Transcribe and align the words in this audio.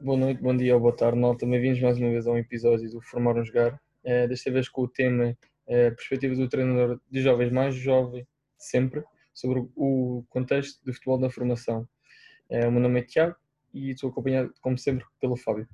boa 0.00 0.16
noite, 0.16 0.40
bom 0.40 0.56
dia 0.56 0.74
ou 0.74 0.80
boa 0.80 0.96
tarde, 0.96 1.18
malta. 1.18 1.44
Bem-vindos 1.46 1.80
mais 1.82 1.98
uma 1.98 2.08
vez 2.08 2.26
a 2.26 2.30
um 2.32 2.38
episódio 2.38 2.90
do 2.90 3.02
Formar 3.02 3.36
um 3.36 3.44
Jogar. 3.44 3.78
É, 4.02 4.26
desta 4.26 4.50
vez 4.50 4.66
com 4.66 4.82
o 4.82 4.88
tema 4.88 5.36
é, 5.66 5.90
Perspectiva 5.90 6.34
do 6.34 6.48
treinador 6.48 6.98
de 7.10 7.20
jovens 7.20 7.52
mais 7.52 7.74
jovem 7.74 8.26
sempre, 8.56 9.04
sobre 9.34 9.68
o 9.76 10.24
contexto 10.30 10.82
do 10.84 10.94
futebol 10.94 11.18
da 11.18 11.28
formação. 11.28 11.86
É, 12.48 12.66
o 12.66 12.72
meu 12.72 12.80
nome 12.80 13.00
é 13.00 13.02
Tiago 13.02 13.36
e 13.74 13.90
estou 13.90 14.08
acompanhado, 14.08 14.54
como 14.62 14.78
sempre, 14.78 15.04
pelo 15.20 15.36
Fábio. 15.36 15.68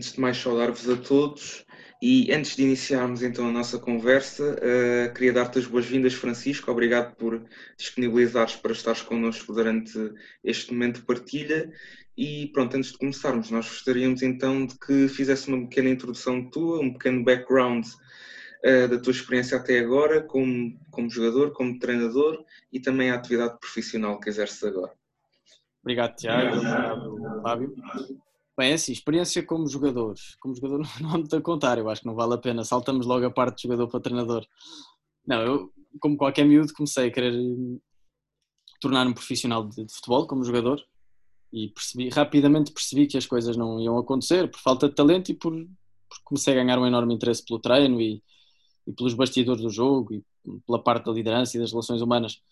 Antes 0.00 0.14
de 0.14 0.20
mais, 0.22 0.38
saudar-vos 0.38 0.88
a 0.88 0.96
todos 0.96 1.66
e 2.00 2.32
antes 2.32 2.56
de 2.56 2.62
iniciarmos 2.62 3.22
então 3.22 3.46
a 3.46 3.52
nossa 3.52 3.78
conversa, 3.78 4.56
uh, 4.56 5.12
queria 5.12 5.34
dar-te 5.34 5.58
as 5.58 5.66
boas-vindas, 5.66 6.14
Francisco. 6.14 6.70
Obrigado 6.70 7.14
por 7.16 7.44
disponibilizares 7.76 8.56
para 8.56 8.72
estares 8.72 9.02
connosco 9.02 9.52
durante 9.52 9.92
este 10.42 10.72
momento 10.72 11.00
de 11.00 11.06
partilha. 11.06 11.70
E 12.16 12.46
pronto, 12.54 12.78
antes 12.78 12.92
de 12.92 12.96
começarmos, 12.96 13.50
nós 13.50 13.68
gostaríamos 13.68 14.22
então 14.22 14.64
de 14.64 14.78
que 14.78 15.06
fizesse 15.06 15.48
uma 15.48 15.68
pequena 15.68 15.90
introdução 15.90 16.48
tua, 16.48 16.80
um 16.80 16.94
pequeno 16.94 17.22
background 17.22 17.84
uh, 17.84 18.88
da 18.88 18.98
tua 18.98 19.10
experiência 19.10 19.58
até 19.58 19.80
agora, 19.80 20.22
como, 20.22 20.80
como 20.90 21.10
jogador, 21.10 21.52
como 21.52 21.78
treinador 21.78 22.42
e 22.72 22.80
também 22.80 23.10
a 23.10 23.16
atividade 23.16 23.60
profissional 23.60 24.18
que 24.18 24.30
exerces 24.30 24.64
agora. 24.64 24.94
Obrigado, 25.82 26.16
Tiago. 26.16 26.56
Obrigado, 26.56 27.42
Fábio. 27.42 27.74
Bem, 28.60 28.72
é 28.72 28.74
assim, 28.74 28.92
experiência 28.92 29.42
como 29.42 29.66
jogador. 29.66 30.14
Como 30.38 30.54
jogador 30.54 30.80
não 31.00 31.08
há 31.08 31.12
muito 31.16 31.34
a 31.34 31.40
contar, 31.40 31.78
eu 31.78 31.88
acho 31.88 32.02
que 32.02 32.06
não 32.06 32.14
vale 32.14 32.34
a 32.34 32.38
pena. 32.38 32.62
Saltamos 32.62 33.06
logo 33.06 33.24
a 33.24 33.30
parte 33.30 33.56
de 33.56 33.62
jogador 33.62 33.88
para 33.88 34.00
treinador. 34.00 34.46
Não, 35.26 35.40
eu, 35.40 35.72
como 35.98 36.14
qualquer 36.18 36.44
miúdo, 36.44 36.70
comecei 36.74 37.08
a 37.08 37.10
querer 37.10 37.32
tornar-me 38.78 39.14
profissional 39.14 39.66
de, 39.66 39.86
de, 39.86 39.94
futebol 39.94 40.26
como 40.26 40.44
jogador 40.44 40.78
e 41.50 41.68
percebi, 41.68 42.10
rapidamente 42.10 42.70
percebi 42.70 43.06
que 43.06 43.16
as 43.16 43.24
coisas 43.24 43.56
não 43.56 43.80
iam 43.80 43.96
acontecer 43.96 44.50
por 44.50 44.60
falta 44.60 44.90
de 44.90 44.94
talento 44.94 45.30
e 45.30 45.34
por, 45.34 45.52
por 45.54 46.18
comecei 46.22 46.52
a 46.52 46.62
ganhar 46.62 46.78
um 46.78 46.86
enorme 46.86 47.14
interesse 47.14 47.42
pelo 47.42 47.60
treino 47.60 47.98
e, 47.98 48.22
e 48.86 48.92
pelos 48.92 49.14
bastidores 49.14 49.62
do 49.62 49.70
jogo 49.70 50.12
e 50.12 50.22
pela 50.66 50.82
parte 50.82 51.06
da 51.06 51.12
liderança 51.12 51.56
e 51.56 51.60
das 51.60 51.70
relações 51.70 52.02
humanas. 52.02 52.42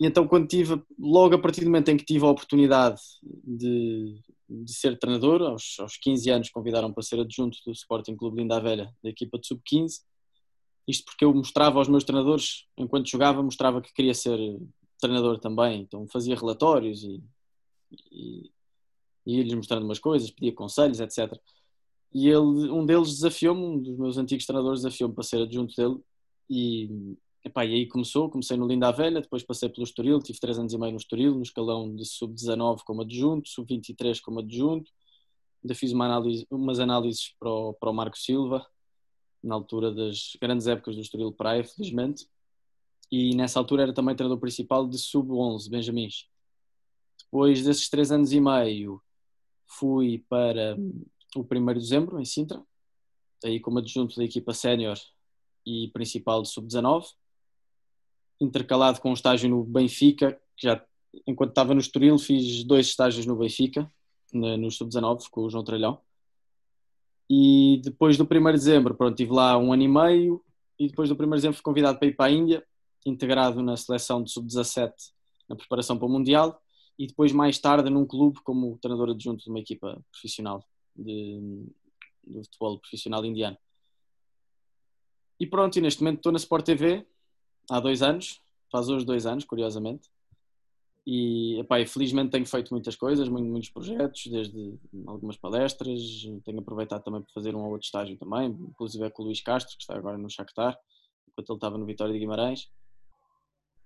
E 0.00 0.06
então, 0.06 0.26
quando 0.26 0.48
tive, 0.48 0.82
logo 0.98 1.36
a 1.36 1.38
partir 1.38 1.60
do 1.60 1.66
momento 1.66 1.90
em 1.90 1.96
que 1.96 2.04
tive 2.04 2.24
a 2.24 2.28
oportunidade 2.28 3.00
de, 3.22 4.20
de 4.64 4.72
ser 4.72 4.98
treinador, 4.98 5.42
aos, 5.42 5.76
aos 5.78 5.96
15 5.96 6.30
anos 6.30 6.50
convidaram 6.50 6.92
para 6.92 7.02
ser 7.02 7.20
adjunto 7.20 7.58
do 7.64 7.72
Sporting 7.72 8.16
Clube 8.16 8.40
Linda 8.40 8.60
Velha, 8.60 8.94
da 9.02 9.10
equipa 9.10 9.38
de 9.38 9.46
sub-15. 9.46 10.00
Isto 10.86 11.04
porque 11.04 11.24
eu 11.24 11.32
mostrava 11.32 11.78
aos 11.78 11.88
meus 11.88 12.04
treinadores, 12.04 12.66
enquanto 12.76 13.08
jogava, 13.08 13.42
mostrava 13.42 13.80
que 13.80 13.92
queria 13.92 14.14
ser 14.14 14.38
treinador 15.00 15.38
também. 15.38 15.82
Então 15.82 16.06
fazia 16.08 16.36
relatórios 16.36 17.02
e, 17.02 17.22
e, 18.10 18.50
e 19.26 19.36
ia-lhes 19.36 19.54
mostrando 19.54 19.84
umas 19.84 19.98
coisas, 19.98 20.30
pedia 20.30 20.52
conselhos, 20.52 21.00
etc. 21.00 21.32
E 22.14 22.28
ele, 22.28 22.70
um 22.70 22.84
deles 22.84 23.08
desafiou-me, 23.08 23.62
um 23.62 23.78
dos 23.78 23.96
meus 23.96 24.18
antigos 24.18 24.44
treinadores 24.44 24.82
desafiou-me 24.82 25.14
para 25.14 25.24
ser 25.24 25.42
adjunto 25.42 25.74
dele 25.74 25.98
e 26.50 27.16
Epá, 27.44 27.64
e 27.64 27.74
aí 27.74 27.88
começou, 27.88 28.30
comecei 28.30 28.56
no 28.56 28.68
Linda 28.68 28.92
Velha, 28.92 29.20
depois 29.20 29.42
passei 29.42 29.68
pelo 29.68 29.82
Estoril, 29.82 30.20
tive 30.20 30.38
3 30.38 30.60
anos 30.60 30.72
e 30.72 30.78
meio 30.78 30.92
no 30.92 30.98
Estoril, 30.98 31.34
no 31.34 31.42
escalão 31.42 31.92
de 31.92 32.04
sub-19 32.04 32.82
como 32.84 33.02
adjunto, 33.02 33.48
sub-23 33.48 34.20
como 34.20 34.38
adjunto, 34.38 34.92
ainda 35.62 35.74
fiz 35.74 35.90
uma 35.90 36.04
análise, 36.04 36.46
umas 36.48 36.78
análises 36.78 37.34
para 37.40 37.50
o, 37.50 37.74
para 37.74 37.90
o 37.90 37.92
Marco 37.92 38.16
Silva, 38.16 38.64
na 39.42 39.56
altura 39.56 39.92
das 39.92 40.36
grandes 40.40 40.68
épocas 40.68 40.94
do 40.94 41.00
Estoril 41.00 41.32
Praia, 41.32 41.64
felizmente, 41.64 42.28
e 43.10 43.34
nessa 43.34 43.58
altura 43.58 43.82
era 43.82 43.92
também 43.92 44.14
treinador 44.14 44.38
principal 44.38 44.86
de 44.86 44.96
sub-11, 44.96 45.68
Benjamins. 45.68 46.28
Depois 47.24 47.64
desses 47.64 47.88
3 47.90 48.12
anos 48.12 48.32
e 48.32 48.40
meio, 48.40 49.02
fui 49.66 50.24
para 50.28 50.76
o 51.34 51.40
1 51.40 51.66
de 51.66 51.80
dezembro, 51.80 52.20
em 52.20 52.24
Sintra, 52.24 52.62
aí 53.44 53.58
como 53.58 53.80
adjunto 53.80 54.14
da 54.14 54.22
equipa 54.22 54.54
sénior 54.54 54.96
e 55.66 55.88
principal 55.88 56.40
de 56.40 56.48
sub-19 56.48 57.04
intercalado 58.42 59.00
com 59.00 59.10
um 59.10 59.14
estágio 59.14 59.48
no 59.48 59.62
Benfica, 59.62 60.38
que 60.56 60.66
já 60.66 60.84
enquanto 61.26 61.50
estava 61.50 61.74
no 61.74 61.80
Estoril 61.80 62.18
fiz 62.18 62.64
dois 62.64 62.86
estágios 62.86 63.24
no 63.24 63.36
Benfica, 63.36 63.88
no 64.32 64.70
Sub-19, 64.70 65.28
com 65.30 65.42
o 65.42 65.50
João 65.50 65.62
Tralhão. 65.62 66.00
E 67.30 67.80
depois 67.84 68.16
do 68.16 68.24
1 68.24 68.26
de 68.26 68.52
dezembro, 68.52 68.94
pronto, 68.94 69.12
estive 69.12 69.32
lá 69.32 69.56
um 69.56 69.72
ano 69.72 69.82
e 69.82 69.88
meio, 69.88 70.44
e 70.78 70.88
depois 70.88 71.08
do 71.08 71.14
1 71.14 71.18
de 71.18 71.34
dezembro 71.36 71.56
fui 71.56 71.62
convidado 71.62 71.98
para 71.98 72.08
ir 72.08 72.16
para 72.16 72.26
a 72.26 72.30
Índia, 72.30 72.64
integrado 73.06 73.62
na 73.62 73.76
seleção 73.76 74.22
de 74.22 74.30
Sub-17 74.32 74.92
na 75.48 75.56
preparação 75.56 75.96
para 75.96 76.06
o 76.06 76.10
Mundial, 76.10 76.60
e 76.98 77.06
depois 77.06 77.32
mais 77.32 77.58
tarde 77.58 77.90
num 77.90 78.06
clube 78.06 78.40
como 78.42 78.78
treinador 78.78 79.10
adjunto 79.10 79.44
de 79.44 79.50
uma 79.50 79.60
equipa 79.60 80.02
profissional 80.10 80.64
de, 80.94 81.66
de 82.26 82.42
futebol 82.44 82.78
profissional 82.78 83.24
indiano. 83.24 83.56
E 85.38 85.46
pronto, 85.46 85.76
e 85.76 85.80
neste 85.80 86.02
momento 86.02 86.18
estou 86.18 86.32
na 86.32 86.38
Sport 86.38 86.64
TV, 86.64 87.06
há 87.70 87.80
dois 87.80 88.02
anos, 88.02 88.40
faz 88.70 88.88
hoje 88.88 89.04
dois 89.04 89.26
anos, 89.26 89.44
curiosamente. 89.44 90.10
E, 91.04 91.58
epá, 91.58 91.84
felizmente 91.84 92.30
tenho 92.30 92.46
feito 92.46 92.70
muitas 92.70 92.94
coisas, 92.94 93.28
muitos 93.28 93.70
projetos, 93.70 94.26
desde 94.28 94.78
algumas 95.06 95.36
palestras, 95.36 96.00
tenho 96.44 96.60
aproveitado 96.60 97.02
também 97.02 97.22
para 97.22 97.32
fazer 97.32 97.56
um 97.56 97.64
ou 97.64 97.72
outro 97.72 97.86
estágio 97.86 98.16
também, 98.16 98.50
inclusive 98.50 99.04
é 99.04 99.10
com 99.10 99.22
o 99.22 99.26
Luís 99.26 99.40
Castro, 99.40 99.76
que 99.76 99.82
está 99.82 99.96
agora 99.96 100.16
no 100.16 100.30
Shakhtar, 100.30 100.78
enquanto 101.28 101.50
ele 101.50 101.56
estava 101.56 101.76
no 101.78 101.86
Vitória 101.86 102.12
de 102.12 102.20
Guimarães. 102.20 102.70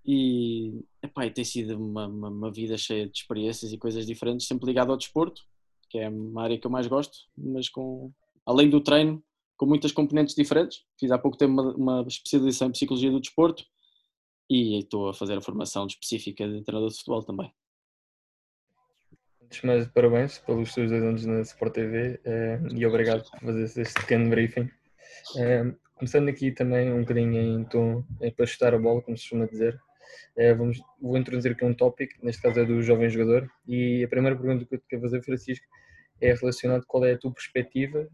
E, 0.04 0.84
epá, 1.02 1.28
tem 1.30 1.44
sido 1.44 1.76
uma, 1.76 2.06
uma, 2.06 2.28
uma, 2.28 2.52
vida 2.52 2.76
cheia 2.76 3.08
de 3.08 3.18
experiências 3.18 3.72
e 3.72 3.78
coisas 3.78 4.06
diferentes, 4.06 4.46
sempre 4.46 4.66
ligado 4.66 4.92
ao 4.92 4.98
desporto, 4.98 5.42
que 5.88 5.98
é 5.98 6.08
uma 6.08 6.42
área 6.42 6.58
que 6.58 6.66
eu 6.66 6.70
mais 6.70 6.86
gosto, 6.86 7.18
mas 7.36 7.68
com, 7.68 8.12
além 8.44 8.68
do 8.68 8.80
treino, 8.80 9.22
com 9.56 9.66
muitas 9.66 9.92
componentes 9.92 10.34
diferentes. 10.34 10.84
Fiz 10.98 11.10
há 11.10 11.18
pouco 11.18 11.36
tempo 11.36 11.52
uma, 11.52 11.74
uma 11.74 12.08
especialização 12.08 12.68
em 12.68 12.72
Psicologia 12.72 13.10
do 13.10 13.20
Desporto 13.20 13.64
e 14.48 14.78
estou 14.78 15.08
a 15.08 15.14
fazer 15.14 15.36
a 15.36 15.40
formação 15.40 15.86
específica 15.86 16.46
de 16.48 16.62
treinador 16.62 16.90
de 16.90 16.96
futebol 16.96 17.22
também. 17.22 17.52
Antes 19.42 19.62
mais, 19.62 19.86
parabéns 19.88 20.38
pelos 20.38 20.74
teus 20.74 20.90
dois 20.90 21.02
anos 21.02 21.24
na 21.24 21.40
Sport 21.40 21.74
TV 21.74 22.20
eh, 22.24 22.60
e 22.74 22.84
obrigado 22.84 23.22
por 23.30 23.40
fazer 23.40 23.80
este 23.80 23.94
pequeno 24.00 24.28
briefing. 24.28 24.68
Eh, 25.36 25.72
começando 25.94 26.28
aqui 26.28 26.50
também 26.50 26.92
um 26.92 27.00
bocadinho 27.00 27.60
em 27.60 27.64
tom 27.64 28.04
é 28.20 28.30
para 28.30 28.46
chutar 28.46 28.74
a 28.74 28.78
bola, 28.78 29.02
como 29.02 29.16
se 29.16 29.22
costuma 29.24 29.46
dizer. 29.46 29.80
Eh, 30.36 30.52
vamos, 30.54 30.80
vou 31.00 31.16
introduzir 31.16 31.52
aqui 31.52 31.64
um 31.64 31.74
tópico, 31.74 32.14
neste 32.24 32.42
caso 32.42 32.60
é 32.60 32.64
do 32.64 32.82
jovem 32.82 33.08
jogador, 33.08 33.48
e 33.66 34.04
a 34.04 34.08
primeira 34.08 34.36
pergunta 34.36 34.64
que 34.64 34.74
eu 34.74 34.78
te 34.78 34.86
quero 34.88 35.02
fazer, 35.02 35.22
Francisco, 35.22 35.66
é 36.20 36.34
relacionada 36.34 36.80
com 36.80 36.88
qual 36.88 37.04
é 37.04 37.12
a 37.12 37.18
tua 37.18 37.32
perspectiva 37.32 38.08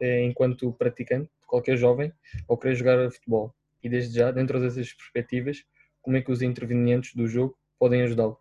enquanto 0.00 0.72
praticante 0.72 1.30
qualquer 1.46 1.76
jovem 1.76 2.12
ou 2.46 2.56
querer 2.56 2.76
jogar 2.76 3.10
futebol. 3.10 3.54
E 3.82 3.88
desde 3.88 4.16
já, 4.16 4.30
dentro 4.30 4.60
dessas 4.60 4.92
perspectivas, 4.92 5.64
como 6.02 6.16
é 6.16 6.22
que 6.22 6.30
os 6.30 6.42
intervenientes 6.42 7.14
do 7.14 7.26
jogo 7.26 7.56
podem 7.78 8.02
ajudá-lo? 8.02 8.38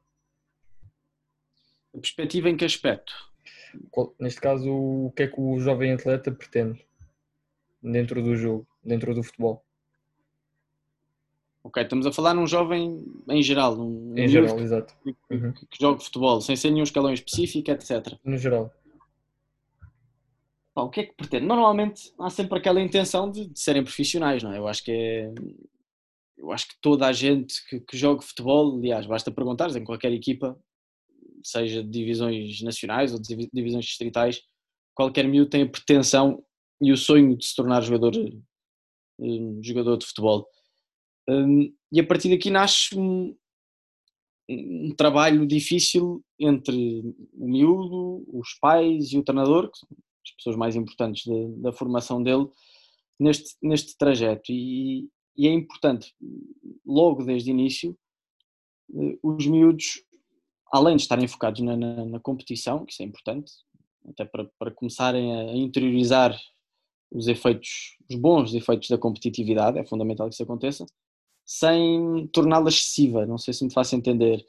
A 1.96 2.00
perspectiva 2.00 2.50
em 2.50 2.58
que 2.58 2.66
aspecto? 2.66 3.14
Neste 4.20 4.42
caso, 4.42 4.72
o 4.72 5.12
que 5.16 5.24
é 5.24 5.28
que 5.28 5.40
o 5.40 5.60
jovem 5.60 5.94
atleta 5.94 6.32
pretende 6.32 6.86
dentro 7.82 8.22
do 8.22 8.36
jogo, 8.36 8.68
dentro 8.84 9.14
do 9.14 9.24
futebol? 9.24 9.64
Ok, 11.64 11.84
estamos 11.84 12.06
a 12.06 12.14
falar 12.14 12.34
num 12.34 12.48
jovem 12.48 13.06
em 13.28 13.44
geral, 13.44 13.76
num 13.76 14.18
em 14.18 14.28
geral, 14.28 14.58
exato. 14.60 14.96
Que, 15.04 15.16
uhum. 15.36 15.52
que 15.52 15.78
joga 15.80 16.00
futebol, 16.00 16.40
sem 16.40 16.56
ser 16.56 16.72
nenhum 16.72 16.84
escalão 16.84 17.12
específico, 17.12 17.70
etc. 17.72 18.18
No 18.24 18.38
geral. 18.38 18.74
Pá, 20.78 20.84
o 20.84 20.92
que 20.92 21.00
é 21.00 21.06
que 21.08 21.16
pretende? 21.16 21.44
Normalmente 21.44 22.14
há 22.20 22.30
sempre 22.30 22.60
aquela 22.60 22.80
intenção 22.80 23.32
de, 23.32 23.48
de, 23.48 23.60
serem 23.60 23.84
profissionais, 23.84 24.44
não 24.44 24.54
é? 24.54 24.60
Eu 24.60 24.68
acho 24.68 24.84
que 24.84 24.92
é. 24.92 25.34
Eu 26.38 26.52
acho 26.52 26.68
que 26.68 26.76
toda 26.80 27.08
a 27.08 27.12
gente 27.12 27.68
que, 27.68 27.80
que 27.80 27.98
joga 27.98 28.22
futebol, 28.22 28.78
aliás, 28.78 29.08
basta 29.08 29.32
perguntar 29.32 29.76
em 29.76 29.84
qualquer 29.84 30.12
equipa, 30.12 30.56
seja 31.44 31.84
de 31.84 31.90
divisões 31.90 32.62
nacionais 32.62 33.12
ou 33.12 33.20
de 33.20 33.50
divisões 33.52 33.86
distritais, 33.86 34.44
qualquer 34.94 35.28
miúdo 35.28 35.50
tem 35.50 35.64
a 35.64 35.68
pretensão 35.68 36.46
e 36.80 36.92
o 36.92 36.98
sonho 36.98 37.36
de 37.36 37.44
se 37.44 37.56
tornar 37.56 37.82
jogador, 37.82 38.14
um, 39.18 39.60
jogador 39.64 39.98
de 39.98 40.06
futebol. 40.06 40.48
Um, 41.28 41.74
e 41.92 42.00
a 42.00 42.06
partir 42.06 42.30
daqui 42.30 42.52
nasce 42.52 42.96
um, 42.96 43.36
um, 44.48 44.94
trabalho 44.96 45.48
difícil 45.48 46.24
entre 46.40 47.02
o 47.34 47.48
miúdo, 47.48 48.24
os 48.32 48.54
pais 48.62 49.12
e 49.12 49.18
o 49.18 49.24
treinador, 49.24 49.72
que 49.72 50.07
as 50.30 50.36
pessoas 50.36 50.56
mais 50.56 50.76
importantes 50.76 51.24
de, 51.24 51.48
da 51.62 51.72
formação 51.72 52.22
dele 52.22 52.48
neste, 53.20 53.56
neste 53.62 53.98
trajeto. 53.98 54.52
E, 54.52 55.10
e, 55.36 55.48
é 55.48 55.52
importante, 55.52 56.14
logo 56.86 57.24
desde 57.24 57.50
o 57.50 57.54
início, 57.54 57.98
eh, 58.96 59.18
os 59.22 59.46
miúdos, 59.46 60.04
além 60.72 60.96
de 60.96 61.04
estarem 61.04 61.28
focados 61.28 61.62
na, 61.62 61.76
na, 61.76 62.06
na 62.06 62.20
competição, 62.20 62.86
que 62.86 62.94
isso 62.94 63.02
é 63.02 63.06
importante, 63.06 63.52
até 64.08 64.26
para, 64.26 64.46
para 64.58 64.72
começarem 64.72 65.34
a 65.36 65.56
interiorizar 65.56 66.38
os 67.12 67.28
efeitos, 67.28 67.98
os 68.10 68.16
bons 68.16 68.54
efeitos 68.54 68.90
da 68.90 68.98
competitividade, 68.98 69.78
é 69.78 69.86
fundamental 69.86 70.28
que 70.28 70.34
isso 70.34 70.44
aconteça, 70.44 70.86
sem 71.46 72.28
torná-la 72.34 72.70
excessiva, 72.70 73.26
não 73.26 73.38
sei 73.38 73.54
se 73.54 73.64
me 73.64 73.72
faço 73.72 73.96
entender. 73.96 74.46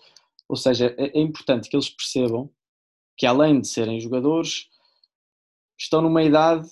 Ou 0.49 0.57
seja, 0.57 0.95
é, 0.99 1.19
é 1.19 1.21
importante 1.21 1.69
que 1.69 1.77
eles 1.77 1.89
percebam 1.89 2.51
que 3.17 3.27
além 3.27 3.61
de 3.61 3.69
serem 3.69 4.01
jogadores, 4.01 4.69
estão 5.79 6.03
numa 6.03 6.23
idade, 6.23 6.69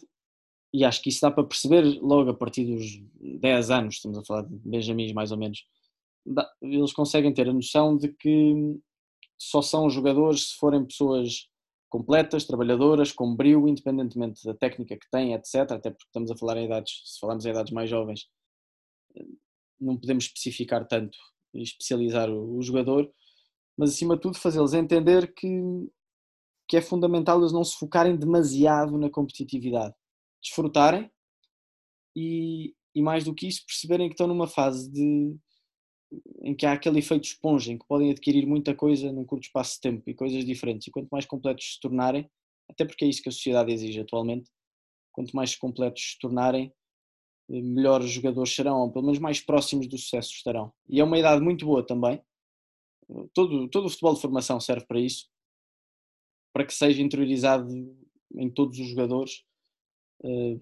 e 0.73 0.85
acho 0.85 1.01
que 1.03 1.09
isso 1.09 1.21
dá 1.21 1.31
para 1.31 1.45
perceber 1.45 1.83
logo 2.01 2.31
a 2.31 2.35
partir 2.35 2.65
dos 2.65 3.01
10 3.41 3.71
anos, 3.71 3.95
estamos 3.97 4.19
a 4.19 4.25
falar 4.25 4.43
de 4.43 4.55
Benjamins 4.59 5.13
mais 5.13 5.33
ou 5.33 5.39
menos, 5.39 5.65
eles 6.61 6.93
conseguem 6.93 7.33
ter 7.33 7.49
a 7.49 7.53
noção 7.53 7.97
de 7.97 8.09
que 8.09 8.79
só 9.39 9.63
são 9.63 9.89
jogadores 9.89 10.51
se 10.51 10.57
forem 10.57 10.85
pessoas 10.85 11.49
completas, 11.89 12.45
trabalhadoras, 12.45 13.13
com 13.13 13.35
brilho, 13.35 13.69
independentemente 13.69 14.45
da 14.45 14.55
técnica 14.55 14.97
que 14.97 15.09
têm, 15.11 15.35
etc. 15.35 15.73
Até 15.73 15.91
porque 15.91 16.07
estamos 16.07 16.31
a 16.31 16.37
falar 16.37 16.57
em 16.57 16.67
idades, 16.67 17.03
se 17.05 17.21
falarmos 17.21 17.47
em 17.47 17.51
idades 17.51 17.73
mais 17.73 17.89
jovens, 17.89 18.29
não 19.81 19.97
podemos 19.97 20.25
especificar 20.25 20.87
tanto 20.87 21.17
e 21.55 21.63
especializar 21.63 22.31
o, 22.31 22.59
o, 22.59 22.63
jogador, 22.63 23.11
mas 23.77 23.91
acima 23.91 24.17
de 24.17 24.23
tudo 24.23 24.39
fazê-los 24.39 24.75
entender 24.75 25.33
que, 25.33 25.49
que 26.69 26.77
é 26.77 26.83
fundamental 26.83 27.39
eles 27.41 27.53
não 27.53 27.65
se 27.65 27.77
focarem 27.77 28.17
demasiado 28.17 28.99
na 28.99 29.11
competitividade, 29.11 29.95
desfrutarem 30.43 31.11
e, 32.15 32.75
e 32.95 33.03
mais 33.03 33.25
do 33.25 33.35
que 33.35 33.47
isso 33.47 33.65
perceberem 33.67 34.09
que 34.09 34.15
estão 34.15 34.27
numa 34.27 34.49
fase 34.49 34.91
de 34.91 35.37
em 36.43 36.55
que 36.55 36.65
há 36.65 36.73
aquele 36.73 37.01
efeito 37.01 37.25
esponja, 37.25 37.73
em 37.73 37.79
que 37.79 37.87
podem 37.87 38.11
adquirir 38.11 38.47
muita 38.47 38.75
coisa 38.75 39.11
num 39.13 39.25
curto 39.25 39.45
espaço 39.45 39.75
de 39.75 39.81
tempo 39.81 40.09
e 40.09 40.15
coisas 40.15 40.45
diferentes. 40.45 40.87
E 40.87 40.91
quanto 40.91 41.09
mais 41.11 41.27
completos 41.27 41.75
se 41.75 41.81
tornarem, 41.81 42.31
até 42.71 42.85
porque 42.85 43.05
é 43.05 43.09
isso 43.09 43.23
que 43.23 43.29
a 43.29 43.33
sociedade 43.33 43.73
exige 43.73 44.01
atualmente, 44.01 44.51
quanto 45.13 45.35
mais 45.35 45.57
completos 45.57 46.13
se 46.13 46.19
tornarem, 46.19 46.73
eh, 47.51 47.61
melhores 47.61 48.11
jogadores 48.11 48.55
serão, 48.55 48.81
ou 48.83 48.93
pelo 48.93 49.07
menos 49.07 49.19
mais 49.19 49.41
próximos 49.41 49.89
do 49.89 49.99
sucesso 49.99 50.33
estarão. 50.33 50.73
E 50.89 51.01
é 51.01 51.05
uma 51.05 51.19
idade 51.19 51.43
muito 51.43 51.67
boa 51.67 51.85
também. 51.85 52.21
Todo, 53.33 53.69
todo 53.69 53.87
o 53.87 53.91
futebol 53.91 54.15
de 54.15 54.21
formação 54.21 54.61
serve 54.61 54.85
para 54.87 55.01
isso, 55.01 55.29
para 56.57 56.65
que 56.65 56.73
seja 56.73 57.03
interiorizado 57.03 57.69
em 58.35 58.49
todos 58.49 58.79
os 58.79 58.89
jogadores 58.89 59.45
eh, 60.25 60.57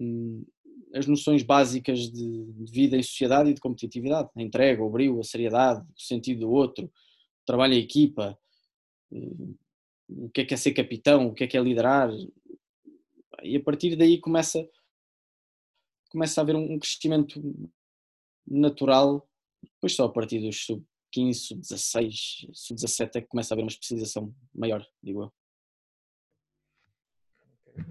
as 0.93 1.07
noções 1.07 1.41
básicas 1.41 2.11
de, 2.11 2.43
de, 2.51 2.69
vida 2.69 2.97
em 2.97 3.01
sociedade 3.01 3.49
e 3.49 3.53
de 3.53 3.61
competitividade, 3.61 4.29
a 4.35 4.41
entrega, 4.41 4.83
o 4.83 4.89
brilho, 4.89 5.21
a 5.21 5.23
seriedade, 5.23 5.87
o 5.87 6.01
sentido 6.01 6.41
do 6.41 6.51
outro, 6.51 6.87
o 6.87 7.45
trabalho 7.45 7.75
em 7.75 7.79
equipa, 7.79 8.37
eh, 9.13 9.53
o 10.09 10.29
que 10.31 10.41
é 10.41 10.45
que 10.45 10.53
é 10.53 10.57
ser 10.57 10.73
capitão, 10.73 11.27
o 11.27 11.33
que 11.33 11.45
é 11.45 11.47
que 11.47 11.57
é 11.57 11.61
liderar, 11.61 12.11
e 13.41 13.55
a 13.55 13.63
partir 13.63 13.95
daí 13.95 14.19
começa, 14.19 14.67
começa 16.09 16.41
a 16.41 16.43
haver 16.43 16.57
um 16.57 16.77
crescimento 16.77 17.41
natural, 18.45 19.25
depois 19.63 19.95
só 19.95 20.03
a 20.03 20.11
partir 20.11 20.41
dos 20.41 20.65
sub-15, 20.65 21.33
sub-16, 21.33 22.49
sub-17 22.51 23.15
é 23.15 23.21
que 23.21 23.27
começa 23.27 23.53
a 23.53 23.55
haver 23.55 23.63
uma 23.63 23.71
especialização 23.71 24.35
maior, 24.53 24.85
digo 25.01 25.23
eu. 25.23 25.44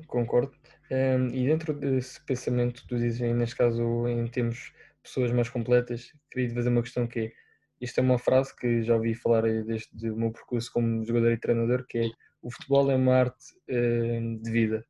Concordo. 0.06 0.52
Um, 0.90 1.28
e 1.28 1.46
dentro 1.46 1.72
desse 1.72 2.20
pensamento 2.24 2.82
que 2.82 2.88
tu 2.88 2.98
dizes, 2.98 3.20
neste 3.20 3.56
caso, 3.56 4.06
em 4.08 4.26
termos 4.28 4.72
pessoas 5.02 5.32
mais 5.32 5.48
completas, 5.48 6.12
queria 6.30 6.48
te 6.48 6.54
fazer 6.54 6.68
uma 6.68 6.82
questão 6.82 7.06
que 7.06 7.20
é, 7.20 7.32
isto 7.80 7.98
é 7.98 8.02
uma 8.02 8.18
frase 8.18 8.54
que 8.56 8.82
já 8.82 8.94
ouvi 8.94 9.14
falar 9.14 9.42
desde 9.42 10.10
o 10.10 10.16
meu 10.16 10.30
percurso 10.30 10.72
como 10.72 11.04
jogador 11.04 11.32
e 11.32 11.38
treinador, 11.38 11.84
que 11.86 11.98
é 11.98 12.10
o 12.40 12.50
futebol 12.50 12.90
é 12.90 12.96
uma 12.96 13.14
arte 13.14 13.54
de 13.66 14.50
vida. 14.50 14.86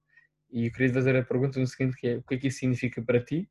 E 0.50 0.66
eu 0.66 0.72
queria 0.72 0.88
te 0.88 0.94
fazer 0.94 1.16
a 1.16 1.24
pergunta 1.24 1.58
no 1.58 1.66
seguinte, 1.66 1.96
que 1.96 2.06
é 2.06 2.16
o 2.16 2.22
que 2.22 2.34
é 2.34 2.38
que 2.38 2.48
isso 2.48 2.58
significa 2.58 3.02
para 3.02 3.24
ti 3.24 3.48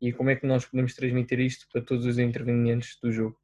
e 0.00 0.12
como 0.12 0.30
é 0.30 0.36
que 0.36 0.46
nós 0.46 0.64
podemos 0.64 0.94
transmitir 0.94 1.40
isto 1.40 1.66
para 1.72 1.82
todos 1.82 2.04
os 2.04 2.18
intervenientes 2.18 2.98
do 3.02 3.10
jogo? 3.10 3.38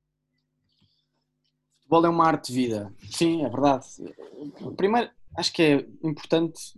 Futebol 1.78 2.06
é 2.06 2.08
uma 2.08 2.26
arte 2.26 2.52
de 2.52 2.54
vida. 2.54 2.94
Sim, 3.10 3.44
é 3.44 3.48
verdade. 3.48 3.86
Primeiro, 4.76 5.10
acho 5.36 5.52
que 5.52 5.62
é 5.62 5.86
importante 6.02 6.74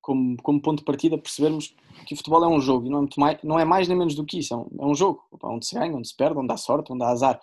como, 0.00 0.36
como 0.42 0.60
ponto 0.60 0.80
de 0.80 0.84
partida 0.84 1.16
percebermos 1.16 1.74
que 2.06 2.14
o 2.14 2.16
futebol 2.16 2.44
é 2.44 2.48
um 2.48 2.60
jogo 2.60 2.86
e 2.86 2.90
não 2.90 3.04
é, 3.04 3.08
mais, 3.16 3.42
não 3.42 3.58
é 3.58 3.64
mais 3.64 3.88
nem 3.88 3.96
menos 3.96 4.14
do 4.14 4.26
que 4.26 4.40
isso, 4.40 4.52
é 4.52 4.56
um, 4.56 4.68
é 4.80 4.86
um 4.86 4.94
jogo 4.94 5.22
onde 5.42 5.66
se 5.66 5.74
ganha, 5.74 5.94
onde 5.94 6.08
se 6.08 6.16
perde, 6.16 6.38
onde 6.38 6.52
há 6.52 6.56
sorte, 6.56 6.92
onde 6.92 7.04
há 7.04 7.08
azar. 7.08 7.40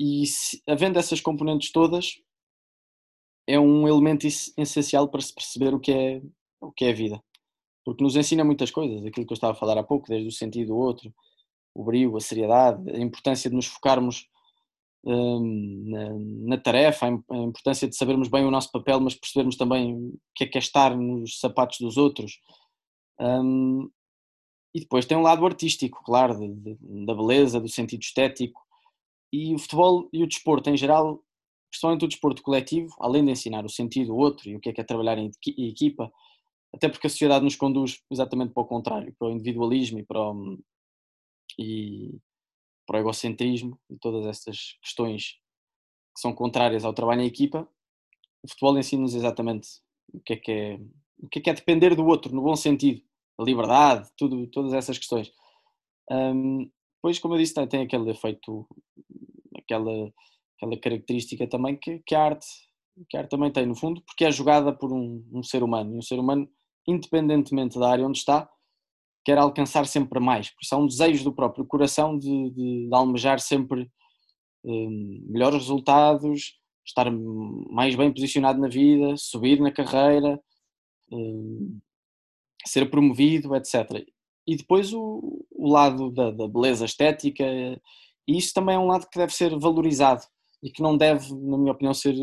E 0.00 0.26
se, 0.26 0.62
havendo 0.66 0.98
essas 0.98 1.20
componentes 1.20 1.70
todas, 1.70 2.18
é 3.46 3.60
um 3.60 3.86
elemento 3.86 4.26
essencial 4.26 5.08
para 5.08 5.20
se 5.20 5.34
perceber 5.34 5.74
o 5.74 5.80
que 5.80 5.92
é 5.92 6.22
o 6.60 6.72
que 6.72 6.84
é 6.84 6.90
a 6.90 6.94
vida. 6.94 7.22
Porque 7.84 8.02
nos 8.02 8.16
ensina 8.16 8.44
muitas 8.44 8.70
coisas, 8.70 9.04
aquilo 9.04 9.26
que 9.26 9.32
eu 9.32 9.34
estava 9.34 9.52
a 9.52 9.56
falar 9.56 9.76
há 9.76 9.82
pouco, 9.82 10.08
desde 10.08 10.28
o 10.28 10.32
sentido 10.32 10.68
do 10.68 10.76
outro, 10.76 11.12
o 11.74 11.84
brilho, 11.84 12.16
a 12.16 12.20
seriedade, 12.20 12.88
a 12.90 12.98
importância 13.00 13.50
de 13.50 13.56
nos 13.56 13.66
focarmos 13.66 14.28
na, 15.04 16.10
na, 16.48 16.58
tarefa, 16.58 17.06
a 17.06 17.36
importância 17.36 17.88
de 17.88 17.96
sabermos 17.96 18.28
bem 18.28 18.44
o 18.44 18.50
nosso 18.50 18.70
papel, 18.70 19.00
mas 19.00 19.14
percebermos 19.14 19.56
também 19.56 19.94
o 19.94 20.18
que 20.34 20.44
é 20.44 20.46
que 20.46 20.58
é 20.58 20.60
estar 20.60 20.96
nos 20.96 21.38
sapatos 21.40 21.78
dos 21.80 21.96
outros. 21.96 22.38
Um, 23.20 23.90
e 24.74 24.80
depois 24.80 25.04
tem 25.04 25.16
um 25.16 25.22
lado 25.22 25.44
artístico, 25.44 26.02
claro, 26.04 26.38
de, 26.38 26.48
de, 26.54 27.04
da 27.04 27.14
beleza, 27.14 27.60
do 27.60 27.68
sentido 27.68 28.02
estético. 28.02 28.60
E 29.32 29.54
o 29.54 29.58
futebol 29.58 30.08
e 30.12 30.22
o 30.22 30.26
desporto 30.26 30.70
em 30.70 30.76
geral, 30.76 31.22
principalmente 31.70 32.04
o 32.04 32.08
desporto 32.08 32.42
coletivo, 32.42 32.94
além 33.00 33.24
de 33.24 33.32
ensinar 33.32 33.64
o 33.64 33.70
sentido 33.70 34.08
do 34.08 34.16
outro 34.16 34.48
e 34.48 34.56
o 34.56 34.60
que 34.60 34.70
é 34.70 34.72
que 34.72 34.80
é 34.80 34.84
trabalhar 34.84 35.18
em 35.18 35.30
equipa, 35.58 36.10
até 36.74 36.88
porque 36.88 37.06
a 37.06 37.10
sociedade 37.10 37.44
nos 37.44 37.56
conduz 37.56 38.02
exatamente 38.10 38.52
para 38.52 38.62
o 38.62 38.66
contrário, 38.66 39.14
para 39.18 39.28
o 39.28 39.30
individualismo 39.32 39.98
e 39.98 40.04
para 40.04 40.20
o, 40.20 40.58
e, 41.58 42.18
para 42.86 42.98
o 42.98 43.00
egocentrismo 43.00 43.78
e 43.90 43.96
todas 43.96 44.26
estas 44.26 44.78
questões 44.82 45.38
que 46.14 46.20
são 46.20 46.34
contrárias 46.34 46.84
ao 46.84 46.92
trabalho 46.92 47.22
em 47.22 47.26
equipa, 47.26 47.68
o 48.42 48.48
futebol 48.48 48.78
ensina-nos 48.78 49.14
exatamente 49.14 49.68
o 50.12 50.20
que 50.20 50.34
é 50.34 50.36
que 50.36 50.52
é, 50.52 50.80
o 51.18 51.28
que 51.28 51.38
é 51.38 51.42
que 51.42 51.50
é 51.50 51.54
depender 51.54 51.94
do 51.94 52.04
outro, 52.04 52.34
no 52.34 52.42
bom 52.42 52.56
sentido, 52.56 53.02
a 53.38 53.44
liberdade, 53.44 54.10
tudo, 54.16 54.46
todas 54.48 54.72
essas 54.72 54.98
questões. 54.98 55.32
Um, 56.10 56.70
pois, 57.00 57.18
como 57.18 57.34
eu 57.34 57.38
disse, 57.38 57.54
tem, 57.54 57.66
tem 57.66 57.82
aquele 57.82 58.10
efeito, 58.10 58.66
aquela, 59.56 60.12
aquela 60.56 60.80
característica 60.80 61.46
também 61.46 61.76
que, 61.76 62.00
que, 62.00 62.14
a 62.14 62.22
arte, 62.22 62.46
que 63.08 63.16
a 63.16 63.20
arte 63.20 63.30
também 63.30 63.50
tem, 63.50 63.64
no 63.64 63.74
fundo, 63.74 64.02
porque 64.02 64.24
é 64.24 64.30
jogada 64.30 64.72
por 64.72 64.92
um, 64.92 65.24
um 65.32 65.42
ser 65.42 65.62
humano, 65.62 65.94
e 65.94 65.98
um 65.98 66.02
ser 66.02 66.18
humano, 66.18 66.48
independentemente 66.86 67.78
da 67.78 67.90
área 67.90 68.06
onde 68.06 68.18
está, 68.18 68.50
quer 69.24 69.38
alcançar 69.38 69.86
sempre 69.86 70.18
mais, 70.20 70.50
por 70.50 70.62
isso 70.62 70.74
há 70.74 70.78
um 70.78 70.86
do 71.22 71.32
próprio 71.32 71.64
coração 71.64 72.18
de, 72.18 72.50
de, 72.50 72.88
de 72.88 72.94
almejar 72.94 73.38
sempre 73.38 73.90
um, 74.64 75.24
melhores 75.28 75.58
resultados, 75.60 76.58
estar 76.84 77.10
mais 77.70 77.94
bem 77.94 78.12
posicionado 78.12 78.60
na 78.60 78.68
vida, 78.68 79.16
subir 79.16 79.60
na 79.60 79.70
carreira, 79.70 80.40
um, 81.10 81.78
ser 82.66 82.90
promovido, 82.90 83.54
etc. 83.54 84.04
E 84.46 84.56
depois 84.56 84.92
o, 84.92 85.44
o 85.50 85.70
lado 85.70 86.10
da, 86.10 86.30
da, 86.30 86.48
beleza 86.48 86.84
estética, 86.84 87.44
e 88.26 88.36
isso 88.36 88.52
também 88.52 88.76
é 88.76 88.78
um 88.78 88.86
lado 88.86 89.08
que 89.08 89.18
deve 89.18 89.32
ser 89.32 89.56
valorizado 89.58 90.22
e 90.62 90.70
que 90.70 90.82
não 90.82 90.96
deve, 90.96 91.32
na 91.34 91.58
minha 91.58 91.72
opinião, 91.72 91.94
ser, 91.94 92.14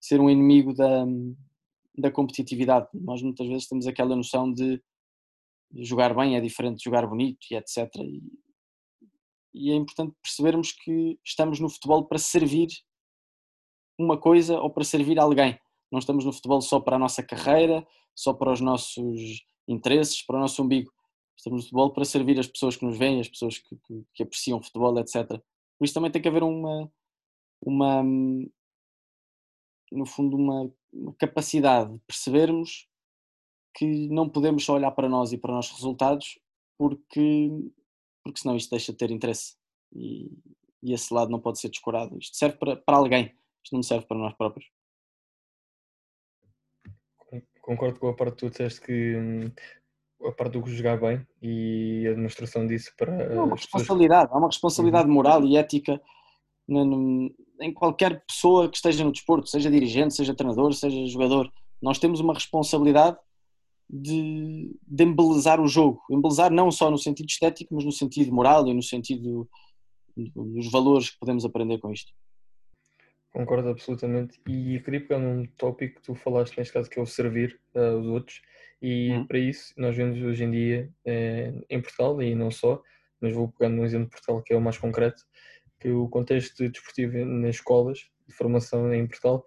ser 0.00 0.20
um 0.20 0.30
inimigo 0.30 0.74
da, 0.74 1.04
da 1.96 2.10
competitividade. 2.10 2.88
Nós 2.94 3.22
muitas 3.22 3.46
vezes 3.46 3.68
temos 3.68 3.86
aquela 3.86 4.16
noção 4.16 4.52
de 4.52 4.80
jogar 5.74 6.14
bem 6.14 6.36
é 6.36 6.40
diferente 6.40 6.78
de 6.78 6.84
jogar 6.84 7.06
bonito 7.06 7.38
e 7.50 7.56
etc. 7.56 7.88
E, 7.98 8.22
e 9.54 9.70
é 9.70 9.74
importante 9.74 10.14
percebermos 10.22 10.72
que 10.72 11.18
estamos 11.24 11.60
no 11.60 11.68
futebol 11.68 12.06
para 12.06 12.18
servir 12.18 12.68
uma 13.98 14.18
coisa 14.18 14.58
ou 14.60 14.70
para 14.70 14.84
servir 14.84 15.18
alguém. 15.18 15.58
Não 15.90 15.98
estamos 15.98 16.24
no 16.24 16.32
futebol 16.32 16.60
só 16.60 16.80
para 16.80 16.96
a 16.96 16.98
nossa 16.98 17.22
carreira, 17.22 17.86
só 18.14 18.34
para 18.34 18.52
os 18.52 18.60
nossos 18.60 19.44
interesses, 19.68 20.22
para 20.22 20.36
o 20.36 20.40
nosso 20.40 20.62
umbigo. 20.62 20.92
Estamos 21.36 21.58
no 21.58 21.62
futebol 21.64 21.92
para 21.92 22.04
servir 22.04 22.38
as 22.38 22.46
pessoas 22.46 22.76
que 22.76 22.84
nos 22.84 22.98
veem, 22.98 23.20
as 23.20 23.28
pessoas 23.28 23.58
que, 23.58 23.76
que, 23.86 24.04
que 24.14 24.22
apreciam 24.22 24.58
o 24.58 24.62
futebol, 24.62 24.98
etc. 24.98 25.26
Por 25.78 25.84
isso 25.84 25.94
também 25.94 26.10
tem 26.10 26.20
que 26.20 26.28
haver 26.28 26.42
uma, 26.42 26.90
uma 27.62 28.02
no 29.92 30.06
fundo, 30.06 30.36
uma, 30.36 30.70
uma 30.92 31.14
capacidade 31.14 31.92
de 31.92 32.00
percebermos 32.06 32.88
que 33.76 34.08
não 34.08 34.26
podemos 34.26 34.64
só 34.64 34.74
olhar 34.74 34.90
para 34.92 35.08
nós 35.08 35.32
e 35.32 35.38
para 35.38 35.50
os 35.50 35.56
nossos 35.56 35.76
resultados, 35.76 36.38
porque, 36.78 37.50
porque 38.24 38.40
senão 38.40 38.56
isto 38.56 38.70
deixa 38.70 38.90
de 38.90 38.98
ter 38.98 39.10
interesse 39.10 39.54
e, 39.94 40.30
e 40.82 40.94
esse 40.94 41.12
lado 41.12 41.30
não 41.30 41.38
pode 41.38 41.60
ser 41.60 41.68
descurado. 41.68 42.18
Isto 42.18 42.38
serve 42.38 42.56
para, 42.56 42.76
para 42.76 42.96
alguém, 42.96 43.36
isto 43.62 43.74
não 43.74 43.82
serve 43.82 44.06
para 44.06 44.16
nós 44.16 44.32
próprios. 44.34 44.66
Concordo 47.60 48.00
com 48.00 48.08
a 48.08 48.14
parte 48.14 48.36
que 48.36 48.38
tu 48.38 48.50
disseste 48.50 48.80
que 48.80 49.16
hum, 49.16 49.52
a 50.26 50.32
parte 50.32 50.58
do 50.58 50.66
jogar 50.68 50.98
bem 50.98 51.26
e 51.42 52.06
a 52.08 52.14
demonstração 52.14 52.66
disso 52.66 52.92
para. 52.96 53.12
É 53.12 53.40
uma 53.40 53.56
responsabilidade, 53.56 54.22
pessoas... 54.22 54.36
há 54.36 54.38
uma 54.38 54.48
responsabilidade 54.48 55.08
moral 55.08 55.44
e 55.44 55.56
ética 55.56 56.00
em 56.68 57.72
qualquer 57.74 58.24
pessoa 58.24 58.68
que 58.70 58.76
esteja 58.76 59.04
no 59.04 59.12
desporto, 59.12 59.48
seja 59.48 59.70
dirigente, 59.70 60.14
seja 60.14 60.34
treinador, 60.34 60.72
seja 60.72 61.06
jogador. 61.06 61.52
Nós 61.82 61.98
temos 61.98 62.20
uma 62.20 62.34
responsabilidade 62.34 63.18
de, 63.88 64.76
de 64.86 65.04
embelezar 65.04 65.60
o 65.60 65.68
jogo. 65.68 66.02
Embelezar 66.10 66.50
não 66.50 66.70
só 66.70 66.90
no 66.90 66.98
sentido 66.98 67.28
estético, 67.28 67.74
mas 67.74 67.84
no 67.84 67.92
sentido 67.92 68.32
moral 68.32 68.66
e 68.66 68.74
no 68.74 68.82
sentido 68.82 69.48
dos 70.16 70.70
valores 70.70 71.10
que 71.10 71.18
podemos 71.18 71.44
aprender 71.44 71.78
com 71.78 71.92
isto. 71.92 72.12
Concordo 73.32 73.68
absolutamente. 73.68 74.40
E 74.48 74.80
queria 74.80 75.00
pegar 75.00 75.18
num 75.18 75.46
tópico 75.58 75.96
que 75.96 76.02
tu 76.02 76.14
falaste, 76.14 76.56
neste 76.56 76.72
caso, 76.72 76.88
que 76.88 76.98
é 76.98 77.02
o 77.02 77.06
servir 77.06 77.60
uh, 77.74 77.98
os 77.98 78.06
outros. 78.06 78.40
E 78.80 79.12
hum. 79.12 79.26
para 79.26 79.38
isso, 79.38 79.74
nós 79.76 79.94
vemos 79.94 80.20
hoje 80.22 80.44
em 80.44 80.50
dia 80.50 80.90
eh, 81.04 81.52
em 81.68 81.80
Portugal, 81.80 82.22
e 82.22 82.34
não 82.34 82.50
só, 82.50 82.82
mas 83.20 83.32
vou 83.32 83.48
pegar 83.48 83.70
num 83.70 83.84
exemplo 83.84 84.06
de 84.06 84.12
Portugal 84.12 84.42
que 84.42 84.52
é 84.52 84.56
o 84.56 84.60
mais 84.60 84.76
concreto, 84.76 85.22
que 85.80 85.90
o 85.90 86.08
contexto 86.08 86.68
desportivo 86.68 87.24
nas 87.24 87.56
escolas 87.56 87.98
de 88.28 88.34
formação 88.34 88.92
em 88.92 89.06
Portugal 89.06 89.44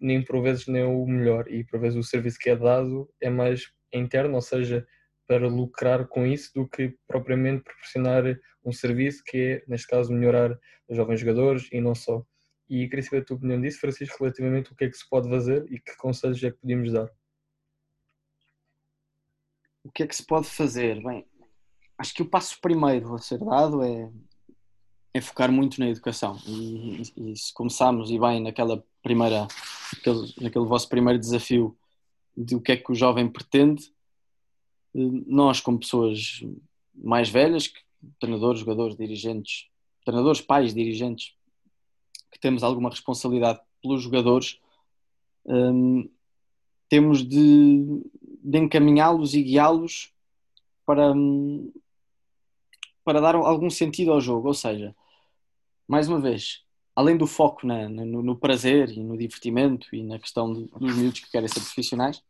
nem 0.00 0.22
por 0.22 0.42
vezes 0.42 0.66
nem 0.66 0.84
o 0.84 1.06
melhor 1.06 1.50
e 1.50 1.64
por 1.64 1.80
vezes 1.80 1.98
o 1.98 2.02
serviço 2.02 2.38
que 2.38 2.50
é 2.50 2.56
dado 2.56 3.08
é 3.20 3.30
mais 3.30 3.72
interno, 3.92 4.34
ou 4.34 4.40
seja, 4.40 4.86
para 5.26 5.48
lucrar 5.48 6.06
com 6.06 6.26
isso 6.26 6.52
do 6.54 6.68
que 6.68 6.96
propriamente 7.06 7.64
proporcionar 7.64 8.24
um 8.64 8.72
serviço 8.72 9.22
que 9.24 9.38
é, 9.38 9.64
neste 9.68 9.86
caso, 9.86 10.12
melhorar 10.12 10.58
os 10.88 10.96
jovens 10.96 11.20
jogadores 11.20 11.68
e 11.72 11.80
não 11.80 11.94
só. 11.94 12.24
E 12.68 12.88
queria 12.88 13.02
saber 13.02 13.18
a 13.18 13.24
tua 13.24 13.36
opinião 13.36 13.60
disso, 13.60 13.80
Francisco, 13.80 14.16
relativamente 14.20 14.72
o 14.72 14.74
que 14.74 14.84
é 14.84 14.90
que 14.90 14.96
se 14.96 15.08
pode 15.08 15.28
fazer 15.28 15.66
e 15.70 15.78
que 15.78 15.96
conselhos 15.96 16.42
é 16.42 16.50
que 16.50 16.58
podíamos 16.58 16.92
dar. 16.92 17.10
O 19.82 19.90
que 19.90 20.02
é 20.02 20.06
que 20.06 20.16
se 20.16 20.26
pode 20.26 20.48
fazer? 20.48 21.02
Bem, 21.02 21.26
acho 21.98 22.14
que 22.14 22.22
o 22.22 22.28
passo 22.28 22.58
primeiro 22.60 23.14
a 23.14 23.18
ser 23.18 23.38
dado 23.38 23.82
é, 23.82 24.10
é 25.12 25.20
focar 25.20 25.52
muito 25.52 25.78
na 25.78 25.88
educação. 25.88 26.38
E, 26.46 27.02
e, 27.16 27.32
e 27.32 27.36
se 27.36 27.52
começarmos 27.52 28.10
e 28.10 28.18
bem 28.18 28.42
naquela 28.42 28.82
primeira, 29.04 29.46
naquele, 29.92 30.34
naquele 30.40 30.64
vosso 30.64 30.88
primeiro 30.88 31.20
desafio 31.20 31.76
de 32.36 32.56
o 32.56 32.60
que 32.60 32.72
é 32.72 32.76
que 32.76 32.90
o 32.90 32.94
jovem 32.94 33.28
pretende, 33.28 33.84
eh, 34.94 34.98
nós 35.26 35.60
como 35.60 35.78
pessoas 35.78 36.42
mais 36.92 37.28
velhas, 37.28 37.70
treinadores, 38.18 38.60
jogadores, 38.60 38.96
dirigentes, 38.96 39.68
treinadores, 40.04 40.40
pais, 40.40 40.74
dirigentes, 40.74 41.34
que 42.32 42.40
temos 42.40 42.62
alguma 42.62 42.90
responsabilidade 42.90 43.60
pelos 43.82 44.02
jogadores, 44.02 44.58
um, 45.44 46.08
temos 46.88 47.22
de, 47.22 48.02
de 48.42 48.58
encaminhá-los 48.58 49.34
e 49.34 49.42
guiá-los 49.42 50.12
para, 50.86 51.12
hum, 51.12 51.72
para 53.04 53.20
dar 53.20 53.34
algum 53.34 53.68
sentido 53.68 54.12
ao 54.12 54.20
jogo. 54.20 54.48
Ou 54.48 54.54
seja, 54.54 54.94
mais 55.86 56.08
uma 56.08 56.20
vez, 56.20 56.63
além 56.94 57.16
do 57.16 57.26
foco 57.26 57.66
na, 57.66 57.88
no, 57.88 58.22
no, 58.22 58.36
prazer 58.36 58.90
e 58.90 59.02
no 59.02 59.16
divertimento 59.16 59.94
e 59.94 60.02
na 60.02 60.18
questão 60.18 60.52
de, 60.52 60.64
dos 60.66 60.96
miúdos 60.96 61.20
que 61.20 61.30
querem 61.30 61.48
ser 61.48 61.60
profissionais, 61.60 62.22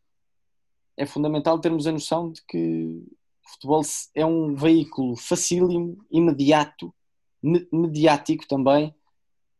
é 0.97 1.05
fundamental 1.05 1.59
termos 1.59 1.87
a 1.87 1.93
noção 1.93 2.31
de 2.31 2.41
que 2.47 3.03
o 3.45 3.51
futebol 3.51 3.83
é 4.15 4.25
um 4.25 4.55
veículo 4.55 5.17
facílimo, 5.17 5.99
imediato, 6.11 6.95
mediático 7.43 8.47
também, 8.49 8.95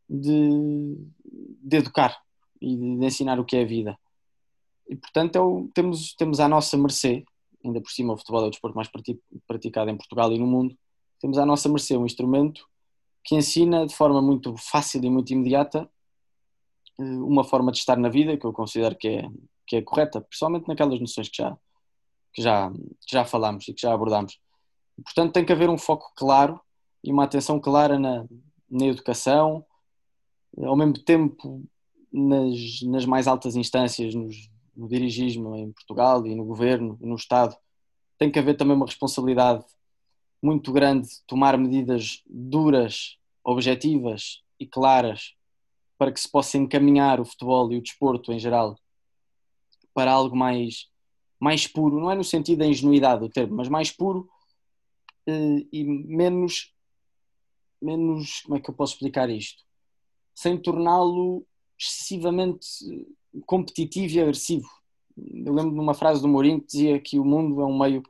de, 0.09 0.97
de 1.61 1.77
educar 1.77 2.19
e 2.61 2.75
de, 2.75 3.05
ensinar 3.05 3.39
o 3.39 3.45
que 3.45 3.57
é 3.57 3.61
a 3.61 3.65
vida. 3.65 3.97
E 4.87 4.95
portanto 4.95 5.35
é 5.35 5.39
o, 5.39 5.69
temos, 5.73 6.13
temos 6.15 6.39
à 6.39 6.47
nossa 6.47 6.77
mercê, 6.77 7.23
ainda 7.63 7.81
por 7.81 7.91
cima 7.91 8.13
o 8.13 8.17
futebol 8.17 8.43
é 8.43 8.47
o 8.47 8.49
desporto 8.49 8.75
mais 8.75 8.89
praticado 9.47 9.89
em 9.89 9.97
Portugal 9.97 10.31
e 10.31 10.39
no 10.39 10.47
mundo, 10.47 10.75
temos 11.19 11.37
à 11.37 11.45
nossa 11.45 11.69
mercê 11.69 11.95
um 11.95 12.05
instrumento 12.05 12.67
que 13.25 13.35
ensina 13.35 13.85
de 13.87 13.95
forma 13.95 14.21
muito 14.21 14.55
fácil 14.55 15.03
e 15.03 15.09
muito 15.09 15.33
imediata 15.33 15.89
eh, 16.99 17.03
uma 17.03 17.43
forma 17.43 17.71
de 17.71 17.79
estar 17.79 17.97
na 17.97 18.07
vida 18.07 18.37
que 18.37 18.45
eu 18.45 18.53
considero 18.53 18.95
que 18.95 19.07
é, 19.07 19.29
que 19.67 19.75
é 19.77 19.81
correta, 19.81 20.21
principalmente 20.21 20.67
naquelas 20.67 20.99
noções 20.99 21.27
que 21.27 21.37
já, 21.37 21.57
que 22.31 22.41
já, 22.41 22.71
que 22.71 23.11
já 23.11 23.25
falámos 23.25 23.67
e 23.67 23.73
que 23.73 23.81
já 23.81 23.93
abordámos. 23.93 24.39
Portanto, 25.03 25.33
tem 25.33 25.43
que 25.43 25.51
haver 25.51 25.69
um 25.69 25.77
foco 25.77 26.11
claro 26.15 26.61
e 27.03 27.11
uma 27.11 27.23
atenção 27.23 27.59
clara 27.59 27.99
na, 27.99 28.25
na 28.69 28.85
educação, 28.85 29.65
ao 30.57 30.75
mesmo 30.77 30.93
tempo 30.93 31.63
nas, 32.13 32.81
nas 32.83 33.05
mais 33.05 33.27
altas 33.27 33.55
instâncias, 33.55 34.13
nos, 34.13 34.35
no 34.75 34.87
dirigismo 34.87 35.55
em 35.55 35.71
Portugal 35.71 36.25
e 36.25 36.35
no 36.35 36.45
governo 36.45 36.97
no 37.01 37.15
Estado, 37.15 37.57
tem 38.17 38.31
que 38.31 38.39
haver 38.39 38.55
também 38.55 38.75
uma 38.75 38.85
responsabilidade 38.85 39.65
muito 40.45 40.71
grande 40.71 41.07
de 41.07 41.23
tomar 41.25 41.57
medidas 41.57 42.21
duras, 42.27 43.17
objetivas 43.43 44.43
e 44.59 44.67
claras 44.67 45.33
para 45.97 46.11
que 46.11 46.19
se 46.19 46.29
possa 46.29 46.55
encaminhar 46.55 47.19
o 47.19 47.25
futebol 47.25 47.71
e 47.71 47.77
o 47.77 47.81
desporto 47.81 48.31
em 48.31 48.37
geral 48.37 48.77
para 49.91 50.11
algo 50.11 50.35
mais, 50.35 50.87
mais 51.39 51.65
puro, 51.65 51.99
não 51.99 52.11
é 52.11 52.15
no 52.15 52.23
sentido 52.23 52.59
da 52.59 52.67
ingenuidade 52.67 53.21
do 53.21 53.29
termo, 53.29 53.55
mas 53.55 53.67
mais 53.67 53.89
puro 53.89 54.29
eh, 55.25 55.65
e 55.71 55.83
menos, 55.83 56.71
menos, 57.81 58.41
como 58.41 58.57
é 58.57 58.59
que 58.59 58.69
eu 58.69 58.75
posso 58.75 58.93
explicar 58.93 59.29
isto? 59.31 59.63
Sem 60.35 60.61
torná-lo 60.61 61.43
excessivamente 61.79 62.67
competitivo 63.47 64.13
e 64.13 64.21
agressivo. 64.21 64.69
Eu 65.17 65.53
lembro 65.53 65.73
de 65.73 65.79
uma 65.79 65.93
frase 65.95 66.21
do 66.21 66.27
Mourinho 66.27 66.59
que 66.59 66.67
dizia 66.67 66.99
que 66.99 67.17
o 67.17 67.25
mundo 67.25 67.61
é 67.61 67.65
um 67.65 67.79
meio 67.79 68.03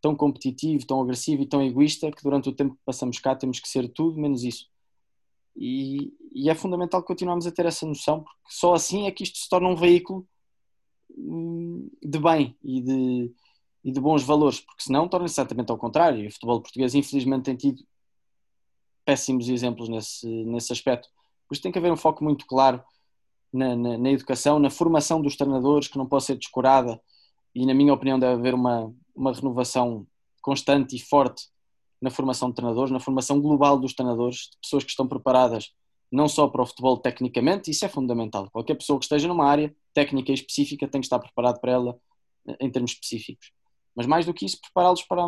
tão 0.00 0.14
competitivo, 0.14 0.86
tão 0.86 1.00
agressivo 1.00 1.42
e 1.42 1.46
tão 1.46 1.62
egoísta 1.62 2.10
que 2.10 2.22
durante 2.22 2.48
o 2.48 2.52
tempo 2.52 2.74
que 2.74 2.82
passamos 2.84 3.18
cá 3.18 3.34
temos 3.34 3.60
que 3.60 3.68
ser 3.68 3.88
tudo 3.88 4.20
menos 4.20 4.44
isso. 4.44 4.66
E, 5.56 6.12
e 6.32 6.48
é 6.48 6.54
fundamental 6.54 7.02
continuarmos 7.02 7.46
a 7.46 7.50
ter 7.52 7.66
essa 7.66 7.84
noção, 7.84 8.22
porque 8.22 8.50
só 8.50 8.74
assim 8.74 9.06
é 9.06 9.10
que 9.10 9.24
isto 9.24 9.38
se 9.38 9.48
torna 9.48 9.68
um 9.68 9.74
veículo 9.74 10.26
hum, 11.10 11.90
de 12.02 12.18
bem 12.18 12.56
e 12.62 12.80
de, 12.80 13.32
e 13.84 13.92
de 13.92 14.00
bons 14.00 14.22
valores, 14.22 14.60
porque 14.60 14.84
senão 14.84 15.08
torna-se 15.08 15.34
exatamente 15.34 15.72
ao 15.72 15.78
contrário. 15.78 16.22
E 16.22 16.28
o 16.28 16.32
futebol 16.32 16.60
português, 16.62 16.94
infelizmente, 16.94 17.44
tem 17.44 17.56
tido 17.56 17.82
péssimos 19.04 19.48
exemplos 19.48 19.88
nesse, 19.88 20.28
nesse 20.44 20.72
aspecto. 20.72 21.08
Por 21.48 21.54
isso 21.54 21.62
tem 21.62 21.72
que 21.72 21.78
haver 21.78 21.90
um 21.90 21.96
foco 21.96 22.22
muito 22.22 22.46
claro 22.46 22.82
na, 23.52 23.74
na, 23.74 23.98
na 23.98 24.10
educação, 24.10 24.58
na 24.58 24.70
formação 24.70 25.20
dos 25.20 25.34
treinadores, 25.34 25.88
que 25.88 25.98
não 25.98 26.06
pode 26.06 26.24
ser 26.24 26.36
descurada, 26.36 27.00
e 27.54 27.66
na 27.66 27.74
minha 27.74 27.92
opinião 27.92 28.18
deve 28.18 28.34
haver 28.34 28.54
uma, 28.54 28.94
uma 29.18 29.32
renovação 29.32 30.06
constante 30.40 30.96
e 30.96 31.00
forte 31.00 31.48
na 32.00 32.10
formação 32.10 32.48
de 32.48 32.54
treinadores, 32.54 32.90
na 32.90 33.00
formação 33.00 33.40
global 33.40 33.78
dos 33.78 33.92
treinadores, 33.92 34.50
de 34.50 34.58
pessoas 34.62 34.84
que 34.84 34.90
estão 34.90 35.06
preparadas 35.06 35.72
não 36.10 36.26
só 36.26 36.48
para 36.48 36.62
o 36.62 36.66
futebol 36.66 36.96
tecnicamente, 36.96 37.70
isso 37.70 37.84
é 37.84 37.88
fundamental. 37.88 38.50
Qualquer 38.50 38.74
pessoa 38.76 38.98
que 38.98 39.04
esteja 39.04 39.28
numa 39.28 39.46
área 39.46 39.74
técnica 39.92 40.32
específica 40.32 40.88
tem 40.88 41.00
que 41.00 41.06
estar 41.06 41.18
preparado 41.18 41.60
para 41.60 41.72
ela 41.72 42.00
eh, 42.46 42.56
em 42.60 42.70
termos 42.70 42.92
específicos. 42.92 43.52
Mas 43.94 44.06
mais 44.06 44.24
do 44.24 44.32
que 44.32 44.46
isso, 44.46 44.58
prepará-los 44.60 45.02
para, 45.02 45.26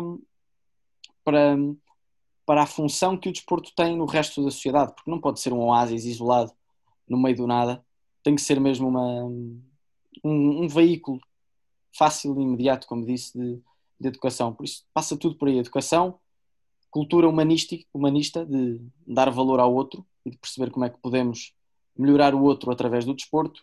para, 1.23 1.55
para 2.45 2.63
a 2.63 2.65
função 2.65 3.15
que 3.15 3.29
o 3.29 3.31
desporto 3.31 3.71
tem 3.75 3.95
no 3.95 4.05
resto 4.05 4.43
da 4.43 4.49
sociedade, 4.49 4.93
porque 4.95 5.11
não 5.11 5.21
pode 5.21 5.39
ser 5.39 5.53
um 5.53 5.59
oásis 5.59 6.05
isolado 6.05 6.51
no 7.07 7.21
meio 7.21 7.35
do 7.35 7.45
nada, 7.45 7.85
tem 8.23 8.33
que 8.33 8.41
ser 8.41 8.59
mesmo 8.59 8.87
uma, 8.87 9.23
um, 9.25 9.61
um 10.23 10.67
veículo 10.67 11.19
fácil 11.95 12.39
e 12.39 12.43
imediato, 12.43 12.87
como 12.87 13.05
disse, 13.05 13.37
de, 13.37 13.61
de 14.01 14.07
educação. 14.07 14.53
Por 14.53 14.65
isso 14.65 14.83
passa 14.93 15.15
tudo 15.15 15.35
por 15.35 15.47
aí, 15.47 15.57
educação, 15.57 16.19
cultura 16.89 17.27
humanística, 17.29 17.85
humanista, 17.93 18.45
de 18.45 18.81
dar 19.05 19.29
valor 19.29 19.59
ao 19.59 19.73
outro 19.73 20.05
e 20.25 20.31
de 20.31 20.37
perceber 20.37 20.71
como 20.71 20.85
é 20.85 20.89
que 20.89 20.99
podemos 20.99 21.53
melhorar 21.97 22.33
o 22.33 22.43
outro 22.43 22.71
através 22.71 23.05
do 23.05 23.13
desporto 23.13 23.61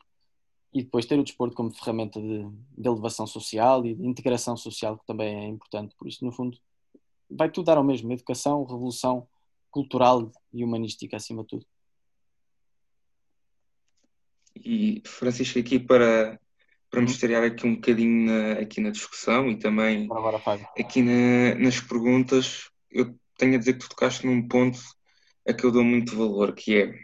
e 0.73 0.83
depois 0.83 1.07
ter 1.07 1.19
o 1.19 1.25
desporto 1.25 1.57
como 1.57 1.71
ferramenta 1.71 2.21
de, 2.21 2.47
de 2.77 2.89
elevação 2.89 3.27
social 3.27 3.85
e 3.85 3.95
de 3.95 4.07
integração 4.07 4.57
social, 4.57 4.99
que 4.99 5.07
também 5.07 5.45
é 5.45 5.49
importante. 5.49 5.95
Por 5.97 6.07
isso, 6.07 6.25
no 6.25 6.31
fundo, 6.31 6.59
vai 7.31 7.51
tudo 7.51 7.67
dar 7.67 7.79
ao 7.79 7.85
mesmo, 7.85 8.13
educação, 8.13 8.65
revolução 8.65 9.27
cultural 9.71 10.31
e 10.53 10.65
humanística 10.65 11.17
acima 11.17 11.43
de 11.43 11.49
tudo. 11.49 11.67
E 14.57 15.03
Francisco, 15.07 15.59
aqui 15.59 15.79
para 15.79 16.39
para 16.91 17.01
nos 17.01 17.13
estrear 17.13 17.45
aqui 17.45 17.67
um 17.67 17.75
bocadinho 17.75 18.27
na, 18.27 18.53
aqui 18.61 18.81
na 18.81 18.91
discussão 18.91 19.51
e 19.51 19.59
também 19.59 20.09
Agora, 20.11 20.41
aqui 20.79 21.03
na, 21.03 21.55
nas 21.57 21.81
perguntas, 21.81 22.71
eu 22.91 23.15
tenho 23.37 23.55
a 23.55 23.59
dizer 23.59 23.75
que 23.75 23.81
tu 23.81 23.89
tocaste 23.91 24.27
num 24.27 24.47
ponto 24.47 24.79
a 25.47 25.53
que 25.53 25.65
eu 25.65 25.71
dou 25.71 25.85
muito 25.85 26.17
valor, 26.17 26.55
que 26.55 26.77
é 26.77 26.95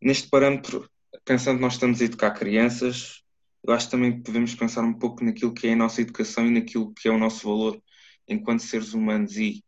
neste 0.00 0.28
parâmetro, 0.28 0.88
pensando 1.24 1.56
que 1.56 1.62
nós 1.62 1.74
estamos 1.74 2.00
a 2.00 2.04
educar 2.04 2.32
crianças, 2.32 3.22
eu 3.66 3.72
acho 3.72 3.86
que 3.86 3.92
também 3.92 4.22
podemos 4.22 4.54
pensar 4.54 4.82
um 4.82 4.92
pouco 4.92 5.24
naquilo 5.24 5.54
que 5.54 5.66
é 5.66 5.72
a 5.72 5.76
nossa 5.76 6.02
educação 6.02 6.46
e 6.46 6.50
naquilo 6.50 6.92
que 6.92 7.08
é 7.08 7.10
o 7.10 7.18
nosso 7.18 7.48
valor 7.48 7.80
enquanto 8.28 8.60
seres 8.60 8.92
humanos. 8.92 9.36
E 9.38 9.64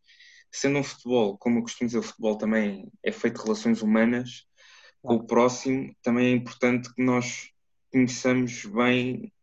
sendo 0.51 0.77
um 0.77 0.83
futebol, 0.83 1.37
como 1.37 1.57
eu 1.57 1.63
costumo 1.63 1.87
dizer, 1.87 1.99
o 1.99 2.03
futebol 2.03 2.37
também 2.37 2.91
é 3.03 3.11
feito 3.11 3.37
de 3.37 3.43
relações 3.43 3.81
humanas 3.81 4.45
com 5.01 5.15
o 5.15 5.25
próximo, 5.25 5.95
também 6.03 6.27
é 6.27 6.31
importante 6.31 6.93
que 6.93 7.01
nós 7.01 7.49
conheçamos 7.97 8.63
bem 8.65 9.33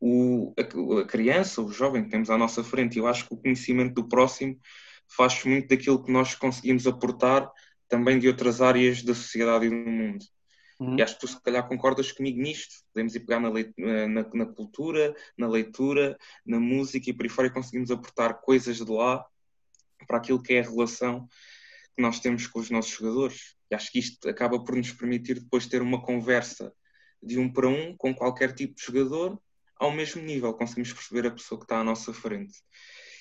o, 0.00 0.52
a, 0.58 1.00
a, 1.00 1.04
criança, 1.06 1.62
o 1.62 1.70
jovem 1.70 2.02
que 2.02 2.10
temos 2.10 2.28
à 2.28 2.36
nossa 2.36 2.64
frente. 2.64 2.98
Eu 2.98 3.06
acho 3.06 3.28
que 3.28 3.34
o 3.34 3.36
conhecimento 3.36 3.94
do 3.94 4.08
próximo 4.08 4.58
faz 5.06 5.44
muito 5.44 5.68
daquilo 5.68 6.02
que 6.02 6.10
nós 6.10 6.34
conseguimos 6.34 6.86
aportar 6.88 7.48
também 7.88 8.18
de 8.18 8.26
outras 8.26 8.60
áreas 8.60 9.02
da 9.02 9.14
sociedade 9.14 9.66
e 9.66 9.70
do 9.70 9.76
mundo. 9.76 10.24
Uhum. 10.80 10.98
E 10.98 11.02
acho 11.02 11.14
que 11.14 11.20
tu, 11.20 11.28
se 11.28 11.40
calhar, 11.40 11.68
concordas 11.68 12.10
comigo 12.10 12.40
nisto. 12.40 12.74
Podemos 12.92 13.14
ir 13.14 13.20
pegar 13.20 13.38
na, 13.38 13.50
na, 14.08 14.28
na, 14.34 14.46
cultura, 14.46 15.14
na 15.36 15.46
leitura, 15.46 16.18
na 16.44 16.58
música 16.58 17.10
e 17.10 17.12
por 17.12 17.24
aí 17.24 17.28
fora 17.28 17.48
e 17.48 17.52
conseguimos 17.52 17.90
aportar 17.92 18.40
coisas 18.40 18.78
de 18.78 18.90
lá 18.90 19.24
para 20.06 20.16
aquilo 20.16 20.42
que 20.42 20.54
é 20.54 20.60
a 20.60 20.68
relação 20.68 21.28
que 21.94 22.02
nós 22.02 22.18
temos 22.18 22.46
com 22.48 22.58
os 22.58 22.70
nossos 22.70 22.90
jogadores. 22.90 23.54
E 23.70 23.74
acho 23.74 23.92
que 23.92 24.00
isto 24.00 24.28
acaba 24.28 24.64
por 24.64 24.74
nos 24.74 24.90
permitir 24.90 25.38
depois 25.38 25.66
ter 25.66 25.80
uma 25.80 26.02
conversa 26.02 26.72
de 27.22 27.38
um 27.38 27.52
para 27.52 27.68
um 27.68 27.96
com 27.96 28.14
qualquer 28.14 28.54
tipo 28.54 28.74
de 28.74 28.82
jogador 28.82 29.40
ao 29.76 29.90
mesmo 29.90 30.20
nível, 30.20 30.52
conseguimos 30.52 30.92
perceber 30.92 31.26
a 31.26 31.30
pessoa 31.30 31.58
que 31.58 31.64
está 31.64 31.80
à 31.80 31.84
nossa 31.84 32.12
frente. 32.12 32.62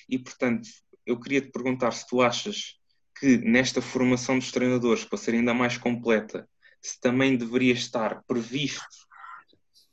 E 0.09 0.19
portanto, 0.19 0.67
eu 1.05 1.17
queria 1.17 1.41
te 1.41 1.49
perguntar 1.51 1.91
se 1.91 2.05
tu 2.05 2.21
achas 2.21 2.77
que 3.17 3.37
nesta 3.37 3.81
formação 3.81 4.37
dos 4.37 4.51
treinadores, 4.51 5.05
para 5.05 5.17
ser 5.17 5.35
ainda 5.35 5.53
mais 5.53 5.77
completa, 5.77 6.47
se 6.81 6.99
também 6.99 7.37
deveria 7.37 7.73
estar 7.73 8.23
previsto 8.23 9.07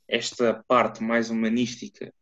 esta 0.09 0.65
parte 0.67 1.03
mais 1.03 1.31
humanística 1.31 2.13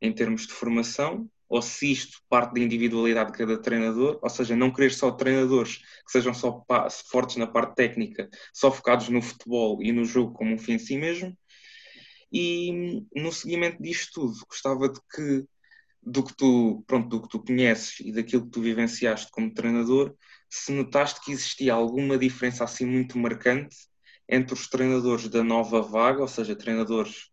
em 0.00 0.12
termos 0.12 0.46
de 0.46 0.52
formação, 0.52 1.28
ou 1.48 1.62
se 1.62 1.92
isto 1.92 2.18
parte 2.28 2.54
da 2.54 2.60
individualidade 2.60 3.32
de 3.32 3.38
cada 3.38 3.58
treinador, 3.58 4.18
ou 4.22 4.30
seja, 4.30 4.56
não 4.56 4.72
querer 4.72 4.92
só 4.92 5.10
treinadores 5.10 5.78
que 5.78 6.12
sejam 6.12 6.34
só 6.34 6.64
fortes 7.10 7.36
na 7.36 7.46
parte 7.46 7.74
técnica, 7.74 8.28
só 8.52 8.70
focados 8.70 9.08
no 9.08 9.22
futebol 9.22 9.82
e 9.82 9.92
no 9.92 10.04
jogo 10.04 10.32
como 10.32 10.54
um 10.54 10.58
fim 10.58 10.72
em 10.72 10.78
si 10.78 10.96
mesmo. 10.96 11.36
E 12.32 13.04
no 13.14 13.32
seguimento 13.32 13.82
disto 13.82 14.20
tudo, 14.20 14.46
gostava 14.48 14.88
de 14.88 15.00
que 15.14 15.46
do 16.06 16.22
que 16.22 16.36
tu, 16.36 16.84
pronto, 16.86 17.08
do 17.08 17.22
que 17.22 17.28
tu 17.28 17.42
conheces 17.42 18.00
e 18.00 18.12
daquilo 18.12 18.44
que 18.44 18.50
tu 18.50 18.60
vivenciaste 18.60 19.30
como 19.30 19.54
treinador, 19.54 20.14
se 20.50 20.70
notaste 20.72 21.20
que 21.20 21.32
existia 21.32 21.72
alguma 21.72 22.18
diferença 22.18 22.64
assim 22.64 22.84
muito 22.84 23.18
marcante 23.18 23.76
entre 24.28 24.54
os 24.54 24.68
treinadores 24.68 25.28
da 25.28 25.42
nova 25.42 25.80
vaga, 25.80 26.20
ou 26.20 26.28
seja, 26.28 26.54
treinadores 26.54 27.30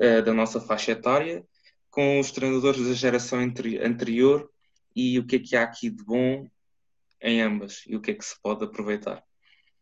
uh, 0.00 0.22
da 0.22 0.34
nossa 0.34 0.60
faixa 0.60 0.92
etária, 0.92 1.44
com 1.98 2.20
os 2.20 2.30
treinadores 2.30 2.86
da 2.86 2.94
geração 2.94 3.40
anterior 3.40 4.48
e 4.94 5.18
o 5.18 5.26
que 5.26 5.34
é 5.34 5.38
que 5.40 5.56
há 5.56 5.64
aqui 5.64 5.90
de 5.90 6.04
bom 6.04 6.46
em 7.20 7.42
ambas 7.42 7.82
e 7.88 7.96
o 7.96 8.00
que 8.00 8.12
é 8.12 8.14
que 8.14 8.24
se 8.24 8.40
pode 8.40 8.62
aproveitar. 8.64 9.20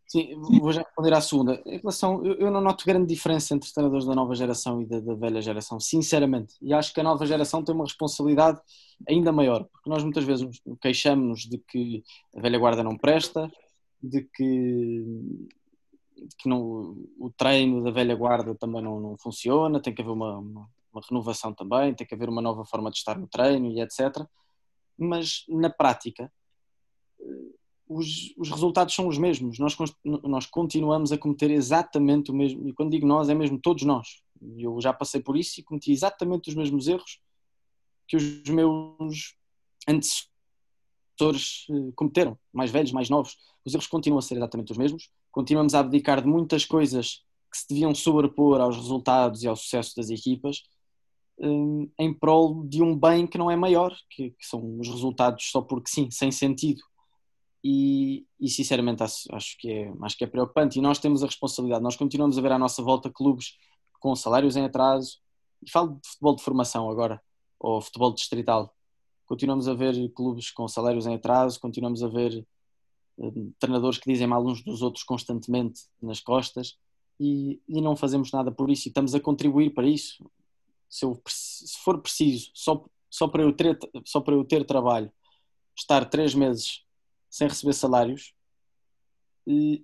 Sim, 0.07 0.35
vou 0.41 0.73
já 0.73 0.81
responder 0.81 1.13
à 1.13 1.21
segunda. 1.21 1.63
Em 1.67 1.77
relação, 1.77 2.25
eu, 2.25 2.51
não 2.51 2.63
noto 2.63 2.87
grande 2.87 3.07
diferença 3.07 3.55
entre 3.55 3.67
os 3.67 3.73
treinadores 3.75 4.07
da 4.07 4.15
nova 4.15 4.35
geração 4.35 4.81
e 4.81 4.87
da, 4.87 4.99
da, 4.99 5.15
velha 5.15 5.43
geração, 5.43 5.79
sinceramente. 5.79 6.55
E 6.63 6.73
acho 6.73 6.95
que 6.95 7.01
a 7.01 7.05
nova 7.05 7.27
geração 7.27 7.63
tem 7.63 7.75
uma 7.75 7.85
responsabilidade 7.85 8.63
ainda 9.07 9.31
maior, 9.31 9.65
porque 9.65 9.91
nós 9.91 10.03
muitas 10.03 10.25
vezes 10.25 10.49
queixamos-nos 10.81 11.41
de 11.41 11.59
que 11.59 12.03
a 12.35 12.41
velha 12.41 12.59
guarda 12.59 12.83
não 12.83 12.97
presta, 12.97 13.53
de 14.03 14.23
que, 14.23 15.05
de 16.17 16.37
que 16.39 16.49
não, 16.49 16.97
o 17.19 17.31
treino 17.37 17.85
da 17.85 17.91
velha 17.91 18.17
guarda 18.17 18.55
também 18.55 18.81
não, 18.81 18.99
não 19.01 19.19
funciona, 19.19 19.83
tem 19.83 19.93
que 19.93 20.01
haver 20.01 20.13
uma, 20.13 20.39
uma, 20.39 20.67
uma 20.97 21.03
renovação 21.07 21.53
também, 21.53 21.95
tem 21.95 22.07
que 22.07 22.15
haver 22.15 22.29
uma 22.29 22.43
nova 22.43 22.65
forma 22.65 22.91
de 22.91 22.97
estar 22.97 23.19
no 23.19 23.27
treino 23.27 23.71
e 23.71 23.81
etc. 23.81 24.27
Mas 24.99 25.45
na 25.49 25.69
prática 25.71 26.33
os, 27.89 28.35
os 28.37 28.51
resultados 28.51 28.95
são 28.95 29.07
os 29.07 29.19
mesmos. 29.19 29.59
Nós, 29.59 29.77
nós 30.05 30.47
continuamos 30.47 31.13
a 31.13 31.19
cometer 31.19 31.51
exatamente 31.51 32.31
o 32.31 32.35
mesmo, 32.35 32.69
e 32.69 32.73
quando 32.73 32.91
digo 32.91 33.07
nós, 33.07 33.29
é 33.29 33.35
mesmo 33.35 33.61
todos 33.61 33.85
nós. 33.85 34.23
Eu 34.59 34.81
já 34.81 34.93
passei 34.93 35.21
por 35.21 35.37
isso 35.37 35.61
e 35.61 35.63
cometi 35.63 35.93
exatamente 35.93 36.49
os 36.49 36.55
mesmos 36.55 36.89
erros 36.89 37.21
que 38.09 38.17
os 38.17 38.49
meus 38.49 39.37
antecessores 39.89 41.67
eh, 41.71 41.93
cometeram, 41.95 42.39
mais 42.53 42.71
velhos, 42.71 42.93
mais 42.93 43.09
novos. 43.09 43.37
Os 43.65 43.75
erros 43.75 43.87
continuam 43.87 44.19
a 44.19 44.23
ser 44.23 44.37
exatamente 44.37 44.71
os 44.73 44.79
mesmos. 44.79 45.11
Continuamos 45.33 45.75
a 45.75 45.81
abdicar 45.81 46.21
de 46.21 46.29
muitas 46.29 46.65
coisas 46.65 47.25
que 47.51 47.59
se 47.59 47.69
deviam 47.69 47.95
sobrepor 47.95 48.61
aos 48.61 48.77
resultados 48.77 49.43
e 49.43 49.49
ao 49.49 49.57
sucesso 49.57 49.95
das 49.97 50.11
equipas 50.11 50.63
eh, 51.39 51.89
em 51.99 52.15
prol 52.15 52.65
de 52.65 52.83
um 52.83 52.99
bem 52.99 53.27
que 53.27 53.39
não 53.39 53.51
é 53.51 53.57
maior, 53.57 53.95
que, 54.11 54.31
que 54.31 54.47
são 54.47 54.79
os 54.79 54.89
resultados 54.89 55.51
só 55.51 55.61
porque 55.61 55.91
sim, 55.91 56.11
sem 56.11 56.31
sentido. 56.31 56.83
E, 57.63 58.27
e 58.41 58.49
sinceramente 58.49 59.03
acho, 59.03 59.25
acho, 59.33 59.57
que 59.59 59.71
é, 59.71 59.93
acho 60.03 60.17
que 60.17 60.25
é 60.25 60.27
preocupante. 60.27 60.79
E 60.79 60.83
nós 60.83 60.99
temos 60.99 61.23
a 61.23 61.27
responsabilidade, 61.27 61.83
nós 61.83 61.97
continuamos 61.97 62.39
a 62.39 62.41
ver 62.41 62.53
à 62.53 62.59
nossa 62.59 62.83
volta 62.83 63.11
clubes 63.11 63.57
com 64.01 64.15
salários 64.15 64.57
em 64.57 64.65
atraso. 64.65 65.19
E 65.63 65.71
falo 65.71 65.99
de 66.01 66.09
futebol 66.09 66.37
de 66.37 66.43
formação 66.43 66.91
agora, 66.91 67.21
ou 67.59 67.81
futebol 67.81 68.13
distrital. 68.15 68.75
Continuamos 69.27 69.69
a 69.69 69.75
ver 69.75 69.95
clubes 70.13 70.51
com 70.51 70.69
salários 70.69 71.07
em 71.07 71.15
atraso, 71.15 71.59
continuamos 71.61 72.03
a 72.03 72.09
ver 72.09 72.47
um, 73.19 73.53
treinadores 73.59 73.99
que 73.99 74.11
dizem 74.11 74.27
mal 74.27 74.45
uns 74.47 74.63
dos 74.63 74.83
outros 74.83 75.03
constantemente 75.05 75.81
nas 76.01 76.21
costas. 76.21 76.79
E, 77.19 77.61
e, 77.67 77.81
não 77.81 77.97
fazemos 77.97 78.31
nada 78.31 78.53
por 78.53 78.71
isso. 78.71 78.87
E 78.87 78.91
estamos 78.91 79.15
a 79.15 79.21
contribuir 79.21 79.71
para 79.71 79.87
isso 79.87 80.31
se, 80.89 81.05
eu, 81.05 81.21
se 81.27 81.79
for 81.79 81.99
preciso 81.99 82.51
só, 82.55 82.85
só, 83.11 83.29
para 83.29 83.43
eu 83.43 83.53
ter, 83.53 83.79
só 84.05 84.21
para 84.21 84.35
eu 84.35 84.45
ter 84.45 84.65
trabalho 84.65 85.13
estar 85.77 86.05
três 86.07 86.35
meses 86.35 86.83
sem 87.31 87.49
receber 87.49 87.75
salários, 87.75 88.35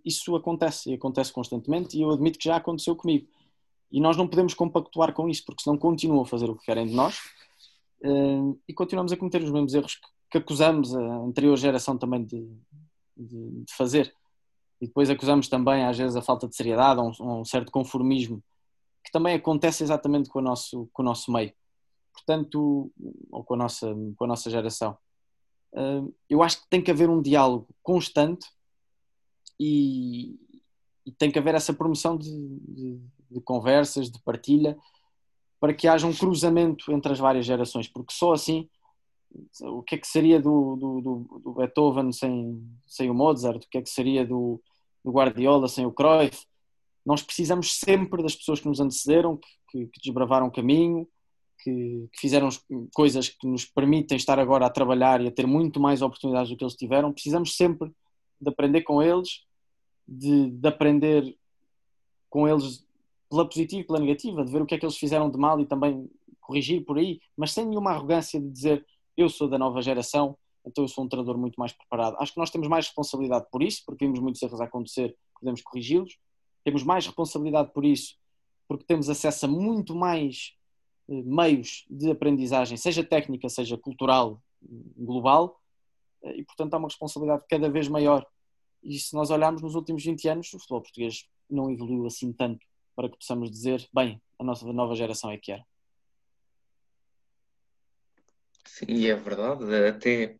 isso 0.04 0.34
acontece, 0.34 0.90
e 0.90 0.94
acontece 0.94 1.32
constantemente, 1.32 1.96
e 1.96 2.02
eu 2.02 2.10
admito 2.10 2.38
que 2.38 2.46
já 2.46 2.56
aconteceu 2.56 2.96
comigo. 2.96 3.28
E 3.90 4.00
nós 4.00 4.16
não 4.16 4.26
podemos 4.26 4.54
compactuar 4.54 5.12
com 5.12 5.28
isso, 5.28 5.44
porque 5.44 5.62
senão 5.62 5.76
continuam 5.76 6.22
a 6.22 6.26
fazer 6.26 6.48
o 6.48 6.56
que 6.56 6.64
querem 6.64 6.86
de 6.86 6.94
nós 6.94 7.16
eh, 8.02 8.54
e 8.66 8.72
continuamos 8.72 9.12
a 9.12 9.16
cometer 9.16 9.42
os 9.42 9.50
mesmos 9.50 9.74
erros 9.74 10.00
que 10.30 10.38
acusamos 10.38 10.94
a 10.94 11.16
anterior 11.18 11.56
geração 11.56 11.96
também 11.96 12.24
de, 12.24 12.48
de, 13.16 13.64
de 13.64 13.74
fazer. 13.74 14.14
E 14.80 14.86
depois 14.86 15.10
acusamos 15.10 15.46
também, 15.46 15.84
às 15.84 15.96
vezes, 15.96 16.16
a 16.16 16.22
falta 16.22 16.48
de 16.48 16.56
seriedade, 16.56 17.00
um, 17.00 17.40
um, 17.40 17.44
certo 17.44 17.70
conformismo, 17.70 18.42
que 19.04 19.12
também 19.12 19.34
acontece 19.34 19.82
exatamente 19.82 20.28
com 20.28 20.38
o 20.38 20.42
nosso, 20.42 20.88
com 20.92 21.02
o 21.02 21.04
nosso 21.04 21.32
meio. 21.32 21.52
Portanto, 22.12 22.90
ou 23.30 23.44
com 23.44 23.54
a 23.54 23.56
nossa, 23.56 23.94
com 24.16 24.24
a 24.24 24.26
nossa 24.26 24.50
geração 24.50 24.96
eu 26.28 26.42
acho 26.42 26.62
que 26.62 26.68
tem 26.68 26.82
que 26.82 26.90
haver 26.90 27.08
um 27.08 27.22
diálogo 27.22 27.68
constante 27.82 28.46
e, 29.58 30.36
e 31.06 31.12
tem 31.12 31.30
que 31.30 31.38
haver 31.38 31.54
essa 31.54 31.72
promoção 31.72 32.16
de, 32.16 32.30
de, 32.30 33.00
de, 33.30 33.40
conversas, 33.40 34.10
de 34.10 34.20
partilha, 34.22 34.76
para 35.58 35.72
que 35.72 35.88
haja 35.88 36.06
um 36.06 36.14
cruzamento 36.14 36.92
entre 36.92 37.12
as 37.12 37.18
várias 37.18 37.46
gerações, 37.46 37.88
porque 37.88 38.12
só 38.12 38.32
assim, 38.32 38.68
o 39.62 39.82
que 39.82 39.94
é 39.94 39.98
que 39.98 40.06
seria 40.06 40.40
do, 40.40 40.76
do, 40.76 41.40
do 41.40 41.52
Beethoven 41.54 42.12
sem, 42.12 42.62
sem 42.86 43.08
o 43.08 43.14
Mozart, 43.14 43.64
o 43.64 43.68
que 43.68 43.78
é 43.78 43.82
que 43.82 43.88
seria 43.88 44.26
do, 44.26 44.60
do 45.04 45.10
Guardiola 45.10 45.68
sem 45.68 45.86
o 45.86 45.92
Cruyff? 45.92 46.46
Nós 47.04 47.22
precisamos 47.22 47.78
sempre 47.78 48.22
das 48.22 48.34
pessoas 48.34 48.60
que 48.60 48.68
nos 48.68 48.80
antecederam, 48.80 49.38
que, 49.70 49.86
que, 49.86 50.00
desbravaram 50.02 50.46
o 50.46 50.52
caminho, 50.52 51.08
que, 51.62 52.08
que, 52.12 52.20
fizeram 52.20 52.48
coisas 52.94 53.28
que 53.28 53.46
nos 53.46 53.64
permitem 53.64 54.16
estar 54.16 54.38
agora 54.38 54.66
a 54.66 54.70
trabalhar 54.70 55.20
e 55.20 55.28
a 55.28 55.32
ter 55.32 55.46
muito 55.46 55.80
mais 55.80 56.02
oportunidades 56.02 56.50
do 56.50 56.56
que 56.56 56.64
eles 56.64 56.76
tiveram, 56.76 57.12
precisamos 57.12 57.56
sempre 57.56 57.90
de 58.40 58.48
aprender 58.48 58.82
com 58.82 59.02
eles, 59.02 59.44
de, 60.06 60.50
de 60.50 60.68
aprender 60.68 61.36
com 62.28 62.48
eles 62.48 62.84
pela 63.28 63.48
positiva 63.48 63.82
e 63.82 63.86
pela 63.86 64.00
negativa, 64.00 64.44
de 64.44 64.52
ver 64.52 64.62
o 64.62 64.66
que 64.66 64.74
é 64.74 64.78
que 64.78 64.84
eles 64.84 64.96
fizeram 64.96 65.30
de 65.30 65.38
mal 65.38 65.58
e 65.60 65.66
também 65.66 66.08
corrigir 66.40 66.84
por 66.84 66.98
aí, 66.98 67.20
mas 67.36 67.52
sem 67.52 67.64
nenhuma 67.64 67.92
arrogância 67.92 68.40
de 68.40 68.48
dizer 68.50 68.86
eu 69.16 69.28
sou 69.28 69.48
da 69.48 69.58
nova 69.58 69.80
geração, 69.80 70.36
então 70.66 70.84
eu 70.84 70.88
sou 70.88 71.04
um 71.04 71.08
treinador 71.08 71.38
muito 71.38 71.56
mais 71.56 71.72
preparado. 71.72 72.16
Acho 72.18 72.32
que 72.32 72.38
nós 72.38 72.50
temos 72.50 72.68
mais 72.68 72.86
responsabilidade 72.86 73.46
por 73.50 73.62
isso, 73.62 73.82
porque 73.86 74.04
vimos 74.04 74.20
muitos 74.20 74.42
erros 74.42 74.60
a 74.60 74.64
acontecer, 74.64 75.16
podemos 75.38 75.62
corrigi-los. 75.62 76.18
Temos 76.64 76.82
mais 76.82 77.06
responsabilidade 77.06 77.72
por 77.72 77.84
isso, 77.84 78.16
porque 78.68 78.84
temos 78.84 79.08
acesso 79.08 79.46
a 79.46 79.48
muito 79.48 79.94
mais 79.94 80.54
eh, 81.08 81.22
meios 81.22 81.84
de 81.90 82.10
aprendizagem, 82.10 82.76
seja 82.76 83.04
técnica, 83.04 83.48
seja 83.48 83.76
cultural, 83.76 84.42
global, 84.96 85.60
eh, 86.22 86.38
e 86.38 86.44
portanto 86.44 86.74
há 86.74 86.78
uma 86.78 86.88
responsabilidade 86.88 87.44
cada 87.48 87.68
vez 87.68 87.88
maior. 87.88 88.26
E 88.82 88.98
se 88.98 89.14
nós 89.14 89.30
olharmos 89.30 89.62
nos 89.62 89.74
últimos 89.74 90.04
20 90.04 90.28
anos, 90.28 90.52
o 90.52 90.58
futebol 90.58 90.82
português 90.82 91.28
não 91.48 91.70
evoluiu 91.70 92.06
assim 92.06 92.32
tanto 92.32 92.66
para 92.94 93.08
que 93.08 93.16
possamos 93.16 93.50
dizer, 93.50 93.88
bem, 93.92 94.20
a 94.38 94.44
nossa 94.44 94.70
nova 94.72 94.94
geração 94.94 95.30
é 95.30 95.38
que 95.38 95.52
era. 95.52 95.64
Sim, 98.64 99.06
é 99.06 99.14
verdade. 99.14 99.64
Até, 99.86 100.36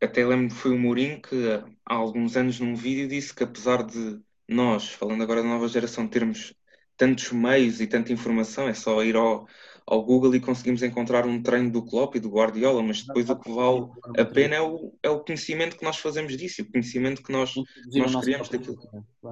até 0.00 0.24
lembro 0.24 0.54
que 0.54 0.60
foi 0.60 0.72
o 0.72 0.78
Mourinho 0.78 1.20
que 1.20 1.36
há 1.84 1.94
alguns 1.94 2.36
anos 2.36 2.60
num 2.60 2.74
vídeo 2.74 3.08
disse 3.08 3.34
que 3.34 3.44
apesar 3.44 3.82
de 3.84 4.20
nós, 4.52 4.88
falando 4.88 5.22
agora 5.22 5.42
da 5.42 5.48
nova 5.48 5.68
geração, 5.68 6.06
termos 6.06 6.54
tantos 6.96 7.32
meios 7.32 7.80
e 7.80 7.86
tanta 7.86 8.12
informação, 8.12 8.68
é 8.68 8.74
só 8.74 9.02
ir 9.02 9.16
ao, 9.16 9.46
ao 9.86 10.04
Google 10.04 10.34
e 10.34 10.40
conseguimos 10.40 10.82
encontrar 10.82 11.26
um 11.26 11.42
treino 11.42 11.70
do 11.70 11.84
Klopp 11.84 12.14
e 12.16 12.20
do 12.20 12.30
Guardiola, 12.30 12.82
mas 12.82 13.02
depois 13.02 13.28
o 13.28 13.38
que 13.38 13.50
vale 13.50 13.88
a 14.18 14.24
pena 14.24 14.56
é 14.56 14.60
o, 14.60 14.94
é 15.02 15.10
o 15.10 15.20
conhecimento 15.20 15.76
que 15.76 15.84
nós 15.84 15.96
fazemos 15.96 16.36
disso, 16.36 16.62
o 16.62 16.70
conhecimento 16.70 17.22
que 17.22 17.32
nós, 17.32 17.54
nós 17.92 18.16
criamos 18.16 18.48
daquilo. 18.48 18.76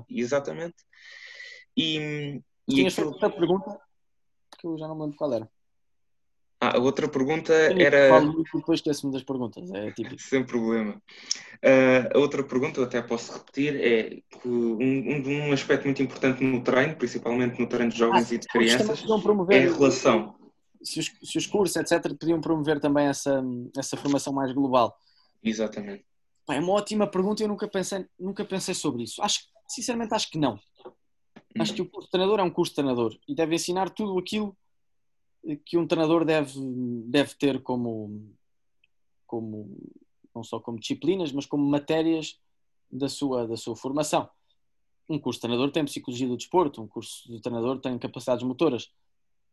Exatamente. 0.09 0.77
E, 1.77 2.43
e 2.69 2.75
Tinha 2.75 2.89
aquilo... 2.89 3.09
outra 3.09 3.31
pergunta 3.31 3.81
que 4.59 4.67
eu 4.67 4.77
já 4.77 4.89
não 4.89 4.95
me 4.95 5.03
lembro 5.03 5.17
qual 5.17 5.33
era. 5.33 5.49
Ah, 6.61 6.77
a 6.77 6.81
outra 6.81 7.09
pergunta 7.09 7.53
era. 7.53 8.21
depois 8.55 8.81
esqueço-me 8.81 9.13
das 9.13 9.23
perguntas, 9.23 9.71
é 9.73 9.91
típico. 9.93 10.21
Sem 10.21 10.45
problema. 10.45 11.01
Uh, 11.63 12.17
a 12.17 12.19
outra 12.19 12.43
pergunta, 12.43 12.81
eu 12.81 12.85
até 12.85 13.01
posso 13.01 13.33
repetir, 13.33 13.77
é 13.77 14.19
um, 14.45 15.49
um 15.49 15.53
aspecto 15.53 15.85
muito 15.85 16.03
importante 16.03 16.45
no 16.45 16.63
treino, 16.63 16.97
principalmente 16.97 17.59
no 17.59 17.67
treino 17.67 17.91
de 17.91 17.99
jovens 17.99 18.31
ah, 18.31 18.35
e 18.35 18.39
de 18.39 18.49
crianças, 18.49 19.03
é 19.51 19.57
a 19.57 19.61
relação 19.61 20.35
se 20.83 20.99
os, 20.99 21.13
se 21.23 21.39
os 21.39 21.47
cursos, 21.47 21.77
etc., 21.77 22.17
podiam 22.19 22.41
promover 22.41 22.81
também 22.81 23.07
essa, 23.07 23.43
essa 23.77 23.97
formação 23.99 24.33
mais 24.33 24.53
global? 24.53 24.97
Exatamente. 25.43 26.05
é 26.49 26.59
uma 26.59 26.73
ótima 26.73 27.07
pergunta 27.07 27.43
e 27.43 27.45
eu 27.45 27.49
nunca 27.49 27.69
pensei, 27.69 28.07
nunca 28.19 28.45
pensei 28.45 28.75
sobre 28.75 29.03
isso. 29.03 29.23
Acho, 29.23 29.41
Sinceramente, 29.71 30.13
acho 30.15 30.29
que 30.29 30.39
não. 30.39 30.59
Acho 31.59 31.75
que 31.75 31.83
o 31.83 31.89
curso 31.89 32.09
de 32.09 32.11
treinador 32.11 32.41
é 32.41 32.43
um 32.43 32.51
curso 32.51 32.73
de 32.73 32.77
treinador 32.77 33.17
e 33.29 33.35
deve 33.37 33.55
ensinar 33.55 33.89
tudo 33.91 34.19
aquilo 34.19 34.57
que 35.65 35.79
um 35.79 35.87
treinador 35.87 36.25
deve, 36.25 36.53
deve 37.07 37.35
ter 37.35 37.63
como, 37.63 38.35
como, 39.27 39.77
não 40.35 40.43
só 40.43 40.61
como 40.61 40.79
disciplinas, 40.79 41.33
mas 41.33 41.47
como 41.47 41.65
matérias 41.65 42.39
da 42.91 43.09
sua, 43.09 43.47
da 43.47 43.57
sua 43.57 43.77
formação. 43.77 44.29
Um 45.09 45.19
curso 45.19 45.39
de 45.39 45.43
treinador 45.43 45.71
tem 45.73 45.85
psicologia 45.85 46.29
do 46.29 46.37
desporto, 46.37 46.83
um 46.83 46.87
curso 46.87 47.31
de 47.31 47.41
treinador 47.41 47.81
tem 47.81 47.99
capacidades 47.99 48.45
motoras, 48.45 48.93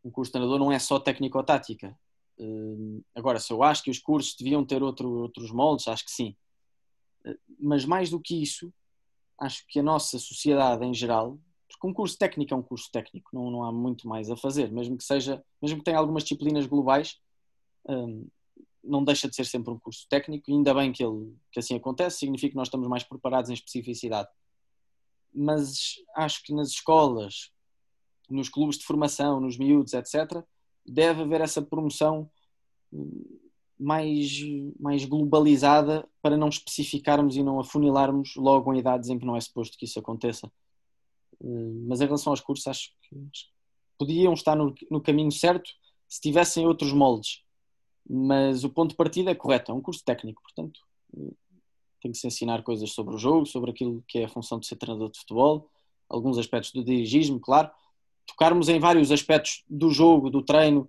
um 0.04 0.10
curso 0.10 0.28
de 0.28 0.32
treinador 0.32 0.58
não 0.58 0.70
é 0.70 0.78
só 0.78 1.00
técnico-tática. 1.00 1.98
Hum, 2.38 3.02
agora, 3.14 3.40
se 3.40 3.52
eu 3.52 3.62
acho 3.62 3.82
que 3.82 3.90
os 3.90 3.98
cursos 3.98 4.36
deviam 4.36 4.64
ter 4.64 4.82
outro, 4.82 5.10
outros 5.10 5.50
moldes, 5.50 5.88
acho 5.88 6.04
que 6.04 6.10
sim. 6.10 6.36
Mas 7.58 7.84
mais 7.84 8.10
do 8.10 8.20
que 8.20 8.40
isso, 8.40 8.72
acho 9.38 9.66
que 9.68 9.80
a 9.80 9.82
nossa 9.82 10.18
sociedade 10.18 10.84
em 10.84 10.94
geral, 10.94 11.38
porque 11.78 11.86
um 11.86 11.94
curso 11.94 12.18
técnico 12.18 12.52
é 12.52 12.56
um 12.56 12.62
curso 12.62 12.90
técnico, 12.90 13.30
não, 13.32 13.50
não 13.50 13.64
há 13.64 13.70
muito 13.70 14.08
mais 14.08 14.28
a 14.30 14.36
fazer, 14.36 14.70
mesmo 14.72 14.98
que 14.98 15.04
seja, 15.04 15.42
mesmo 15.62 15.78
que 15.78 15.84
tenha 15.84 15.96
algumas 15.96 16.24
disciplinas 16.24 16.66
globais, 16.66 17.20
hum, 17.88 18.26
não 18.82 19.04
deixa 19.04 19.28
de 19.28 19.36
ser 19.36 19.46
sempre 19.46 19.72
um 19.72 19.78
curso 19.78 20.04
técnico, 20.10 20.50
ainda 20.50 20.74
bem 20.74 20.90
que, 20.90 21.04
ele, 21.04 21.32
que 21.52 21.60
assim 21.60 21.76
acontece, 21.76 22.18
significa 22.18 22.50
que 22.50 22.56
nós 22.56 22.66
estamos 22.66 22.88
mais 22.88 23.04
preparados 23.04 23.48
em 23.48 23.54
especificidade. 23.54 24.28
Mas 25.32 25.94
acho 26.16 26.42
que 26.42 26.52
nas 26.52 26.70
escolas, 26.70 27.52
nos 28.28 28.48
clubes 28.48 28.78
de 28.78 28.84
formação, 28.84 29.40
nos 29.40 29.56
miúdos, 29.56 29.92
etc., 29.92 30.42
deve 30.84 31.22
haver 31.22 31.40
essa 31.42 31.62
promoção 31.62 32.28
hum, 32.92 33.38
mais, 33.78 34.40
mais 34.80 35.04
globalizada 35.04 36.08
para 36.20 36.36
não 36.36 36.48
especificarmos 36.48 37.36
e 37.36 37.42
não 37.44 37.60
afunilarmos 37.60 38.34
logo 38.34 38.74
em 38.74 38.78
idades 38.78 39.10
em 39.10 39.18
que 39.18 39.26
não 39.26 39.36
é 39.36 39.40
suposto 39.40 39.78
que 39.78 39.84
isso 39.84 40.00
aconteça. 40.00 40.50
Hum, 41.42 41.86
mas 41.88 42.00
em 42.00 42.04
relação 42.04 42.32
aos 42.32 42.40
cursos, 42.40 42.66
acho 42.66 42.90
que 43.02 43.16
podiam 43.98 44.32
estar 44.32 44.56
no, 44.56 44.74
no 44.90 45.00
caminho 45.00 45.32
certo 45.32 45.70
se 46.08 46.20
tivessem 46.20 46.66
outros 46.66 46.92
moldes. 46.92 47.42
Mas 48.08 48.64
o 48.64 48.70
ponto 48.70 48.90
de 48.90 48.96
partida 48.96 49.30
é 49.30 49.34
correto, 49.34 49.70
é 49.70 49.74
um 49.74 49.82
curso 49.82 50.02
técnico, 50.04 50.42
portanto 50.42 50.80
tem 52.00 52.12
que 52.12 52.18
se 52.18 52.26
ensinar 52.26 52.62
coisas 52.62 52.92
sobre 52.92 53.14
o 53.14 53.18
jogo, 53.18 53.44
sobre 53.44 53.70
aquilo 53.70 54.04
que 54.06 54.20
é 54.20 54.24
a 54.24 54.28
função 54.28 54.58
de 54.58 54.66
ser 54.66 54.76
treinador 54.76 55.10
de 55.10 55.18
futebol, 55.18 55.68
alguns 56.08 56.38
aspectos 56.38 56.72
do 56.72 56.84
dirigismo, 56.84 57.40
claro, 57.40 57.70
tocarmos 58.26 58.68
em 58.68 58.78
vários 58.78 59.10
aspectos 59.10 59.64
do 59.68 59.90
jogo, 59.90 60.30
do 60.30 60.42
treino 60.42 60.88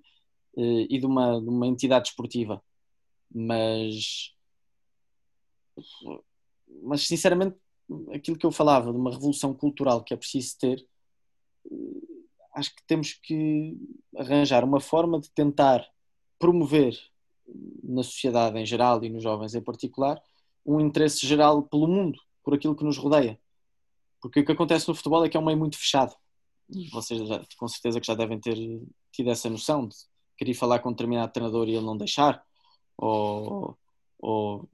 eh, 0.57 0.87
e 0.89 0.99
de 0.99 1.05
uma, 1.05 1.41
de 1.41 1.49
uma 1.49 1.67
entidade 1.67 2.09
esportiva, 2.09 2.61
mas 3.33 4.33
mas 6.83 7.07
sinceramente 7.07 7.55
aquilo 8.13 8.37
que 8.37 8.45
eu 8.45 8.51
falava 8.51 8.91
de 8.91 8.97
uma 8.97 9.11
revolução 9.11 9.53
cultural 9.53 10.03
que 10.03 10.13
é 10.13 10.17
preciso 10.17 10.57
ter 10.59 10.85
eh, 11.71 12.09
acho 12.55 12.75
que 12.75 12.83
temos 12.85 13.13
que 13.13 13.77
arranjar 14.17 14.63
uma 14.63 14.79
forma 14.79 15.19
de 15.19 15.29
tentar 15.31 15.87
promover 16.37 16.97
na 17.83 18.03
sociedade 18.03 18.57
em 18.59 18.65
geral 18.65 19.03
e 19.03 19.09
nos 19.09 19.23
jovens 19.23 19.55
em 19.55 19.61
particular 19.61 20.21
um 20.65 20.79
interesse 20.79 21.25
geral 21.25 21.63
pelo 21.63 21.87
mundo, 21.87 22.19
por 22.43 22.53
aquilo 22.53 22.75
que 22.75 22.83
nos 22.83 22.97
rodeia. 22.97 23.39
Porque 24.21 24.41
o 24.41 24.45
que 24.45 24.51
acontece 24.51 24.87
no 24.87 24.93
futebol 24.93 25.25
é 25.25 25.29
que 25.29 25.37
é 25.37 25.39
um 25.39 25.45
meio 25.45 25.57
muito 25.57 25.77
fechado. 25.77 26.13
Vocês 26.91 27.27
já, 27.27 27.41
com 27.57 27.67
certeza 27.67 27.99
que 27.99 28.05
já 28.05 28.13
devem 28.13 28.39
ter 28.39 28.55
tido 29.11 29.29
essa 29.31 29.49
noção 29.49 29.87
de 29.87 29.95
querer 30.37 30.53
falar 30.53 30.79
com 30.79 30.89
um 30.89 30.91
determinado 30.91 31.31
treinador 31.31 31.67
e 31.67 31.75
ele 31.75 31.85
não 31.85 31.97
deixar, 31.97 32.43
ou, 32.95 33.77
ou 34.19 34.69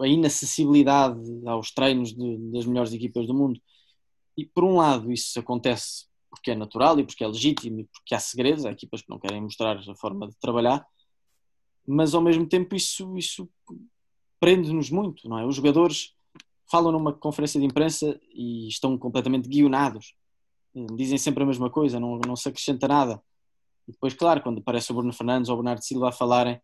a 0.00 0.08
inacessibilidade 0.08 1.20
aos 1.46 1.70
treinos 1.70 2.14
de, 2.14 2.36
das 2.50 2.64
melhores 2.64 2.92
equipas 2.92 3.26
do 3.26 3.34
mundo. 3.34 3.60
E 4.36 4.44
por 4.44 4.64
um 4.64 4.76
lado 4.76 5.12
isso 5.12 5.38
acontece 5.38 6.06
porque 6.30 6.50
é 6.50 6.54
natural 6.54 6.98
e 6.98 7.04
porque 7.04 7.22
é 7.22 7.26
legítimo 7.26 7.80
e 7.80 7.84
porque 7.84 8.14
há 8.14 8.18
segredos, 8.18 8.64
há 8.64 8.70
equipas 8.70 9.02
que 9.02 9.10
não 9.10 9.18
querem 9.18 9.40
mostrar 9.40 9.78
a 9.78 9.94
forma 9.94 10.28
de 10.28 10.36
trabalhar, 10.36 10.86
mas 11.86 12.14
ao 12.14 12.20
mesmo 12.20 12.46
tempo 12.46 12.74
isso, 12.74 13.16
isso 13.16 13.48
prende-nos 14.40 14.90
muito, 14.90 15.28
não 15.28 15.38
é? 15.38 15.46
Os 15.46 15.56
jogadores 15.56 16.14
falam 16.70 16.92
numa 16.92 17.12
conferência 17.12 17.60
de 17.60 17.66
imprensa 17.66 18.18
e 18.34 18.66
estão 18.68 18.98
completamente 18.98 19.48
guionados, 19.48 20.14
dizem 20.94 21.16
sempre 21.16 21.42
a 21.42 21.46
mesma 21.46 21.70
coisa, 21.70 22.00
não, 22.00 22.18
não 22.18 22.36
se 22.36 22.48
acrescenta 22.48 22.88
nada. 22.88 23.22
E 23.88 23.92
depois, 23.92 24.14
claro, 24.14 24.42
quando 24.42 24.58
aparece 24.58 24.90
o 24.90 24.94
Bruno 24.94 25.12
Fernandes 25.12 25.48
ou 25.48 25.54
o 25.54 25.58
Bernardo 25.58 25.82
Silva 25.82 26.08
a 26.08 26.12
falarem 26.12 26.60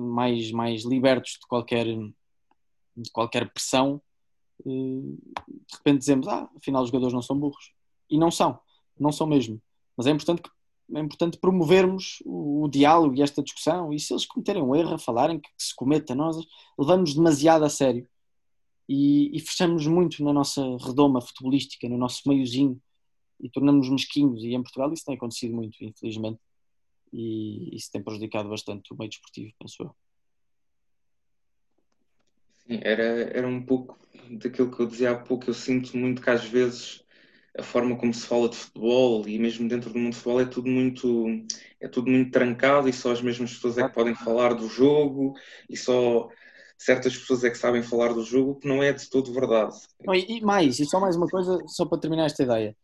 mais, 0.00 0.50
mais 0.50 0.84
libertos 0.84 1.32
de 1.32 1.46
qualquer, 1.46 1.86
de 1.86 3.10
qualquer 3.12 3.52
pressão, 3.52 4.00
eh, 4.60 4.68
de 4.68 5.76
repente 5.76 5.98
dizemos, 5.98 6.28
ah, 6.28 6.48
afinal 6.56 6.82
os 6.82 6.88
jogadores 6.88 7.14
não 7.14 7.22
são 7.22 7.38
burros. 7.38 7.72
E 8.10 8.18
não 8.18 8.30
são, 8.30 8.58
não 8.98 9.12
são 9.12 9.26
mesmo. 9.26 9.60
Mas 9.96 10.06
é 10.06 10.10
importante 10.10 10.42
que 10.42 10.50
é 10.94 11.00
importante 11.00 11.38
promovermos 11.38 12.22
o, 12.24 12.68
diálogo 12.68 13.16
e 13.16 13.22
esta 13.22 13.42
discussão. 13.42 13.92
E 13.92 13.98
se 13.98 14.12
eles 14.12 14.26
cometerem 14.26 14.62
um 14.62 14.74
erro 14.74 14.94
a 14.94 14.98
falarem 14.98 15.40
que, 15.40 15.48
se 15.58 15.74
cometa, 15.74 16.14
nós 16.14 16.36
levamos 16.78 17.14
demasiado 17.14 17.64
a 17.64 17.68
sério 17.68 18.08
e, 18.88 19.36
e, 19.36 19.40
fechamos 19.40 19.86
muito 19.86 20.22
na 20.22 20.32
nossa 20.32 20.62
redoma 20.78 21.20
futebolística, 21.20 21.88
no 21.88 21.98
nosso 21.98 22.28
meiozinho 22.28 22.80
e 23.40 23.50
tornamos-nos 23.50 24.02
mesquinhos. 24.02 24.44
E 24.44 24.54
em 24.54 24.62
Portugal 24.62 24.92
isso 24.92 25.04
tem 25.04 25.16
acontecido 25.16 25.54
muito, 25.54 25.76
infelizmente, 25.82 26.38
e 27.16 27.74
isso 27.74 27.90
tem 27.90 28.02
prejudicado 28.02 28.48
bastante 28.48 28.92
o 28.92 28.96
meio 28.96 29.08
desportivo, 29.08 29.54
penso 29.58 29.82
eu. 29.84 29.96
Sim, 32.58 32.80
era, 32.82 33.02
era 33.02 33.48
um 33.48 33.64
pouco 33.64 33.98
daquilo 34.30 34.70
que 34.70 34.82
eu 34.82 34.86
dizia 34.86 35.12
há 35.12 35.18
pouco. 35.18 35.48
Eu 35.48 35.54
sinto 35.54 35.96
muito 35.96 36.20
que 36.20 36.28
às 36.28 36.44
vezes 36.44 37.02
a 37.58 37.62
forma 37.62 37.96
como 37.96 38.12
se 38.12 38.26
fala 38.26 38.50
de 38.50 38.56
futebol 38.56 39.26
e 39.26 39.38
mesmo 39.38 39.66
dentro 39.66 39.90
do 39.90 39.98
mundo 39.98 40.10
de 40.10 40.16
futebol 40.18 40.40
é 40.42 40.44
tudo 40.44 40.68
muito 40.68 41.26
é 41.80 41.88
tudo 41.88 42.10
muito 42.10 42.30
trancado 42.30 42.86
e 42.86 42.92
só 42.92 43.12
as 43.12 43.22
mesmas 43.22 43.54
pessoas 43.54 43.78
é 43.78 43.88
que 43.88 43.94
podem 43.94 44.14
falar 44.14 44.52
do 44.52 44.68
jogo 44.68 45.34
e 45.70 45.74
só 45.74 46.28
certas 46.76 47.16
pessoas 47.16 47.44
é 47.44 47.50
que 47.50 47.56
sabem 47.56 47.82
falar 47.82 48.12
do 48.12 48.22
jogo 48.22 48.56
que 48.56 48.68
não 48.68 48.82
é 48.82 48.92
de 48.92 49.08
todo 49.08 49.32
verdade. 49.32 49.74
E 50.28 50.40
mais, 50.42 50.78
e 50.78 50.84
só 50.84 51.00
mais 51.00 51.16
uma 51.16 51.26
coisa, 51.26 51.58
só 51.66 51.86
para 51.86 51.98
terminar 51.98 52.26
esta 52.26 52.42
ideia. 52.42 52.76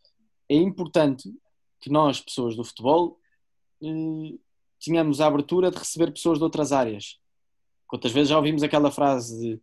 É 0.48 0.54
importante 0.54 1.30
que 1.78 1.90
nós, 1.90 2.20
pessoas 2.20 2.56
do 2.56 2.64
futebol, 2.64 3.18
tenhamos 4.80 5.20
a 5.20 5.26
abertura 5.26 5.70
de 5.70 5.78
receber 5.78 6.12
pessoas 6.12 6.38
de 6.38 6.44
outras 6.44 6.72
áreas. 6.72 7.18
Quantas 7.86 8.12
vezes 8.12 8.30
já 8.30 8.36
ouvimos 8.36 8.62
aquela 8.62 8.90
frase 8.90 9.38
de 9.38 9.60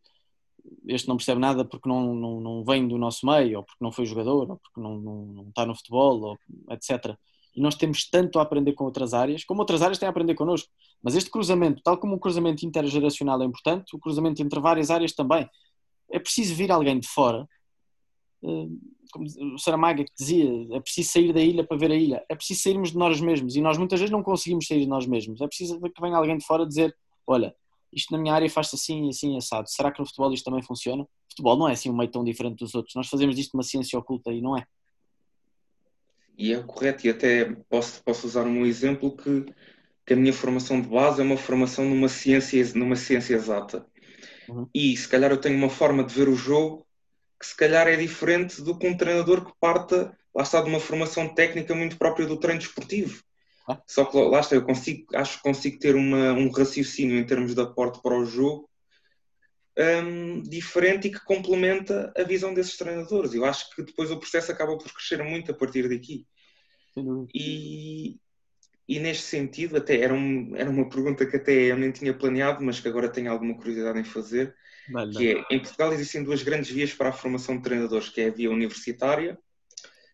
este 0.88 1.08
não 1.08 1.17
percebe 1.17 1.39
nada 1.39 1.65
porque 1.65 1.88
não, 1.88 2.13
não, 2.13 2.41
não 2.41 2.63
vem 2.63 2.88
do 2.88 2.97
nosso 2.97 3.25
meio, 3.25 3.60
ou 3.60 3.63
porque 3.63 3.84
não 3.84 3.91
foi 3.91 4.05
jogador, 4.05 4.49
ou 4.51 4.58
porque 4.58 4.79
não, 4.79 4.97
não, 4.97 5.25
não 5.25 5.49
está 5.49 5.65
no 5.65 5.75
futebol, 5.75 6.21
ou 6.21 6.38
etc. 6.71 7.15
E 7.55 7.62
nós 7.62 7.75
temos 7.75 8.10
tanto 8.10 8.39
a 8.39 8.43
aprender 8.43 8.73
com 8.73 8.86
outras 8.86 9.13
áreas, 9.13 9.43
como 9.43 9.62
outras 9.62 9.82
áreas 9.82 9.97
têm 9.97 10.08
a 10.08 10.10
aprender 10.10 10.36
connosco. 10.36 10.69
Mas 11.01 11.15
este 11.15 11.29
cruzamento, 11.29 11.82
tal 11.84 11.97
como 11.97 12.15
o 12.15 12.19
cruzamento 12.19 12.65
intergeracional 12.65 13.41
é 13.41 13.45
importante, 13.45 13.95
o 13.95 13.99
cruzamento 13.99 14.41
entre 14.41 14.60
várias 14.60 14.89
áreas 14.91 15.13
também. 15.13 15.49
É 16.12 16.19
preciso 16.19 16.55
vir 16.55 16.71
alguém 16.71 16.99
de 16.99 17.08
fora, 17.08 17.47
como 19.12 19.25
o 19.56 19.60
Saramaga 19.60 20.04
que 20.04 20.12
dizia, 20.17 20.49
é 20.71 20.80
preciso 20.80 21.10
sair 21.10 21.34
da 21.34 21.41
ilha 21.41 21.63
para 21.63 21.78
ver 21.78 21.91
a 21.91 21.95
ilha. 21.95 22.23
É 22.30 22.36
preciso 22.36 22.62
sairmos 22.62 22.91
de 22.91 22.97
nós 22.97 23.19
mesmos 23.19 23.56
e 23.56 23.62
nós 23.62 23.78
muitas 23.78 23.99
vezes 23.99 24.12
não 24.12 24.23
conseguimos 24.23 24.67
sair 24.67 24.82
de 24.82 24.88
nós 24.88 25.06
mesmos. 25.06 25.41
É 25.41 25.47
preciso 25.47 25.80
que 25.80 26.02
venha 26.02 26.17
alguém 26.17 26.38
de 26.38 26.45
fora 26.45 26.65
dizer: 26.65 26.95
Olha, 27.25 27.56
isto 27.91 28.12
na 28.12 28.19
minha 28.19 28.34
área 28.34 28.49
faz-se 28.49 28.75
assim, 28.75 29.10
assim, 29.10 29.38
assado. 29.38 29.69
Será 29.69 29.91
que 29.91 29.99
no 29.99 30.06
futebol 30.06 30.32
isto 30.34 30.45
também 30.45 30.63
funciona? 30.63 31.04
O 31.04 31.08
futebol 31.30 31.58
não 31.58 31.67
é 31.67 31.73
assim 31.73 31.89
um 31.89 31.97
meio 31.97 32.12
tão 32.12 32.23
diferente 32.23 32.60
dos 32.60 32.75
outros. 32.75 32.95
Nós 32.95 33.08
fazemos 33.08 33.36
disto 33.36 33.54
uma 33.56 33.63
ciência 33.63 33.97
oculta 33.97 34.32
e 34.32 34.41
não 34.41 34.58
é. 34.58 34.65
E 36.38 36.54
é 36.54 36.63
correto, 36.63 37.06
e 37.06 37.10
até 37.10 37.45
posso, 37.69 38.02
posso 38.02 38.25
usar 38.25 38.45
um 38.45 38.65
exemplo 38.65 39.12
que, 39.12 39.45
que 40.06 40.13
a 40.13 40.15
minha 40.15 40.32
formação 40.32 40.80
de 40.80 40.88
base 40.88 41.19
é 41.19 41.23
uma 41.23 41.36
formação 41.36 41.84
numa 41.84 42.08
ciência, 42.08 42.63
numa 42.75 42.95
ciência 42.95 43.34
exata. 43.34 43.86
Uhum. 44.47 44.65
E 44.73 44.95
se 44.95 45.08
calhar 45.08 45.32
eu 45.32 45.41
tenho 45.41 45.58
uma 45.58 45.69
forma 45.69 46.02
de 46.02 46.13
ver 46.13 46.30
o 46.30 46.36
jogo 46.36 46.88
que 47.39 47.45
se 47.45 47.56
calhar 47.56 47.88
é 47.88 47.95
diferente 47.95 48.62
do 48.62 48.78
que 48.78 48.88
um 48.88 48.97
treinador 48.97 49.45
que 49.45 49.54
parta, 49.60 50.17
lá 50.36 50.43
está, 50.43 50.62
de 50.62 50.69
uma 50.69 50.80
formação 50.80 51.34
técnica 51.34 51.73
muito 51.73 51.97
própria 51.97 52.28
do 52.28 52.38
treino 52.38 52.60
desportivo. 52.60 53.23
Só 53.86 54.06
que 54.06 54.17
lá 54.17 54.39
está, 54.39 54.56
eu 54.56 54.63
consigo, 54.63 55.06
acho 55.15 55.38
que 55.38 55.43
consigo 55.43 55.80
ter 55.80 55.95
uma, 55.95 56.34
um 56.34 56.49
raciocínio 56.49 57.17
em 57.17 57.25
termos 57.25 57.54
de 57.54 57.62
aporte 57.62 58.02
para 58.02 58.17
o 58.17 58.25
jogo 58.25 58.69
um, 59.78 60.41
diferente 60.41 61.08
e 61.08 61.12
que 61.12 61.23
complementa 61.23 62.12
a 62.17 62.23
visão 62.23 62.54
desses 62.54 62.75
treinadores. 62.75 63.34
Eu 63.34 63.45
acho 63.45 63.73
que 63.73 63.84
depois 63.84 64.12
o 64.12 64.19
processo 64.19 64.52
acaba 64.52 64.78
por 64.78 64.91
crescer 64.91 65.23
muito 65.23 65.52
a 65.52 65.54
partir 65.54 65.88
daqui. 65.88 66.28
E, 67.34 68.17
e 68.88 68.99
neste 68.99 69.23
sentido, 69.23 69.78
até 69.78 70.02
era, 70.02 70.13
um, 70.13 70.56
era 70.56 70.69
uma 70.69 70.89
pergunta 70.89 71.25
que 71.25 71.38
até 71.38 71.54
eu 71.54 71.78
nem 71.78 71.91
tinha 71.91 72.13
planeado, 72.13 72.63
mas 72.63 72.80
que 72.80 72.88
agora 72.88 73.08
tenho 73.08 73.32
alguma 73.32 73.56
curiosidade 73.56 73.99
em 73.99 74.04
fazer, 74.04 74.56
que 75.15 75.34
é, 75.34 75.56
em 75.56 75.60
Portugal 75.60 75.93
existem 75.93 76.23
duas 76.23 76.43
grandes 76.43 76.69
vias 76.69 76.93
para 76.93 77.10
a 77.10 77.13
formação 77.13 77.58
de 77.58 77.63
treinadores, 77.63 78.10
que 78.10 78.21
é 78.21 78.28
a 78.28 78.32
via 78.32 78.49
universitária 78.49 79.38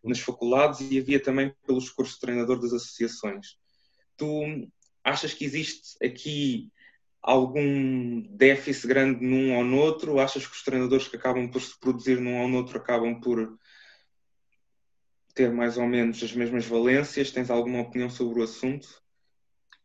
nas 0.04 0.20
faculdades 0.20 0.82
e 0.82 1.00
havia 1.00 1.20
também 1.20 1.54
pelos 1.66 1.90
cursos 1.90 2.16
de 2.16 2.22
treinador 2.22 2.60
das 2.60 2.74
associações. 2.74 3.58
Tu 4.16 4.70
achas 5.04 5.34
que 5.34 5.44
existe 5.44 5.98
aqui 6.04 6.72
algum 7.22 8.22
déficit 8.30 8.88
grande 8.88 9.26
num 9.26 9.58
ou 9.58 9.64
noutro? 9.64 10.20
Achas 10.20 10.46
que 10.46 10.56
os 10.56 10.64
treinadores 10.64 11.08
que 11.08 11.16
acabam 11.16 11.50
por 11.50 11.62
se 11.62 11.78
produzir 11.80 12.22
num 12.22 12.40
ou 12.42 12.48
noutro 12.48 12.78
acabam 12.78 13.20
por 13.20 13.58
ter 15.34 15.52
mais 15.52 15.78
ou 15.78 15.88
menos 15.88 16.22
as 16.22 16.34
mesmas 16.34 16.66
valências? 16.66 17.32
Tens 17.32 17.50
alguma 17.50 17.82
opinião 17.82 18.10
sobre 18.10 18.40
o 18.40 18.44
assunto? 18.44 18.88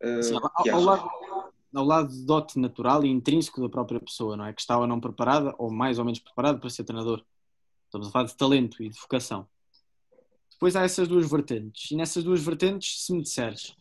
Uh, 0.03 0.23
Sim, 0.23 0.35
ao, 0.37 0.71
ao, 0.71 0.81
lado, 0.81 1.11
ao 1.75 1.85
lado 1.85 2.09
de 2.09 2.25
dote 2.25 2.59
natural 2.59 3.05
e 3.05 3.09
intrínseco 3.09 3.61
da 3.61 3.69
própria 3.69 4.01
pessoa, 4.01 4.37
não 4.37 4.47
é? 4.47 4.53
Que 4.53 4.61
está 4.61 4.79
ou 4.79 4.87
não 4.87 5.01
preparada, 5.01 5.55
ou 5.59 5.71
mais 5.71 5.99
ou 5.99 6.05
menos 6.05 6.19
preparada 6.19 6.59
para 6.59 6.71
ser 6.71 6.85
treinador. 6.85 7.25
Estamos 7.85 8.09
a 8.09 8.11
falar 8.11 8.25
de 8.27 8.37
talento 8.37 8.83
e 8.83 8.89
de 8.89 8.99
vocação. 8.99 9.47
Depois 10.53 10.77
há 10.77 10.83
essas 10.83 11.09
duas 11.09 11.29
vertentes. 11.29 11.91
E 11.91 11.97
nessas 11.97 12.23
duas 12.23 12.43
vertentes, 12.43 13.05
se 13.05 13.13
me 13.13 13.23
disseres 13.23 13.75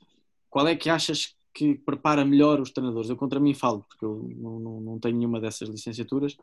qual 0.50 0.68
é 0.68 0.76
que 0.76 0.90
achas 0.90 1.36
que 1.54 1.76
prepara 1.76 2.24
melhor 2.24 2.60
os 2.60 2.72
treinadores, 2.72 3.10
eu 3.10 3.18
contra 3.18 3.40
mim 3.40 3.54
falo, 3.54 3.84
porque 3.88 4.06
eu 4.06 4.30
não, 4.38 4.60
não, 4.60 4.82
não 4.82 5.00
tenho 5.00 5.18
nenhuma 5.18 5.40
dessas 5.40 5.68
licenciaturas. 5.68 6.38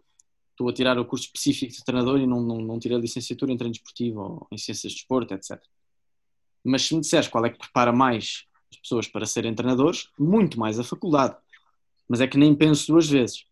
Estou 0.50 0.68
a 0.68 0.72
tirar 0.72 0.98
o 0.98 1.04
curso 1.04 1.26
específico 1.26 1.72
de 1.72 1.84
treinador 1.84 2.18
e 2.18 2.26
não, 2.26 2.40
não, 2.40 2.58
não 2.58 2.78
tirei 2.78 2.96
a 2.96 3.00
licenciatura 3.00 3.52
em 3.52 3.56
treino 3.56 3.72
desportivo 3.72 4.20
ou 4.20 4.46
em 4.50 4.58
ciências 4.58 4.92
de 4.92 4.98
desporto, 4.98 5.34
etc. 5.34 5.60
Mas 6.64 6.82
se 6.82 6.94
me 6.94 7.00
disseres 7.00 7.28
qual 7.28 7.44
é 7.44 7.50
que 7.50 7.58
prepara 7.58 7.92
mais 7.92 8.45
as 8.70 8.78
pessoas 8.78 9.06
para 9.06 9.26
serem 9.26 9.54
treinadores, 9.54 10.08
muito 10.18 10.58
mais 10.58 10.78
a 10.78 10.84
faculdade. 10.84 11.36
Mas 12.08 12.20
é 12.20 12.26
que 12.26 12.38
nem 12.38 12.54
penso 12.54 12.92
duas 12.92 13.08
vezes. 13.08 13.44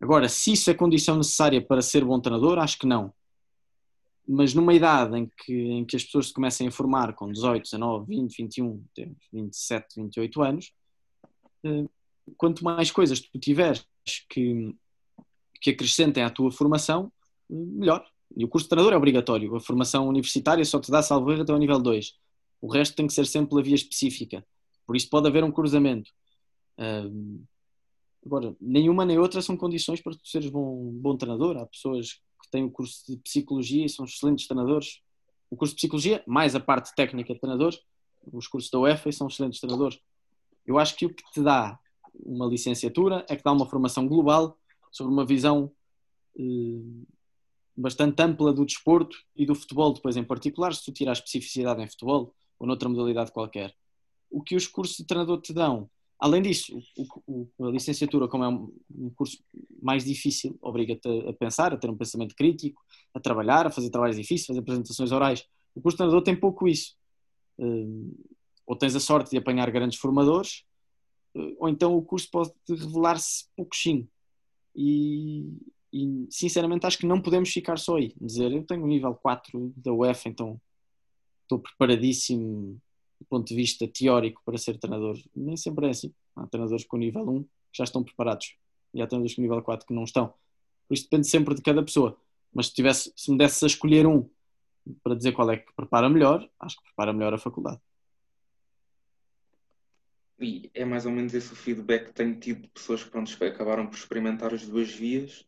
Agora, 0.00 0.28
se 0.28 0.52
isso 0.52 0.70
é 0.70 0.74
condição 0.74 1.16
necessária 1.16 1.60
para 1.60 1.82
ser 1.82 2.04
bom 2.04 2.20
treinador, 2.20 2.58
acho 2.58 2.78
que 2.78 2.86
não. 2.86 3.12
Mas 4.26 4.54
numa 4.54 4.72
idade 4.72 5.18
em 5.18 5.30
que, 5.36 5.54
em 5.54 5.84
que 5.84 5.96
as 5.96 6.04
pessoas 6.04 6.28
se 6.28 6.32
comecem 6.32 6.66
a 6.66 6.70
formar 6.70 7.14
com 7.14 7.30
18, 7.30 7.62
19, 7.62 8.06
20, 8.06 8.36
21, 8.36 8.84
27, 9.32 9.96
28 9.96 10.42
anos, 10.42 10.72
eh, 11.64 11.84
quanto 12.36 12.64
mais 12.64 12.90
coisas 12.90 13.20
tu 13.20 13.38
tiveres 13.38 13.86
que, 14.28 14.74
que 15.60 15.70
acrescentem 15.70 16.22
à 16.22 16.30
tua 16.30 16.50
formação, 16.50 17.12
melhor. 17.48 18.04
E 18.36 18.44
o 18.44 18.48
curso 18.48 18.64
de 18.64 18.70
treinador 18.70 18.94
é 18.94 18.96
obrigatório. 18.96 19.54
A 19.54 19.60
formação 19.60 20.08
universitária 20.08 20.64
só 20.64 20.80
te 20.80 20.90
dá 20.90 21.02
salvo 21.02 21.30
erro 21.30 21.42
até 21.42 21.52
o 21.52 21.58
nível 21.58 21.78
2. 21.78 22.14
O 22.64 22.72
resto 22.72 22.96
tem 22.96 23.06
que 23.06 23.12
ser 23.12 23.26
sempre 23.26 23.50
pela 23.50 23.62
via 23.62 23.74
específica. 23.74 24.42
Por 24.86 24.96
isso 24.96 25.10
pode 25.10 25.28
haver 25.28 25.44
um 25.44 25.52
cruzamento. 25.52 26.10
agora, 28.24 28.56
nenhuma 28.58 29.04
nem 29.04 29.18
outra 29.18 29.42
são 29.42 29.54
condições 29.54 30.00
para 30.00 30.14
tu 30.14 30.26
seres 30.26 30.48
bom, 30.48 30.90
bom 30.94 31.14
treinador. 31.14 31.58
Há 31.58 31.66
pessoas 31.66 32.22
que 32.42 32.50
têm 32.50 32.64
o 32.64 32.70
curso 32.70 33.04
de 33.06 33.18
psicologia 33.18 33.84
e 33.84 33.88
são 33.90 34.06
excelentes 34.06 34.46
treinadores. 34.46 35.02
O 35.50 35.56
curso 35.58 35.74
de 35.74 35.76
psicologia, 35.76 36.24
mais 36.26 36.54
a 36.54 36.60
parte 36.60 36.94
técnica 36.94 37.34
de 37.34 37.38
treinadores, 37.38 37.78
os 38.32 38.48
cursos 38.48 38.70
da 38.70 38.78
UEFA 38.78 39.12
são 39.12 39.26
excelentes 39.26 39.60
treinadores. 39.60 40.00
Eu 40.66 40.78
acho 40.78 40.96
que 40.96 41.04
o 41.04 41.12
que 41.12 41.22
te 41.34 41.42
dá 41.42 41.78
uma 42.14 42.46
licenciatura 42.46 43.26
é 43.28 43.36
que 43.36 43.42
dá 43.42 43.52
uma 43.52 43.68
formação 43.68 44.08
global 44.08 44.58
sobre 44.90 45.12
uma 45.12 45.26
visão 45.26 45.70
eh, 46.38 47.04
bastante 47.76 48.22
ampla 48.22 48.54
do 48.54 48.64
desporto 48.64 49.18
e 49.36 49.44
do 49.44 49.54
futebol 49.54 49.92
depois 49.92 50.16
em 50.16 50.24
particular, 50.24 50.72
se 50.72 50.82
tu 50.82 50.92
tirar 50.92 51.10
a 51.10 51.12
especificidade 51.12 51.82
em 51.82 51.86
futebol, 51.86 52.34
ou 52.58 52.66
noutra 52.66 52.88
modalidade 52.88 53.32
qualquer. 53.32 53.74
O 54.30 54.42
que 54.42 54.56
os 54.56 54.66
cursos 54.66 54.96
de 54.96 55.06
treinador 55.06 55.40
te 55.40 55.52
dão, 55.52 55.88
além 56.18 56.42
disso, 56.42 56.80
o, 56.96 57.48
o, 57.60 57.66
a 57.66 57.70
licenciatura, 57.70 58.28
como 58.28 58.44
é 58.44 58.48
um, 58.48 58.72
um 58.90 59.10
curso 59.10 59.42
mais 59.82 60.04
difícil, 60.04 60.58
obriga-te 60.60 61.06
a, 61.08 61.30
a, 61.30 61.32
pensar, 61.32 61.72
a 61.72 61.76
ter 61.76 61.90
um 61.90 61.96
pensamento 61.96 62.34
crítico, 62.34 62.82
a 63.12 63.20
trabalhar, 63.20 63.66
a 63.66 63.70
fazer 63.70 63.90
trabalhos 63.90 64.16
difíceis, 64.16 64.46
fazer 64.46 64.60
apresentações 64.60 65.12
orais. 65.12 65.44
O 65.74 65.80
curso 65.80 65.96
de 65.96 65.98
treinador 65.98 66.22
tem 66.22 66.34
pouco 66.34 66.66
isso. 66.66 66.94
Uh, 67.58 68.14
ou 68.66 68.76
tens 68.76 68.96
a 68.96 69.00
sorte 69.00 69.30
de 69.30 69.36
apanhar 69.36 69.70
grandes 69.70 69.98
formadores, 69.98 70.64
uh, 71.36 71.56
ou 71.58 71.68
então 71.68 71.96
o 71.96 72.02
curso 72.02 72.28
pode 72.30 72.52
revelar-se 72.68 73.44
pouquinho. 73.56 74.08
E, 74.74 75.44
e 75.92 76.26
sinceramente 76.30 76.86
acho 76.86 76.98
que 76.98 77.06
não 77.06 77.20
podemos 77.20 77.50
ficar 77.50 77.78
só 77.78 77.96
aí. 77.96 78.12
Dizer, 78.20 78.50
eu 78.50 78.64
tenho 78.64 78.82
o 78.82 78.88
nível 78.88 79.14
4 79.14 79.72
da 79.76 79.92
UEFA, 79.92 80.28
então 80.28 80.60
estou 81.44 81.58
preparadíssimo 81.58 82.80
do 83.20 83.26
ponto 83.26 83.46
de 83.46 83.54
vista 83.54 83.86
teórico 83.86 84.42
para 84.44 84.58
ser 84.58 84.78
treinador. 84.78 85.16
Nem 85.34 85.56
sempre 85.56 85.86
é 85.86 85.90
assim. 85.90 86.12
Há 86.36 86.46
treinadores 86.46 86.84
com 86.84 86.96
nível 86.96 87.28
1 87.28 87.42
que 87.42 87.48
já 87.78 87.84
estão 87.84 88.02
preparados 88.02 88.56
e 88.92 89.00
há 89.00 89.06
treinadores 89.06 89.34
com 89.34 89.42
nível 89.42 89.62
4 89.62 89.86
que 89.86 89.94
não 89.94 90.04
estão. 90.04 90.34
Por 90.88 90.94
isso 90.94 91.04
depende 91.04 91.28
sempre 91.28 91.54
de 91.54 91.62
cada 91.62 91.82
pessoa. 91.82 92.18
Mas 92.52 92.68
se, 92.68 92.74
tivesse, 92.74 93.12
se 93.16 93.30
me 93.30 93.38
desse 93.38 93.64
a 93.64 93.68
escolher 93.68 94.06
um 94.06 94.28
para 95.02 95.14
dizer 95.14 95.32
qual 95.32 95.50
é 95.50 95.56
que 95.56 95.72
prepara 95.74 96.08
melhor, 96.08 96.48
acho 96.60 96.76
que 96.76 96.82
prepara 96.84 97.12
melhor 97.12 97.32
a 97.34 97.38
faculdade. 97.38 97.80
E 100.38 100.70
é 100.74 100.84
mais 100.84 101.06
ou 101.06 101.12
menos 101.12 101.32
esse 101.32 101.52
o 101.52 101.56
feedback 101.56 102.06
que 102.06 102.12
tenho 102.12 102.38
tido 102.38 102.62
de 102.62 102.68
pessoas 102.68 103.02
que 103.02 103.10
pronto, 103.10 103.32
acabaram 103.44 103.86
por 103.86 103.96
experimentar 103.96 104.52
as 104.52 104.66
duas 104.66 104.90
vias 104.90 105.46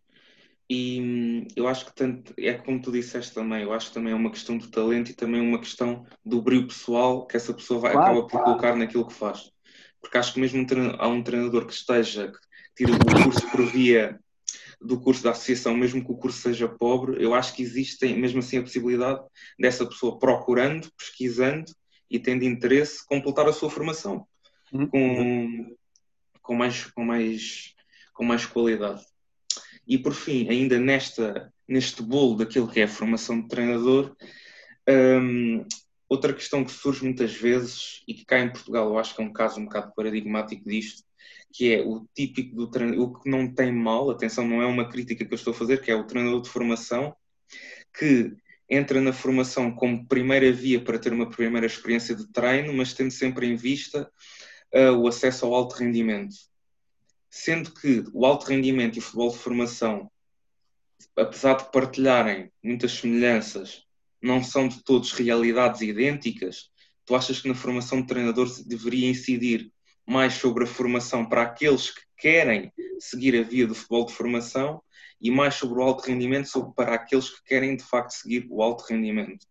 e 0.68 1.00
hum, 1.00 1.48
eu 1.54 1.68
acho 1.68 1.86
que 1.86 1.94
tanto, 1.94 2.34
é 2.36 2.54
como 2.54 2.80
tu 2.80 2.90
disseste 2.90 3.32
também, 3.32 3.62
eu 3.62 3.72
acho 3.72 3.88
que 3.88 3.94
também 3.94 4.12
é 4.12 4.16
uma 4.16 4.30
questão 4.30 4.58
do 4.58 4.68
talento 4.68 5.10
e 5.10 5.14
também 5.14 5.40
uma 5.40 5.60
questão 5.60 6.04
do 6.24 6.42
brilho 6.42 6.66
pessoal 6.66 7.26
que 7.26 7.36
essa 7.36 7.54
pessoa 7.54 7.80
vai, 7.80 7.92
claro, 7.92 8.18
acaba 8.18 8.26
por 8.26 8.42
colocar 8.42 8.76
naquilo 8.76 9.06
que 9.06 9.14
faz. 9.14 9.50
Porque 10.00 10.18
acho 10.18 10.34
que 10.34 10.40
mesmo 10.40 10.66
há 10.98 11.08
um 11.08 11.22
treinador 11.22 11.66
que 11.66 11.72
esteja, 11.72 12.30
que 12.30 12.84
tira 12.84 12.92
o 12.92 13.22
curso 13.22 13.50
por 13.50 13.64
via 13.66 14.18
do 14.80 15.00
curso 15.00 15.22
da 15.22 15.30
associação, 15.30 15.76
mesmo 15.76 16.04
que 16.04 16.12
o 16.12 16.16
curso 16.16 16.38
seja 16.38 16.68
pobre, 16.68 17.22
eu 17.22 17.32
acho 17.32 17.54
que 17.54 17.62
existe 17.62 18.06
mesmo 18.14 18.40
assim 18.40 18.58
a 18.58 18.62
possibilidade 18.62 19.20
dessa 19.58 19.86
pessoa 19.86 20.18
procurando, 20.18 20.90
pesquisando 20.98 21.72
e 22.10 22.18
tendo 22.18 22.44
interesse, 22.44 23.06
completar 23.06 23.48
a 23.48 23.52
sua 23.52 23.70
formação 23.70 24.26
uhum. 24.72 24.86
com, 24.88 25.76
com, 26.42 26.54
mais, 26.54 26.84
com, 26.90 27.04
mais, 27.04 27.74
com 28.12 28.24
mais 28.24 28.46
qualidade. 28.46 29.04
E 29.86 29.96
por 29.96 30.14
fim, 30.14 30.48
ainda 30.48 30.78
nesta, 30.78 31.52
neste 31.68 32.02
bolo 32.02 32.36
daquilo 32.36 32.68
que 32.68 32.80
é 32.80 32.84
a 32.84 32.88
formação 32.88 33.40
de 33.40 33.48
treinador, 33.48 34.16
um, 34.88 35.64
outra 36.08 36.32
questão 36.32 36.64
que 36.64 36.72
surge 36.72 37.04
muitas 37.04 37.34
vezes 37.34 38.02
e 38.06 38.14
que 38.14 38.24
cá 38.24 38.40
em 38.40 38.50
Portugal 38.50 38.88
eu 38.88 38.98
acho 38.98 39.14
que 39.14 39.22
é 39.22 39.24
um 39.24 39.32
caso 39.32 39.60
um 39.60 39.64
bocado 39.64 39.92
paradigmático 39.94 40.68
disto, 40.68 41.04
que 41.52 41.72
é 41.72 41.82
o 41.82 42.06
típico 42.14 42.54
do 42.56 42.70
treinador, 42.70 43.02
o 43.02 43.20
que 43.20 43.30
não 43.30 43.52
tem 43.52 43.72
mal, 43.72 44.10
atenção, 44.10 44.46
não 44.46 44.60
é 44.60 44.66
uma 44.66 44.88
crítica 44.88 45.24
que 45.24 45.32
eu 45.32 45.36
estou 45.36 45.52
a 45.52 45.56
fazer, 45.56 45.80
que 45.80 45.90
é 45.90 45.94
o 45.94 46.04
treinador 46.04 46.42
de 46.42 46.50
formação, 46.50 47.14
que 47.96 48.32
entra 48.68 49.00
na 49.00 49.12
formação 49.12 49.72
como 49.72 50.06
primeira 50.06 50.52
via 50.52 50.80
para 50.80 50.98
ter 50.98 51.12
uma 51.12 51.30
primeira 51.30 51.66
experiência 51.66 52.14
de 52.14 52.26
treino, 52.32 52.72
mas 52.72 52.92
tendo 52.92 53.12
sempre 53.12 53.46
em 53.46 53.54
vista 53.54 54.10
uh, 54.74 54.92
o 54.96 55.06
acesso 55.06 55.46
ao 55.46 55.54
alto 55.54 55.76
rendimento 55.76 56.34
sendo 57.36 57.70
que 57.70 58.02
o 58.14 58.24
alto 58.24 58.46
rendimento 58.46 58.96
e 58.96 58.98
o 58.98 59.02
futebol 59.02 59.30
de 59.30 59.36
formação, 59.36 60.10
apesar 61.14 61.54
de 61.54 61.70
partilharem 61.70 62.50
muitas 62.64 62.92
semelhanças, 62.92 63.82
não 64.22 64.42
são 64.42 64.66
de 64.66 64.82
todos 64.82 65.12
realidades 65.12 65.82
idênticas, 65.82 66.70
tu 67.04 67.14
achas 67.14 67.38
que 67.38 67.46
na 67.46 67.54
formação 67.54 68.00
de 68.00 68.06
treinadores 68.06 68.64
deveria 68.64 69.10
incidir 69.10 69.70
mais 70.06 70.32
sobre 70.34 70.64
a 70.64 70.66
formação 70.66 71.28
para 71.28 71.42
aqueles 71.42 71.90
que 71.90 72.00
querem 72.16 72.72
seguir 72.98 73.38
a 73.38 73.42
via 73.42 73.66
do 73.66 73.74
futebol 73.74 74.06
de 74.06 74.14
formação 74.14 74.82
e 75.20 75.30
mais 75.30 75.56
sobre 75.56 75.78
o 75.78 75.82
alto 75.82 76.06
rendimento 76.06 76.72
para 76.74 76.94
aqueles 76.94 77.28
que 77.28 77.44
querem 77.44 77.76
de 77.76 77.84
facto 77.84 78.12
seguir 78.12 78.46
o 78.48 78.62
alto 78.62 78.84
rendimento? 78.88 79.46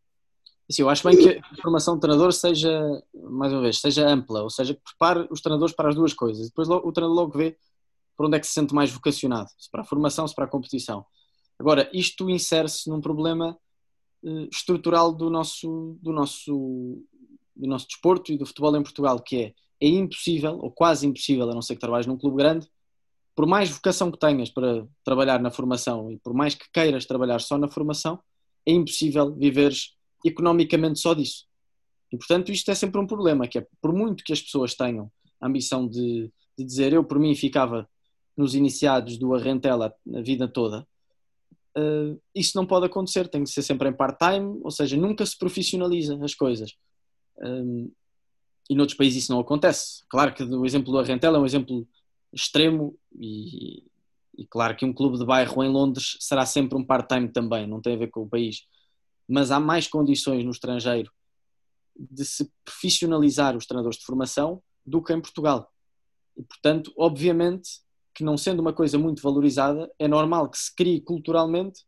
Sim, 0.72 0.82
eu 0.82 0.90
acho 0.90 1.08
bem 1.08 1.16
que 1.16 1.38
a 1.38 1.62
formação 1.62 1.94
de 1.94 2.02
treinador 2.02 2.34
seja, 2.34 2.82
mais 3.14 3.54
uma 3.54 3.62
vez, 3.62 3.80
seja 3.80 4.08
ampla, 4.08 4.42
ou 4.42 4.50
seja, 4.50 4.74
que 4.74 4.82
prepare 4.82 5.28
os 5.30 5.40
treinadores 5.40 5.76
para 5.76 5.90
as 5.90 5.96
duas 5.96 6.14
coisas. 6.14 6.48
Depois 6.48 6.68
o 6.68 6.92
treinador 6.92 7.16
logo 7.16 7.38
vê 7.38 7.56
por 8.16 8.26
onde 8.26 8.38
é 8.38 8.40
que 8.40 8.48
se 8.48 8.54
sente 8.54 8.74
mais 8.74 8.92
vocacionado, 8.92 9.50
se 9.58 9.70
para 9.70 9.82
a 9.82 9.86
formação, 9.86 10.28
se 10.28 10.36
para 10.36 10.46
a 10.46 10.50
competição. 10.50 11.06
Agora, 11.60 11.90
isto 11.94 12.30
insere-se 12.30 12.90
num 12.90 13.02
problema 13.02 13.58
uh, 14.24 14.48
estrutural 14.52 15.14
do 15.14 15.30
nosso, 15.30 15.98
do, 16.02 16.12
nosso, 16.12 17.04
do 17.56 17.68
nosso 17.68 17.88
desporto 17.88 18.32
e 18.32 18.38
do 18.38 18.46
futebol 18.46 18.76
em 18.76 18.84
Portugal, 18.84 19.20
que 19.20 19.38
é, 19.38 19.54
é 19.82 19.88
impossível, 19.88 20.60
ou 20.60 20.72
quase 20.72 21.08
impossível, 21.08 21.50
a 21.50 21.54
não 21.54 21.62
ser 21.62 21.76
que 21.76 21.82
trabalhes 21.82 22.08
num 22.08 22.18
clube 22.18 22.38
grande, 22.38 22.68
por 23.36 23.46
mais 23.46 23.70
vocação 23.70 24.10
que 24.10 24.18
tenhas 24.18 24.50
para 24.50 24.88
trabalhar 25.04 25.42
na 25.42 25.52
formação 25.52 26.10
e 26.10 26.18
por 26.18 26.34
mais 26.34 26.56
que 26.56 26.66
queiras 26.72 27.06
trabalhar 27.06 27.40
só 27.42 27.58
na 27.58 27.68
formação, 27.68 28.20
é 28.66 28.72
impossível 28.72 29.36
viveres 29.36 29.94
economicamente 30.24 31.00
só 31.00 31.14
disso. 31.14 31.46
E, 32.12 32.18
portanto, 32.18 32.52
isto 32.52 32.72
é 32.72 32.76
sempre 32.76 33.00
um 33.00 33.06
problema, 33.06 33.48
que 33.48 33.60
é, 33.60 33.68
por 33.82 33.94
muito 33.94 34.24
que 34.24 34.32
as 34.32 34.42
pessoas 34.42 34.74
tenham 34.74 35.12
a 35.42 35.48
ambição 35.48 35.88
de, 35.88 36.32
de 36.58 36.66
dizer 36.66 36.94
eu 36.94 37.04
por 37.04 37.20
mim 37.20 37.36
ficava 37.36 37.90
nos 38.38 38.56
iniciados 38.56 39.18
do 39.18 39.34
Arrentela 39.34 39.94
a 40.14 40.22
vida 40.22 40.48
toda, 40.48 40.88
uh, 41.78 42.20
isso 42.34 42.52
não 42.56 42.66
pode 42.66 42.86
acontecer, 42.86 43.28
tem 43.28 43.44
que 43.44 43.50
ser 43.50 43.62
sempre 43.62 43.90
em 43.90 43.94
part-time, 43.94 44.60
ou 44.64 44.72
seja, 44.72 44.98
nunca 44.98 45.26
se 45.26 45.38
profissionaliza 45.38 46.18
as 46.24 46.34
coisas. 46.34 46.74
Um, 47.38 47.92
e 48.70 48.76
noutros 48.76 48.98
países 48.98 49.24
isso 49.24 49.32
não 49.32 49.40
acontece. 49.40 50.04
Claro 50.10 50.34
que 50.34 50.44
o 50.44 50.66
exemplo 50.66 50.92
do 50.92 51.00
Arrentela 51.00 51.38
é 51.38 51.42
um 51.42 51.46
exemplo 51.46 51.88
extremo 52.34 52.98
e, 53.18 53.84
e 54.38 54.46
claro 54.48 54.76
que 54.76 54.86
um 54.86 54.94
clube 54.94 55.18
de 55.18 55.26
bairro 55.26 55.64
em 55.64 55.70
Londres 55.70 56.18
será 56.20 56.46
sempre 56.46 56.78
um 56.78 56.84
part-time 56.84 57.30
também, 57.30 57.68
não 57.68 57.82
tem 57.82 57.94
a 57.94 57.98
ver 57.98 58.10
com 58.10 58.22
o 58.22 58.30
país. 58.30 58.66
Mas 59.28 59.52
há 59.52 59.60
mais 59.60 59.88
condições 59.88 60.44
no 60.44 60.52
estrangeiro 60.52 61.12
de 61.98 62.26
se 62.26 62.52
profissionalizar 62.64 63.56
os 63.56 63.66
treinadores 63.66 63.98
de 63.98 64.06
formação 64.06 64.62
do 64.86 65.02
que 65.02 65.14
em 65.14 65.22
Portugal. 65.22 65.72
E, 66.38 66.44
portanto, 66.44 66.94
obviamente, 66.98 67.85
que 68.16 68.24
não 68.24 68.38
sendo 68.38 68.62
uma 68.62 68.74
coisa 68.74 68.98
muito 68.98 69.22
valorizada, 69.22 69.92
é 70.00 70.08
normal 70.08 70.50
que 70.50 70.58
se 70.58 70.74
crie 70.74 71.02
culturalmente 71.02 71.82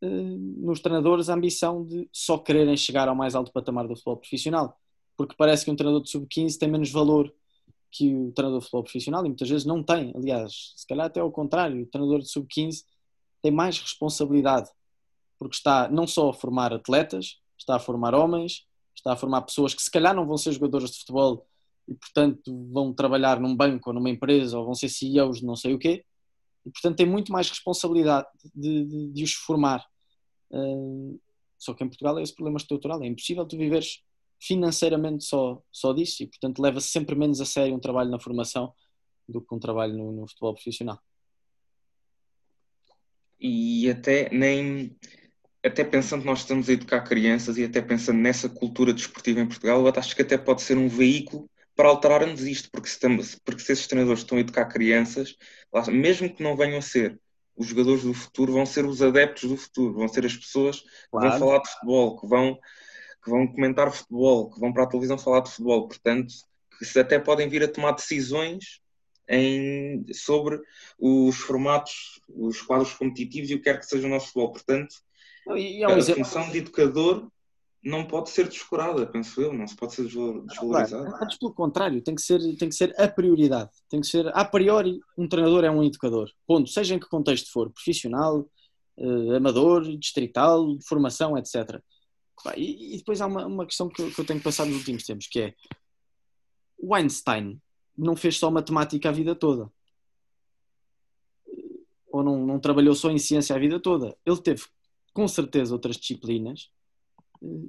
nos 0.00 0.80
treinadores 0.80 1.28
a 1.28 1.34
ambição 1.34 1.84
de 1.84 2.08
só 2.12 2.38
quererem 2.38 2.76
chegar 2.76 3.08
ao 3.08 3.14
mais 3.14 3.34
alto 3.34 3.52
patamar 3.52 3.86
do 3.86 3.94
futebol 3.94 4.16
profissional, 4.16 4.78
porque 5.16 5.34
parece 5.36 5.64
que 5.64 5.70
um 5.70 5.76
treinador 5.76 6.02
de 6.02 6.10
sub-15 6.10 6.58
tem 6.58 6.70
menos 6.70 6.90
valor 6.90 7.32
que 7.90 8.14
o 8.14 8.32
treinador 8.32 8.60
de 8.60 8.66
futebol 8.66 8.84
profissional 8.84 9.24
e 9.24 9.28
muitas 9.28 9.48
vezes 9.48 9.64
não 9.64 9.82
tem. 9.82 10.12
Aliás, 10.14 10.74
se 10.76 10.86
calhar 10.86 11.06
até 11.06 11.20
ao 11.20 11.32
contrário, 11.32 11.82
o 11.82 11.86
treinador 11.86 12.20
de 12.20 12.30
sub-15 12.30 12.84
tem 13.42 13.50
mais 13.50 13.78
responsabilidade, 13.78 14.68
porque 15.38 15.56
está 15.56 15.88
não 15.88 16.06
só 16.06 16.30
a 16.30 16.34
formar 16.34 16.72
atletas, 16.72 17.40
está 17.56 17.76
a 17.76 17.80
formar 17.80 18.14
homens, 18.14 18.66
está 18.94 19.12
a 19.12 19.16
formar 19.16 19.42
pessoas 19.42 19.74
que 19.74 19.82
se 19.82 19.90
calhar 19.90 20.14
não 20.14 20.26
vão 20.26 20.36
ser 20.36 20.52
jogadores 20.52 20.90
de 20.90 20.98
futebol 20.98 21.47
e 21.88 21.94
portanto 21.94 22.68
vão 22.70 22.92
trabalhar 22.92 23.40
num 23.40 23.56
banco 23.56 23.90
ou 23.90 23.94
numa 23.94 24.10
empresa 24.10 24.58
ou 24.58 24.66
vão 24.66 24.74
ser 24.74 24.90
CEOs 24.90 25.38
de 25.38 25.46
não 25.46 25.56
sei 25.56 25.72
o 25.72 25.78
quê 25.78 26.04
e 26.66 26.70
portanto 26.70 26.96
tem 26.96 27.06
muito 27.06 27.32
mais 27.32 27.48
responsabilidade 27.48 28.28
de, 28.54 28.84
de, 28.84 29.12
de 29.12 29.24
os 29.24 29.32
formar. 29.32 29.84
Uh, 30.50 31.18
só 31.58 31.74
que 31.74 31.82
em 31.82 31.88
Portugal 31.88 32.18
é 32.18 32.22
esse 32.22 32.34
problema 32.34 32.58
estrutural, 32.58 33.02
é 33.02 33.06
impossível 33.06 33.46
tu 33.46 33.56
viveres 33.56 34.02
financeiramente 34.40 35.24
só, 35.24 35.60
só 35.72 35.92
disso 35.92 36.22
e 36.22 36.26
portanto 36.26 36.60
leva 36.60 36.80
-se 36.80 36.88
sempre 36.88 37.16
menos 37.16 37.40
a 37.40 37.46
sério 37.46 37.74
um 37.74 37.80
trabalho 37.80 38.10
na 38.10 38.20
formação 38.20 38.72
do 39.28 39.40
que 39.40 39.54
um 39.54 39.58
trabalho 39.58 39.96
no, 39.96 40.12
no 40.12 40.28
futebol 40.28 40.54
profissional. 40.54 40.98
E 43.40 43.88
até 43.90 44.28
nem 44.30 44.96
até 45.64 45.84
pensando 45.84 46.20
que 46.20 46.26
nós 46.26 46.40
estamos 46.40 46.68
a 46.68 46.72
educar 46.72 47.02
crianças 47.02 47.58
e 47.58 47.64
até 47.64 47.80
pensando 47.82 48.18
nessa 48.18 48.48
cultura 48.48 48.92
desportiva 48.92 49.40
em 49.40 49.46
Portugal, 49.46 49.84
eu 49.84 49.92
acho 49.94 50.14
que 50.14 50.22
até 50.22 50.38
pode 50.38 50.62
ser 50.62 50.76
um 50.76 50.88
veículo 50.88 51.50
para 51.78 51.90
alterarmos 51.90 52.40
isto, 52.40 52.68
porque 52.72 52.88
se, 52.88 52.94
estamos, 52.94 53.36
porque 53.44 53.62
se 53.62 53.70
esses 53.70 53.86
treinadores 53.86 54.22
estão 54.22 54.36
a 54.36 54.40
educar 54.40 54.66
crianças, 54.66 55.36
mesmo 55.86 56.28
que 56.28 56.42
não 56.42 56.56
venham 56.56 56.78
a 56.78 56.82
ser 56.82 57.16
os 57.56 57.68
jogadores 57.68 58.02
do 58.02 58.12
futuro, 58.12 58.52
vão 58.52 58.66
ser 58.66 58.84
os 58.84 59.00
adeptos 59.00 59.48
do 59.48 59.56
futuro, 59.56 59.94
vão 59.94 60.08
ser 60.08 60.26
as 60.26 60.36
pessoas 60.36 60.82
claro. 61.08 61.30
que 61.30 61.38
vão 61.38 61.48
falar 61.48 61.62
de 61.62 61.70
futebol, 61.70 62.20
que 62.20 62.26
vão, 62.26 62.58
que 63.22 63.30
vão 63.30 63.46
comentar 63.46 63.92
futebol, 63.92 64.50
que 64.50 64.58
vão 64.58 64.72
para 64.72 64.82
a 64.82 64.86
televisão 64.88 65.16
falar 65.16 65.38
de 65.38 65.50
futebol, 65.50 65.86
portanto, 65.86 66.34
que 66.80 66.98
até 66.98 67.16
podem 67.16 67.48
vir 67.48 67.62
a 67.62 67.68
tomar 67.68 67.92
decisões 67.92 68.80
em, 69.28 70.04
sobre 70.12 70.60
os 70.98 71.36
formatos, 71.36 72.20
os 72.28 72.60
quadros 72.60 72.92
competitivos 72.94 73.50
e 73.50 73.54
o 73.54 73.58
que 73.58 73.64
quer 73.64 73.78
que 73.78 73.86
seja 73.86 74.04
o 74.04 74.10
nosso 74.10 74.26
futebol. 74.26 74.50
Portanto, 74.50 74.96
e, 75.54 75.78
e 75.78 75.84
a 75.84 75.90
função 76.02 76.50
de 76.50 76.58
educador 76.58 77.30
não 77.82 78.06
pode 78.06 78.30
ser 78.30 78.48
descurada, 78.48 79.06
penso 79.06 79.40
eu, 79.40 79.52
não 79.52 79.66
se 79.66 79.76
pode 79.76 79.94
ser 79.94 80.04
desvalorizada. 80.04 80.88
Claro, 80.88 81.24
antes 81.24 81.38
pelo 81.38 81.54
contrário, 81.54 82.02
tem 82.02 82.14
que, 82.14 82.22
ser, 82.22 82.40
tem 82.56 82.68
que 82.68 82.74
ser 82.74 82.94
a 83.00 83.06
prioridade, 83.06 83.70
tem 83.88 84.00
que 84.00 84.06
ser 84.06 84.28
a 84.36 84.44
priori 84.44 85.00
um 85.16 85.28
treinador 85.28 85.64
é 85.64 85.70
um 85.70 85.84
educador, 85.84 86.30
ponto, 86.46 86.68
seja 86.68 86.94
em 86.94 86.98
que 86.98 87.08
contexto 87.08 87.52
for, 87.52 87.70
profissional, 87.70 88.48
eh, 88.98 89.36
amador, 89.36 89.96
distrital, 89.96 90.76
formação, 90.86 91.38
etc. 91.38 91.80
E, 92.56 92.94
e 92.94 92.98
depois 92.98 93.20
há 93.20 93.26
uma, 93.26 93.46
uma 93.46 93.66
questão 93.66 93.88
que 93.88 94.02
eu, 94.02 94.10
que 94.10 94.20
eu 94.20 94.24
tenho 94.24 94.40
passado 94.40 94.68
nos 94.68 94.78
últimos 94.78 95.04
tempos, 95.04 95.28
que 95.28 95.40
é 95.40 95.54
o 96.76 96.94
Einstein 96.94 97.60
não 97.96 98.14
fez 98.14 98.38
só 98.38 98.50
matemática 98.50 99.08
a 99.08 99.12
vida 99.12 99.34
toda. 99.34 99.70
Ou 102.10 102.22
não, 102.22 102.46
não 102.46 102.60
trabalhou 102.60 102.94
só 102.94 103.10
em 103.10 103.18
ciência 103.18 103.54
a 103.54 103.58
vida 103.58 103.80
toda. 103.80 104.16
Ele 104.24 104.40
teve 104.40 104.64
com 105.12 105.26
certeza 105.26 105.74
outras 105.74 105.96
disciplinas 105.96 106.70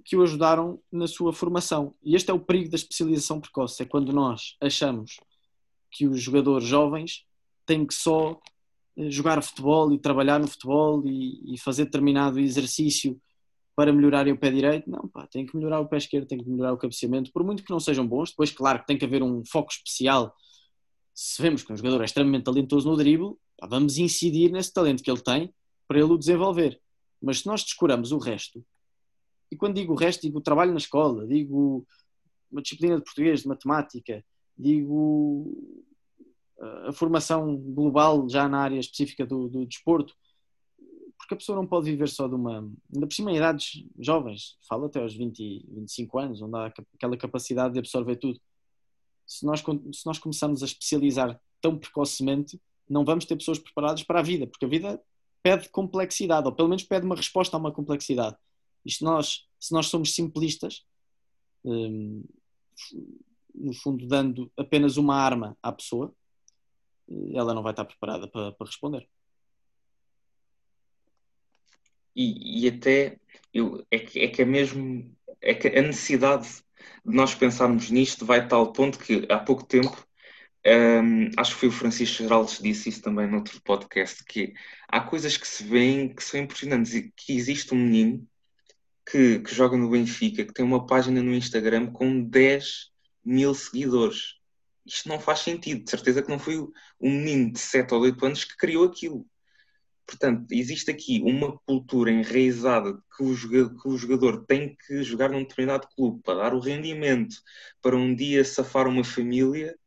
que 0.04 0.16
o 0.16 0.24
ajudaram 0.24 0.80
na 0.92 1.08
sua 1.08 1.32
formação. 1.32 1.94
E 2.04 2.16
este 2.16 2.32
é 2.32 2.34
o 2.34 2.40
perigo 2.40 2.70
da 2.70 2.76
especialização 2.76 3.40
precoce, 3.40 3.84
é 3.84 3.86
quando 3.86 4.12
nós 4.12 4.56
achamos 4.62 5.20
que 5.92 6.08
os 6.08 6.22
jogadores 6.22 6.68
jovens 6.68 7.26
têm 7.66 7.86
que 7.86 7.94
só 7.94 8.40
eh, 8.98 9.10
jogar 9.10 9.42
futebol 9.42 9.92
e 9.94 10.00
trabalhar 10.00 10.40
no 10.40 10.48
futebol 10.48 11.04
e, 11.06 11.54
e 11.54 11.60
fazer 11.60 11.86
determinado 11.86 12.40
exercício 12.40 13.20
para 13.76 13.94
melhorarem 13.94 14.34
o 14.34 14.38
pé 14.38 14.52
direito. 14.52 14.90
Não, 14.90 15.08
pá, 15.08 15.26
tem 15.28 15.46
que 15.46 15.56
melhorar 15.56 15.80
o 15.80 15.88
pé 15.88 15.98
esquerdo, 15.98 16.28
tem 16.28 16.38
que 16.38 16.50
melhorar 16.50 16.74
o 16.74 16.78
cabeceamento, 16.78 17.32
por 17.32 17.44
muito 17.44 17.64
que 17.64 17.72
não 17.72 17.80
sejam 17.80 18.06
bons. 18.06 18.32
Depois, 18.32 18.52
claro 18.52 18.80
que 18.80 18.88
tem 18.88 18.98
que 18.98 19.06
haver 19.06 19.24
um 19.24 19.44
foco 19.46 19.72
especial. 19.72 20.36
Se 21.14 21.42
vemos 21.42 21.64
que 21.64 21.72
um 21.72 21.78
jogador 21.78 22.02
é 22.02 22.06
extremamente 22.06 22.44
talentoso 22.44 22.90
no 22.90 22.98
drible, 22.98 23.36
pá, 23.58 23.68
vamos 23.68 23.98
incidir 23.98 24.52
nesse 24.52 24.74
talento 24.74 25.04
que 25.04 25.10
ele 25.10 25.22
tem 25.22 25.54
para 25.88 26.00
ele 26.00 26.12
o 26.12 26.18
desenvolver. 26.18 26.80
Mas 27.22 27.40
se 27.40 27.48
nós 27.48 27.64
descuramos 27.64 28.12
o 28.12 28.18
resto, 28.18 28.64
e 29.52 29.56
quando 29.56 29.76
digo 29.76 29.94
o 29.94 29.96
resto, 29.96 30.22
digo 30.22 30.40
o 30.40 30.42
trabalho 30.42 30.72
na 30.72 30.78
escola, 30.78 31.28
digo 31.28 31.86
uma 32.52 32.62
disciplina 32.62 32.98
de 32.98 33.04
português, 33.04 33.42
de 33.42 33.48
matemática, 33.48 34.24
digo 34.58 35.56
a 36.88 36.92
formação 36.92 37.56
global 37.56 38.28
já 38.30 38.48
na 38.50 38.60
área 38.60 38.80
específica 38.80 39.26
do, 39.26 39.48
do 39.48 39.66
desporto, 39.66 40.14
porque 41.18 41.34
a 41.34 41.38
pessoa 41.38 41.56
não 41.56 41.68
pode 41.68 41.90
viver 41.90 42.10
só 42.10 42.28
de 42.28 42.36
uma. 42.36 42.60
Ainda 42.94 43.08
por 43.08 43.14
cima, 43.14 43.32
em 43.32 43.38
idades 43.38 43.84
jovens, 43.98 44.58
fala 44.68 44.88
até 44.88 45.02
aos 45.02 45.14
20, 45.14 45.66
25 45.70 46.20
anos, 46.20 46.42
onde 46.42 46.58
há 46.58 46.74
aquela 46.96 47.18
capacidade 47.18 47.74
de 47.74 47.80
absorver 47.80 48.16
tudo. 48.16 48.40
Se 49.26 49.46
nós, 49.46 49.60
se 49.62 50.06
nós 50.06 50.18
começarmos 50.18 50.64
a 50.64 50.66
especializar 50.66 51.40
tão 51.62 51.78
precocemente, 51.78 52.60
não 52.90 53.06
vamos 53.06 53.26
ter 53.26 53.36
pessoas 53.36 53.60
preparadas 53.60 54.04
para 54.04 54.20
a 54.20 54.24
vida, 54.24 54.48
porque 54.48 54.66
a 54.66 54.70
vida 54.70 55.02
pede 55.44 55.70
complexidade, 55.70 56.48
ou 56.48 56.54
pelo 56.54 56.70
menos 56.70 56.84
pede 56.84 57.06
uma 57.06 57.16
resposta 57.16 57.56
a 57.56 57.60
uma 57.60 57.72
complexidade. 57.72 58.36
Isto 58.86 59.04
nós, 59.04 59.48
se 59.60 59.74
nós 59.74 59.88
somos 59.88 60.14
simplistas, 60.14 60.86
hum, 61.64 62.24
no 63.54 63.74
fundo 63.74 64.08
dando 64.08 64.52
apenas 64.58 64.98
uma 64.98 65.16
arma 65.16 65.58
à 65.62 65.72
pessoa, 65.72 66.14
ela 67.34 67.54
não 67.54 67.64
vai 67.64 67.74
estar 67.74 67.86
preparada 67.86 68.28
para, 68.28 68.52
para 68.52 68.68
responder. 68.68 69.08
E, 72.16 72.66
e, 72.66 72.68
até 72.68 73.18
eu, 73.54 73.86
é, 73.90 74.00
que, 74.00 74.20
é 74.20 74.28
que 74.28 74.42
é 74.42 74.46
mesmo 74.46 75.16
é 75.42 75.54
que 75.54 75.68
a 75.68 75.82
necessidade 75.82 76.48
de 77.06 77.16
nós 77.16 77.34
pensarmos 77.34 77.90
nisto 77.90 78.26
vai 78.26 78.40
a 78.40 78.48
tal 78.48 78.74
ponto 78.74 79.00
que 79.00 79.26
há 79.30 79.40
pouco 79.40 79.64
tempo 79.64 80.06
um, 80.66 81.30
acho 81.38 81.54
que 81.54 81.60
foi 81.62 81.70
o 81.70 81.72
Francisco 81.72 82.18
Geraldes 82.18 82.60
disse 82.62 82.90
isso 82.90 83.02
também 83.02 83.28
noutro 83.28 83.62
podcast, 83.62 84.24
que 84.26 84.54
há 84.88 85.00
coisas 85.00 85.38
que 85.38 85.48
se 85.48 85.64
veem 85.64 86.14
que 86.14 86.24
são 86.24 86.40
impressionantes 86.40 86.94
e 86.94 87.12
que 87.16 87.34
existe 87.34 87.74
um 87.74 87.78
menino 87.78 88.28
que, 89.10 89.40
que 89.40 89.54
joga 89.54 89.76
no 89.78 89.90
Benfica, 89.90 90.46
que 90.46 90.54
tem 90.54 90.66
uma 90.66 90.86
página 90.86 91.22
no 91.22 91.34
Instagram 91.34 91.92
com 91.92 92.24
10 92.24 92.92
mil 93.26 93.54
seguidores. 93.56 94.36
Isto 94.86 95.10
não 95.10 95.20
faz 95.20 95.40
sentido. 95.40 95.84
De 95.84 95.90
certeza 95.90 96.22
que 96.22 96.30
não 96.30 96.40
foi 96.40 96.58
um 96.58 96.72
menino 97.02 97.52
de 97.54 97.60
7 97.60 97.94
ou 97.94 98.02
8 98.02 98.26
anos 98.26 98.44
que 98.44 98.58
criou 98.58 98.86
aquilo. 98.86 99.26
Portanto, 100.06 100.52
existe 100.52 100.90
aqui 100.90 101.22
uma 101.24 101.58
cultura 101.60 102.12
enraizada 102.12 103.00
que 103.16 103.24
o, 103.24 103.34
jogador, 103.36 103.82
que 103.82 103.88
o 103.88 103.98
jogador 103.98 104.46
tem 104.46 104.76
que 104.88 105.04
jogar 105.04 105.30
num 105.30 105.44
determinado 105.44 105.88
clube 105.96 106.22
para 106.24 106.44
dar 106.44 106.54
o 106.54 106.60
rendimento, 106.60 107.36
para 107.82 107.96
um 107.96 108.16
dia 108.16 108.44
safar 108.44 108.88
uma 108.88 109.04
família 109.04 109.78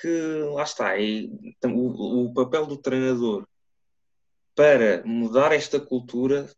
que 0.00 0.08
lá 0.54 0.62
está, 0.62 0.96
é, 0.96 1.02
então, 1.42 1.76
o, 1.76 2.26
o 2.26 2.34
papel 2.34 2.66
do 2.66 2.76
treinador 2.76 3.46
para 4.54 5.04
mudar 5.04 5.52
esta 5.52 5.80
cultura, 5.80 6.50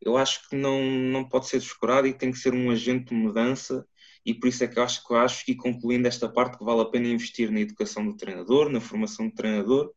eu 0.00 0.16
acho 0.16 0.48
que 0.48 0.56
não, 0.56 0.82
não 0.82 1.28
pode 1.28 1.46
ser 1.46 1.58
descurado 1.58 2.06
e 2.06 2.14
tem 2.14 2.30
que 2.30 2.38
ser 2.38 2.54
um 2.54 2.70
agente 2.70 3.06
de 3.06 3.14
mudança 3.14 3.86
e 4.24 4.34
por 4.34 4.48
isso 4.48 4.62
é 4.64 4.68
que 4.68 4.78
eu 4.78 4.82
acho 4.82 5.06
que 5.06 5.12
eu 5.12 5.18
acho 5.18 5.44
que 5.44 5.54
concluindo 5.54 6.06
esta 6.06 6.28
parte 6.28 6.58
que 6.58 6.64
vale 6.64 6.82
a 6.82 6.86
pena 6.86 7.08
investir 7.08 7.50
na 7.50 7.60
educação 7.60 8.04
do 8.04 8.16
treinador, 8.16 8.68
na 8.68 8.80
formação 8.80 9.28
do 9.28 9.34
treinador, 9.34 9.92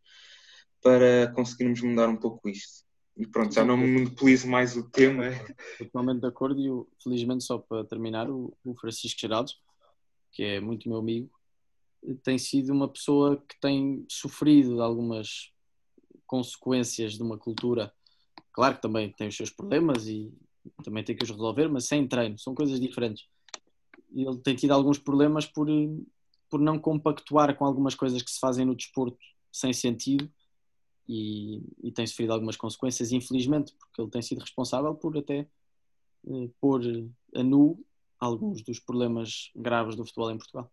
para 0.81 1.31
conseguirmos 1.33 1.81
mudar 1.81 2.09
um 2.09 2.17
pouco 2.17 2.49
isto. 2.49 2.83
E 3.15 3.27
pronto, 3.27 3.53
já 3.53 3.63
não 3.63 3.77
me 3.77 3.87
monopolizo 3.87 4.47
mais 4.47 4.75
o 4.75 4.89
tema. 4.89 5.25
Totalmente 5.77 6.21
de 6.21 6.27
acordo 6.27 6.59
e 6.59 7.03
felizmente 7.03 7.43
só 7.43 7.57
para 7.57 7.85
terminar, 7.85 8.29
o, 8.29 8.55
o 8.65 8.75
Francisco 8.75 9.19
Geraldo, 9.19 9.51
que 10.31 10.43
é 10.43 10.59
muito 10.59 10.89
meu 10.89 10.97
amigo, 10.97 11.29
tem 12.23 12.37
sido 12.37 12.73
uma 12.73 12.87
pessoa 12.87 13.37
que 13.47 13.59
tem 13.61 14.05
sofrido 14.09 14.75
de 14.75 14.81
algumas 14.81 15.51
consequências 16.25 17.13
de 17.13 17.21
uma 17.21 17.37
cultura. 17.37 17.93
Claro 18.53 18.75
que 18.75 18.81
também 18.81 19.11
tem 19.11 19.27
os 19.27 19.35
seus 19.35 19.49
problemas 19.49 20.07
e 20.07 20.31
também 20.83 21.03
tem 21.03 21.15
que 21.15 21.23
os 21.23 21.29
resolver, 21.31 21.67
mas 21.67 21.85
sem 21.85 22.07
treino, 22.07 22.37
são 22.37 22.53
coisas 22.53 22.79
diferentes. 22.79 23.25
Ele 24.15 24.37
tem 24.37 24.55
tido 24.55 24.71
alguns 24.71 24.99
problemas 24.99 25.45
por, 25.45 25.67
por 26.49 26.59
não 26.59 26.77
compactuar 26.79 27.55
com 27.55 27.65
algumas 27.65 27.95
coisas 27.95 28.21
que 28.21 28.29
se 28.29 28.39
fazem 28.39 28.65
no 28.65 28.75
desporto 28.75 29.17
sem 29.51 29.73
sentido 29.73 30.31
e, 31.09 31.61
e 31.83 31.91
tem 31.91 32.05
sofrido 32.05 32.31
algumas 32.31 32.55
consequências, 32.55 33.11
infelizmente, 33.11 33.73
porque 33.77 34.01
ele 34.01 34.11
tem 34.11 34.21
sido 34.21 34.39
responsável 34.39 34.93
por 34.95 35.17
até 35.17 35.47
eh, 36.27 36.49
pôr 36.61 36.81
a 37.35 37.43
nu 37.43 37.83
alguns 38.19 38.61
dos 38.61 38.79
problemas 38.79 39.51
graves 39.55 39.95
do 39.95 40.05
futebol 40.05 40.31
em 40.31 40.37
Portugal. 40.37 40.71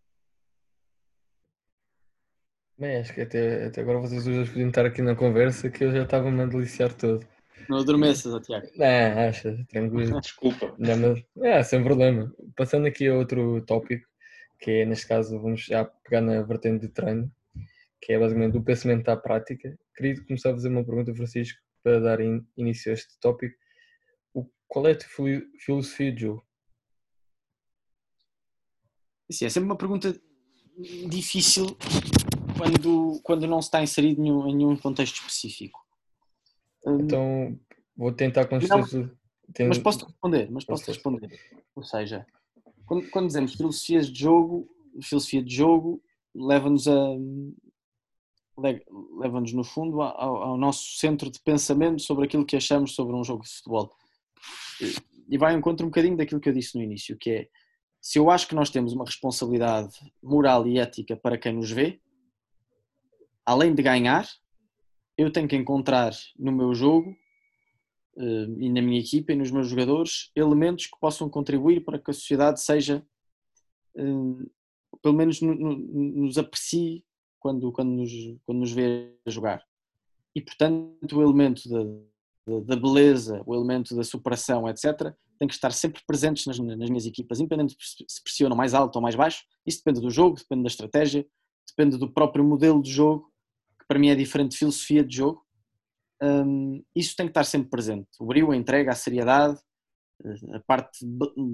Bem, 2.77 2.97
acho 2.97 3.13
que 3.13 3.21
até, 3.21 3.65
até 3.65 3.81
agora 3.81 3.99
vocês 3.99 4.23
dois 4.23 4.49
podiam 4.49 4.69
estar 4.69 4.85
aqui 4.85 5.01
na 5.01 5.15
conversa 5.15 5.69
que 5.69 5.83
eu 5.83 5.91
já 5.91 6.03
estava-me 6.03 6.41
a 6.41 6.45
deliciar 6.45 6.93
todo. 6.93 7.27
Não 7.69 7.77
adormeças, 7.77 8.45
Tiago. 8.45 8.67
Não, 8.75 9.29
acha, 9.29 9.65
tranquilo. 9.69 10.19
Desculpa. 10.21 10.75
Não, 10.77 10.97
mas, 10.97 11.23
é, 11.43 11.63
sem 11.63 11.83
problema. 11.83 12.33
Passando 12.55 12.87
aqui 12.87 13.07
a 13.07 13.15
outro 13.15 13.61
tópico, 13.65 14.07
que 14.59 14.71
é, 14.71 14.85
neste 14.85 15.07
caso, 15.07 15.39
vamos 15.39 15.61
já 15.65 15.85
pegar 15.85 16.21
na 16.21 16.41
vertente 16.41 16.87
de 16.87 16.93
treino, 16.93 17.31
que 18.01 18.13
é 18.13 18.19
basicamente 18.19 18.57
o 18.57 18.63
pensamento 18.63 19.09
à 19.09 19.17
prática. 19.17 19.77
Queria 19.95 20.23
começar 20.25 20.51
a 20.51 20.53
fazer 20.53 20.69
uma 20.69 20.83
pergunta, 20.83 21.13
Francisco, 21.13 21.59
para 21.83 21.99
dar 21.99 22.19
in, 22.21 22.45
início 22.57 22.91
a 22.91 22.93
este 22.93 23.19
tópico, 23.19 23.55
qual 24.71 24.87
é 24.87 24.91
a 24.93 24.97
tua 24.97 25.41
filosofia 25.59 26.13
de 26.13 26.21
jogo? 26.21 26.45
Sim, 29.29 29.45
é 29.45 29.49
sempre 29.49 29.67
uma 29.67 29.77
pergunta 29.77 30.17
difícil 31.09 31.77
quando, 32.57 33.19
quando 33.21 33.47
não 33.47 33.61
se 33.61 33.67
está 33.67 33.83
inserido 33.83 34.21
em 34.21 34.23
nenhum, 34.23 34.47
em 34.47 34.55
nenhum 34.55 34.77
contexto 34.77 35.15
específico. 35.15 35.79
Hum, 36.85 36.99
então 37.01 37.59
vou 37.95 38.11
tentar 38.11 38.45
construir. 38.45 39.11
Mas 39.67 39.77
posso 39.77 40.05
responder, 40.05 40.49
mas 40.49 40.65
posso 40.65 40.87
responder. 40.87 41.39
Ou 41.75 41.83
seja, 41.83 42.25
quando, 42.85 43.09
quando 43.09 43.27
dizemos 43.27 43.53
filosofias 43.53 44.09
de 44.09 44.19
jogo, 44.19 44.67
filosofia 45.01 45.43
de 45.43 45.53
jogo 45.53 46.01
leva-nos 46.33 46.87
a 46.87 47.15
leva-nos 49.17 49.53
no 49.53 49.63
fundo 49.63 50.01
ao, 50.01 50.43
ao, 50.43 50.57
nosso 50.57 50.97
centro 50.97 51.31
de 51.31 51.39
pensamento 51.39 52.01
sobre 52.01 52.25
aquilo 52.25 52.45
que 52.45 52.55
achamos 52.55 52.93
sobre 52.93 53.15
um 53.15 53.23
jogo 53.23 53.43
de 53.43 53.49
futebol. 53.49 53.91
E 55.29 55.37
vai 55.37 55.53
ao 55.53 55.59
encontro 55.59 55.85
um 55.85 55.89
bocadinho 55.89 56.17
daquilo 56.17 56.39
que 56.39 56.49
eu 56.49 56.53
disse 56.53 56.77
no 56.77 56.83
início, 56.83 57.17
que 57.17 57.29
é 57.31 57.49
se 58.01 58.17
eu 58.17 58.29
acho 58.29 58.47
que 58.47 58.55
nós 58.55 58.69
temos 58.69 58.93
uma 58.93 59.05
responsabilidade 59.05 59.93
moral 60.21 60.67
e 60.67 60.79
ética 60.79 61.15
para 61.15 61.37
quem 61.37 61.53
nos 61.53 61.71
vê, 61.71 62.01
além 63.45 63.73
de 63.73 63.83
ganhar, 63.83 64.27
eu 65.17 65.31
tenho 65.31 65.47
que 65.47 65.55
encontrar 65.55 66.11
no 66.37 66.51
meu 66.51 66.73
jogo 66.73 67.15
eh, 68.17 68.47
e 68.59 68.69
na 68.69 68.81
minha 68.81 68.99
equipa 68.99 69.31
e 69.31 69.35
nos 69.35 69.51
meus 69.51 69.67
jogadores 69.67 70.31
elementos 70.35 70.87
que 70.87 70.99
possam 70.99 71.29
contribuir 71.29 71.83
para 71.83 71.99
que 71.99 72.11
a 72.11 72.13
sociedade 72.13 72.61
seja, 72.61 73.05
eh, 73.95 74.45
pelo 75.01 75.15
menos 75.15 75.41
nos 75.41 76.37
aprecie 76.37 77.03
quando, 77.39 77.71
quando, 77.71 77.91
nos, 77.91 78.11
quando 78.45 78.59
nos 78.59 78.71
vê 78.71 79.15
jogar. 79.27 79.65
E 80.35 80.41
portanto 80.41 81.17
o 81.17 81.21
elemento 81.21 81.67
da, 81.69 82.59
da 82.61 82.75
beleza, 82.75 83.41
o 83.45 83.55
elemento 83.55 83.95
da 83.95 84.03
superação, 84.03 84.67
etc., 84.67 85.13
tem 85.39 85.47
que 85.47 85.55
estar 85.55 85.71
sempre 85.71 86.03
presentes 86.05 86.45
nas, 86.45 86.59
nas 86.59 86.89
minhas 86.89 87.05
equipas, 87.05 87.39
independente 87.39 87.75
se 87.79 88.23
pressionam 88.23 88.55
mais 88.55 88.75
alto 88.75 88.97
ou 88.97 89.01
mais 89.01 89.15
baixo. 89.15 89.43
Isso 89.65 89.79
depende 89.79 89.99
do 89.99 90.11
jogo, 90.11 90.37
depende 90.37 90.61
da 90.61 90.67
estratégia, 90.67 91.25
depende 91.67 91.97
do 91.97 92.11
próprio 92.11 92.43
modelo 92.43 92.79
de 92.79 92.91
jogo, 92.91 93.30
para 93.91 93.99
mim 93.99 94.07
é 94.07 94.15
diferente 94.15 94.51
de 94.51 94.57
filosofia 94.57 95.03
de 95.03 95.17
jogo. 95.17 95.45
Um, 96.23 96.81
isso 96.95 97.13
tem 97.13 97.25
que 97.25 97.31
estar 97.31 97.43
sempre 97.43 97.69
presente. 97.69 98.07
O 98.21 98.25
brilho, 98.25 98.49
a 98.49 98.55
entrega, 98.55 98.89
a 98.89 98.95
seriedade, 98.95 99.59
a 100.53 100.61
parte 100.61 101.05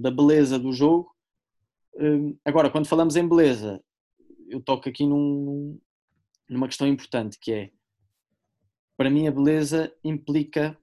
da 0.01 0.11
beleza 0.11 0.59
do 0.59 0.71
jogo. 0.71 1.11
Um, 1.95 2.38
agora, 2.45 2.69
quando 2.69 2.85
falamos 2.85 3.15
em 3.15 3.27
beleza, 3.27 3.83
eu 4.47 4.61
toco 4.61 4.88
aqui 4.88 5.03
num, 5.03 5.79
numa 6.47 6.67
questão 6.67 6.88
importante 6.88 7.39
que 7.41 7.51
é 7.51 7.71
para 8.95 9.09
mim 9.09 9.27
a 9.27 9.31
beleza 9.31 9.91
implica 10.03 10.77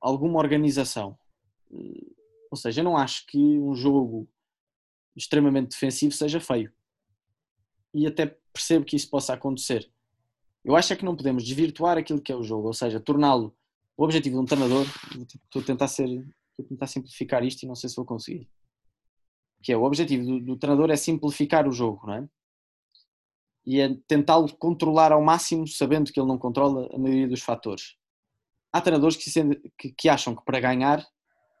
alguma 0.00 0.38
organização. 0.38 1.18
Ou 2.50 2.56
seja, 2.56 2.80
eu 2.80 2.84
não 2.84 2.96
acho 2.96 3.26
que 3.26 3.38
um 3.38 3.74
jogo 3.74 4.26
extremamente 5.14 5.72
defensivo 5.72 6.14
seja 6.14 6.40
feio. 6.40 6.72
E 7.96 8.06
até 8.06 8.26
percebo 8.52 8.84
que 8.84 8.94
isso 8.94 9.08
possa 9.08 9.32
acontecer. 9.32 9.90
Eu 10.62 10.76
acho 10.76 10.92
é 10.92 10.96
que 10.96 11.04
não 11.04 11.16
podemos 11.16 11.42
desvirtuar 11.42 11.96
aquilo 11.96 12.20
que 12.20 12.30
é 12.30 12.36
o 12.36 12.42
jogo, 12.42 12.66
ou 12.66 12.74
seja, 12.74 13.00
torná-lo 13.00 13.56
o 13.96 14.04
objetivo 14.04 14.36
de 14.36 14.42
um 14.42 14.44
treinador. 14.44 14.84
Estou 15.18 15.62
a 15.62 15.64
tentar 15.64 15.88
ser, 15.88 16.06
estou 16.06 16.66
a 16.66 16.68
tentar 16.68 16.86
simplificar 16.88 17.42
isto 17.42 17.62
e 17.62 17.66
não 17.66 17.74
sei 17.74 17.88
se 17.88 17.96
vou 17.96 18.04
conseguir. 18.04 18.46
Que 19.62 19.72
é 19.72 19.76
o 19.78 19.82
objetivo 19.82 20.26
do, 20.26 20.40
do 20.40 20.56
treinador 20.58 20.90
é 20.90 20.96
simplificar 20.96 21.66
o 21.66 21.72
jogo, 21.72 22.06
não 22.06 22.14
é? 22.16 22.28
E 23.64 23.80
é 23.80 23.96
tentá-lo 24.06 24.54
controlar 24.56 25.10
ao 25.10 25.22
máximo, 25.22 25.66
sabendo 25.66 26.12
que 26.12 26.20
ele 26.20 26.28
não 26.28 26.36
controla 26.36 26.94
a 26.94 26.98
maioria 26.98 27.26
dos 27.26 27.40
fatores. 27.40 27.96
Há 28.70 28.82
treinadores 28.82 29.16
que, 29.16 29.30
que, 29.78 29.92
que 29.92 30.08
acham 30.10 30.36
que 30.36 30.44
para 30.44 30.60
ganhar 30.60 31.02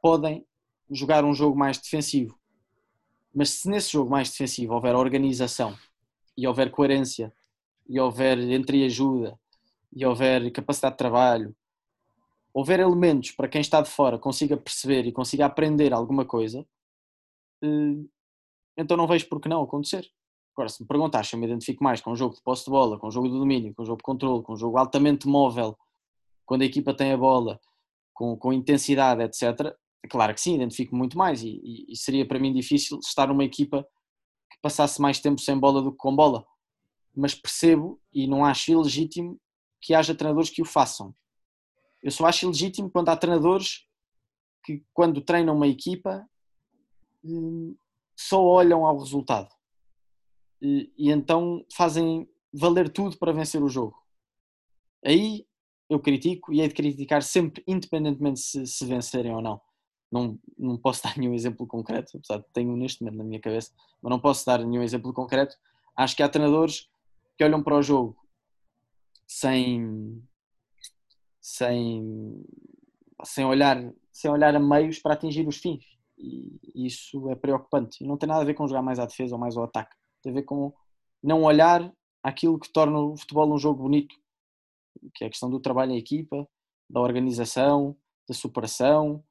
podem 0.02 0.46
jogar 0.90 1.24
um 1.24 1.32
jogo 1.32 1.56
mais 1.56 1.78
defensivo. 1.78 2.38
Mas 3.34 3.50
se 3.50 3.70
nesse 3.70 3.92
jogo 3.92 4.10
mais 4.10 4.30
defensivo 4.30 4.74
houver 4.74 4.94
organização 4.94 5.74
e 6.36 6.46
houver 6.46 6.70
coerência 6.70 7.32
e 7.88 7.98
houver 8.00 8.38
entreajuda 8.38 9.38
e 9.92 10.04
houver 10.04 10.50
capacidade 10.52 10.94
de 10.94 10.98
trabalho, 10.98 11.56
houver 12.52 12.80
elementos 12.80 13.30
para 13.30 13.48
quem 13.48 13.60
está 13.60 13.80
de 13.80 13.90
fora 13.90 14.18
consiga 14.18 14.56
perceber 14.56 15.06
e 15.06 15.12
consiga 15.12 15.46
aprender 15.46 15.92
alguma 15.92 16.24
coisa, 16.24 16.66
eh, 17.62 18.04
então 18.76 18.96
não 18.96 19.06
vejo 19.06 19.28
por 19.28 19.40
que 19.40 19.48
não 19.48 19.62
acontecer. 19.62 20.10
Agora, 20.54 20.68
se 20.68 20.82
me 20.82 20.88
perguntares 20.88 21.28
se 21.28 21.36
eu 21.36 21.40
me 21.40 21.46
identifico 21.46 21.84
mais 21.84 22.00
com 22.00 22.12
um 22.12 22.16
jogo 22.16 22.34
de 22.34 22.42
posse 22.42 22.64
de 22.64 22.70
bola, 22.70 22.98
com 22.98 23.08
um 23.08 23.10
jogo 23.10 23.28
de 23.28 23.38
domínio, 23.38 23.74
com 23.74 23.82
um 23.82 23.86
jogo 23.86 23.98
de 23.98 24.04
controle, 24.04 24.42
com 24.42 24.54
um 24.54 24.56
jogo 24.56 24.78
altamente 24.78 25.28
móvel, 25.28 25.76
quando 26.46 26.62
a 26.62 26.64
equipa 26.64 26.94
tem 26.94 27.12
a 27.12 27.16
bola, 27.16 27.60
com, 28.14 28.36
com 28.36 28.52
intensidade, 28.52 29.22
etc., 29.22 29.74
claro 30.08 30.32
que 30.32 30.40
sim, 30.40 30.54
identifico 30.54 30.94
muito 30.96 31.18
mais 31.18 31.42
e, 31.42 31.84
e, 31.88 31.96
seria 31.96 32.26
para 32.26 32.38
mim 32.38 32.52
difícil 32.52 32.98
estar 33.00 33.26
numa 33.26 33.44
equipa 33.44 33.86
passasse 34.66 35.00
mais 35.00 35.20
tempo 35.20 35.40
sem 35.40 35.58
bola 35.58 35.80
do 35.80 35.92
que 35.92 35.98
com 35.98 36.14
bola 36.14 36.44
mas 37.16 37.34
percebo 37.34 37.98
e 38.12 38.26
não 38.26 38.44
acho 38.44 38.70
ilegítimo 38.70 39.40
que 39.80 39.94
haja 39.94 40.14
treinadores 40.14 40.50
que 40.50 40.60
o 40.60 40.66
façam. 40.66 41.14
Eu 42.02 42.10
só 42.10 42.26
acho 42.26 42.44
ilegítimo 42.44 42.90
quando 42.90 43.08
há 43.08 43.16
treinadores 43.16 43.86
que, 44.62 44.84
quando 44.92 45.22
treinam 45.22 45.56
uma 45.56 45.66
equipa, 45.66 46.28
hum, 47.24 47.74
só 48.14 48.44
olham 48.44 48.84
ao 48.84 48.98
resultado 48.98 49.48
e, 50.60 50.92
e 50.96 51.10
então 51.10 51.64
fazem 51.72 52.28
valer 52.52 52.90
tudo 52.90 53.16
para 53.16 53.32
vencer 53.32 53.62
o 53.62 53.68
jogo. 53.68 53.96
Aí 55.02 55.46
eu 55.88 55.98
critico 55.98 56.52
e 56.52 56.60
hei 56.60 56.68
de 56.68 56.74
criticar 56.74 57.22
sempre, 57.22 57.64
independentemente 57.66 58.40
se, 58.40 58.66
se 58.66 58.84
vencerem 58.84 59.34
ou 59.34 59.40
não. 59.40 59.60
Não. 60.18 60.38
Não 60.58 60.76
posso 60.76 61.02
dar 61.04 61.16
nenhum 61.16 61.34
exemplo 61.34 61.66
concreto, 61.66 62.16
apesar 62.16 62.38
de 62.38 62.46
tenho 62.52 62.76
neste 62.76 63.02
momento 63.02 63.18
na 63.18 63.24
minha 63.24 63.40
cabeça, 63.40 63.72
mas 64.02 64.10
não 64.10 64.20
posso 64.20 64.44
dar 64.46 64.64
nenhum 64.64 64.82
exemplo 64.82 65.12
concreto. 65.12 65.56
Acho 65.96 66.16
que 66.16 66.22
há 66.22 66.28
treinadores 66.28 66.88
que 67.36 67.44
olham 67.44 67.62
para 67.62 67.76
o 67.76 67.82
jogo 67.82 68.16
sem 69.26 70.22
sem 71.40 72.44
sem 73.24 73.44
olhar 73.44 73.92
sem 74.12 74.30
olhar 74.30 74.54
a 74.54 74.60
meios 74.60 74.98
para 74.98 75.14
atingir 75.14 75.46
os 75.46 75.56
fins 75.56 75.84
e 76.18 76.86
isso 76.86 77.28
é 77.28 77.34
preocupante 77.34 78.02
e 78.02 78.06
não 78.06 78.16
tem 78.16 78.28
nada 78.28 78.42
a 78.42 78.44
ver 78.44 78.54
com 78.54 78.66
jogar 78.66 78.82
mais 78.82 78.98
à 78.98 79.06
defesa 79.06 79.34
ou 79.34 79.40
mais 79.40 79.56
ao 79.56 79.64
ataque 79.64 79.94
tem 80.22 80.32
a 80.32 80.34
ver 80.34 80.42
com 80.42 80.72
não 81.22 81.42
olhar 81.42 81.92
aquilo 82.22 82.58
que 82.58 82.72
torna 82.72 82.98
o 82.98 83.16
futebol 83.16 83.52
um 83.52 83.58
jogo 83.58 83.82
bonito 83.82 84.14
que 85.14 85.24
é 85.24 85.26
a 85.26 85.30
questão 85.30 85.50
do 85.50 85.60
trabalho 85.60 85.92
em 85.92 85.98
equipa 85.98 86.48
da 86.88 87.00
organização 87.00 87.96
da 88.28 88.34
superação 88.34 89.22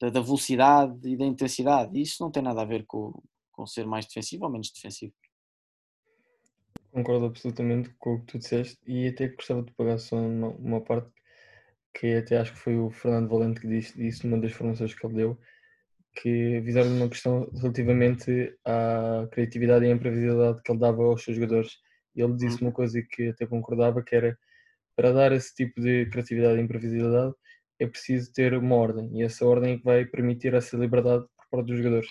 da, 0.00 0.10
da 0.10 0.20
velocidade 0.20 1.08
e 1.08 1.16
da 1.16 1.24
intensidade 1.24 1.96
e 1.96 2.02
isso 2.02 2.22
não 2.22 2.30
tem 2.30 2.42
nada 2.42 2.62
a 2.62 2.64
ver 2.64 2.84
com, 2.86 3.12
com 3.52 3.66
ser 3.66 3.86
mais 3.86 4.06
defensivo 4.06 4.44
ou 4.44 4.50
menos 4.50 4.70
defensivo 4.70 5.12
Concordo 6.90 7.26
absolutamente 7.26 7.90
com 7.98 8.14
o 8.14 8.20
que 8.20 8.26
tu 8.26 8.38
disseste 8.38 8.76
e 8.84 9.06
até 9.06 9.28
gostava 9.28 9.62
de 9.62 9.72
pegar 9.74 9.98
só 9.98 10.16
uma, 10.16 10.48
uma 10.48 10.80
parte 10.80 11.08
que 11.94 12.16
até 12.16 12.36
acho 12.36 12.52
que 12.52 12.58
foi 12.58 12.76
o 12.76 12.90
Fernando 12.90 13.28
Valente 13.28 13.60
que 13.60 13.68
disse, 13.68 13.96
disse 13.96 14.26
numa 14.26 14.40
das 14.40 14.52
formações 14.52 14.94
que 14.94 15.06
ele 15.06 15.14
deu, 15.14 15.38
que 16.14 16.60
visaram 16.60 16.90
uma 16.96 17.08
questão 17.08 17.48
relativamente 17.60 18.56
à 18.64 19.28
criatividade 19.30 19.84
e 19.84 19.88
à 19.88 19.92
imprevisibilidade 19.92 20.62
que 20.62 20.72
ele 20.72 20.80
dava 20.80 21.02
aos 21.02 21.22
seus 21.22 21.36
jogadores. 21.36 21.78
E 22.14 22.22
ele 22.22 22.34
disse 22.34 22.56
uhum. 22.56 22.68
uma 22.68 22.72
coisa 22.72 23.00
que 23.02 23.28
até 23.28 23.46
concordava, 23.46 24.02
que 24.02 24.14
era 24.14 24.36
para 24.96 25.12
dar 25.12 25.32
esse 25.32 25.54
tipo 25.54 25.80
de 25.80 26.06
criatividade 26.06 26.60
e 26.60 26.62
imprevisibilidade 26.62 27.34
é 27.80 27.86
preciso 27.86 28.30
ter 28.32 28.54
uma 28.54 28.76
ordem 28.76 29.10
e 29.14 29.22
essa 29.22 29.44
ordem 29.46 29.72
é 29.72 29.78
que 29.78 29.84
vai 29.84 30.04
permitir 30.04 30.52
essa 30.54 30.76
liberdade 30.76 31.24
por 31.36 31.46
parte 31.50 31.66
dos 31.68 31.78
jogadores. 31.78 32.08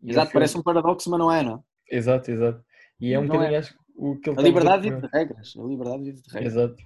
E 0.00 0.10
exato, 0.10 0.32
parece 0.32 0.56
um 0.56 0.62
paradoxo, 0.62 1.10
mas 1.10 1.18
não 1.18 1.32
é, 1.32 1.42
não? 1.42 1.62
Exato, 1.90 2.30
exato. 2.30 2.64
E 3.00 3.12
é 3.12 3.18
um 3.18 3.26
bocadinho, 3.26 3.54
é. 3.54 3.58
acho, 3.58 3.76
o 3.96 4.16
que 4.20 4.30
ele 4.30 4.38
A 4.38 4.42
liberdade 4.42 4.88
vive 4.88 5.00
de 5.00 5.08
regras. 5.12 5.54
A 5.58 5.62
liberdade 5.62 6.04
vive 6.04 6.22
de 6.22 6.32
regras. 6.32 6.52
Exato. 6.52 6.76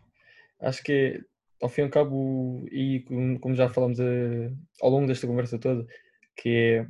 Acho 0.61 0.82
que, 0.82 1.22
ao 1.61 1.68
fim 1.68 1.82
e 1.82 1.84
ao 1.84 1.90
cabo, 1.90 2.66
e 2.70 3.05
como 3.40 3.55
já 3.55 3.68
falamos 3.68 3.98
uh, 3.98 4.57
ao 4.80 4.90
longo 4.90 5.07
desta 5.07 5.26
conversa 5.26 5.59
toda, 5.59 5.86
que 6.36 6.86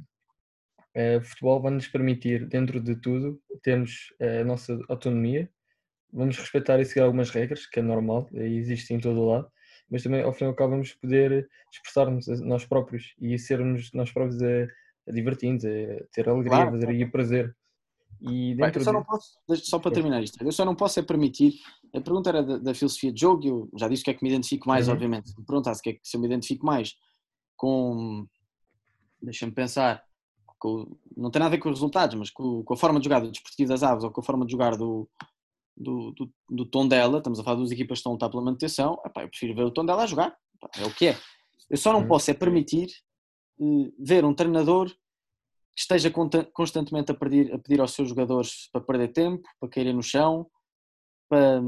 é 0.94 1.16
uh, 1.16 1.18
o 1.18 1.22
futebol 1.22 1.60
vai 1.60 1.72
nos 1.72 1.88
permitir, 1.88 2.46
dentro 2.46 2.80
de 2.80 2.94
tudo, 2.96 3.40
termos 3.62 4.12
uh, 4.20 4.42
a 4.42 4.44
nossa 4.44 4.78
autonomia, 4.88 5.50
vamos 6.12 6.38
respeitar 6.38 6.78
e 6.80 6.84
seguir 6.84 7.00
algumas 7.00 7.30
regras, 7.30 7.66
que 7.66 7.80
é 7.80 7.82
normal, 7.82 8.28
existe 8.32 8.94
em 8.94 9.00
todo 9.00 9.20
o 9.20 9.26
lado, 9.26 9.50
mas 9.90 10.02
também, 10.02 10.22
ao 10.22 10.32
fim 10.32 10.44
e 10.44 10.46
ao 10.46 10.54
cabo, 10.54 10.70
vamos 10.70 10.94
poder 10.94 11.48
expressar-nos 11.72 12.26
nós 12.40 12.64
próprios 12.64 13.14
e 13.20 13.36
sermos 13.38 13.90
nós 13.92 14.12
próprios 14.12 14.40
a, 14.42 14.68
a 15.08 15.12
divertir-nos, 15.12 15.64
a 15.64 16.04
ter 16.12 16.28
alegria, 16.28 16.50
claro. 16.50 16.68
a 16.68 16.72
fazer 16.72 16.90
e 16.94 17.10
prazer. 17.10 17.56
E 18.20 18.54
Vai, 18.54 18.72
só, 18.80 18.92
de... 18.92 19.06
posso, 19.06 19.38
só 19.56 19.78
para 19.78 19.92
terminar 19.92 20.22
isto, 20.22 20.42
eu 20.42 20.52
só 20.52 20.64
não 20.64 20.74
posso 20.74 21.00
é 21.00 21.02
permitir. 21.02 21.54
A 21.94 22.00
pergunta 22.00 22.28
era 22.28 22.42
da, 22.42 22.58
da 22.58 22.74
filosofia 22.74 23.12
de 23.12 23.20
jogo, 23.20 23.46
eu 23.46 23.70
já 23.76 23.88
disse 23.88 24.02
o 24.02 24.04
que 24.04 24.10
é 24.10 24.14
que 24.14 24.22
me 24.22 24.28
identifico 24.28 24.68
mais, 24.68 24.86
uhum. 24.86 24.94
obviamente. 24.94 25.32
Me 25.36 25.44
perguntasse 25.44 25.82
que 25.82 25.90
é 25.90 25.92
que, 25.94 26.00
se 26.04 26.16
eu 26.16 26.20
me 26.20 26.26
identifico 26.26 26.64
mais 26.64 26.94
com. 27.56 28.26
Deixa-me 29.22 29.52
pensar. 29.52 30.02
Com, 30.58 30.94
não 31.16 31.30
tem 31.30 31.40
nada 31.40 31.48
a 31.48 31.56
ver 31.56 31.58
com 31.58 31.70
os 31.70 31.76
resultados, 31.76 32.14
mas 32.16 32.30
com, 32.30 32.62
com, 32.62 32.74
a 32.74 32.76
forma 32.76 33.00
de 33.00 33.04
jogar 33.04 33.20
do 33.20 33.30
Desportivo 33.30 33.70
das 33.70 33.82
Aves 33.82 34.04
ou 34.04 34.10
com 34.10 34.20
a 34.20 34.24
forma 34.24 34.44
de 34.44 34.52
jogar 34.52 34.76
do, 34.76 35.08
do, 35.76 36.12
do, 36.12 36.30
do 36.50 36.66
tom 36.66 36.86
dela. 36.86 37.18
Estamos 37.18 37.40
a 37.40 37.44
falar 37.44 37.60
das 37.60 37.70
equipas 37.70 37.96
que 37.96 38.00
estão 38.00 38.12
a 38.12 38.14
lutar 38.14 38.30
pela 38.30 38.42
manutenção. 38.42 39.00
Epá, 39.04 39.22
eu 39.22 39.28
prefiro 39.28 39.54
ver 39.54 39.64
o 39.64 39.70
tom 39.70 39.84
dela 39.84 40.02
a 40.02 40.06
jogar. 40.06 40.36
Epá, 40.54 40.70
é 40.78 40.86
o 40.86 40.94
que 40.94 41.08
é. 41.08 41.16
Eu 41.68 41.76
só 41.76 41.92
não 41.92 42.06
posso 42.06 42.30
é 42.30 42.34
permitir 42.34 42.88
uh, 43.58 43.92
ver 43.98 44.24
um 44.24 44.34
treinador 44.34 44.88
que 44.88 45.82
esteja 45.82 46.12
constantemente 46.52 47.12
a 47.12 47.14
pedir, 47.14 47.54
a 47.54 47.58
pedir 47.58 47.80
aos 47.80 47.92
seus 47.92 48.08
jogadores 48.08 48.68
para 48.72 48.80
perder 48.80 49.08
tempo, 49.08 49.48
para 49.58 49.68
caírem 49.68 49.94
no 49.94 50.02
chão, 50.02 50.46
para, 51.28 51.62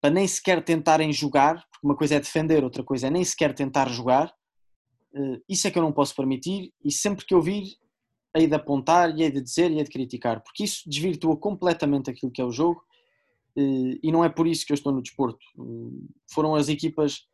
para 0.00 0.10
nem 0.10 0.26
sequer 0.26 0.64
tentarem 0.64 1.12
jogar, 1.12 1.56
porque 1.70 1.86
uma 1.86 1.96
coisa 1.96 2.14
é 2.14 2.20
defender, 2.20 2.62
outra 2.62 2.84
coisa 2.84 3.08
é 3.08 3.10
nem 3.10 3.24
sequer 3.24 3.52
tentar 3.52 3.88
jogar. 3.88 4.32
Uh, 5.12 5.42
isso 5.48 5.66
é 5.66 5.70
que 5.70 5.78
eu 5.78 5.82
não 5.82 5.92
posso 5.92 6.14
permitir 6.14 6.72
e 6.84 6.92
sempre 6.92 7.26
que 7.26 7.34
eu 7.34 7.42
vir 7.42 7.64
hei 8.36 8.46
de 8.46 8.54
apontar 8.54 9.10
e 9.16 9.22
hei 9.22 9.30
de 9.30 9.40
dizer 9.40 9.70
e 9.70 9.78
hei 9.78 9.84
de 9.84 9.90
criticar, 9.90 10.40
porque 10.42 10.64
isso 10.64 10.88
desvirtua 10.88 11.36
completamente 11.36 12.08
aquilo 12.08 12.30
que 12.30 12.40
é 12.40 12.44
o 12.44 12.52
jogo 12.52 12.82
e 13.56 14.12
não 14.12 14.24
é 14.24 14.28
por 14.28 14.46
isso 14.46 14.64
que 14.64 14.72
eu 14.72 14.74
estou 14.74 14.92
no 14.92 15.02
desporto. 15.02 15.44
Uh, 15.56 16.08
foram 16.32 16.54
as 16.54 16.68
equipas 16.68 17.28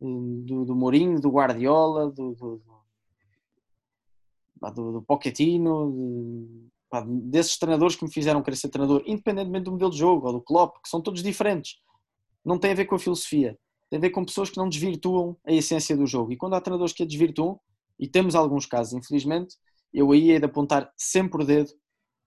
do, 0.00 0.64
do 0.64 0.74
Mourinho, 0.74 1.20
do 1.20 1.30
Guardiola, 1.30 2.10
do, 2.10 2.34
do, 2.34 2.62
do, 4.74 4.92
do 4.92 5.02
Pochettino, 5.02 6.48
pá, 6.90 7.04
desses 7.06 7.58
treinadores 7.58 7.96
que 7.96 8.04
me 8.04 8.12
fizeram 8.12 8.42
querer 8.42 8.56
ser 8.56 8.68
treinador, 8.68 9.02
independentemente 9.06 9.64
do 9.64 9.72
modelo 9.72 9.90
de 9.90 9.98
jogo 9.98 10.26
ou 10.26 10.32
do 10.34 10.40
Klopp, 10.40 10.76
que 10.82 10.88
são 10.88 11.00
todos 11.00 11.22
diferentes. 11.22 11.78
Não 12.44 12.58
tem 12.58 12.72
a 12.72 12.74
ver 12.74 12.84
com 12.84 12.94
a 12.94 12.98
filosofia, 12.98 13.58
tem 13.90 13.98
a 13.98 14.00
ver 14.00 14.10
com 14.10 14.24
pessoas 14.24 14.50
que 14.50 14.56
não 14.56 14.68
desvirtuam 14.68 15.36
a 15.44 15.52
essência 15.52 15.96
do 15.96 16.06
jogo. 16.06 16.32
E 16.32 16.36
quando 16.36 16.54
há 16.54 16.60
treinadores 16.60 16.92
que 16.92 17.02
a 17.02 17.06
desvirtuam, 17.06 17.58
e 17.98 18.06
temos 18.06 18.34
alguns 18.34 18.66
casos, 18.66 18.92
infelizmente, 18.92 19.56
eu 19.92 20.12
aí 20.12 20.30
hei 20.30 20.38
de 20.38 20.44
apontar 20.44 20.92
sempre 20.96 21.42
o 21.42 21.46
dedo, 21.46 21.70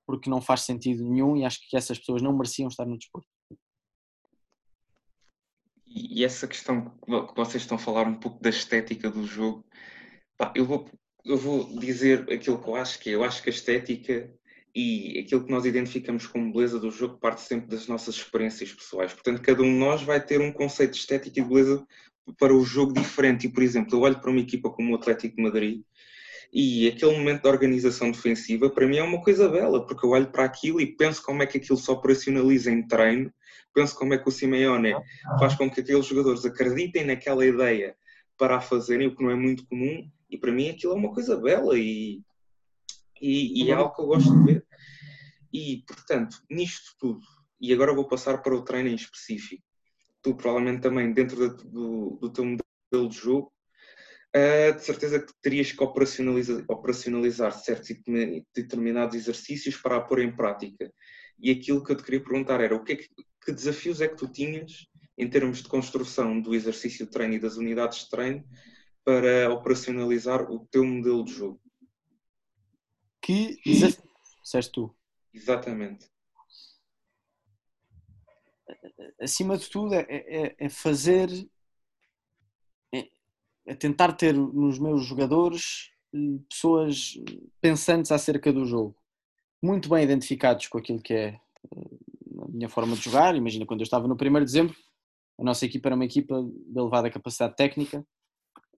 porque 0.10 0.28
não 0.28 0.42
faz 0.42 0.62
sentido 0.62 1.08
nenhum 1.08 1.38
e 1.38 1.46
acho 1.46 1.60
que 1.70 1.78
essas 1.78 2.00
pessoas 2.00 2.20
não 2.20 2.36
mereciam 2.36 2.68
estar 2.68 2.84
no 2.84 2.98
desporto. 2.98 3.28
E 5.86 6.26
essa 6.26 6.48
questão 6.48 6.90
que 7.06 7.36
vocês 7.36 7.62
estão 7.62 7.78
a 7.78 7.80
falar 7.80 8.08
um 8.08 8.16
pouco 8.16 8.42
da 8.42 8.50
estética 8.50 9.12
do 9.12 9.24
jogo, 9.24 9.64
pá, 10.36 10.52
eu, 10.56 10.66
vou, 10.66 10.90
eu 11.24 11.38
vou 11.38 11.64
dizer 11.78 12.22
aquilo 12.22 12.60
que 12.60 12.68
eu 12.68 12.76
acho 12.76 13.00
que 13.00 13.12
é. 13.12 13.14
Eu 13.14 13.24
acho 13.24 13.44
que 13.44 13.52
a 13.52 13.54
estética 13.54 14.34
e 14.74 15.20
aquilo 15.20 15.46
que 15.46 15.52
nós 15.52 15.64
identificamos 15.64 16.26
como 16.26 16.52
beleza 16.52 16.80
do 16.80 16.90
jogo 16.90 17.20
parte 17.20 17.42
sempre 17.42 17.68
das 17.68 17.86
nossas 17.88 18.16
experiências 18.16 18.74
pessoais. 18.74 19.14
Portanto, 19.14 19.44
cada 19.44 19.62
um 19.62 19.72
de 19.72 19.80
nós 19.80 20.02
vai 20.02 20.20
ter 20.20 20.42
um 20.42 20.52
conceito 20.52 20.94
de 20.94 21.02
estética 21.02 21.40
e 21.40 21.44
beleza 21.44 21.86
para 22.40 22.56
o 22.56 22.66
jogo 22.66 22.94
diferente. 22.94 23.46
E, 23.46 23.54
por 23.54 23.62
exemplo, 23.62 23.96
eu 23.96 24.02
olho 24.02 24.20
para 24.20 24.32
uma 24.32 24.40
equipa 24.40 24.72
como 24.72 24.92
o 24.92 24.96
Atlético 24.96 25.36
de 25.36 25.44
Madrid 25.44 25.84
e 26.52 26.88
aquele 26.88 27.16
momento 27.18 27.44
de 27.44 27.48
organização 27.48 28.12
defensiva, 28.12 28.70
para 28.70 28.88
mim 28.88 28.98
é 28.98 29.04
uma 29.04 29.22
coisa 29.22 29.48
bela, 29.48 29.86
porque 29.86 30.06
eu 30.06 30.12
olho 30.12 30.32
para 30.32 30.46
aquilo 30.46 30.82
e 30.82 30.96
penso 30.96 31.22
como 31.24 31.44
é 31.44 31.46
que 31.46 31.58
aquilo 31.58 31.78
se 31.78 31.90
operacionaliza 31.92 32.72
em 32.72 32.88
treino, 32.88 33.32
penso 33.74 33.96
como 33.96 34.14
é 34.14 34.18
que 34.18 34.28
o 34.28 34.32
Simeone 34.32 34.94
faz 35.40 35.56
com 35.56 35.70
que 35.70 35.82
aqueles 35.82 36.06
jogadores 36.06 36.46
acreditem 36.46 37.06
naquela 37.06 37.46
ideia 37.46 37.96
para 38.38 38.58
a 38.58 38.62
fazerem, 38.62 39.08
o 39.08 39.16
que 39.16 39.24
não 39.24 39.30
é 39.30 39.36
muito 39.36 39.66
comum, 39.68 40.10
e 40.30 40.38
para 40.38 40.52
mim 40.52 40.70
aquilo 40.70 40.94
é 40.94 40.96
uma 40.96 41.14
coisa 41.14 41.38
bela 41.38 41.78
e, 41.78 42.22
e, 43.22 43.64
e 43.64 43.70
é 43.70 43.74
algo 43.74 43.94
que 43.94 44.02
eu 44.02 44.08
gosto 44.08 44.34
de 44.34 44.46
ver. 44.46 44.66
E, 45.54 45.84
portanto, 45.88 46.38
nisto 46.50 46.96
tudo, 47.00 47.26
e 47.60 47.74
agora 47.74 47.94
vou 47.94 48.08
passar 48.08 48.42
para 48.42 48.56
o 48.56 48.64
treino 48.64 48.90
em 48.90 48.96
específico, 48.96 49.64
tu 50.22 50.36
provavelmente 50.36 50.82
também, 50.82 51.12
dentro 51.12 51.56
do, 51.56 52.18
do 52.22 52.30
teu 52.30 52.46
modelo 52.46 53.10
de 53.10 53.18
jogo, 53.18 53.52
Uh, 54.36 54.76
de 54.76 54.84
certeza 54.84 55.20
que 55.20 55.34
terias 55.42 55.72
que 55.72 55.84
operacionalizar, 55.84 56.64
operacionalizar 56.68 57.52
certos 57.52 57.90
e 57.90 58.46
determinados 58.54 59.16
exercícios 59.16 59.76
para 59.76 59.98
a 59.98 60.02
pôr 60.02 60.20
em 60.20 60.36
prática. 60.36 60.94
E 61.40 61.50
aquilo 61.50 61.84
que 61.84 61.92
eu 61.92 61.96
te 61.96 62.04
queria 62.04 62.24
perguntar 62.24 62.62
era 62.62 62.76
o 62.76 62.84
que, 62.84 62.94
é 62.94 62.96
que, 62.96 63.10
que 63.44 63.52
desafios 63.52 64.02
é 64.02 64.08
que 64.08 64.18
tu 64.18 64.28
tinhas 64.28 64.88
em 65.18 65.28
termos 65.28 65.64
de 65.64 65.68
construção 65.68 66.40
do 66.40 66.54
exercício 66.54 67.06
de 67.06 67.12
treino 67.12 67.34
e 67.34 67.40
das 67.40 67.58
unidades 67.58 68.04
de 68.04 68.10
treino 68.10 68.46
para 69.04 69.52
operacionalizar 69.52 70.44
o 70.52 70.68
teu 70.68 70.86
modelo 70.86 71.26
de 71.26 71.34
jogo? 71.34 71.62
Que 73.22 73.60
desafio, 73.66 74.10
disseste 74.44 74.72
tu. 74.72 74.96
Exatamente. 75.34 76.08
Acima 79.20 79.58
de 79.58 79.70
tudo 79.70 79.96
é, 79.96 80.06
é, 80.10 80.56
é 80.58 80.70
fazer 80.70 81.30
é 83.70 83.76
tentar 83.76 84.14
ter 84.14 84.34
nos 84.34 84.80
meus 84.80 85.06
jogadores 85.06 85.92
eh, 86.12 86.40
pessoas 86.50 87.14
pensantes 87.62 88.12
acerca 88.12 88.52
do 88.52 88.66
jogo, 88.66 88.96
muito 89.62 89.88
bem 89.88 90.04
identificados 90.04 90.68
com 90.68 90.80
aquilo 90.80 91.00
que 91.00 91.14
é 91.14 91.28
eh, 91.76 91.98
a 92.42 92.48
minha 92.48 92.68
forma 92.68 92.96
de 92.96 93.04
jogar. 93.04 93.36
Imagina 93.36 93.68
quando 93.68 93.82
eu 93.82 93.84
estava 93.84 94.08
no 94.08 94.16
1 94.16 94.18
de 94.18 94.46
dezembro, 94.46 94.76
a 95.40 95.44
nossa 95.44 95.68
equipa 95.68 95.88
era 95.88 95.96
uma 95.96 96.06
equipa 96.06 96.42
de 96.42 96.80
elevada 96.80 97.12
capacidade 97.12 97.56
técnica, 97.56 98.04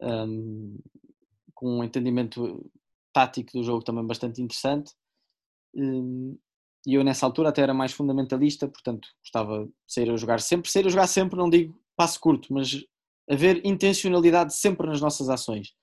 um, 0.02 0.78
com 1.56 1.80
um 1.80 1.84
entendimento 1.86 2.70
tático 3.14 3.54
do 3.54 3.64
jogo 3.64 3.86
também 3.86 4.06
bastante 4.06 4.42
interessante. 4.42 4.92
Um, 5.74 6.38
e 6.86 6.96
eu 6.96 7.04
nessa 7.04 7.26
altura 7.26 7.48
até 7.50 7.62
era 7.62 7.74
mais 7.74 7.94
fundamentalista, 7.94 8.68
portanto 8.68 9.08
gostava 9.22 9.66
de 9.66 9.72
sair 9.88 10.10
a 10.12 10.18
jogar 10.18 10.42
sempre. 10.42 10.70
Sair 10.70 10.86
a 10.86 10.90
jogar 10.90 11.08
sempre, 11.08 11.38
não 11.38 11.50
digo 11.50 11.80
passo 11.96 12.20
curto, 12.20 12.54
mas 12.54 12.84
haver 13.30 13.66
intencionalidade 13.66 14.54
sempre 14.56 14.88
nas 14.88 15.02
nossas 15.02 15.30
ações. 15.30 15.74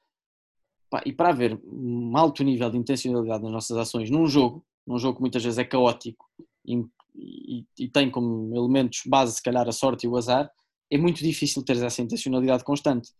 E 1.04 1.12
para 1.12 1.30
haver 1.30 1.60
um 1.64 2.16
alto 2.16 2.42
nível 2.42 2.70
de 2.70 2.78
intencionalidade 2.78 3.42
nas 3.42 3.52
nossas 3.52 3.76
ações 3.76 4.10
num 4.10 4.26
jogo, 4.26 4.64
num 4.86 4.98
jogo 4.98 5.16
que 5.16 5.20
muitas 5.20 5.44
vezes 5.44 5.58
é 5.58 5.64
caótico 5.64 6.26
e, 6.64 6.82
e, 7.14 7.66
e 7.78 7.88
tem 7.88 8.10
como 8.10 8.54
elementos 8.56 9.02
base, 9.06 9.34
se 9.34 9.42
calhar, 9.42 9.68
a 9.68 9.72
sorte 9.72 10.06
e 10.06 10.08
o 10.08 10.16
azar, 10.16 10.50
é 10.90 10.96
muito 10.96 11.22
difícil 11.22 11.62
ter 11.62 11.76
essa 11.76 12.00
intencionalidade 12.00 12.64
constante. 12.64 13.10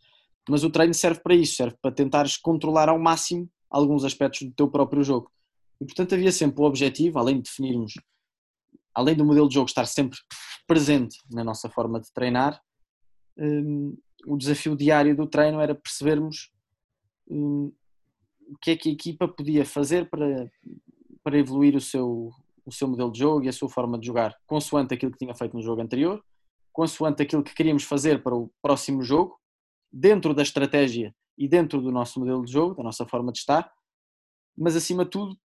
Mas 0.48 0.64
o 0.64 0.70
treino 0.70 0.94
serve 0.94 1.20
para 1.20 1.34
isso, 1.34 1.56
serve 1.56 1.76
para 1.82 1.92
tentares 1.92 2.38
controlar 2.38 2.88
ao 2.88 2.98
máximo 2.98 3.48
alguns 3.68 4.02
aspectos 4.04 4.48
do 4.48 4.54
teu 4.54 4.70
próprio 4.70 5.02
jogo. 5.02 5.30
E 5.80 5.84
portanto 5.84 6.14
havia 6.14 6.32
sempre 6.32 6.62
o 6.62 6.64
objetivo, 6.64 7.18
além 7.18 7.36
de 7.36 7.42
definirmos, 7.42 7.92
além 8.94 9.14
do 9.14 9.26
modelo 9.26 9.48
de 9.48 9.54
jogo 9.54 9.68
estar 9.68 9.86
sempre 9.86 10.18
presente 10.66 11.18
na 11.30 11.44
nossa 11.44 11.68
forma 11.68 12.00
de 12.00 12.10
treinar, 12.12 12.60
hum, 13.36 13.96
o 14.26 14.36
desafio 14.36 14.76
diário 14.76 15.16
do 15.16 15.26
treino 15.26 15.60
era 15.60 15.74
percebermos 15.74 16.50
hum, 17.30 17.72
o 18.48 18.58
que 18.58 18.72
é 18.72 18.76
que 18.76 18.88
a 18.88 18.92
equipa 18.92 19.28
podia 19.28 19.64
fazer 19.64 20.08
para, 20.08 20.50
para 21.22 21.38
evoluir 21.38 21.76
o 21.76 21.80
seu, 21.80 22.30
o 22.64 22.72
seu 22.72 22.88
modelo 22.88 23.12
de 23.12 23.18
jogo 23.18 23.44
e 23.44 23.48
a 23.48 23.52
sua 23.52 23.68
forma 23.68 23.98
de 23.98 24.06
jogar, 24.06 24.36
consoante 24.46 24.94
aquilo 24.94 25.12
que 25.12 25.18
tinha 25.18 25.34
feito 25.34 25.56
no 25.56 25.62
jogo 25.62 25.82
anterior, 25.82 26.22
consoante 26.72 27.22
aquilo 27.22 27.42
que 27.42 27.54
queríamos 27.54 27.84
fazer 27.84 28.22
para 28.22 28.34
o 28.34 28.50
próximo 28.62 29.02
jogo, 29.02 29.38
dentro 29.92 30.34
da 30.34 30.42
estratégia 30.42 31.14
e 31.36 31.48
dentro 31.48 31.80
do 31.80 31.90
nosso 31.90 32.20
modelo 32.20 32.44
de 32.44 32.52
jogo, 32.52 32.74
da 32.74 32.82
nossa 32.82 33.06
forma 33.06 33.32
de 33.32 33.38
estar, 33.38 33.70
mas 34.56 34.76
acima 34.76 35.04
de 35.04 35.10
tudo, 35.10 35.36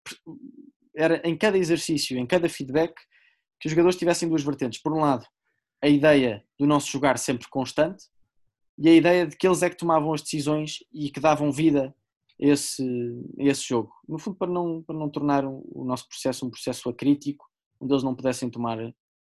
era 0.97 1.21
em 1.25 1.37
cada 1.37 1.59
exercício, 1.59 2.19
em 2.19 2.27
cada 2.27 2.49
feedback, 2.49 2.95
que 3.61 3.67
os 3.67 3.71
jogadores 3.71 3.97
tivessem 3.97 4.29
duas 4.29 4.43
vertentes. 4.43 4.81
Por 4.81 4.93
um 4.93 5.01
lado, 5.01 5.25
a 5.83 5.89
ideia 5.89 6.45
do 6.59 6.67
nosso 6.67 6.91
jogar 6.91 7.19
sempre 7.19 7.49
constante, 7.49 8.05
e 8.79 8.89
a 8.89 8.95
ideia 8.95 9.27
de 9.27 9.37
que 9.37 9.47
eles 9.47 9.63
é 9.63 9.71
que 9.71 9.77
tomavam 9.77 10.13
as 10.13 10.23
decisões 10.23 10.79
e 10.93 11.11
que 11.11 11.21
davam 11.21 11.53
vida 11.53 11.95
a 12.41 12.47
esse, 12.47 12.83
a 13.39 13.45
esse 13.45 13.63
jogo. 13.63 13.93
No 14.09 14.19
fundo, 14.19 14.37
para 14.37 14.51
não, 14.51 14.83
para 14.83 14.97
não 14.97 15.09
tornar 15.09 15.45
o 15.45 15.85
nosso 15.85 16.09
processo 16.09 16.47
um 16.47 16.51
processo 16.51 16.89
acrítico, 16.89 17.47
onde 17.81 17.93
eles 17.93 18.03
não 18.03 18.15
pudessem 18.15 18.49
tomar, 18.51 18.79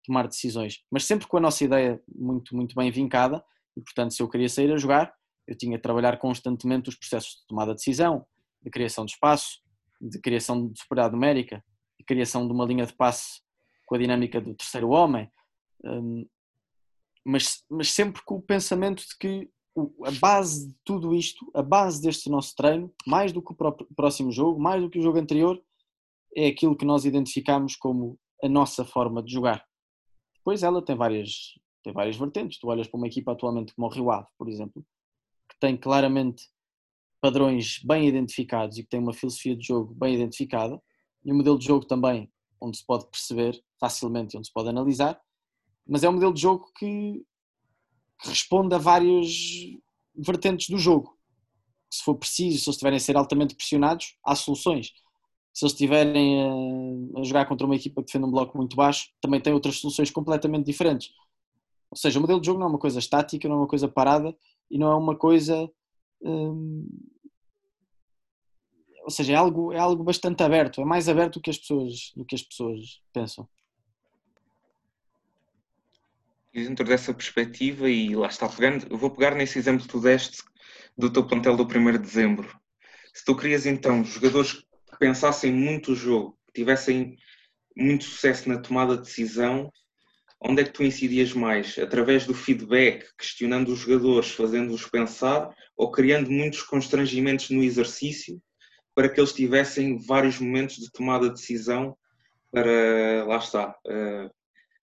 tomar 0.03 0.27
decisões. 0.27 0.83
Mas 0.91 1.05
sempre 1.05 1.27
com 1.27 1.37
a 1.37 1.41
nossa 1.41 1.63
ideia 1.63 2.01
muito, 2.13 2.55
muito 2.55 2.75
bem 2.75 2.91
vincada, 2.91 3.43
e 3.75 3.81
portanto, 3.81 4.13
se 4.13 4.21
eu 4.21 4.29
queria 4.29 4.49
sair 4.49 4.71
a 4.71 4.77
jogar, 4.77 5.13
eu 5.47 5.55
tinha 5.55 5.77
de 5.77 5.81
trabalhar 5.81 6.17
constantemente 6.17 6.89
os 6.89 6.95
processos 6.95 7.41
de 7.41 7.47
tomada 7.47 7.71
de 7.71 7.77
decisão, 7.77 8.25
de 8.61 8.69
criação 8.69 9.05
de 9.05 9.11
espaço, 9.11 9.61
de 10.01 10.19
criação 10.19 10.67
de 10.67 10.79
superioridade 10.79 11.13
numérica, 11.13 11.63
de 11.97 12.05
criação 12.05 12.45
de 12.45 12.53
uma 12.53 12.65
linha 12.65 12.85
de 12.85 12.93
passe 12.93 13.41
com 13.85 13.95
a 13.95 13.97
dinâmica 13.97 14.41
do 14.41 14.53
terceiro 14.53 14.89
homem, 14.89 15.31
hum, 15.85 16.25
mas, 17.27 17.61
mas 17.69 17.91
sempre 17.91 18.21
com 18.23 18.35
o 18.35 18.41
pensamento 18.41 19.03
de 19.05 19.17
que 19.19 19.49
a 20.05 20.11
base 20.11 20.69
de 20.69 20.75
tudo 20.85 21.13
isto, 21.13 21.51
a 21.53 21.61
base 21.61 22.01
deste 22.01 22.29
nosso 22.29 22.55
treino, 22.55 22.91
mais 23.05 23.33
do 23.33 23.41
que 23.41 23.51
o 23.51 23.95
próximo 23.95 24.31
jogo, 24.31 24.59
mais 24.59 24.81
do 24.81 24.89
que 24.89 24.97
o 24.97 25.01
jogo 25.01 25.19
anterior, 25.19 25.61
é 26.33 26.47
aquilo 26.47 26.75
que 26.75 26.85
nós 26.85 27.03
identificamos 27.03 27.75
como 27.75 28.17
a 28.41 28.47
nossa 28.47 28.85
forma 28.85 29.21
de 29.21 29.33
jogar. 29.33 29.63
Depois 30.37 30.63
ela 30.63 30.81
tem 30.81 30.95
várias, 30.95 31.53
tem 31.83 31.91
várias 31.91 32.15
vertentes. 32.15 32.59
Tu 32.59 32.67
olhas 32.67 32.87
para 32.87 32.97
uma 32.97 33.07
equipa 33.07 33.33
atualmente 33.33 33.75
como 33.75 33.87
o 33.87 33.91
Rio 33.91 34.09
Ave, 34.09 34.27
por 34.37 34.47
exemplo, 34.47 34.83
que 35.49 35.59
tem 35.59 35.75
claramente 35.75 36.45
padrões 37.19 37.81
bem 37.83 38.07
identificados 38.07 38.77
e 38.77 38.83
que 38.83 38.89
tem 38.89 39.01
uma 39.01 39.13
filosofia 39.13 39.55
de 39.55 39.67
jogo 39.67 39.93
bem 39.93 40.15
identificada, 40.15 40.81
e 41.25 41.33
um 41.33 41.35
modelo 41.35 41.59
de 41.59 41.65
jogo 41.65 41.85
também 41.85 42.31
onde 42.61 42.77
se 42.77 42.85
pode 42.85 43.05
perceber 43.09 43.61
facilmente, 43.79 44.37
onde 44.37 44.47
se 44.47 44.53
pode 44.53 44.69
analisar, 44.69 45.21
mas 45.87 46.03
é 46.03 46.09
um 46.09 46.13
modelo 46.13 46.33
de 46.33 46.41
jogo 46.41 46.71
que, 46.77 47.23
que 48.21 48.29
responde 48.29 48.73
a 48.75 48.77
várias 48.77 49.27
vertentes 50.15 50.69
do 50.69 50.77
jogo. 50.77 51.17
Se 51.91 52.03
for 52.03 52.15
preciso, 52.15 52.59
se 52.59 52.69
eles 52.69 52.75
estiverem 52.75 52.97
a 52.97 52.99
ser 52.99 53.15
altamente 53.15 53.55
pressionados, 53.55 54.17
há 54.23 54.35
soluções. 54.35 54.93
Se 55.53 55.65
eles 55.65 55.73
estiverem 55.73 56.43
a, 56.43 57.19
a 57.19 57.23
jogar 57.23 57.45
contra 57.45 57.65
uma 57.65 57.75
equipa 57.75 58.01
que 58.01 58.07
defende 58.07 58.25
um 58.25 58.31
bloco 58.31 58.57
muito 58.57 58.75
baixo, 58.75 59.09
também 59.21 59.39
tem 59.39 59.53
outras 59.53 59.77
soluções 59.77 60.11
completamente 60.11 60.65
diferentes. 60.65 61.09
Ou 61.89 61.97
seja, 61.97 62.19
o 62.19 62.21
modelo 62.21 62.41
de 62.41 62.47
jogo 62.47 62.59
não 62.59 62.67
é 62.67 62.69
uma 62.69 62.79
coisa 62.79 62.99
estática, 62.99 63.47
não 63.47 63.55
é 63.55 63.59
uma 63.59 63.67
coisa 63.67 63.87
parada 63.87 64.35
e 64.69 64.77
não 64.77 64.91
é 64.91 64.95
uma 64.95 65.15
coisa 65.15 65.71
hum, 66.21 66.85
ou 69.07 69.11
seja, 69.11 69.31
é 69.31 69.35
algo, 69.37 69.71
é 69.71 69.79
algo 69.79 70.03
bastante 70.03 70.43
aberto, 70.43 70.81
é 70.81 70.85
mais 70.85 71.07
aberto 71.07 71.35
do 71.35 71.41
que 71.41 71.49
as 71.49 71.57
pessoas, 71.57 72.11
do 72.13 72.25
que 72.25 72.35
as 72.35 72.43
pessoas 72.43 73.01
pensam. 73.13 73.47
Dentro 76.53 76.85
dessa 76.85 77.13
perspectiva, 77.13 77.89
e 77.89 78.15
lá 78.15 78.27
está, 78.27 78.47
pegando, 78.49 78.87
eu 78.89 78.97
vou 78.97 79.11
pegar 79.11 79.35
nesse 79.35 79.59
exemplo 79.59 79.83
que 79.83 79.89
tu 79.89 79.99
deste 79.99 80.41
do 80.97 81.11
teu 81.11 81.25
plantel 81.25 81.55
do 81.55 81.63
1 81.63 81.91
de 81.91 81.97
dezembro. 81.99 82.59
Se 83.13 83.23
tu 83.23 83.35
querias 83.35 83.65
então 83.65 84.03
jogadores 84.03 84.53
que 84.53 84.97
pensassem 84.99 85.51
muito 85.51 85.91
o 85.91 85.95
jogo, 85.95 86.37
que 86.47 86.53
tivessem 86.53 87.17
muito 87.75 88.05
sucesso 88.05 88.49
na 88.49 88.57
tomada 88.57 88.95
de 88.95 89.03
decisão, 89.03 89.71
onde 90.41 90.61
é 90.61 90.65
que 90.65 90.71
tu 90.71 90.83
incidias 90.83 91.33
mais? 91.33 91.77
Através 91.77 92.25
do 92.25 92.33
feedback, 92.33 93.05
questionando 93.17 93.69
os 93.69 93.79
jogadores, 93.79 94.31
fazendo-os 94.31 94.85
pensar, 94.85 95.53
ou 95.75 95.91
criando 95.91 96.29
muitos 96.31 96.63
constrangimentos 96.63 97.49
no 97.49 97.63
exercício 97.63 98.41
para 98.95 99.09
que 99.09 99.19
eles 99.19 99.33
tivessem 99.33 99.99
vários 99.99 100.39
momentos 100.39 100.77
de 100.77 100.91
tomada 100.91 101.27
de 101.27 101.35
decisão 101.35 101.95
para, 102.51 103.25
lá 103.25 103.37
está, 103.37 103.75
uh, 103.85 104.31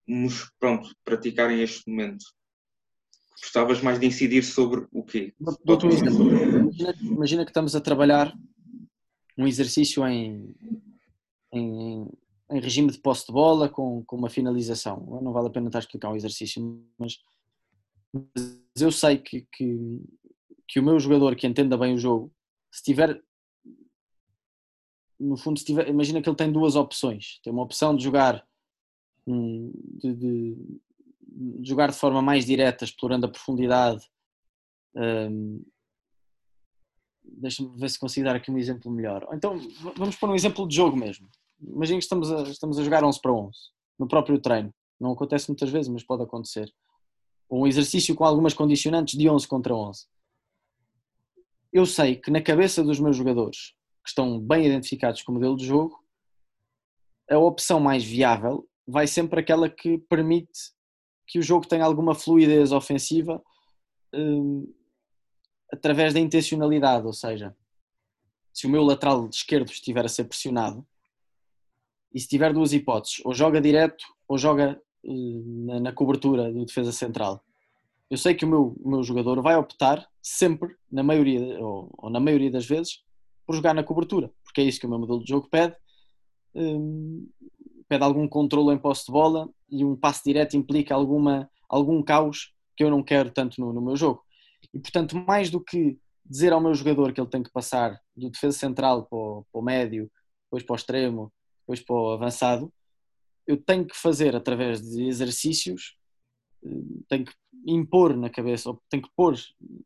nos, 0.06 0.50
pronto, 0.58 0.94
praticarem 1.04 1.60
este 1.60 1.88
momento? 1.88 2.24
Gostavas 3.40 3.80
mais 3.80 3.98
de 3.98 4.06
incidir 4.06 4.44
sobre 4.44 4.86
o 4.92 5.02
quê? 5.02 5.34
Imagina, 6.60 6.94
imagina 7.02 7.44
que 7.44 7.50
estamos 7.50 7.74
a 7.74 7.80
trabalhar 7.80 8.32
um 9.36 9.46
exercício 9.46 10.06
em, 10.06 10.54
em, 11.52 12.06
em 12.50 12.60
regime 12.60 12.90
de 12.90 12.98
posse 12.98 13.26
de 13.26 13.32
bola 13.32 13.68
com, 13.68 14.04
com 14.04 14.16
uma 14.16 14.30
finalização. 14.30 15.20
Não 15.22 15.32
vale 15.32 15.48
a 15.48 15.50
pena 15.50 15.66
estar 15.66 15.78
a 15.78 15.80
explicar 15.80 16.10
um 16.10 16.16
exercício, 16.16 16.62
mas, 16.98 17.18
mas 18.12 18.80
eu 18.80 18.92
sei 18.92 19.18
que, 19.18 19.46
que, 19.52 20.00
que, 20.68 20.80
o 20.80 20.82
meu 20.82 20.98
jogador 21.00 21.34
que 21.34 21.46
entenda 21.46 21.76
bem 21.76 21.94
o 21.94 21.98
jogo, 21.98 22.32
se 22.70 22.82
tiver. 22.82 23.20
No 25.18 25.36
fundo, 25.36 25.58
se 25.58 25.64
tiver, 25.64 25.88
imagina 25.88 26.20
que 26.20 26.28
ele 26.28 26.36
tem 26.36 26.50
duas 26.50 26.74
opções. 26.74 27.40
Tem 27.42 27.52
uma 27.52 27.62
opção 27.62 27.96
de 27.96 28.02
jogar 28.04 28.44
de, 29.26 30.14
de, 30.14 30.56
de 31.20 31.68
jogar 31.68 31.90
de 31.90 31.96
forma 31.96 32.20
mais 32.20 32.44
direta, 32.44 32.84
explorando 32.84 33.26
a 33.26 33.30
profundidade. 33.30 34.04
Um, 34.94 35.64
Deixa-me 37.24 37.76
ver 37.78 37.88
se 37.88 37.98
consigo 37.98 38.26
dar 38.26 38.36
aqui 38.36 38.50
um 38.50 38.58
exemplo 38.58 38.90
melhor. 38.90 39.26
Então, 39.32 39.58
vamos 39.96 40.16
pôr 40.16 40.28
um 40.28 40.34
exemplo 40.34 40.66
de 40.66 40.76
jogo 40.76 40.96
mesmo. 40.96 41.28
Imagina 41.60 41.98
que 41.98 42.04
estamos 42.04 42.30
a, 42.30 42.42
estamos 42.42 42.78
a 42.78 42.84
jogar 42.84 43.04
11 43.04 43.20
para 43.20 43.32
11, 43.32 43.58
no 43.98 44.08
próprio 44.08 44.38
treino. 44.40 44.74
Não 45.00 45.12
acontece 45.12 45.48
muitas 45.48 45.70
vezes, 45.70 45.88
mas 45.88 46.04
pode 46.04 46.22
acontecer. 46.22 46.72
Ou 47.48 47.62
um 47.62 47.66
exercício 47.66 48.14
com 48.14 48.24
algumas 48.24 48.54
condicionantes 48.54 49.18
de 49.18 49.28
11 49.28 49.46
contra 49.48 49.74
11. 49.74 50.06
Eu 51.72 51.86
sei 51.86 52.16
que 52.16 52.30
na 52.30 52.42
cabeça 52.42 52.82
dos 52.82 53.00
meus 53.00 53.16
jogadores, 53.16 53.72
que 54.04 54.08
estão 54.08 54.38
bem 54.38 54.66
identificados 54.66 55.22
com 55.22 55.32
o 55.32 55.34
modelo 55.36 55.56
de 55.56 55.64
jogo, 55.64 56.02
a 57.30 57.38
opção 57.38 57.80
mais 57.80 58.04
viável 58.04 58.68
vai 58.86 59.06
sempre 59.06 59.40
aquela 59.40 59.68
que 59.68 59.98
permite 59.98 60.72
que 61.26 61.38
o 61.38 61.42
jogo 61.42 61.66
tenha 61.66 61.84
alguma 61.84 62.14
fluidez 62.14 62.72
ofensiva 62.72 63.42
um, 64.14 64.72
através 65.72 66.12
da 66.12 66.20
intencionalidade, 66.20 67.06
ou 67.06 67.12
seja, 67.12 67.56
se 68.52 68.66
o 68.66 68.70
meu 68.70 68.82
lateral 68.82 69.28
esquerdo 69.28 69.70
estiver 69.70 70.04
a 70.04 70.08
ser 70.08 70.24
pressionado 70.24 70.86
e 72.12 72.20
se 72.20 72.28
tiver 72.28 72.52
duas 72.52 72.72
hipóteses, 72.72 73.22
ou 73.24 73.32
joga 73.32 73.60
direto 73.60 74.04
ou 74.28 74.36
joga 74.36 74.80
uh, 75.04 75.66
na, 75.66 75.80
na, 75.80 75.92
cobertura 75.92 76.52
do 76.52 76.64
defesa 76.66 76.92
central. 76.92 77.42
Eu 78.10 78.18
sei 78.18 78.34
que 78.34 78.44
o 78.44 78.48
meu, 78.48 78.76
o 78.78 78.90
meu 78.90 79.02
jogador 79.02 79.40
vai 79.40 79.56
optar 79.56 80.06
sempre, 80.20 80.76
na 80.90 81.02
maioria, 81.02 81.40
ou, 81.64 81.90
ou, 81.96 82.10
na 82.10 82.20
maioria 82.20 82.50
das 82.50 82.66
vezes, 82.66 83.02
por 83.46 83.56
jogar 83.56 83.72
na 83.72 83.82
cobertura, 83.82 84.30
porque 84.44 84.60
é 84.60 84.64
isso 84.64 84.78
que 84.78 84.86
o 84.86 84.90
meu 84.90 84.98
modelo 84.98 85.24
de 85.24 85.30
jogo 85.30 85.48
pede. 85.48 85.74
Um, 86.54 87.26
pede 87.92 88.04
algum 88.04 88.26
controle 88.26 88.74
em 88.74 88.78
posse 88.78 89.04
de 89.04 89.12
bola 89.12 89.50
e 89.68 89.84
um 89.84 89.94
passe 89.94 90.22
direto 90.24 90.56
implica 90.56 90.94
alguma, 90.94 91.50
algum 91.68 92.02
caos 92.02 92.54
que 92.74 92.82
eu 92.82 92.90
não 92.90 93.02
quero 93.02 93.30
tanto 93.30 93.60
no, 93.60 93.70
no 93.70 93.82
meu 93.82 93.94
jogo. 93.96 94.24
E 94.72 94.78
portanto, 94.78 95.14
mais 95.14 95.50
do 95.50 95.62
que 95.62 95.98
dizer 96.24 96.54
ao 96.54 96.60
meu 96.60 96.72
jogador 96.72 97.12
que 97.12 97.20
ele 97.20 97.28
tem 97.28 97.42
que 97.42 97.52
passar 97.52 98.00
do 98.16 98.30
defesa 98.30 98.56
central 98.58 99.04
para 99.04 99.18
o, 99.18 99.44
para 99.52 99.60
o 99.60 99.62
médio, 99.62 100.10
depois 100.44 100.62
para 100.62 100.72
o 100.72 100.76
extremo, 100.76 101.32
depois 101.60 101.80
para 101.80 101.94
o 101.94 102.12
avançado, 102.12 102.72
eu 103.46 103.58
tenho 103.58 103.84
que 103.86 103.94
fazer 103.94 104.34
através 104.34 104.80
de 104.80 105.02
exercícios, 105.04 105.94
eh, 106.64 106.68
tenho 107.10 107.26
que 107.26 107.34
impor 107.66 108.16
na 108.16 108.30
cabeça, 108.30 108.70
ou 108.70 108.82
tenho 108.88 109.02
que 109.02 109.10
pôr 109.14 109.38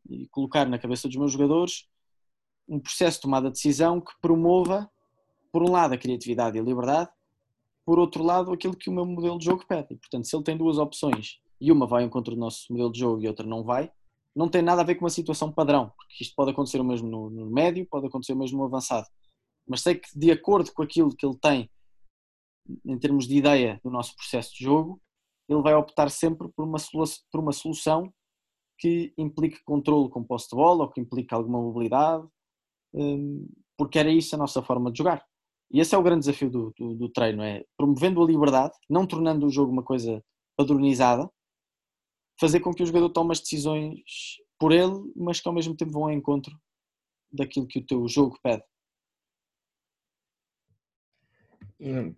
e 0.09 0.29
colocar 0.29 0.65
na 0.65 0.79
cabeça 0.79 1.09
dos 1.09 1.17
meus 1.17 1.33
jogadores 1.33 1.85
um 2.69 2.79
processo 2.79 3.17
de 3.17 3.23
tomada 3.23 3.47
de 3.47 3.55
decisão 3.55 3.99
que 3.99 4.13
promova, 4.21 4.89
por 5.51 5.61
um 5.61 5.71
lado, 5.71 5.93
a 5.93 5.97
criatividade 5.97 6.55
e 6.55 6.61
a 6.61 6.63
liberdade, 6.63 7.09
por 7.87 7.99
outro 7.99 8.21
lado, 8.21 8.51
aquilo 8.51 8.75
que 8.75 8.89
o 8.89 8.93
meu 8.93 9.05
modelo 9.05 9.39
de 9.39 9.45
jogo 9.45 9.65
pede. 9.65 9.93
E, 9.93 9.95
portanto, 9.95 10.27
se 10.27 10.35
ele 10.35 10.43
tem 10.43 10.57
duas 10.57 10.77
opções 10.77 11.39
e 11.59 11.71
uma 11.71 11.87
vai 11.87 12.03
em 12.03 12.09
contra 12.09 12.35
do 12.35 12.39
nosso 12.39 12.65
modelo 12.69 12.91
de 12.91 12.99
jogo 12.99 13.21
e 13.21 13.29
outra 13.29 13.47
não 13.47 13.63
vai, 13.63 13.89
não 14.35 14.49
tem 14.49 14.61
nada 14.61 14.81
a 14.81 14.83
ver 14.83 14.95
com 14.95 15.05
uma 15.05 15.09
situação 15.09 15.49
padrão, 15.53 15.93
porque 15.95 16.21
isto 16.21 16.35
pode 16.35 16.51
acontecer 16.51 16.81
o 16.81 16.83
mesmo 16.83 17.07
no, 17.07 17.29
no 17.29 17.49
médio, 17.49 17.87
pode 17.89 18.05
acontecer 18.05 18.33
o 18.33 18.37
mesmo 18.37 18.57
no 18.57 18.65
avançado. 18.65 19.07
Mas 19.65 19.83
sei 19.83 19.95
que, 19.95 20.09
de 20.13 20.29
acordo 20.29 20.69
com 20.73 20.83
aquilo 20.83 21.15
que 21.15 21.25
ele 21.25 21.37
tem 21.37 21.69
em 22.85 22.99
termos 22.99 23.25
de 23.25 23.37
ideia 23.37 23.79
do 23.81 23.89
nosso 23.89 24.13
processo 24.17 24.53
de 24.53 24.65
jogo, 24.65 25.01
ele 25.47 25.61
vai 25.61 25.73
optar 25.73 26.11
sempre 26.11 26.49
por 26.49 26.65
uma, 26.65 26.77
por 27.31 27.39
uma 27.39 27.53
solução 27.53 28.13
que 28.77 29.13
implique 29.17 29.63
controle 29.63 30.09
com 30.09 30.25
posse 30.25 30.49
de 30.49 30.57
bola 30.57 30.83
ou 30.83 30.91
que 30.91 30.99
implique 30.99 31.33
alguma 31.33 31.61
mobilidade, 31.61 32.27
hum, 32.93 33.47
porque 33.77 33.97
era 33.97 34.11
isso 34.11 34.35
a 34.35 34.37
nossa 34.37 34.61
forma 34.61 34.91
de 34.91 34.97
jogar. 34.97 35.25
E 35.71 35.79
esse 35.79 35.93
é 35.93 35.97
o 35.97 36.03
grande 36.03 36.21
desafio 36.21 36.49
do, 36.49 36.73
do, 36.77 36.95
do, 36.95 37.09
treino, 37.09 37.43
é 37.43 37.63
promovendo 37.77 38.21
a 38.21 38.25
liberdade, 38.25 38.73
não 38.89 39.05
tornando 39.05 39.45
o 39.45 39.49
jogo 39.49 39.71
uma 39.71 39.83
coisa 39.83 40.23
padronizada, 40.55 41.29
fazer 42.39 42.59
com 42.61 42.73
que 42.73 42.83
o 42.83 42.85
jogador 42.85 43.09
tome 43.09 43.31
as 43.31 43.39
decisões 43.39 43.99
por 44.59 44.71
ele, 44.71 44.95
mas 45.15 45.41
que 45.41 45.47
ao 45.47 45.53
mesmo 45.53 45.75
tempo 45.75 45.91
vão 45.91 46.05
ao 46.05 46.11
encontro 46.11 46.57
daquilo 47.31 47.67
que 47.67 47.79
o 47.79 47.85
teu 47.85 48.07
jogo 48.07 48.39
pede. 48.41 48.63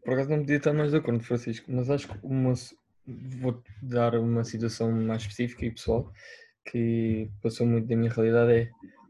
Por 0.03 0.13
acaso 0.13 0.29
não 0.29 0.39
podia 0.39 0.57
estar 0.57 0.73
mais 0.73 0.91
de 0.91 0.97
acordo, 0.97 1.23
Francisco, 1.23 1.69
mas 1.71 1.89
acho 1.89 2.07
que 2.07 2.25
uma, 2.25 2.53
vou 3.05 3.61
dar 3.81 4.15
uma 4.15 4.43
situação 4.43 4.91
mais 4.91 5.23
específica 5.23 5.65
e 5.65 5.71
pessoal 5.71 6.13
que 6.71 7.29
passou 7.41 7.65
muito 7.65 7.87
da 7.87 7.95
minha 7.95 8.11
realidade 8.11 8.51
é, 8.53 8.69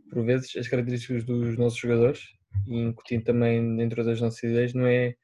por 0.10 0.24
vezes, 0.24 0.56
as 0.56 0.68
características 0.68 1.24
dos 1.24 1.58
nossos 1.58 1.78
jogadores 1.78 2.39
e 2.66 2.78
incutindo 2.78 3.24
também 3.24 3.76
dentro 3.76 4.04
das 4.04 4.20
nossas 4.22 4.44
ideias, 4.44 4.74
não 4.74 4.86
é, 4.86 5.16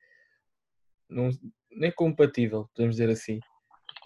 não, 1.10 1.30
não 1.72 1.88
é 1.88 1.92
compatível, 1.92 2.70
podemos 2.76 2.96
dizer 2.96 3.10
assim. 3.10 3.40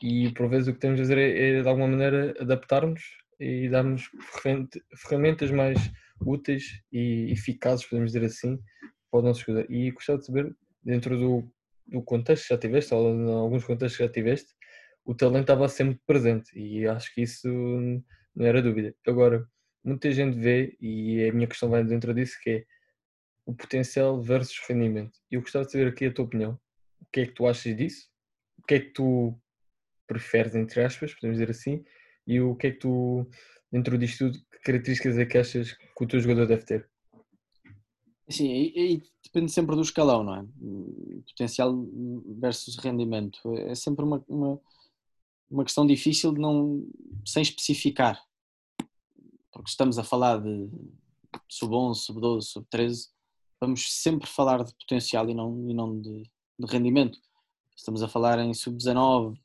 E 0.01 0.32
por 0.34 0.49
vezes 0.49 0.67
o 0.67 0.74
que 0.74 0.80
temos 0.80 0.97
de 0.97 1.03
fazer 1.03 1.17
é, 1.17 1.59
é 1.59 1.61
de 1.61 1.67
alguma 1.67 1.88
maneira 1.88 2.34
adaptarmos 2.39 3.01
e 3.39 3.70
darmos 3.70 4.09
ferramentas 4.95 5.51
mais 5.51 5.78
úteis 6.22 6.82
e 6.91 7.32
eficazes, 7.32 7.86
podemos 7.86 8.11
dizer 8.11 8.26
assim, 8.26 8.59
para 9.11 9.20
o 9.20 9.24
nosso 9.24 9.41
jogador. 9.41 9.72
E 9.72 9.91
gostava 9.91 10.20
de 10.20 10.26
saber, 10.26 10.55
dentro 10.84 11.17
do, 11.17 11.51
do 11.88 12.01
contexto 12.01 12.43
que 12.43 12.53
já 12.53 12.59
tiveste, 12.59 12.93
ou 12.93 13.13
em 13.13 13.32
alguns 13.32 13.63
contextos 13.63 13.97
que 13.97 14.03
já 14.03 14.09
tiveste, 14.09 14.53
o 15.05 15.15
talento 15.15 15.41
estava 15.41 15.67
sempre 15.67 15.99
presente 16.05 16.51
e 16.57 16.88
acho 16.88 17.13
que 17.13 17.22
isso 17.22 17.47
não 17.47 18.45
era 18.45 18.61
dúvida. 18.61 18.93
Agora, 19.07 19.45
muita 19.84 20.11
gente 20.11 20.38
vê, 20.38 20.78
e 20.80 21.28
a 21.28 21.34
minha 21.34 21.47
questão 21.47 21.70
vai 21.70 21.84
dentro 21.84 22.13
disso, 22.13 22.38
que 22.43 22.49
é 22.49 22.65
o 23.50 23.54
potencial 23.56 24.22
versus 24.22 24.60
rendimento. 24.68 25.20
E 25.32 25.34
eu 25.34 25.41
gostava 25.41 25.66
de 25.66 25.72
saber 25.72 25.88
aqui 25.88 26.06
a 26.06 26.14
tua 26.14 26.26
opinião. 26.26 26.52
O 27.02 27.06
que 27.12 27.22
é 27.22 27.26
que 27.26 27.32
tu 27.32 27.47
achas 27.47 27.76
disso? 27.76 28.08
O 28.60 28.62
que 28.62 28.76
é 28.76 28.80
que 28.80 28.91
tu 28.91 29.36
preferes, 30.06 30.54
entre 30.54 30.84
aspas, 30.84 31.16
podemos 31.16 31.39
dizer 31.39 31.50
assim, 31.50 31.84
e 32.28 32.39
o 32.39 32.56
que 32.56 32.68
é 32.68 32.72
que 32.72 32.78
tu, 32.78 33.28
dentro 33.72 33.97
disto 33.97 34.32
tudo, 34.32 34.39
que 34.52 34.60
características 34.60 35.18
é 35.18 35.26
que 35.26 35.38
achas 35.39 35.74
que 35.74 36.04
o 36.04 36.08
teu 36.08 36.20
jogador 36.20 36.45
deve 36.45 36.64
ter? 36.64 36.88
Sim, 38.30 38.52
e, 38.52 38.93
e, 38.93 39.04
depende 39.24 39.52
sempre 39.52 39.76
do 39.76 39.82
escalão, 39.82 40.24
não 40.24 40.36
é? 40.36 40.45
Potencial 41.30 41.74
versus 42.39 42.78
rendimento. 42.78 43.39
É 43.58 43.74
sempre 43.74 44.06
uma, 44.06 44.24
uma, 44.28 44.62
uma 45.50 45.64
questão 45.64 45.88
difícil 45.88 46.34
de 46.34 46.39
não, 46.39 46.88
sem 47.26 47.41
especificar. 47.41 48.24
Porque 49.52 49.72
estamos 49.72 49.97
a 49.97 50.04
falar 50.04 50.38
de 50.39 50.70
sub-11, 51.47 51.95
sub-12, 51.95 52.41
sub-13, 52.43 53.10
vamos 53.60 53.91
sempre 53.91 54.28
falar 54.28 54.64
de 54.64 54.74
potencial 54.76 55.30
e 55.30 55.34
não, 55.34 55.70
e 55.70 55.74
não 55.74 55.99
de, 55.99 56.24
de 56.60 56.66
rendimento. 56.68 57.20
Estamos 57.76 58.01
a 58.01 58.07
falar 58.07 58.39
em 58.39 58.53
sub-19, 58.53 59.38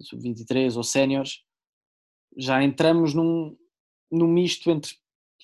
sub-23 0.00 0.76
ou 0.76 0.82
séniores, 0.82 1.42
já 2.36 2.62
entramos 2.62 3.14
num, 3.14 3.56
num 4.10 4.28
misto 4.28 4.70
entre 4.70 4.94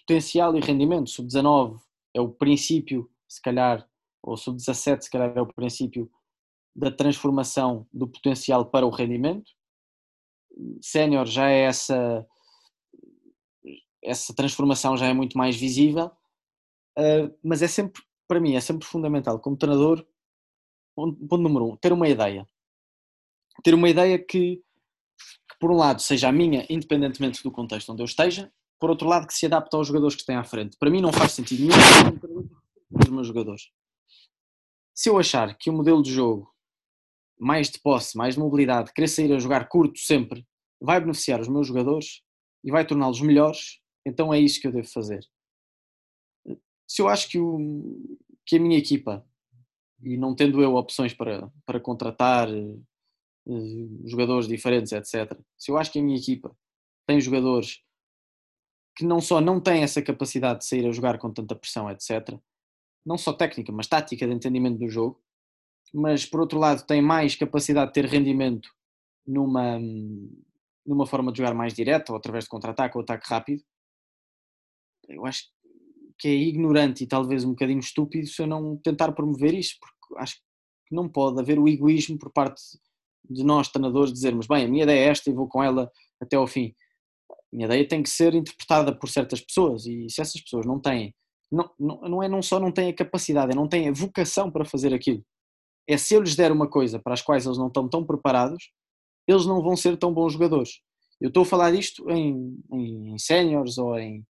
potencial 0.01 0.57
e 0.57 0.61
rendimento. 0.61 1.11
Sub-19 1.11 1.81
é 2.13 2.21
o 2.21 2.29
princípio, 2.29 3.11
se 3.29 3.41
calhar, 3.41 3.89
ou 4.23 4.37
sub-17 4.37 5.03
se 5.03 5.11
calhar 5.11 5.33
é 5.37 5.41
o 5.41 5.53
princípio 5.53 6.11
da 6.75 6.91
transformação 6.91 7.87
do 7.93 8.09
potencial 8.09 8.67
para 8.67 8.87
o 8.87 8.91
rendimento. 8.91 9.51
Sénior 10.81 11.27
já 11.27 11.51
é 11.51 11.63
essa 11.63 12.27
essa 14.03 14.35
transformação 14.35 14.99
já 14.99 15.07
é 15.07 15.15
muito 15.15 15.39
mais 15.39 15.57
visível, 15.57 16.11
uh, 16.99 17.39
mas 17.43 17.63
é 17.63 17.69
sempre, 17.69 18.03
para 18.29 18.41
mim, 18.41 18.55
é 18.55 18.61
sempre 18.61 18.87
fundamental, 18.87 19.39
como 19.41 19.57
treinador, 19.57 20.05
ponto, 20.95 21.17
ponto 21.27 21.43
número 21.43 21.73
um, 21.73 21.77
ter 21.77 21.93
uma 21.93 22.09
ideia. 22.09 22.47
Ter 23.63 23.75
uma 23.75 23.89
ideia 23.89 24.19
que, 24.19 24.57
que, 24.57 25.59
por 25.61 25.71
um 25.71 25.77
lado, 25.77 26.03
seja 26.03 26.29
a 26.29 26.33
minha, 26.33 26.67
independentemente 26.69 27.43
do 27.43 27.51
contexto 27.51 27.93
onde 27.93 28.03
eu 28.03 28.07
esteja, 28.07 28.53
por 28.81 28.91
outro 28.91 29.09
lado, 29.09 29.27
que 29.27 29.35
se 29.35 29.47
adapte 29.47 29.75
aos 29.77 29.87
jogadores 29.87 30.17
que 30.17 30.25
têm 30.25 30.37
à 30.37 30.45
frente. 30.45 30.77
Para 30.79 30.91
mim 30.91 31.01
não 31.01 31.13
faz 31.13 31.33
sentido 31.33 31.61
nenhum 31.61 32.49
os 33.03 33.09
meus 33.09 33.27
jogadores. 33.27 33.71
Se 34.95 35.09
eu 35.09 35.19
achar 35.19 35.57
que 35.57 35.71
o 35.71 35.73
modelo 35.73 36.03
de 36.03 36.13
jogo, 36.13 36.53
mais 37.39 37.69
de 37.69 37.81
posse, 37.81 38.17
mais 38.17 38.35
de 38.35 38.41
mobilidade, 38.41 38.93
querer 38.93 39.09
sair 39.09 39.33
a 39.33 39.39
jogar 39.39 39.69
curto 39.69 39.99
sempre, 39.99 40.47
vai 40.81 41.01
beneficiar 41.01 41.41
os 41.41 41.49
meus 41.49 41.67
jogadores 41.67 42.23
e 42.63 42.71
vai 42.71 42.87
torná-los 42.87 43.21
melhores, 43.21 43.81
então 44.07 44.33
é 44.33 44.39
isso 44.39 44.61
que 44.61 44.67
eu 44.67 44.73
devo 44.73 44.89
fazer. 44.89 45.27
Se 46.87 47.03
eu 47.03 47.09
acho 47.09 47.29
que, 47.29 47.39
o, 47.39 47.59
que 48.47 48.57
a 48.57 48.61
minha 48.61 48.79
equipa, 48.79 49.27
e 50.03 50.17
não 50.17 50.35
tendo 50.35 50.63
eu 50.63 50.75
opções 50.75 51.15
para, 51.15 51.51
para 51.65 51.81
contratar 51.81 52.49
uh, 52.49 54.03
jogadores 54.05 54.47
diferentes, 54.47 54.93
etc., 54.93 55.39
se 55.57 55.71
eu 55.71 55.79
acho 55.79 55.91
que 55.91 55.99
a 55.99 56.03
minha 56.03 56.19
equipa 56.19 56.55
tem 57.07 57.21
jogadores 57.21 57.83
que 58.97 59.05
não 59.05 59.21
só 59.21 59.41
não 59.41 59.61
têm 59.61 59.83
essa 59.83 60.01
capacidade 60.01 60.61
de 60.61 60.67
sair 60.67 60.87
a 60.87 60.93
jogar 60.93 61.19
com 61.19 61.33
tanta 61.33 61.55
pressão, 61.55 61.91
etc., 61.91 62.39
não 63.05 63.19
só 63.19 63.33
técnica, 63.33 63.73
mas 63.73 63.87
tática 63.87 64.27
de 64.27 64.33
entendimento 64.33 64.79
do 64.79 64.89
jogo, 64.89 65.23
mas 65.93 66.25
por 66.25 66.41
outro 66.41 66.59
lado 66.59 66.87
tem 66.87 67.03
mais 67.03 67.37
capacidade 67.37 67.89
de 67.89 67.95
ter 67.95 68.07
rendimento 68.07 68.69
numa, 69.27 69.79
numa 70.87 71.07
forma 71.07 71.31
de 71.31 71.39
jogar 71.39 71.55
mais 71.55 71.75
direta, 71.75 72.13
ou 72.13 72.19
através 72.19 72.45
de 72.45 72.51
contra-ataque 72.51 72.97
ou 72.97 73.03
ataque 73.03 73.29
rápido, 73.29 73.63
eu 75.09 75.27
acho 75.27 75.49
que 76.19 76.29
é 76.29 76.35
ignorante 76.35 77.05
e 77.05 77.07
talvez 77.07 77.45
um 77.45 77.51
bocadinho 77.51 77.81
estúpido 77.81 78.27
se 78.27 78.43
eu 78.43 78.47
não 78.47 78.77
tentar 78.77 79.13
promover 79.13 79.55
isso, 79.55 79.77
porque 79.81 80.23
acho 80.23 80.37
que 80.37 80.95
não 80.95 81.09
pode 81.09 81.41
haver 81.41 81.59
o 81.59 81.69
egoísmo 81.69 82.19
por 82.19 82.33
parte 82.33 82.61
de 83.29 83.43
nós, 83.43 83.69
treinadores, 83.69 84.13
dizermos, 84.13 84.47
bem, 84.47 84.65
a 84.65 84.69
minha 84.69 84.85
ideia 84.85 85.07
é 85.07 85.09
esta 85.09 85.31
e 85.31 85.33
vou 85.33 85.49
com 85.49 85.63
ela 85.63 85.91
até 86.21 86.37
ao 86.37 86.47
fim. 86.47 86.75
A 87.31 87.35
minha 87.53 87.67
ideia 87.67 87.89
tem 87.89 88.03
que 88.03 88.11
ser 88.11 88.35
interpretada 88.35 88.97
por 88.97 89.09
certas 89.09 89.41
pessoas 89.41 89.87
e 89.87 90.07
se 90.09 90.21
essas 90.21 90.41
pessoas 90.41 90.67
não 90.67 90.79
têm, 90.81 91.15
não, 91.51 91.71
não, 91.79 92.01
não 92.03 92.23
é 92.23 92.29
não 92.29 92.43
só 92.43 92.61
não 92.61 92.73
têm 92.73 92.91
a 92.91 92.95
capacidade, 92.95 93.53
é 93.53 93.55
não 93.55 93.69
têm 93.69 93.89
a 93.89 93.93
vocação 93.93 94.51
para 94.51 94.65
fazer 94.65 94.93
aquilo. 94.93 95.25
É 95.89 95.97
se 95.97 96.15
eu 96.15 96.21
lhes 96.21 96.37
der 96.37 96.51
uma 96.51 96.69
coisa 96.69 96.99
para 96.99 97.15
as 97.15 97.23
quais 97.23 97.47
eles 97.47 97.59
não 97.59 97.69
estão 97.69 97.89
tão 97.89 98.05
preparados, 98.05 98.71
eles 99.27 99.47
não 99.47 99.63
vão 99.63 99.77
ser 99.77 99.97
tão 99.97 100.13
bons 100.13 100.33
jogadores. 100.33 100.81
Eu 101.21 101.29
estou 101.29 101.43
a 101.43 101.47
falar 101.47 101.71
disto 101.71 102.09
em, 102.11 102.59
em, 102.73 103.15
em 103.15 103.19
séniores 103.19 103.79
ou 103.79 103.99
em. 103.99 104.25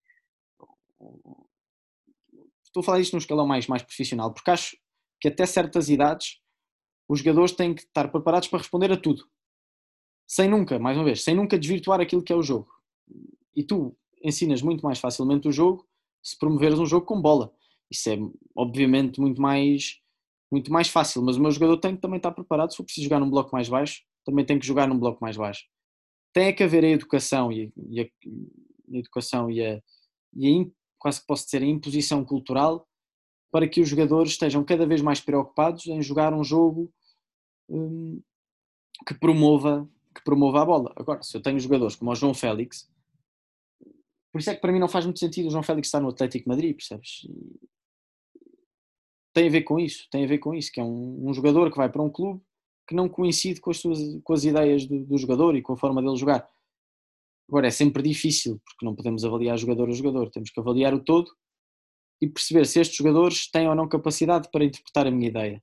Estou 2.74 2.82
a 2.82 2.84
falar 2.84 2.98
disto 2.98 3.14
num 3.14 3.20
escalão 3.20 3.46
mais, 3.46 3.68
mais 3.68 3.84
profissional, 3.84 4.34
porque 4.34 4.50
acho 4.50 4.76
que 5.22 5.28
até 5.28 5.46
certas 5.46 5.90
idades 5.90 6.40
os 7.08 7.20
jogadores 7.20 7.52
têm 7.52 7.76
que 7.76 7.84
estar 7.84 8.08
preparados 8.08 8.48
para 8.48 8.58
responder 8.58 8.92
a 8.92 8.98
tudo. 8.98 9.30
Sem 10.28 10.50
nunca, 10.50 10.80
mais 10.80 10.98
uma 10.98 11.04
vez, 11.04 11.24
sem 11.24 11.36
nunca 11.36 11.60
desvirtuar 11.60 12.02
aquilo 12.02 12.24
que 12.24 12.34
é 12.34 12.36
o 12.36 12.42
jogo. 12.42 12.68
E 13.56 13.64
tu 13.64 13.96
ensinas 14.24 14.64
muito 14.64 14.82
mais 14.82 14.98
facilmente 14.98 15.48
o 15.48 15.52
jogo 15.52 15.88
se 16.24 16.36
promoveres 16.36 16.80
um 16.80 16.86
jogo 16.88 17.06
com 17.06 17.22
bola. 17.22 17.54
Isso 17.92 18.10
é, 18.10 18.18
obviamente, 18.56 19.22
muito 19.22 19.40
mais, 19.40 20.00
muito 20.52 20.74
mais 20.74 20.88
fácil, 20.88 21.22
mas 21.22 21.38
o 21.38 21.42
meu 21.42 21.52
jogador 21.52 21.78
tem 21.78 21.96
que 21.96 22.02
também 22.02 22.18
estar 22.18 22.32
preparado. 22.32 22.72
Se 22.72 22.78
for 22.78 22.86
preciso 22.86 23.04
jogar 23.04 23.20
num 23.20 23.30
bloco 23.30 23.52
mais 23.54 23.70
baixo, 23.70 24.02
também 24.26 24.44
tem 24.44 24.58
que 24.58 24.66
jogar 24.66 24.88
num 24.88 24.98
bloco 24.98 25.20
mais 25.22 25.38
baixo. 25.38 25.64
Tem 26.34 26.56
que 26.56 26.64
haver 26.64 26.84
a 26.84 26.90
educação 26.90 27.52
e, 27.52 27.72
e 27.88 28.02
a, 28.02 28.04
a, 28.04 28.98
educação 28.98 29.52
e 29.52 29.64
a, 29.64 29.80
e 30.36 30.48
a 30.48 30.50
quase 31.04 31.22
posso 31.26 31.44
dizer 31.44 31.62
a 31.62 31.66
imposição 31.66 32.24
cultural 32.24 32.88
para 33.52 33.68
que 33.68 33.82
os 33.82 33.90
jogadores 33.90 34.32
estejam 34.32 34.64
cada 34.64 34.88
vez 34.88 35.02
mais 35.02 35.20
preocupados 35.20 35.86
em 35.86 36.02
jogar 36.02 36.34
um 36.34 36.44
jogo 36.44 36.92
hum, 37.70 38.22
que 39.06 39.14
promova 39.14 39.88
que 40.16 40.24
promova 40.24 40.62
a 40.62 40.66
bola. 40.66 40.94
Agora, 40.96 41.24
se 41.24 41.36
eu 41.36 41.42
tenho 41.42 41.60
jogadores 41.60 41.96
como 41.96 42.12
o 42.12 42.16
João 42.16 42.36
Félix, 42.36 42.88
por 44.32 44.40
isso 44.40 44.50
é 44.50 44.56
que 44.56 44.62
para 44.62 44.72
mim 44.72 44.80
não 44.80 44.88
faz 44.88 45.06
muito 45.06 45.20
sentido 45.20 45.48
o 45.48 45.52
João 45.52 45.64
Félix 45.64 45.88
estar 45.88 46.00
no 46.00 46.10
Atlético 46.10 46.48
Madrid, 46.48 46.76
percebes? 46.76 47.28
Tem 49.34 49.48
a 49.48 49.52
ver 49.52 49.64
com 49.64 49.80
isso, 49.80 50.08
tem 50.12 50.24
a 50.24 50.28
ver 50.28 50.38
com 50.38 50.54
isso, 50.54 50.72
que 50.72 50.80
é 50.80 50.84
um, 50.84 51.30
um 51.30 51.34
jogador 51.34 51.72
que 51.72 51.78
vai 51.78 51.92
para 51.92 52.02
um 52.02 52.10
clube 52.10 52.42
que 52.88 52.94
não 52.94 53.10
coincide 53.10 53.60
com 53.60 53.72
as, 53.72 53.78
suas, 53.78 54.00
com 54.24 54.34
as 54.34 54.44
ideias 54.44 54.86
do, 54.86 55.04
do, 55.06 55.18
jogador 55.18 55.56
e 55.56 55.62
com 55.62 55.74
a 55.74 55.78
forma 55.78 56.02
dele 56.02 56.16
jogar. 56.16 56.48
Agora, 57.48 57.68
é 57.68 57.72
sempre 57.72 58.02
difícil, 58.02 58.62
porque 58.66 58.86
não 58.86 58.96
podemos 58.96 59.26
avaliar 59.26 59.58
jogador 59.58 59.90
a 59.90 59.94
jogador, 59.94 60.30
temos 60.30 60.50
que 60.50 60.60
avaliar 60.60 60.94
o 60.94 61.04
todo 61.04 61.30
e 62.22 62.28
perceber 62.28 62.66
se 62.66 62.80
estes 62.80 62.98
jogadores 62.98 63.50
têm 63.52 63.68
ou 63.68 63.76
não 63.76 63.88
capacidade 63.88 64.50
para 64.52 64.64
interpretar 64.64 65.06
a 65.06 65.12
minha 65.12 65.28
ideia. 65.28 65.62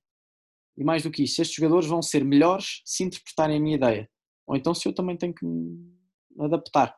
E 0.77 0.85
mais 0.85 1.03
do 1.03 1.11
que 1.11 1.25
isso, 1.25 1.41
estes 1.41 1.57
jogadores 1.57 1.89
vão 1.89 2.03
ser 2.03 2.25
melhores 2.25 2.83
se 2.85 3.03
interpretarem 3.03 3.57
a 3.57 3.61
minha 3.61 3.77
ideia. 3.77 4.11
Ou 4.47 4.57
então 4.57 4.75
se 4.75 4.87
eu 4.87 4.95
também 4.95 5.17
tenho 5.17 5.35
que 5.35 5.45
me 5.45 5.91
adaptar. 6.39 6.95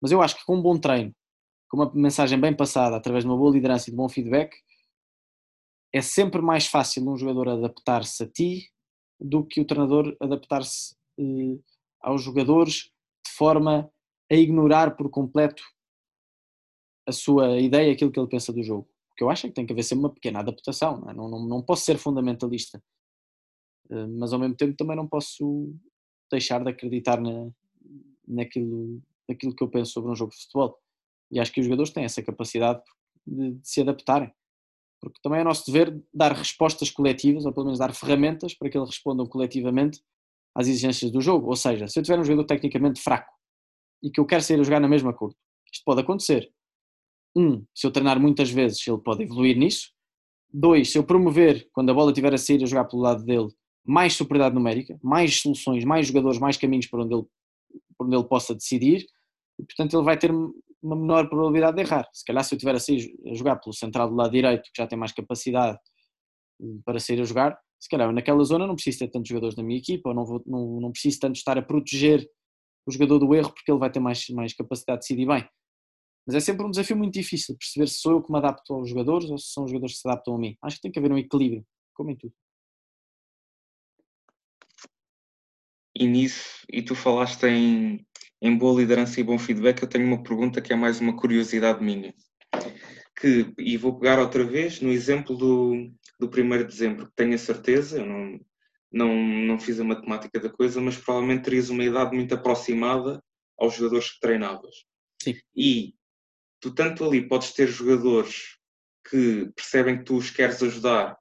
Mas 0.00 0.12
eu 0.12 0.22
acho 0.22 0.36
que 0.36 0.44
com 0.44 0.56
um 0.56 0.62
bom 0.62 0.78
treino, 0.78 1.14
com 1.68 1.78
uma 1.78 1.92
mensagem 1.94 2.38
bem 2.38 2.54
passada, 2.54 2.96
através 2.96 3.24
de 3.24 3.30
uma 3.30 3.36
boa 3.36 3.52
liderança 3.52 3.88
e 3.88 3.92
de 3.92 3.96
bom 3.96 4.08
feedback, 4.08 4.54
é 5.92 6.00
sempre 6.00 6.40
mais 6.42 6.66
fácil 6.66 7.08
um 7.08 7.16
jogador 7.16 7.48
adaptar-se 7.48 8.22
a 8.22 8.28
ti 8.28 8.70
do 9.18 9.44
que 9.44 9.60
o 9.60 9.64
treinador 9.64 10.14
adaptar-se 10.20 10.94
eh, 11.18 11.58
aos 12.00 12.22
jogadores 12.22 12.90
de 13.26 13.32
forma 13.32 13.90
a 14.30 14.34
ignorar 14.34 14.96
por 14.96 15.10
completo 15.10 15.62
a 17.06 17.12
sua 17.12 17.58
ideia, 17.58 17.92
aquilo 17.92 18.10
que 18.10 18.18
ele 18.18 18.28
pensa 18.28 18.52
do 18.52 18.62
jogo. 18.62 18.88
O 19.12 19.14
que 19.14 19.22
eu 19.22 19.30
acho 19.30 19.46
é 19.46 19.48
que 19.48 19.54
tem 19.54 19.64
que 19.64 19.72
haver 19.72 19.84
sempre 19.84 20.04
uma 20.04 20.12
pequena 20.12 20.40
adaptação, 20.40 21.00
não, 21.00 21.10
é? 21.10 21.14
não, 21.14 21.28
não, 21.28 21.46
não 21.46 21.62
posso 21.62 21.84
ser 21.84 21.96
fundamentalista, 21.96 22.82
eh, 23.90 24.06
mas 24.08 24.32
ao 24.32 24.38
mesmo 24.38 24.56
tempo 24.56 24.76
também 24.76 24.96
não 24.96 25.06
posso 25.06 25.72
deixar 26.30 26.62
de 26.62 26.70
acreditar 26.70 27.20
na, 27.20 27.48
naquilo, 28.26 29.00
naquilo 29.28 29.54
que 29.54 29.62
eu 29.62 29.68
penso 29.68 29.92
sobre 29.92 30.10
um 30.10 30.16
jogo 30.16 30.32
de 30.32 30.42
futebol. 30.42 30.78
E 31.30 31.40
acho 31.40 31.52
que 31.52 31.60
os 31.60 31.66
jogadores 31.66 31.92
têm 31.92 32.04
essa 32.04 32.22
capacidade 32.22 32.82
de, 33.26 33.52
de 33.52 33.68
se 33.68 33.80
adaptarem. 33.80 34.32
Porque 35.00 35.20
também 35.22 35.40
é 35.40 35.44
nosso 35.44 35.66
dever 35.66 36.02
dar 36.12 36.32
respostas 36.32 36.90
coletivas, 36.90 37.44
ou 37.44 37.52
pelo 37.52 37.66
menos 37.66 37.78
dar 37.78 37.94
ferramentas 37.94 38.54
para 38.54 38.68
que 38.68 38.76
eles 38.76 38.90
respondam 38.90 39.26
coletivamente 39.26 40.00
às 40.54 40.66
exigências 40.66 41.10
do 41.10 41.20
jogo. 41.20 41.48
Ou 41.48 41.56
seja, 41.56 41.86
se 41.86 41.98
eu 41.98 42.02
tiver 42.02 42.18
um 42.18 42.24
jogador 42.24 42.44
tecnicamente 42.44 43.00
fraco 43.00 43.35
e 44.02 44.10
que 44.10 44.20
eu 44.20 44.26
quero 44.26 44.42
sair 44.42 44.60
a 44.60 44.62
jogar 44.62 44.80
na 44.80 44.88
mesma 44.88 45.12
cor, 45.12 45.34
isto 45.72 45.82
pode 45.84 46.00
acontecer. 46.00 46.50
Um, 47.36 47.64
se 47.74 47.86
eu 47.86 47.90
treinar 47.90 48.20
muitas 48.20 48.50
vezes, 48.50 48.86
ele 48.86 48.98
pode 48.98 49.22
evoluir 49.22 49.56
nisso. 49.56 49.90
Dois, 50.52 50.90
se 50.90 50.98
eu 50.98 51.04
promover, 51.04 51.68
quando 51.72 51.90
a 51.90 51.94
bola 51.94 52.10
estiver 52.10 52.32
a 52.32 52.38
sair 52.38 52.62
a 52.62 52.66
jogar 52.66 52.84
pelo 52.86 53.02
lado 53.02 53.24
dele, 53.24 53.48
mais 53.84 54.14
superioridade 54.14 54.54
numérica, 54.54 54.98
mais 55.02 55.40
soluções, 55.40 55.84
mais 55.84 56.06
jogadores, 56.06 56.38
mais 56.38 56.56
caminhos 56.56 56.86
por 56.86 57.00
onde 57.00 57.14
ele, 57.14 57.24
por 57.96 58.06
onde 58.06 58.16
ele 58.16 58.24
possa 58.24 58.54
decidir, 58.54 59.06
e 59.58 59.64
portanto 59.64 59.96
ele 59.96 60.04
vai 60.04 60.18
ter 60.18 60.30
uma 60.30 60.96
menor 60.96 61.28
probabilidade 61.28 61.76
de 61.76 61.82
errar. 61.82 62.08
Se 62.12 62.24
calhar 62.24 62.42
se 62.42 62.54
eu 62.54 62.58
tiver 62.58 62.74
assim 62.74 62.96
a 63.26 63.34
jogar 63.34 63.56
pelo 63.56 63.74
central 63.74 64.08
do 64.08 64.16
lado 64.16 64.32
direito, 64.32 64.64
que 64.64 64.82
já 64.82 64.86
tem 64.86 64.98
mais 64.98 65.12
capacidade 65.12 65.78
hum, 66.60 66.80
para 66.84 66.98
sair 66.98 67.20
a 67.20 67.24
jogar, 67.24 67.58
se 67.78 67.88
calhar 67.88 68.10
naquela 68.12 68.42
zona 68.44 68.66
não 68.66 68.74
preciso 68.74 69.00
ter 69.00 69.08
tantos 69.08 69.28
jogadores 69.28 69.56
na 69.56 69.62
minha 69.62 69.78
equipa, 69.78 70.08
ou 70.08 70.14
não, 70.14 70.24
vou, 70.24 70.42
não, 70.46 70.80
não 70.80 70.90
preciso 70.90 71.20
tanto 71.20 71.36
estar 71.36 71.58
a 71.58 71.62
proteger 71.62 72.26
o 72.86 72.92
jogador 72.92 73.18
do 73.18 73.34
erro, 73.34 73.52
porque 73.52 73.70
ele 73.70 73.78
vai 73.78 73.90
ter 73.90 74.00
mais, 74.00 74.28
mais 74.30 74.54
capacidade 74.54 75.00
de 75.00 75.02
decidir 75.02 75.26
bem. 75.26 75.48
Mas 76.26 76.36
é 76.36 76.40
sempre 76.40 76.64
um 76.64 76.70
desafio 76.70 76.96
muito 76.96 77.14
difícil 77.14 77.56
perceber 77.56 77.86
se 77.88 77.98
sou 77.98 78.12
eu 78.12 78.22
que 78.22 78.30
me 78.30 78.38
adapto 78.38 78.74
aos 78.74 78.88
jogadores 78.88 79.30
ou 79.30 79.38
se 79.38 79.52
são 79.52 79.64
os 79.64 79.70
jogadores 79.70 79.94
que 79.94 80.00
se 80.00 80.08
adaptam 80.08 80.34
a 80.34 80.38
mim. 80.38 80.56
Acho 80.62 80.76
que 80.76 80.82
tem 80.82 80.92
que 80.92 80.98
haver 80.98 81.12
um 81.12 81.18
equilíbrio, 81.18 81.64
como 81.94 82.10
em 82.10 82.16
tudo. 82.16 82.34
E 85.98 86.06
nisso, 86.06 86.66
e 86.70 86.82
tu 86.82 86.94
falaste 86.94 87.44
em, 87.44 88.06
em 88.42 88.56
boa 88.56 88.80
liderança 88.80 89.18
e 89.18 89.24
bom 89.24 89.38
feedback, 89.38 89.80
eu 89.80 89.88
tenho 89.88 90.06
uma 90.06 90.22
pergunta 90.22 90.60
que 90.60 90.72
é 90.72 90.76
mais 90.76 91.00
uma 91.00 91.16
curiosidade 91.16 91.82
minha. 91.82 92.14
Que, 93.18 93.50
e 93.58 93.78
vou 93.78 93.98
pegar 93.98 94.18
outra 94.18 94.44
vez 94.44 94.80
no 94.80 94.90
exemplo 94.90 95.34
do, 95.34 95.90
do 96.20 96.26
1 96.26 96.58
de 96.58 96.64
dezembro, 96.64 97.06
que 97.06 97.14
tenho 97.14 97.34
a 97.34 97.38
certeza, 97.38 97.98
eu 97.98 98.06
não, 98.06 98.38
não, 98.96 99.14
não 99.14 99.58
fiz 99.58 99.78
a 99.78 99.84
matemática 99.84 100.40
da 100.40 100.48
coisa, 100.48 100.80
mas 100.80 100.96
provavelmente 100.96 101.44
terias 101.44 101.68
uma 101.68 101.84
idade 101.84 102.16
muito 102.16 102.34
aproximada 102.34 103.22
aos 103.58 103.74
jogadores 103.74 104.12
que 104.12 104.20
treinavas. 104.20 104.74
Sim. 105.22 105.34
E 105.54 105.94
tu 106.60 106.74
tanto 106.74 107.04
ali 107.04 107.28
podes 107.28 107.52
ter 107.52 107.66
jogadores 107.66 108.56
que 109.08 109.50
percebem 109.54 109.98
que 109.98 110.04
tu 110.04 110.16
os 110.16 110.30
queres 110.30 110.62
ajudar 110.62 111.16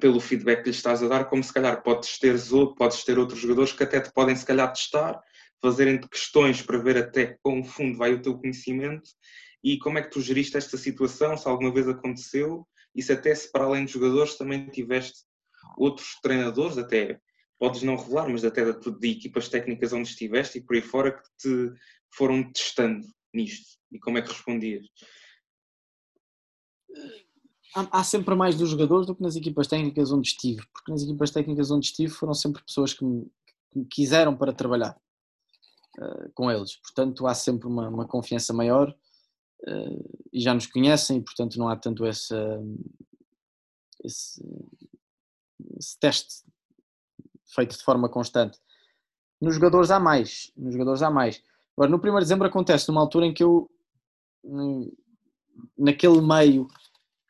pelo 0.00 0.20
feedback 0.20 0.62
que 0.62 0.68
lhes 0.68 0.76
estás 0.76 1.02
a 1.02 1.08
dar, 1.08 1.24
como 1.24 1.42
se 1.42 1.52
calhar 1.52 1.82
podes 1.82 2.18
ter, 2.18 2.36
podes 2.76 3.04
ter 3.04 3.18
outros 3.18 3.40
jogadores 3.40 3.72
que 3.72 3.82
até 3.82 4.00
te 4.00 4.12
podem 4.12 4.36
se 4.36 4.46
calhar 4.46 4.72
testar, 4.72 5.20
fazerem 5.60 6.00
questões 6.00 6.62
para 6.62 6.78
ver 6.78 6.96
até 6.96 7.38
quão 7.42 7.64
fundo 7.64 7.98
vai 7.98 8.12
o 8.12 8.22
teu 8.22 8.38
conhecimento 8.38 9.10
e 9.62 9.78
como 9.78 9.98
é 9.98 10.02
que 10.02 10.10
tu 10.10 10.20
geriste 10.20 10.56
esta 10.56 10.76
situação, 10.76 11.36
se 11.36 11.48
alguma 11.48 11.72
vez 11.72 11.88
aconteceu, 11.88 12.66
e 12.94 13.02
se 13.02 13.12
até 13.12 13.34
se 13.34 13.50
para 13.50 13.64
além 13.64 13.84
de 13.84 13.92
jogadores 13.92 14.36
também 14.36 14.66
tiveste 14.68 15.24
outros 15.76 16.18
treinadores, 16.22 16.78
até 16.78 17.20
podes 17.58 17.82
não 17.82 17.96
revelar, 17.96 18.28
mas 18.28 18.44
até 18.44 18.72
de, 18.72 18.98
de 18.98 19.10
equipas 19.10 19.48
técnicas 19.48 19.92
onde 19.92 20.08
estiveste 20.08 20.58
e 20.58 20.60
por 20.60 20.76
aí 20.76 20.82
fora 20.82 21.12
que 21.12 21.28
te 21.38 21.72
foram 22.14 22.52
testando 22.52 23.06
nisto? 23.32 23.78
E 23.92 23.98
como 23.98 24.18
é 24.18 24.22
que 24.22 24.28
respondias? 24.28 24.86
Há, 27.74 28.00
há 28.00 28.04
sempre 28.04 28.34
mais 28.34 28.56
dos 28.56 28.70
jogadores 28.70 29.06
do 29.06 29.14
que 29.14 29.22
nas 29.22 29.36
equipas 29.36 29.66
técnicas 29.66 30.12
onde 30.12 30.28
estive, 30.28 30.62
porque 30.72 30.92
nas 30.92 31.02
equipas 31.02 31.30
técnicas 31.30 31.70
onde 31.70 31.86
estive 31.86 32.12
foram 32.12 32.34
sempre 32.34 32.62
pessoas 32.64 32.92
que 32.92 33.04
me, 33.04 33.24
que 33.72 33.78
me 33.78 33.86
quiseram 33.86 34.36
para 34.36 34.52
trabalhar 34.52 34.96
uh, 35.98 36.30
com 36.34 36.50
eles, 36.50 36.76
portanto 36.76 37.26
há 37.26 37.34
sempre 37.34 37.66
uma, 37.66 37.88
uma 37.88 38.06
confiança 38.06 38.52
maior 38.52 38.94
uh, 39.66 40.18
e 40.32 40.40
já 40.40 40.54
nos 40.54 40.66
conhecem, 40.66 41.20
portanto 41.20 41.58
não 41.58 41.68
há 41.68 41.76
tanto 41.76 42.04
essa, 42.04 42.60
esse, 44.04 44.40
esse 45.78 45.98
teste 45.98 46.44
feito 47.54 47.76
de 47.76 47.84
forma 47.84 48.08
constante. 48.08 48.58
Nos 49.40 49.54
jogadores 49.54 49.90
há 49.90 50.00
mais, 50.00 50.52
nos 50.56 50.72
jogadores 50.72 51.02
há 51.02 51.10
mais. 51.10 51.42
Agora, 51.76 51.90
no 51.90 51.98
1 51.98 52.00
de 52.00 52.20
dezembro 52.20 52.46
acontece 52.46 52.88
numa 52.88 53.00
altura 53.00 53.26
em 53.26 53.34
que 53.34 53.42
eu, 53.42 53.68
hum, 54.44 54.90
naquele 55.76 56.20
meio 56.20 56.66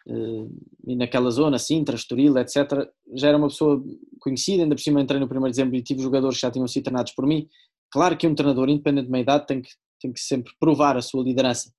eh, 0.06 0.46
e 0.86 0.96
naquela 0.96 1.30
zona, 1.30 1.58
Sintra, 1.58 1.96
Estoril, 1.96 2.36
etc., 2.38 2.88
já 3.14 3.28
era 3.28 3.38
uma 3.38 3.48
pessoa 3.48 3.82
conhecida, 4.20 4.62
ainda 4.62 4.74
por 4.74 4.82
cima 4.82 5.00
entrei 5.00 5.18
no 5.18 5.26
1 5.26 5.28
de 5.28 5.50
dezembro 5.50 5.76
e 5.76 5.82
tive 5.82 6.02
jogadores 6.02 6.36
que 6.36 6.42
já 6.42 6.50
tinham 6.50 6.68
sido 6.68 6.84
treinados 6.84 7.12
por 7.12 7.26
mim. 7.26 7.48
Claro 7.90 8.16
que 8.16 8.26
um 8.26 8.34
treinador, 8.34 8.68
independente 8.68 9.06
de 9.06 9.10
uma 9.10 9.20
idade, 9.20 9.46
tem 9.46 9.62
que, 9.62 9.70
tem 10.00 10.12
que 10.12 10.20
sempre 10.20 10.52
provar 10.60 10.96
a 10.96 11.02
sua 11.02 11.22
liderança. 11.22 11.72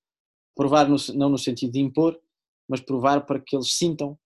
Provar 0.54 0.88
no, 0.88 0.96
não 1.14 1.28
no 1.28 1.38
sentido 1.38 1.72
de 1.72 1.80
impor, 1.80 2.18
mas 2.68 2.80
provar 2.80 3.24
para 3.26 3.38
que 3.38 3.54
eles 3.54 3.72
sintam 3.72 4.18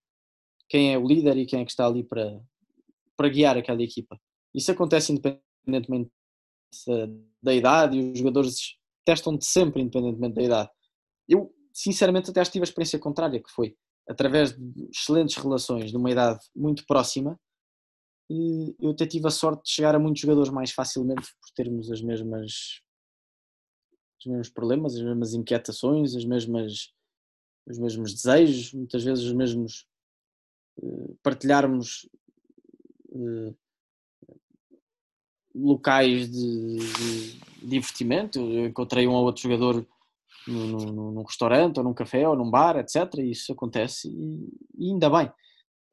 quem 0.71 0.93
é 0.93 0.97
o 0.97 1.05
líder 1.05 1.35
e 1.35 1.45
quem 1.45 1.59
é 1.59 1.65
que 1.65 1.71
está 1.71 1.85
ali 1.85 2.01
para, 2.01 2.41
para 3.17 3.27
guiar 3.27 3.57
aquela 3.57 3.83
equipa. 3.83 4.17
Isso 4.55 4.71
acontece 4.71 5.11
independentemente 5.11 6.09
da 7.43 7.53
idade 7.53 7.97
e 7.97 8.11
os 8.13 8.17
jogadores 8.17 8.77
testam-te 9.03 9.45
sempre 9.45 9.81
independentemente 9.81 10.35
da 10.35 10.41
idade. 10.41 10.69
Eu, 11.27 11.53
sinceramente, 11.73 12.29
até 12.29 12.41
tive 12.43 12.63
a 12.63 12.63
experiência 12.63 12.97
contrária, 12.97 13.43
que 13.43 13.51
foi 13.51 13.75
através 14.09 14.57
de 14.57 14.89
excelentes 14.89 15.35
relações 15.35 15.91
de 15.91 15.97
uma 15.97 16.09
idade 16.09 16.39
muito 16.55 16.85
próxima, 16.87 17.37
eu 18.79 18.91
até 18.91 19.05
tive 19.05 19.27
a 19.27 19.29
sorte 19.29 19.63
de 19.63 19.71
chegar 19.71 19.93
a 19.93 19.99
muitos 19.99 20.21
jogadores 20.21 20.49
mais 20.49 20.71
facilmente 20.71 21.27
por 21.41 21.51
termos 21.53 21.91
as 21.91 22.01
mesmas 22.01 22.81
os 24.19 24.25
mesmos 24.25 24.49
problemas, 24.49 24.95
as 24.95 25.01
mesmas 25.01 25.33
inquietações, 25.33 26.15
as 26.15 26.23
mesmas 26.23 26.93
os 27.67 27.77
mesmos 27.77 28.13
desejos, 28.13 28.73
muitas 28.73 29.03
vezes 29.03 29.25
os 29.25 29.33
mesmos 29.33 29.85
partilharmos 31.23 32.09
eh, 33.13 33.53
locais 35.53 36.29
de, 36.29 36.77
de, 36.77 37.41
divertimento. 37.67 38.39
Eu 38.39 38.67
encontrei 38.67 39.07
um 39.07 39.13
ou 39.13 39.25
outro 39.25 39.43
jogador 39.43 39.85
num, 40.47 41.11
num, 41.11 41.23
restaurante, 41.23 41.77
ou 41.77 41.83
num 41.83 41.93
café, 41.93 42.27
ou 42.27 42.35
num 42.35 42.49
bar, 42.49 42.77
etc. 42.77 43.19
E 43.19 43.31
isso 43.31 43.51
acontece 43.51 44.07
e, 44.09 44.49
e 44.77 44.91
ainda 44.91 45.09
bem. 45.09 45.31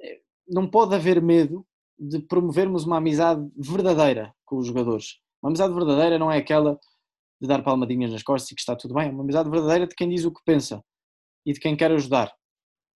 Eh, 0.01 0.21
não 0.49 0.69
pode 0.69 0.95
haver 0.95 1.21
medo 1.21 1.67
de 1.99 2.21
promovermos 2.21 2.85
uma 2.85 2.99
amizade 2.99 3.47
verdadeira 3.57 4.35
com 4.45 4.57
os 4.59 4.67
jogadores. 4.67 5.19
Uma 5.43 5.51
amizade 5.51 5.75
verdadeira 5.75 6.19
não 6.19 6.31
é 6.31 6.39
aquela 6.39 6.79
de 7.41 7.47
dar 7.47 7.63
palmadinhas 7.63 8.13
nas 8.13 8.23
costas 8.23 8.51
e 8.51 8.55
que 8.55 8.61
está 8.61 8.75
tudo 8.77 8.95
bem. 8.95 9.09
É 9.09 9.11
uma 9.11 9.23
amizade 9.23 9.51
verdadeira 9.51 9.87
de 9.87 9.95
quem 9.95 10.09
diz 10.09 10.25
o 10.25 10.33
que 10.33 10.43
pensa 10.45 10.83
e 11.45 11.53
de 11.53 11.61
quem 11.61 11.77
quer 11.77 11.91
ajudar. 11.93 12.33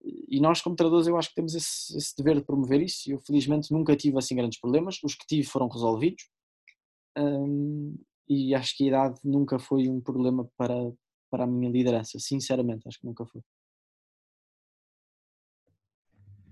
E 0.05 0.40
nós, 0.40 0.61
como 0.61 0.74
treinadores, 0.74 1.07
eu 1.07 1.16
acho 1.16 1.28
que 1.28 1.36
temos 1.36 1.55
esse, 1.55 1.96
esse 1.96 2.16
dever 2.16 2.36
de 2.36 2.44
promover 2.44 2.82
isso. 2.82 3.11
Eu, 3.11 3.20
felizmente, 3.20 3.72
nunca 3.72 3.94
tive 3.96 4.18
assim 4.18 4.34
grandes 4.34 4.59
problemas. 4.59 4.98
Os 5.05 5.14
que 5.14 5.26
tive 5.26 5.46
foram 5.46 5.68
resolvidos. 5.68 6.28
Um, 7.16 7.96
e 8.28 8.55
acho 8.55 8.76
que 8.76 8.84
a 8.84 8.88
idade 8.88 9.20
nunca 9.22 9.59
foi 9.59 9.88
um 9.88 10.00
problema 10.00 10.48
para, 10.57 10.74
para 11.30 11.44
a 11.44 11.46
minha 11.46 11.70
liderança. 11.70 12.18
Sinceramente, 12.18 12.88
acho 12.88 12.98
que 12.98 13.07
nunca 13.07 13.24
foi. 13.26 13.42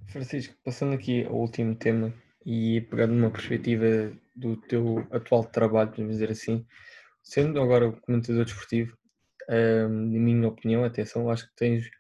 Francisco, 0.09 0.55
passando 0.64 0.94
aqui 0.94 1.24
ao 1.24 1.36
último 1.36 1.74
tema 1.74 2.12
e 2.44 2.80
pegando 2.82 3.14
numa 3.14 3.30
perspectiva 3.30 4.12
do 4.34 4.57
teu 4.57 5.07
atual 5.11 5.44
trabalho, 5.44 5.90
podemos 5.90 6.14
dizer 6.14 6.30
assim, 6.30 6.66
sendo 7.22 7.61
agora 7.61 7.92
comentador 7.92 8.44
desportivo, 8.44 8.96
um, 9.48 9.88
na 9.88 10.18
minha 10.18 10.48
opinião, 10.48 10.84
atenção, 10.84 11.30
acho 11.30 11.46
que 11.48 11.55
tens 11.57 11.90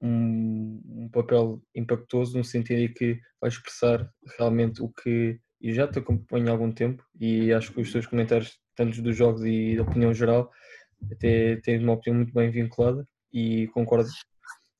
um, 0.00 0.80
um, 0.86 1.08
papel 1.08 1.60
impactoso 1.74 2.36
no 2.36 2.44
sentido 2.44 2.80
em 2.80 2.92
que 2.92 3.20
vai 3.40 3.48
expressar 3.48 4.08
realmente 4.38 4.82
o 4.82 4.88
que 4.88 5.40
e 5.60 5.72
já 5.72 5.88
te 5.88 5.98
acompanho 5.98 6.48
há 6.48 6.52
algum 6.52 6.72
tempo 6.72 7.04
e 7.18 7.52
acho 7.52 7.72
que 7.72 7.80
os 7.80 7.90
teus 7.90 8.06
comentários, 8.06 8.60
tanto 8.76 9.02
dos 9.02 9.16
jogos 9.16 9.44
e 9.44 9.76
da 9.76 9.82
opinião 9.82 10.14
geral, 10.14 10.52
até 11.12 11.56
tens 11.56 11.82
uma 11.82 11.94
opinião 11.94 12.18
muito 12.18 12.32
bem 12.32 12.50
vinculada 12.50 13.04
e 13.32 13.66
concordo 13.68 14.08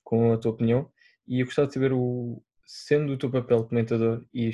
com 0.04 0.32
a 0.32 0.38
tua 0.38 0.52
opinião. 0.52 0.90
E 1.26 1.40
eu 1.40 1.46
gostava 1.46 1.68
de 1.68 1.74
saber, 1.74 1.92
o, 1.92 2.42
sendo 2.64 3.12
o 3.12 3.18
teu 3.18 3.30
papel 3.30 3.64
comentador 3.64 4.24
e 4.32 4.52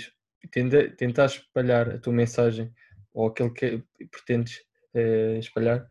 tentar 0.51 1.27
espalhar 1.27 1.91
a 1.91 1.99
tua 1.99 2.13
mensagem 2.13 2.73
ou 3.13 3.29
aquilo 3.29 3.53
que 3.53 3.83
pretendes 4.11 4.61
eh, 4.95 5.39
espalhar, 5.39 5.87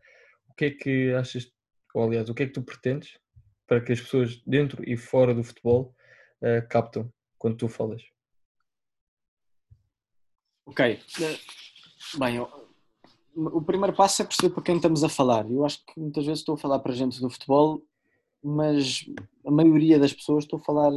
o 0.48 0.54
que 0.54 0.66
é 0.66 0.70
que 0.70 1.12
achas, 1.14 1.50
ou 1.94 2.04
aliás, 2.04 2.28
o 2.28 2.34
que 2.34 2.42
é 2.42 2.46
que 2.46 2.52
tu 2.52 2.62
pretendes 2.62 3.18
para 3.66 3.80
que 3.80 3.92
as 3.92 4.00
pessoas 4.00 4.40
dentro 4.46 4.82
e 4.88 4.96
fora 4.96 5.34
do 5.34 5.44
futebol 5.44 5.94
uh, 6.42 6.66
captam 6.68 7.12
quando 7.38 7.56
tu 7.56 7.68
falas? 7.68 8.02
Ok. 10.66 10.98
Eh, 11.20 11.38
bem, 12.18 12.40
o 13.36 13.62
primeiro 13.62 13.94
passo 13.94 14.22
é 14.22 14.24
perceber 14.24 14.54
para 14.54 14.62
quem 14.62 14.76
estamos 14.76 15.04
a 15.04 15.08
falar. 15.08 15.50
Eu 15.50 15.64
acho 15.64 15.84
que 15.84 16.00
muitas 16.00 16.24
vezes 16.24 16.40
estou 16.40 16.54
a 16.54 16.58
falar 16.58 16.78
para 16.78 16.94
gente 16.94 17.20
do 17.20 17.28
futebol, 17.28 17.82
mas 18.42 19.04
a 19.46 19.50
maioria 19.50 19.98
das 19.98 20.12
pessoas 20.12 20.44
estou 20.44 20.58
a 20.58 20.62
falar. 20.62 20.90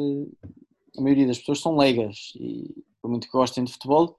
A 0.97 1.01
maioria 1.01 1.27
das 1.27 1.37
pessoas 1.37 1.59
são 1.59 1.75
leigas 1.75 2.33
e, 2.35 2.83
por 3.01 3.09
muito 3.09 3.27
que 3.27 3.33
gostem 3.33 3.63
de 3.63 3.71
futebol, 3.71 4.17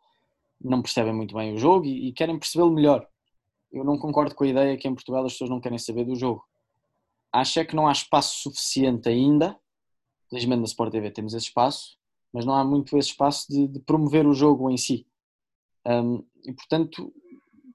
não 0.60 0.82
percebem 0.82 1.14
muito 1.14 1.34
bem 1.34 1.54
o 1.54 1.58
jogo 1.58 1.86
e, 1.86 2.08
e 2.08 2.12
querem 2.12 2.38
percebê-lo 2.38 2.70
melhor. 2.70 3.08
Eu 3.72 3.84
não 3.84 3.98
concordo 3.98 4.34
com 4.34 4.44
a 4.44 4.48
ideia 4.48 4.76
que 4.76 4.86
em 4.86 4.94
Portugal 4.94 5.24
as 5.24 5.32
pessoas 5.32 5.50
não 5.50 5.60
querem 5.60 5.78
saber 5.78 6.04
do 6.04 6.14
jogo 6.14 6.44
acho 7.40 7.60
é 7.60 7.64
que 7.64 7.76
não 7.76 7.86
há 7.86 7.92
espaço 7.92 8.42
suficiente 8.42 9.08
ainda, 9.08 9.58
felizmente 10.28 10.60
na 10.60 10.66
Sport 10.66 10.92
TV 10.92 11.10
temos 11.10 11.34
esse 11.34 11.46
espaço, 11.46 11.96
mas 12.32 12.44
não 12.44 12.54
há 12.54 12.64
muito 12.64 12.96
esse 12.98 13.10
espaço 13.10 13.46
de, 13.48 13.66
de 13.66 13.80
promover 13.80 14.26
o 14.26 14.34
jogo 14.34 14.70
em 14.70 14.76
si. 14.76 15.06
Um, 15.86 16.22
e 16.44 16.52
portanto, 16.52 17.12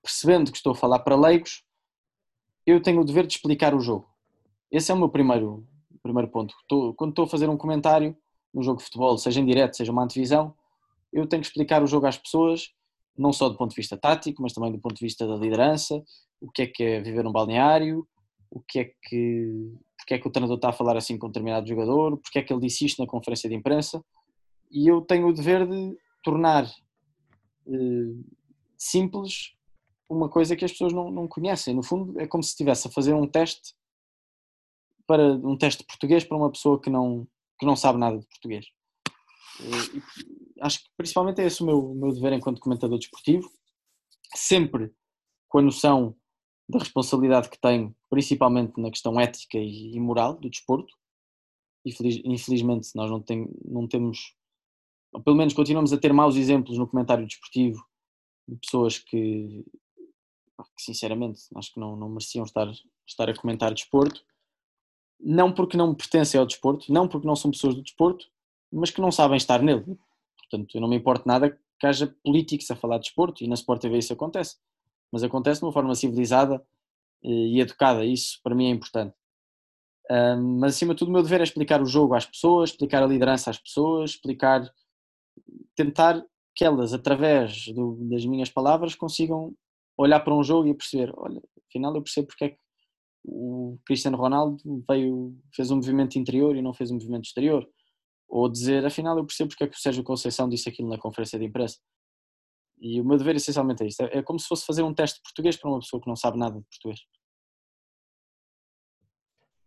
percebendo 0.01 0.51
que 0.51 0.57
estou 0.57 0.73
a 0.73 0.75
falar 0.75 0.99
para 0.99 1.15
leigos, 1.15 1.63
eu 2.65 2.81
tenho 2.81 3.01
o 3.01 3.05
dever 3.05 3.25
de 3.25 3.33
explicar 3.33 3.73
o 3.73 3.79
jogo. 3.79 4.07
Esse 4.71 4.91
é 4.91 4.93
o 4.93 4.97
meu 4.97 5.09
primeiro, 5.09 5.67
primeiro 6.01 6.29
ponto. 6.29 6.53
Estou, 6.61 6.93
quando 6.93 7.11
estou 7.11 7.25
a 7.25 7.27
fazer 7.27 7.49
um 7.49 7.57
comentário 7.57 8.15
no 8.53 8.61
jogo 8.61 8.77
de 8.77 8.83
futebol, 8.83 9.17
seja 9.17 9.39
em 9.39 9.45
direto, 9.45 9.75
seja 9.75 9.91
uma 9.91 10.03
antevisão, 10.03 10.53
eu 11.11 11.27
tenho 11.27 11.41
que 11.41 11.47
explicar 11.47 11.81
o 11.81 11.87
jogo 11.87 12.05
às 12.05 12.17
pessoas, 12.17 12.69
não 13.17 13.31
só 13.31 13.49
do 13.49 13.57
ponto 13.57 13.71
de 13.71 13.75
vista 13.75 13.97
tático, 13.97 14.41
mas 14.41 14.53
também 14.53 14.71
do 14.71 14.79
ponto 14.79 14.95
de 14.95 15.05
vista 15.05 15.27
da 15.27 15.35
liderança, 15.35 16.03
o 16.41 16.51
que 16.51 16.63
é 16.63 16.67
que 16.67 16.83
é 16.83 17.01
viver 17.01 17.23
num 17.23 17.31
balneário, 17.31 18.07
o 18.53 18.61
que 18.61 18.79
é 18.79 18.85
que, 18.85 19.73
porque 19.97 20.13
é 20.13 20.19
que 20.19 20.27
o 20.27 20.31
treinador 20.31 20.57
está 20.57 20.69
a 20.69 20.73
falar 20.73 20.95
assim 20.95 21.17
com 21.17 21.25
um 21.25 21.29
determinado 21.29 21.67
jogador, 21.67 22.17
porque 22.17 22.37
é 22.37 22.43
que 22.43 22.53
ele 22.53 22.61
disse 22.61 22.85
isto 22.85 23.01
na 23.01 23.07
conferência 23.07 23.49
de 23.49 23.55
imprensa, 23.55 24.03
e 24.71 24.87
eu 24.87 25.01
tenho 25.01 25.27
o 25.27 25.33
dever 25.33 25.67
de 25.67 25.97
tornar 26.23 26.65
eh, 27.67 28.13
simples 28.77 29.53
uma 30.07 30.29
coisa 30.29 30.55
que 30.55 30.63
as 30.63 30.71
pessoas 30.71 30.93
não, 30.93 31.09
não 31.09 31.27
conhecem. 31.27 31.73
No 31.73 31.81
fundo, 31.81 32.19
é 32.19 32.27
como 32.27 32.43
se 32.43 32.49
estivesse 32.49 32.87
a 32.87 32.91
fazer 32.91 33.13
um 33.13 33.27
teste 33.27 33.73
para 35.07 35.33
um 35.33 35.57
teste 35.57 35.81
de 35.81 35.87
português 35.87 36.23
para 36.23 36.37
uma 36.37 36.51
pessoa 36.51 36.79
que 36.79 36.89
não, 36.89 37.27
que 37.59 37.65
não 37.65 37.75
sabe 37.75 37.97
nada 37.97 38.19
de 38.19 38.27
português. 38.27 38.67
Eh, 39.61 39.97
e, 39.97 40.61
acho 40.61 40.83
que 40.83 40.89
principalmente 40.95 41.41
é 41.41 41.45
esse 41.45 41.63
o 41.63 41.65
meu, 41.65 41.79
o 41.79 41.95
meu 41.95 42.13
dever 42.13 42.33
enquanto 42.33 42.61
comentador 42.61 42.99
desportivo, 42.99 43.49
sempre 44.35 44.91
com 45.49 45.57
a 45.57 45.61
noção 45.63 46.15
da 46.67 46.79
responsabilidade 46.79 47.49
que 47.49 47.59
tenho, 47.59 47.95
principalmente 48.09 48.79
na 48.79 48.89
questão 48.89 49.19
ética 49.19 49.57
e 49.57 49.99
moral 49.99 50.35
do 50.35 50.49
desporto. 50.49 50.93
Infelizmente, 51.85 52.89
nós 52.95 53.11
não, 53.11 53.21
tem, 53.21 53.49
não 53.65 53.87
temos, 53.87 54.35
ou 55.11 55.21
pelo 55.21 55.35
menos 55.35 55.53
continuamos 55.53 55.91
a 55.91 55.97
ter 55.97 56.13
maus 56.13 56.35
exemplos 56.35 56.77
no 56.77 56.87
comentário 56.87 57.27
desportivo 57.27 57.85
de 58.47 58.55
pessoas 58.55 58.97
que, 58.97 59.65
que 60.75 60.83
sinceramente, 60.83 61.41
acho 61.55 61.73
que 61.73 61.79
não, 61.79 61.95
não 61.95 62.09
mereciam 62.09 62.45
estar, 62.45 62.71
estar 63.05 63.29
a 63.29 63.35
comentar 63.35 63.73
desporto. 63.73 64.23
Não 65.19 65.53
porque 65.53 65.77
não 65.77 65.93
pertencem 65.93 66.39
ao 66.39 66.45
desporto, 66.45 66.91
não 66.91 67.07
porque 67.07 67.27
não 67.27 67.35
são 67.35 67.51
pessoas 67.51 67.75
do 67.75 67.81
desporto, 67.81 68.25
mas 68.71 68.89
que 68.89 69.01
não 69.01 69.11
sabem 69.11 69.37
estar 69.37 69.61
nele. 69.61 69.97
Portanto, 70.37 70.75
eu 70.75 70.81
não 70.81 70.87
me 70.87 70.95
importo 70.95 71.27
nada 71.27 71.57
que 71.79 71.87
haja 71.87 72.07
políticos 72.23 72.69
a 72.71 72.75
falar 72.75 72.97
de 72.97 73.05
desporto 73.05 73.43
e 73.43 73.47
na 73.47 73.55
Sport 73.55 73.81
TV 73.81 73.97
isso 73.97 74.13
acontece 74.13 74.57
mas 75.13 75.23
acontece 75.23 75.61
de 75.61 75.65
uma 75.65 75.71
forma 75.71 75.95
civilizada 75.95 76.55
eh, 77.23 77.29
e 77.29 77.61
educada, 77.61 78.03
isso 78.05 78.39
para 78.43 78.55
mim 78.55 78.67
é 78.67 78.71
importante. 78.71 79.15
mas 80.59 80.75
acima 80.75 80.93
de 80.93 80.99
tudo, 80.99 81.09
o 81.09 81.11
meu 81.11 81.23
dever 81.23 81.39
é 81.41 81.43
explicar 81.43 81.81
o 81.81 81.85
jogo 81.85 82.13
às 82.15 82.25
pessoas, 82.25 82.71
explicar 82.71 83.03
a 83.03 83.07
liderança 83.07 83.49
às 83.49 83.57
pessoas, 83.57 84.11
explicar, 84.11 84.61
tentar 85.75 86.23
que 86.55 86.65
elas, 86.65 86.93
através 86.93 87.67
do, 87.67 87.95
das 88.09 88.25
minhas 88.25 88.49
palavras, 88.49 88.95
consigam 88.95 89.55
olhar 89.97 90.19
para 90.19 90.35
um 90.35 90.43
jogo 90.43 90.67
e 90.67 90.73
perceber: 90.73 91.11
olha, 91.15 91.41
Afinal, 91.73 91.95
eu 91.95 92.03
percebo 92.03 92.27
porque 92.27 92.45
é 92.45 92.49
que 92.49 92.59
o 93.25 93.79
Cristiano 93.83 94.15
Ronaldo 94.15 94.57
veio, 94.87 95.35
fez 95.55 95.71
um 95.71 95.77
movimento 95.77 96.19
interior 96.19 96.55
e 96.55 96.61
não 96.61 96.73
fez 96.73 96.91
um 96.91 96.95
movimento 96.95 97.25
exterior. 97.25 97.67
Ou 98.29 98.47
dizer, 98.47 98.85
afinal, 98.85 99.17
eu 99.17 99.25
percebo 99.25 99.49
porque 99.49 99.63
é 99.63 99.67
que 99.67 99.75
o 99.75 99.79
Sérgio 99.79 100.03
Conceição 100.03 100.47
disse 100.47 100.69
aquilo 100.69 100.89
na 100.89 100.99
conferência 100.99 101.39
de 101.39 101.45
imprensa. 101.45 101.79
E 102.83 102.99
o 102.99 103.05
meu 103.05 103.17
dever 103.17 103.37
essencialmente 103.37 103.81
é 103.81 103.87
isto. 103.87 104.03
É, 104.03 104.17
é 104.17 104.21
como 104.21 104.37
se 104.37 104.45
fosse 104.45 104.65
fazer 104.65 104.83
um 104.83 104.93
teste 104.93 105.15
de 105.15 105.23
português 105.23 105.55
para 105.55 105.69
uma 105.69 105.79
pessoa 105.79 106.01
que 106.01 106.09
não 106.09 106.17
sabe 106.17 106.37
nada 106.37 106.59
de 106.59 106.65
português. 106.65 106.99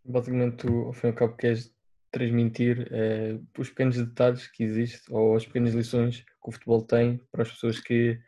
Basicamente, 0.05 0.59
tu, 0.59 0.69
ao 0.85 0.93
fim 0.93 1.07
e 1.07 1.11
ao 1.11 1.17
cabo, 1.17 1.35
queres 1.35 1.75
transmitir 2.13 2.87
eh, 2.93 3.41
os 3.59 3.71
pequenos 3.71 3.97
detalhes 3.97 4.47
que 4.49 4.63
existem 4.65 5.17
ou 5.17 5.35
as 5.35 5.47
pequenas 5.47 5.73
lições 5.73 6.21
que 6.21 6.49
o 6.49 6.53
futebol 6.53 6.83
tem 6.83 7.19
para 7.33 7.43
as 7.43 7.51
pessoas 7.51 7.81
que 7.81 8.21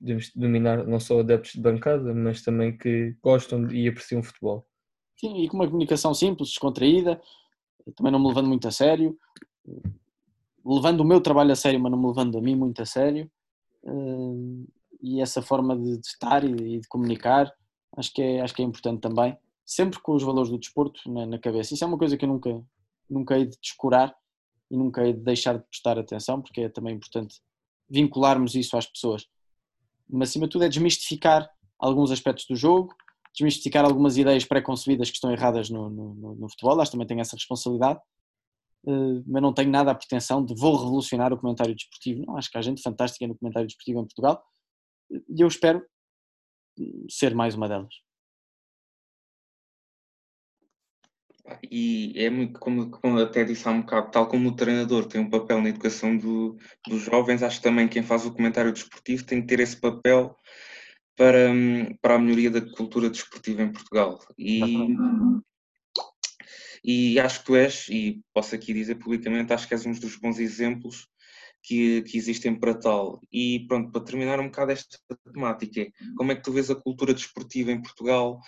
devemos 0.00 0.32
dominar, 0.34 0.84
não 0.84 0.98
só 0.98 1.20
adeptos 1.20 1.52
de 1.52 1.60
bancada, 1.60 2.12
mas 2.12 2.42
também 2.42 2.76
que 2.76 3.16
gostam 3.22 3.70
e 3.70 3.88
apreciam 3.88 4.20
o 4.20 4.24
futebol. 4.24 4.66
Sim, 5.16 5.44
e 5.44 5.48
com 5.48 5.56
uma 5.56 5.66
comunicação 5.66 6.12
simples, 6.12 6.48
descontraída, 6.48 7.22
também 7.96 8.12
não 8.12 8.18
me 8.18 8.26
levando 8.26 8.48
muito 8.48 8.66
a 8.66 8.72
sério, 8.72 9.16
levando 10.66 11.00
o 11.00 11.04
meu 11.04 11.20
trabalho 11.20 11.52
a 11.52 11.56
sério, 11.56 11.78
mas 11.78 11.92
não 11.92 11.98
me 11.98 12.08
levando 12.08 12.36
a 12.36 12.40
mim 12.40 12.56
muito 12.56 12.82
a 12.82 12.86
sério, 12.86 13.30
e 15.00 15.20
essa 15.20 15.42
forma 15.42 15.76
de 15.76 16.00
estar 16.00 16.44
e 16.44 16.80
de 16.80 16.88
comunicar, 16.88 17.52
acho 17.96 18.12
que 18.12 18.22
é, 18.22 18.40
acho 18.40 18.54
que 18.54 18.62
é 18.62 18.64
importante 18.64 19.00
também, 19.00 19.36
sempre 19.64 20.00
com 20.00 20.14
os 20.14 20.22
valores 20.22 20.50
do 20.50 20.58
desporto 20.58 21.00
na, 21.10 21.26
na 21.26 21.38
cabeça. 21.38 21.74
Isso 21.74 21.84
é 21.84 21.86
uma 21.86 21.98
coisa 21.98 22.16
que 22.16 22.24
eu 22.24 22.28
nunca, 22.28 22.62
nunca 23.08 23.38
hei 23.38 23.46
de 23.46 23.58
descurar 23.60 24.14
e 24.70 24.76
nunca 24.76 25.04
hei 25.04 25.12
de 25.12 25.20
deixar 25.20 25.58
de 25.58 25.64
prestar 25.64 25.98
atenção, 25.98 26.40
porque 26.40 26.62
é 26.62 26.68
também 26.68 26.94
importante 26.94 27.40
vincularmos 27.88 28.54
isso 28.54 28.76
às 28.76 28.86
pessoas. 28.86 29.26
Mas 30.08 30.30
acima 30.30 30.46
de 30.46 30.52
tudo 30.52 30.64
é 30.64 30.68
desmistificar 30.68 31.48
alguns 31.78 32.10
aspectos 32.10 32.46
do 32.46 32.56
jogo, 32.56 32.94
desmistificar 33.34 33.84
algumas 33.84 34.16
ideias 34.16 34.44
pré-concebidas 34.44 35.10
que 35.10 35.16
estão 35.16 35.30
erradas 35.30 35.68
no, 35.68 35.90
no, 35.90 36.34
no 36.34 36.48
futebol, 36.48 36.80
acho 36.80 36.90
que 36.90 36.96
também 36.96 37.06
tenho 37.06 37.20
essa 37.20 37.36
responsabilidade, 37.36 38.00
mas 39.26 39.42
não 39.42 39.52
tenho 39.52 39.70
nada 39.70 39.90
a 39.90 39.94
pretensão 39.94 40.44
de 40.44 40.54
vou 40.54 40.76
revolucionar 40.76 41.32
o 41.32 41.38
comentário 41.38 41.74
desportivo. 41.74 42.24
Não, 42.26 42.36
acho 42.36 42.50
que 42.50 42.58
há 42.58 42.62
gente 42.62 42.82
fantástica 42.82 43.26
no 43.26 43.36
comentário 43.36 43.66
desportivo 43.66 44.00
em 44.00 44.04
Portugal 44.04 44.42
e 45.10 45.40
eu 45.40 45.48
espero 45.48 45.84
ser 47.08 47.34
mais 47.34 47.54
uma 47.54 47.68
delas. 47.68 47.94
E 51.70 52.14
é 52.16 52.30
muito, 52.30 52.58
como, 52.58 52.90
como 52.90 53.18
até 53.18 53.44
disse 53.44 53.68
há 53.68 53.70
um 53.70 53.82
bocado, 53.82 54.10
tal 54.10 54.26
como 54.26 54.48
o 54.48 54.56
treinador 54.56 55.06
tem 55.06 55.20
um 55.20 55.28
papel 55.28 55.60
na 55.60 55.68
educação 55.68 56.16
do, 56.16 56.56
dos 56.88 57.02
jovens, 57.02 57.42
acho 57.42 57.58
que 57.58 57.64
também 57.64 57.86
quem 57.86 58.02
faz 58.02 58.24
o 58.24 58.32
comentário 58.32 58.72
desportivo 58.72 59.24
tem 59.24 59.42
que 59.42 59.48
ter 59.48 59.60
esse 59.60 59.78
papel 59.78 60.34
para, 61.16 61.50
para 62.00 62.14
a 62.14 62.18
melhoria 62.18 62.50
da 62.50 62.62
cultura 62.62 63.10
desportiva 63.10 63.62
em 63.62 63.72
Portugal. 63.72 64.18
E, 64.38 64.96
e 66.84 67.18
acho 67.18 67.40
que 67.40 67.46
tu 67.46 67.56
és, 67.56 67.88
e 67.88 68.20
posso 68.34 68.54
aqui 68.54 68.74
dizer 68.74 68.96
publicamente, 68.96 69.52
acho 69.52 69.66
que 69.66 69.72
és 69.72 69.86
um 69.86 69.92
dos 69.92 70.16
bons 70.16 70.38
exemplos 70.38 71.08
que, 71.62 72.02
que, 72.02 72.18
existem 72.18 72.54
para 72.54 72.74
tal. 72.74 73.20
E 73.32 73.66
pronto, 73.66 73.90
para 73.90 74.04
terminar 74.04 74.38
um 74.38 74.46
bocado 74.46 74.72
esta 74.72 74.98
temática, 75.32 75.90
como 76.16 76.30
é 76.30 76.36
que 76.36 76.42
tu 76.42 76.52
vês 76.52 76.70
a 76.70 76.74
cultura 76.74 77.14
desportiva 77.14 77.72
em 77.72 77.80
Portugal 77.80 78.38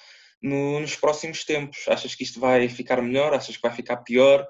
no, 0.43 0.80
nos 0.80 0.97
próximos 0.97 1.45
tempos? 1.45 1.78
Achas 1.89 2.14
que 2.14 2.24
isto 2.24 2.39
vai 2.39 2.68
ficar 2.68 3.01
melhor? 3.01 3.32
Achas 3.32 3.57
que 3.57 3.62
vai 3.62 3.74
ficar 3.74 3.97
pior? 3.99 4.47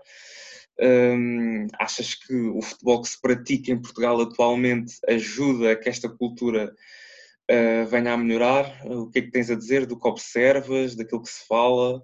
Hum, 0.80 1.68
achas 1.78 2.14
que 2.14 2.34
o 2.34 2.61
futebol 2.61 3.01
que 3.03 3.09
se 3.09 3.20
pratica 3.20 3.70
em 3.70 3.80
Portugal 3.80 4.20
atualmente 4.20 4.95
ajuda 5.09 5.72
a 5.72 5.76
que 5.76 5.89
esta 5.89 6.09
cultura 6.09 6.74
uh, 7.51 7.87
venha 7.87 8.12
a 8.12 8.16
melhorar? 8.16 8.84
O 8.84 9.09
que 9.09 9.20
é 9.20 9.22
que 9.22 9.30
tens 9.30 9.49
a 9.49 9.55
dizer 9.55 9.87
do 9.87 9.99
que 9.99 10.09
observas, 10.09 10.97
daquilo 10.97 11.22
que 11.22 11.30
se 11.30 11.47
fala? 11.47 12.03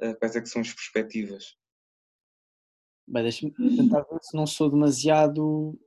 Uh, 0.00 0.14
quais 0.18 0.36
é 0.36 0.40
que 0.40 0.48
são 0.48 0.62
as 0.62 0.72
perspectivas? 0.72 1.56
Bem, 3.06 3.22
deixa-me 3.22 3.52
tentar 3.76 4.00
ver 4.02 4.18
se 4.22 4.36
não 4.36 4.46
sou 4.46 4.70
demasiado 4.70 5.78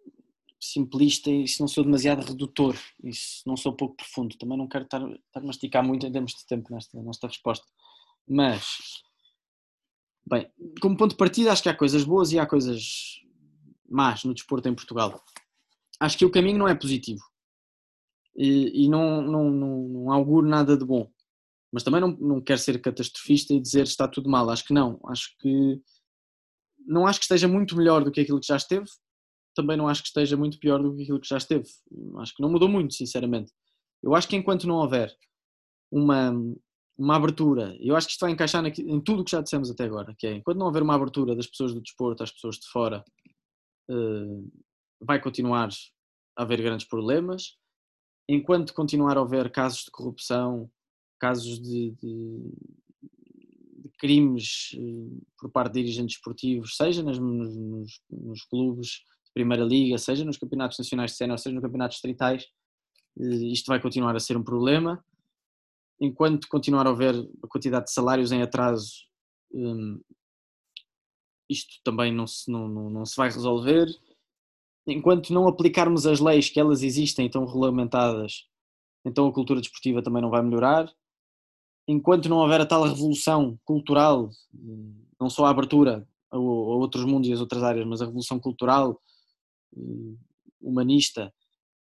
simplista 0.59 1.29
e 1.29 1.47
se 1.47 1.59
não 1.59 1.67
sou 1.67 1.83
demasiado 1.83 2.25
redutor 2.25 2.75
e 3.03 3.13
se 3.13 3.45
não 3.45 3.57
sou 3.57 3.73
pouco 3.73 3.95
profundo. 3.95 4.37
Também 4.37 4.57
não 4.57 4.67
quero 4.67 4.85
estar, 4.85 5.01
estar 5.01 5.39
a 5.39 5.43
masticar 5.43 5.83
muito 5.83 6.05
em 6.05 6.11
termos 6.11 6.33
de 6.33 6.45
tempo 6.45 6.73
nesta, 6.73 7.01
nesta 7.01 7.27
resposta. 7.27 7.65
Mas, 8.27 8.77
bem, 10.25 10.49
como 10.81 10.97
ponto 10.97 11.11
de 11.11 11.17
partida, 11.17 11.51
acho 11.51 11.63
que 11.63 11.69
há 11.69 11.75
coisas 11.75 12.03
boas 12.03 12.31
e 12.31 12.39
há 12.39 12.45
coisas 12.45 13.21
más 13.89 14.23
no 14.23 14.33
desporto 14.33 14.67
em 14.67 14.75
Portugal. 14.75 15.23
Acho 15.99 16.17
que 16.17 16.25
o 16.25 16.31
caminho 16.31 16.59
não 16.59 16.67
é 16.67 16.75
positivo 16.75 17.23
e, 18.35 18.85
e 18.85 18.89
não, 18.89 19.21
não, 19.21 19.49
não, 19.49 19.87
não 19.87 20.11
auguro 20.11 20.47
nada 20.47 20.77
de 20.77 20.85
bom. 20.85 21.11
Mas 21.77 21.83
também 21.83 22.01
não, 22.01 22.09
não 22.17 22.41
quero 22.41 22.59
ser 22.59 22.81
catastrofista 22.81 23.53
e 23.53 23.61
dizer 23.61 23.83
está 23.83 24.07
tudo 24.07 24.27
mal. 24.27 24.49
Acho 24.49 24.65
que 24.65 24.73
não. 24.73 24.99
Acho 25.05 25.29
que 25.39 25.79
não 26.87 27.05
acho 27.05 27.19
que 27.19 27.25
esteja 27.25 27.47
muito 27.47 27.77
melhor 27.77 28.03
do 28.03 28.11
que 28.11 28.19
aquilo 28.19 28.39
que 28.39 28.47
já 28.47 28.55
esteve, 28.55 28.87
também 29.53 29.77
não 29.77 29.87
acho 29.87 30.01
que 30.01 30.07
esteja 30.07 30.35
muito 30.35 30.57
pior 30.57 30.81
do 30.81 30.95
que 30.95 31.03
aquilo 31.03 31.19
que 31.19 31.27
já 31.27 31.37
esteve. 31.37 31.67
Acho 32.17 32.33
que 32.33 32.41
não 32.41 32.49
mudou 32.49 32.67
muito, 32.67 32.95
sinceramente. 32.95 33.51
Eu 34.01 34.15
acho 34.15 34.27
que 34.27 34.35
enquanto 34.35 34.65
não 34.65 34.77
houver 34.77 35.15
uma, 35.91 36.31
uma 36.97 37.15
abertura, 37.15 37.77
eu 37.79 37.95
acho 37.95 38.07
que 38.07 38.13
isto 38.13 38.21
vai 38.21 38.31
encaixar 38.31 38.65
em 38.65 38.99
tudo 39.01 39.21
o 39.21 39.23
que 39.23 39.29
já 39.29 39.41
dissemos 39.41 39.69
até 39.69 39.83
agora, 39.83 40.15
que 40.17 40.25
é, 40.25 40.33
enquanto 40.33 40.57
não 40.57 40.65
houver 40.65 40.81
uma 40.81 40.95
abertura 40.95 41.35
das 41.35 41.45
pessoas 41.45 41.75
do 41.75 41.81
desporto 41.81 42.23
às 42.23 42.31
pessoas 42.31 42.55
de 42.55 42.67
fora, 42.69 43.05
uh, 43.91 44.51
vai 44.99 45.21
continuar 45.21 45.69
a 46.35 46.41
haver 46.41 46.59
grandes 46.63 46.87
problemas. 46.87 47.55
Enquanto 48.27 48.73
continuar 48.73 49.19
a 49.19 49.21
haver 49.21 49.51
casos 49.51 49.83
de 49.83 49.91
corrupção, 49.91 50.67
casos 51.17 51.59
de, 51.61 51.91
de, 51.91 52.51
de 53.83 53.89
crimes 53.97 54.71
uh, 54.75 55.21
por 55.39 55.51
parte 55.51 55.73
de 55.73 55.81
dirigentes 55.81 56.15
esportivos, 56.15 56.75
seja 56.75 57.03
nas, 57.03 57.19
nos, 57.19 58.01
nos 58.09 58.43
clubes, 58.43 59.01
Primeira 59.33 59.63
Liga, 59.63 59.99
seja 59.99 60.25
nos 60.25 60.37
campeonatos 60.37 60.79
nacionais 60.79 61.11
de 61.11 61.17
sénior, 61.17 61.37
seja 61.37 61.53
nos 61.53 61.61
campeonatos 61.61 61.95
distritais, 61.95 62.47
eh, 63.19 63.51
isto 63.51 63.67
vai 63.67 63.79
continuar 63.79 64.15
a 64.15 64.19
ser 64.19 64.35
um 64.35 64.43
problema. 64.43 65.03
Enquanto 66.01 66.47
continuar 66.47 66.87
a 66.87 66.89
haver 66.89 67.13
a 67.43 67.47
quantidade 67.47 67.85
de 67.85 67.91
salários 67.91 68.31
em 68.31 68.41
atraso, 68.41 68.93
hum, 69.51 70.01
isto 71.49 71.79
também 71.83 72.11
não 72.11 72.27
se, 72.27 72.51
não, 72.51 72.67
não, 72.67 72.89
não 72.89 73.05
se 73.05 73.15
vai 73.15 73.29
resolver. 73.29 73.87
Enquanto 74.87 75.33
não 75.33 75.47
aplicarmos 75.47 76.07
as 76.07 76.19
leis 76.19 76.49
que 76.49 76.59
elas 76.59 76.81
existem 76.81 77.27
estão 77.27 77.45
regulamentadas, 77.45 78.47
então 79.05 79.27
a 79.27 79.33
cultura 79.33 79.61
desportiva 79.61 80.01
também 80.01 80.21
não 80.21 80.29
vai 80.29 80.41
melhorar. 80.41 80.91
Enquanto 81.87 82.27
não 82.27 82.37
houver 82.37 82.59
a 82.59 82.65
tal 82.65 82.83
revolução 82.83 83.57
cultural, 83.63 84.29
não 85.19 85.29
só 85.29 85.45
a 85.45 85.49
abertura 85.49 86.07
a, 86.31 86.37
outros 86.37 87.05
mundos 87.05 87.29
e 87.29 87.33
as 87.33 87.39
outras 87.39 87.63
áreas, 87.63 87.87
mas 87.87 88.01
a 88.01 88.05
revolução 88.05 88.39
cultural, 88.39 89.01
humanista 90.61 91.33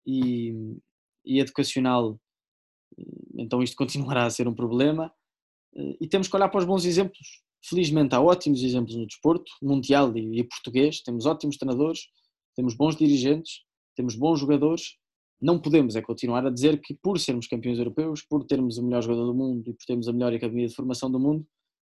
e, 0.06 0.52
e 1.24 1.40
educacional, 1.40 2.20
então 3.36 3.62
isto 3.62 3.76
continuará 3.76 4.24
a 4.24 4.30
ser 4.30 4.46
um 4.46 4.54
problema. 4.54 5.12
E 6.00 6.06
temos 6.08 6.28
que 6.28 6.36
olhar 6.36 6.48
para 6.48 6.60
os 6.60 6.64
bons 6.64 6.84
exemplos. 6.84 7.42
Felizmente 7.62 8.14
há 8.14 8.20
ótimos 8.20 8.62
exemplos 8.62 8.94
no 8.96 9.06
desporto, 9.06 9.50
mundial 9.60 10.16
e 10.16 10.42
português. 10.44 11.02
Temos 11.02 11.26
ótimos 11.26 11.56
treinadores, 11.56 12.06
temos 12.54 12.74
bons 12.74 12.96
dirigentes, 12.96 13.62
temos 13.94 14.14
bons 14.14 14.40
jogadores. 14.40 14.96
Não 15.40 15.60
podemos 15.60 15.96
é 15.96 16.02
continuar 16.02 16.46
a 16.46 16.50
dizer 16.50 16.80
que 16.80 16.94
por 16.94 17.18
sermos 17.20 17.46
campeões 17.46 17.78
europeus, 17.78 18.22
por 18.22 18.44
termos 18.44 18.78
o 18.78 18.84
melhor 18.84 19.02
jogador 19.02 19.26
do 19.26 19.34
mundo 19.34 19.68
e 19.68 19.74
por 19.74 19.84
termos 19.84 20.08
a 20.08 20.12
melhor 20.12 20.32
academia 20.32 20.66
de 20.66 20.74
formação 20.74 21.10
do 21.10 21.20
mundo, 21.20 21.46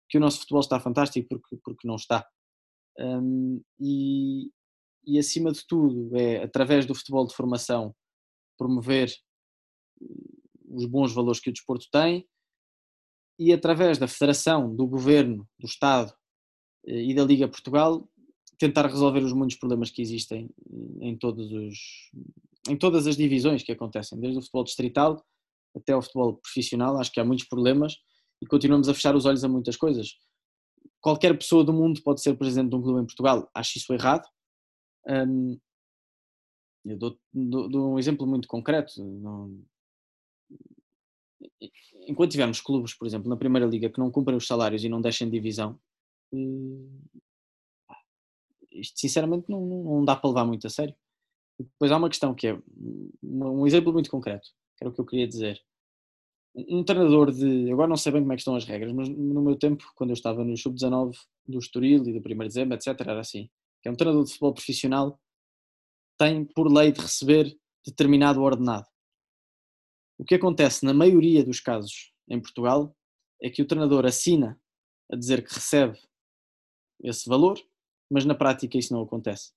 que 0.09 0.17
o 0.17 0.21
nosso 0.21 0.39
futebol 0.39 0.59
está 0.59 0.79
fantástico 0.79 1.27
porque, 1.29 1.57
porque 1.63 1.87
não 1.87 1.95
está. 1.95 2.27
Um, 2.99 3.61
e, 3.79 4.51
e, 5.05 5.17
acima 5.17 5.51
de 5.51 5.65
tudo, 5.65 6.15
é 6.15 6.43
através 6.43 6.85
do 6.85 6.93
futebol 6.93 7.25
de 7.25 7.33
formação 7.33 7.95
promover 8.57 9.09
eh, 9.09 10.05
os 10.69 10.85
bons 10.85 11.13
valores 11.13 11.39
que 11.39 11.49
o 11.49 11.53
desporto 11.53 11.87
tem 11.91 12.27
e 13.39 13.51
através 13.51 13.97
da 13.97 14.07
Federação, 14.07 14.75
do 14.75 14.85
Governo, 14.85 15.47
do 15.57 15.65
Estado 15.65 16.13
eh, 16.85 17.05
e 17.05 17.15
da 17.15 17.23
Liga 17.23 17.47
Portugal 17.47 18.07
tentar 18.59 18.85
resolver 18.85 19.23
os 19.23 19.33
muitos 19.33 19.57
problemas 19.57 19.89
que 19.89 20.01
existem 20.01 20.49
eh, 20.69 21.07
em, 21.07 21.17
todos 21.17 21.51
os, 21.51 22.11
em 22.69 22.77
todas 22.77 23.07
as 23.07 23.15
divisões 23.17 23.63
que 23.63 23.71
acontecem, 23.71 24.19
desde 24.19 24.39
o 24.39 24.41
futebol 24.41 24.63
distrital 24.63 25.25
até 25.75 25.95
o 25.95 26.01
futebol 26.01 26.35
profissional. 26.37 26.97
Acho 26.99 27.11
que 27.11 27.19
há 27.19 27.25
muitos 27.25 27.47
problemas 27.47 27.95
e 28.41 28.45
continuamos 28.45 28.89
a 28.89 28.93
fechar 28.93 29.15
os 29.15 29.25
olhos 29.25 29.43
a 29.43 29.47
muitas 29.47 29.77
coisas. 29.77 30.09
Qualquer 30.99 31.37
pessoa 31.37 31.63
do 31.63 31.73
mundo 31.73 32.01
pode 32.03 32.21
ser 32.21 32.35
presidente 32.35 32.69
de 32.69 32.75
um 32.75 32.81
clube 32.81 33.01
em 33.01 33.05
Portugal, 33.05 33.49
acho 33.55 33.77
isso 33.77 33.91
errado 33.93 34.27
um, 35.07 35.59
eu 36.85 36.97
dou, 36.97 37.19
dou, 37.33 37.69
dou, 37.69 37.93
um 37.93 37.99
exemplo 37.99 38.25
muito 38.25 38.47
concreto. 38.47 39.03
Não, 39.03 39.63
enquanto 42.07 42.31
tivermos 42.31 42.61
clubes, 42.61 42.93
por 42.93 43.05
exemplo, 43.07 43.29
na 43.29 43.37
Primeira 43.37 43.67
Liga 43.67 43.89
que 43.89 43.99
não 43.99 44.11
cumprem 44.11 44.37
os 44.37 44.47
salários 44.47 44.83
e 44.83 44.89
não 44.89 45.01
deixem 45.01 45.29
divisão, 45.29 45.79
hum, 46.33 47.01
isto 48.71 48.99
sinceramente 48.99 49.49
não, 49.49 49.65
não 49.65 50.05
dá 50.05 50.15
para 50.15 50.29
levar 50.29 50.45
muito 50.45 50.65
a 50.65 50.69
sério. 50.69 50.95
Depois 51.63 51.91
há 51.91 51.97
uma 51.97 52.09
questão 52.09 52.33
que 52.33 52.47
é 52.47 52.59
um 53.23 53.65
exemplo 53.67 53.93
muito 53.93 54.09
concreto, 54.09 54.47
que 54.77 54.83
era 54.83 54.89
o 54.89 54.93
que 54.93 55.01
eu 55.01 55.05
queria 55.05 55.27
dizer. 55.27 55.59
um 56.55 56.83
treinador 56.83 57.31
de. 57.31 57.71
Agora 57.71 57.87
não 57.87 57.97
sei 57.97 58.11
bem 58.11 58.21
como 58.21 58.33
é 58.33 58.35
que 58.35 58.41
estão 58.41 58.55
as 58.55 58.65
regras, 58.65 58.91
mas 58.93 59.09
no 59.09 59.41
meu 59.41 59.55
tempo, 59.55 59.85
quando 59.95 60.11
eu 60.11 60.15
estava 60.15 60.43
no 60.43 60.57
Sub-19 60.57 61.15
do 61.47 61.59
Estoril 61.59 62.07
e 62.07 62.19
do 62.19 62.19
1 62.19 62.21
de 62.21 62.47
dezembro, 62.47 62.75
etc., 62.75 62.99
era 63.01 63.19
assim. 63.19 63.49
Que 63.81 63.89
é 63.89 63.91
um 63.91 63.95
treinador 63.95 64.23
de 64.23 64.31
futebol 64.31 64.53
profissional 64.53 65.19
tem 66.17 66.45
por 66.45 66.71
lei 66.71 66.91
de 66.91 67.01
receber 67.01 67.57
determinado 67.83 68.43
ordenado. 68.43 68.85
O 70.19 70.23
que 70.23 70.35
acontece 70.35 70.85
na 70.85 70.93
maioria 70.93 71.43
dos 71.43 71.59
casos 71.59 72.13
em 72.29 72.39
Portugal 72.39 72.95
é 73.41 73.49
que 73.49 73.61
o 73.61 73.65
treinador 73.65 74.05
assina 74.05 74.61
a 75.11 75.15
dizer 75.15 75.43
que 75.43 75.51
recebe 75.51 75.99
esse 77.03 77.27
valor, 77.27 77.59
mas 78.07 78.23
na 78.23 78.35
prática 78.35 78.77
isso 78.77 78.93
não 78.93 79.01
acontece. 79.01 79.51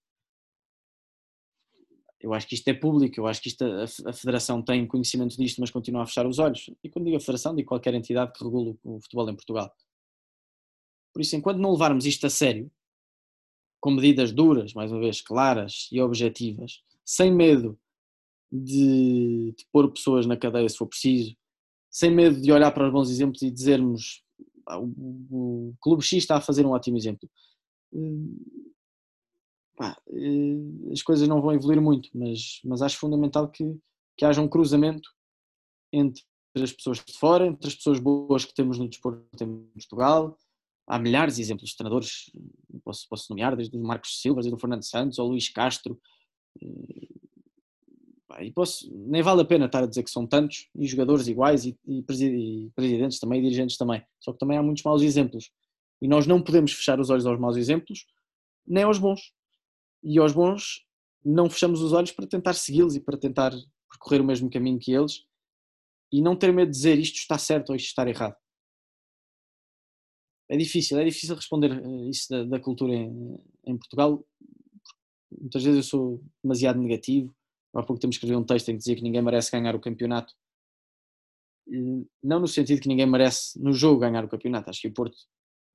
Eu 2.24 2.32
acho 2.32 2.46
que 2.48 2.54
isto 2.54 2.66
é 2.68 2.72
público, 2.72 3.20
eu 3.20 3.26
acho 3.26 3.42
que 3.42 3.48
isto, 3.48 3.62
a, 4.06 4.12
Federação 4.14 4.62
tem 4.62 4.86
conhecimento 4.86 5.36
disto, 5.36 5.60
mas 5.60 5.70
continua 5.70 6.04
a 6.04 6.06
fechar 6.06 6.26
os 6.26 6.38
olhos. 6.38 6.70
E 6.82 6.88
quando 6.88 7.04
digo 7.04 7.18
a 7.18 7.20
Federação, 7.20 7.54
digo 7.54 7.68
qualquer 7.68 7.92
entidade 7.92 8.32
que 8.32 8.42
regule 8.42 8.78
o 8.82 8.98
futebol 8.98 9.28
em 9.28 9.36
Portugal. 9.36 9.70
Por 11.12 11.20
isso, 11.20 11.36
enquanto 11.36 11.58
não 11.58 11.72
levarmos 11.72 12.06
isto 12.06 12.26
a 12.26 12.30
sério, 12.30 12.70
com 13.78 13.90
medidas 13.90 14.32
duras, 14.32 14.72
mais 14.72 14.90
uma 14.90 15.00
vez, 15.00 15.20
claras 15.20 15.86
e 15.92 16.00
objetivas, 16.00 16.82
sem 17.04 17.30
medo 17.30 17.78
de, 18.50 19.52
de 19.54 19.66
pôr 19.70 19.92
pessoas 19.92 20.24
na 20.24 20.38
cadeia 20.38 20.66
se 20.66 20.78
for 20.78 20.86
preciso, 20.86 21.36
sem 21.90 22.10
medo 22.10 22.40
de 22.40 22.50
olhar 22.50 22.70
para 22.70 22.86
os 22.86 22.92
bons 22.92 23.10
exemplos 23.10 23.42
e 23.42 23.50
dizermos 23.50 24.24
ah, 24.66 24.80
o, 24.80 24.86
o, 25.30 25.74
Clube 25.78 26.02
X 26.02 26.12
está 26.14 26.38
a 26.38 26.40
fazer 26.40 26.64
um 26.64 26.70
ótimo 26.70 26.96
exemplo. 26.96 27.28
Pá, 29.76 29.96
eh, 30.08 30.92
as 30.92 31.02
coisas 31.02 31.26
não 31.26 31.40
vão 31.40 31.52
evoluir 31.52 31.80
muito, 31.80 32.08
mas, 32.14 32.60
mas 32.64 32.80
acho 32.80 32.98
fundamental 32.98 33.48
que, 33.48 33.76
que 34.16 34.24
haja 34.24 34.40
um 34.40 34.48
cruzamento 34.48 35.08
entre 35.92 36.22
as 36.56 36.72
pessoas 36.72 36.98
de 36.98 37.12
fora, 37.18 37.46
entre 37.46 37.66
as 37.66 37.74
pessoas 37.74 37.98
boas 37.98 38.44
que 38.44 38.54
temos 38.54 38.78
no 38.78 38.88
desporto 38.88 39.24
em 39.42 39.66
Portugal. 39.74 40.38
Há 40.86 40.98
milhares 40.98 41.36
de 41.36 41.42
exemplos 41.42 41.70
de 41.70 41.76
treinadores, 41.76 42.30
posso, 42.84 43.08
posso 43.08 43.26
nomear, 43.30 43.56
desde 43.56 43.76
o 43.76 43.82
Marcos 43.82 44.20
Silva, 44.20 44.42
desde 44.42 44.54
o 44.54 44.60
Fernando 44.60 44.84
Santos, 44.84 45.18
ou 45.18 45.28
Luís 45.28 45.48
Castro. 45.48 46.00
Eh, 46.62 47.08
e 48.42 48.52
posso, 48.52 48.90
nem 48.92 49.22
vale 49.22 49.42
a 49.42 49.44
pena 49.44 49.66
estar 49.66 49.82
a 49.82 49.86
dizer 49.86 50.02
que 50.02 50.10
são 50.10 50.26
tantos, 50.26 50.68
e 50.74 50.86
jogadores 50.86 51.26
iguais, 51.26 51.64
e, 51.64 51.78
e, 51.86 52.02
presidentes 52.02 53.18
também, 53.18 53.40
e 53.40 53.42
dirigentes 53.42 53.76
também. 53.76 54.04
Só 54.20 54.32
que 54.32 54.38
também 54.38 54.58
há 54.58 54.62
muitos 54.62 54.82
maus 54.82 55.02
exemplos. 55.02 55.50
E 56.02 56.08
nós 56.08 56.26
não 56.26 56.42
podemos 56.42 56.72
fechar 56.72 56.98
os 57.00 57.10
olhos 57.10 57.26
aos 57.26 57.38
maus 57.38 57.56
exemplos, 57.56 58.06
nem 58.66 58.84
aos 58.84 58.98
bons 58.98 59.32
e 60.04 60.18
aos 60.18 60.32
bons 60.32 60.84
não 61.24 61.48
fechamos 61.48 61.80
os 61.80 61.92
olhos 61.92 62.12
para 62.12 62.26
tentar 62.26 62.52
segui-los 62.52 62.94
e 62.94 63.00
para 63.00 63.16
tentar 63.16 63.52
percorrer 63.90 64.20
o 64.20 64.24
mesmo 64.24 64.50
caminho 64.50 64.78
que 64.78 64.92
eles 64.92 65.24
e 66.12 66.20
não 66.20 66.36
ter 66.36 66.52
medo 66.52 66.70
de 66.70 66.76
dizer 66.76 66.98
isto 66.98 67.16
está 67.16 67.38
certo 67.38 67.70
ou 67.70 67.76
isto 67.76 67.88
está 67.88 68.06
errado. 68.08 68.36
É 70.48 70.56
difícil, 70.56 70.98
é 70.98 71.04
difícil 71.04 71.34
responder 71.34 71.72
eh, 71.72 72.08
isso 72.10 72.28
da, 72.28 72.44
da 72.44 72.60
cultura 72.60 72.92
em, 72.92 73.38
em, 73.66 73.78
Portugal. 73.78 74.24
Muitas 75.40 75.64
vezes 75.64 75.78
eu 75.78 75.82
sou 75.82 76.22
demasiado 76.42 76.78
negativo. 76.78 77.34
Há 77.74 77.82
pouco 77.82 77.98
temos 77.98 78.16
escrever 78.16 78.36
um 78.36 78.44
texto 78.44 78.68
em 78.68 78.74
que 78.74 78.78
dizia 78.78 78.94
que 78.94 79.02
ninguém 79.02 79.22
merece 79.22 79.50
ganhar 79.50 79.74
o 79.74 79.80
campeonato. 79.80 80.32
Não 82.22 82.38
no 82.40 82.46
sentido 82.46 82.82
que 82.82 82.88
ninguém 82.88 83.06
merece 83.06 83.58
no 83.60 83.72
jogo 83.72 84.00
ganhar 84.00 84.22
o 84.22 84.28
campeonato. 84.28 84.68
Acho 84.68 84.82
que 84.82 84.88
o 84.88 84.94
Porto 84.94 85.16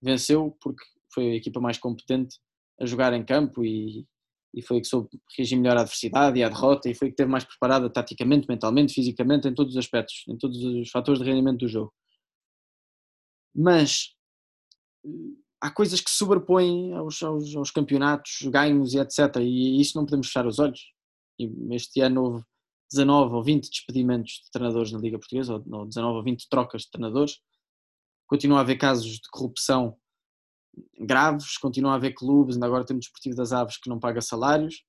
venceu 0.02 0.56
porque 0.62 0.84
foi 1.12 1.32
a 1.32 1.36
equipa 1.36 1.60
mais 1.60 1.80
competente 1.80 2.38
a 2.80 2.86
jogar 2.86 3.12
em 3.14 3.26
campo 3.26 3.66
e, 3.66 4.08
e 4.54 4.62
foi 4.62 4.82
que 4.82 4.88
soube 4.88 5.10
reagir 5.38 5.58
melhor 5.58 5.78
à 5.78 5.82
adversidade 5.82 6.40
e 6.40 6.44
à 6.44 6.50
derrota 6.50 6.90
e 6.90 6.96
foi 6.96 7.10
que 7.10 7.14
esteve 7.14 7.30
mais 7.30 7.44
preparada 7.44 7.90
taticamente, 7.90 8.48
mentalmente, 8.48 8.94
fisicamente, 8.94 9.48
em 9.48 9.54
todos 9.54 9.74
os 9.74 9.78
aspectos, 9.78 10.24
em 10.28 10.38
todos 10.38 10.64
os 10.64 10.90
fatores 10.90 11.22
de 11.22 11.26
rendimento 11.26 11.60
do 11.60 11.68
jogo. 11.68 11.94
Mas 13.56 14.16
eh, 15.06 15.10
há 15.62 15.70
coisas 15.70 16.02
que 16.02 16.10
se 16.10 16.18
sobrepõem 16.18 16.94
aos, 16.94 17.22
aos, 17.22 17.56
aos, 17.56 17.72
campeonatos, 17.72 18.40
ganhos 18.44 18.94
e 18.94 19.00
etc. 19.00 19.38
E 19.42 19.80
isso 19.80 19.98
não 19.98 20.06
podemos 20.06 20.28
fechar 20.28 20.48
os 20.48 20.60
olhos. 20.60 20.80
E 21.38 21.50
este 21.76 22.02
ano 22.02 22.24
houve 22.24 22.44
19 22.92 23.36
ou 23.36 23.44
20 23.44 23.70
despedimentos 23.70 24.42
de 24.46 24.52
treinadores 24.52 24.92
na 24.92 25.00
Liga 25.00 25.20
Portuguesa, 25.20 25.54
ou 25.54 25.86
19 25.86 26.18
ou 26.18 26.24
20 26.24 26.50
trocas 26.50 26.84
de 26.84 26.92
treinadores. 26.92 27.40
Continua 28.28 28.60
a 28.60 28.62
haver 28.62 28.78
casos 28.78 29.14
de 29.14 29.30
corrupção 29.32 29.98
graves, 31.00 31.58
continua 31.58 31.94
a 31.94 31.96
haver 31.96 32.14
clubes, 32.14 32.56
ainda 32.56 32.66
agora 32.66 32.86
temos 32.86 33.06
o 33.06 33.08
Desportivo 33.08 33.36
das 33.36 33.52
Aves 33.52 33.78
que 33.78 33.90
não 33.90 34.00
paga 34.00 34.22
salários. 34.22 34.84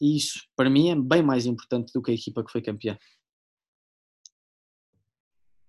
E 0.00 0.16
isso, 0.16 0.40
para 0.56 0.68
mim, 0.68 0.90
é 0.90 0.94
bem 0.94 1.22
mais 1.22 1.46
importante 1.46 1.92
do 1.92 2.02
que 2.02 2.10
a 2.10 2.14
equipa 2.14 2.44
que 2.44 2.50
foi 2.50 2.60
campeã. 2.60 2.98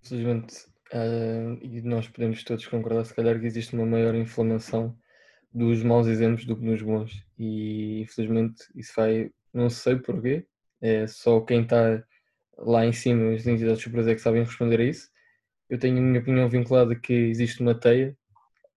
Infelizmente, 0.04 0.56
uh, 0.94 1.58
e 1.64 1.82
nós 1.82 2.08
podemos 2.08 2.44
todos 2.44 2.66
concordar, 2.68 3.06
se 3.06 3.14
calhar, 3.14 3.40
que 3.40 3.46
existe 3.46 3.74
uma 3.76 3.86
maior 3.86 4.14
inflamação 4.16 4.98
dos 5.54 5.82
maus 5.84 6.06
exemplos 6.08 6.46
do 6.46 6.56
que 6.56 6.66
nos 6.66 6.82
bons. 6.82 7.24
E 7.38 8.02
infelizmente 8.02 8.64
isso 8.76 8.94
vai, 8.96 9.32
não 9.54 9.70
sei 9.70 9.96
porquê, 9.96 10.46
é 10.82 11.08
só 11.08 11.40
quem 11.42 11.64
está 11.64 12.04
lá 12.58 12.86
em 12.86 12.92
cima, 12.92 13.34
as 13.34 13.48
entidades 13.48 13.82
superiores 13.82 14.12
é 14.12 14.16
que 14.16 14.22
sabem 14.22 14.44
responder 14.44 14.82
a 14.82 14.84
isso. 14.84 15.10
Eu 15.70 15.80
tenho 15.80 15.98
a 15.98 16.02
minha 16.02 16.20
opinião 16.20 16.50
vinculada 16.50 16.96
que 16.96 17.14
existe 17.14 17.62
uma 17.62 17.74
teia 17.74 18.16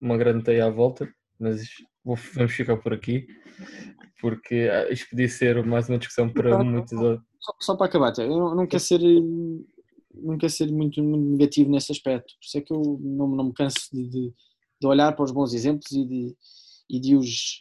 uma 0.00 0.16
grande 0.16 0.44
teia 0.44 0.66
à 0.66 0.70
volta, 0.70 1.08
mas 1.38 1.68
vou, 2.04 2.16
vamos 2.34 2.52
ficar 2.52 2.76
por 2.76 2.92
aqui, 2.92 3.26
porque 4.20 4.68
ah, 4.70 4.90
isto 4.90 5.10
podia 5.10 5.28
ser 5.28 5.64
mais 5.64 5.88
uma 5.88 5.98
discussão 5.98 6.32
para 6.32 6.62
muitos 6.62 6.92
outros. 6.92 7.26
Só, 7.40 7.52
só, 7.60 7.76
para 7.76 7.86
acabar, 7.86 8.12
eu 8.18 8.54
não 8.54 8.66
quero 8.66 8.82
ser, 8.82 9.00
não 10.14 10.36
quero 10.38 10.52
ser 10.52 10.70
muito, 10.70 11.02
muito 11.02 11.30
negativo 11.30 11.70
nesse 11.70 11.92
aspecto, 11.92 12.34
por 12.34 12.44
isso 12.44 12.58
é 12.58 12.60
que 12.60 12.72
eu 12.72 12.98
não, 13.00 13.28
não 13.28 13.44
me 13.44 13.52
canso 13.52 13.88
de, 13.92 14.08
de, 14.08 14.34
de 14.80 14.86
olhar 14.86 15.14
para 15.14 15.24
os 15.24 15.32
bons 15.32 15.54
exemplos 15.54 15.90
e 15.92 16.04
de, 16.04 16.36
e 16.90 17.00
de 17.00 17.16
os 17.16 17.58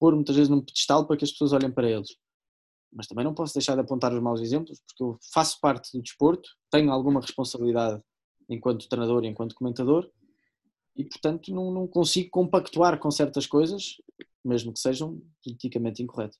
pôr 0.00 0.14
muitas 0.14 0.34
vezes 0.34 0.48
num 0.48 0.64
pedestal 0.64 1.06
para 1.06 1.16
que 1.16 1.24
as 1.24 1.30
pessoas 1.30 1.52
olhem 1.52 1.70
para 1.70 1.88
eles. 1.88 2.16
Mas 2.90 3.06
também 3.06 3.24
não 3.24 3.34
posso 3.34 3.52
deixar 3.52 3.74
de 3.74 3.82
apontar 3.82 4.12
os 4.12 4.22
maus 4.22 4.40
exemplos, 4.40 4.80
porque 4.88 5.04
eu 5.04 5.18
faço 5.32 5.60
parte 5.60 5.96
do 5.96 6.02
desporto, 6.02 6.48
tenho 6.70 6.90
alguma 6.90 7.20
responsabilidade 7.20 8.02
enquanto 8.48 8.88
treinador 8.88 9.24
e 9.24 9.28
enquanto 9.28 9.54
comentador, 9.54 10.10
e 10.96 11.04
portanto 11.04 11.52
não, 11.54 11.70
não 11.72 11.86
consigo 11.86 12.30
compactuar 12.30 12.98
com 12.98 13.10
certas 13.10 13.46
coisas, 13.46 13.96
mesmo 14.44 14.72
que 14.72 14.80
sejam 14.80 15.20
politicamente 15.42 16.02
incorretas. 16.02 16.38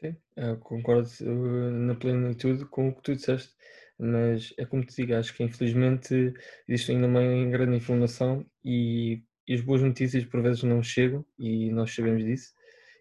Sim, 0.00 0.16
concordo 0.60 1.08
eh, 1.20 1.70
na 1.70 1.94
plenitude 1.94 2.64
com 2.66 2.88
o 2.88 2.94
que 2.94 3.02
tu 3.02 3.16
disseste, 3.16 3.52
mas 3.98 4.54
é 4.56 4.64
como 4.64 4.84
te 4.84 4.94
digo, 4.94 5.14
acho 5.14 5.34
que 5.34 5.42
infelizmente 5.42 6.34
existe 6.68 6.92
ainda 6.92 7.08
uma 7.08 7.20
grande 7.50 7.76
informação 7.76 8.46
e, 8.64 9.22
e 9.46 9.54
as 9.54 9.60
boas 9.60 9.82
notícias 9.82 10.24
por 10.24 10.40
vezes 10.40 10.62
não 10.62 10.82
chegam 10.82 11.24
e 11.36 11.70
nós 11.70 11.92
sabemos 11.92 12.24
disso 12.24 12.52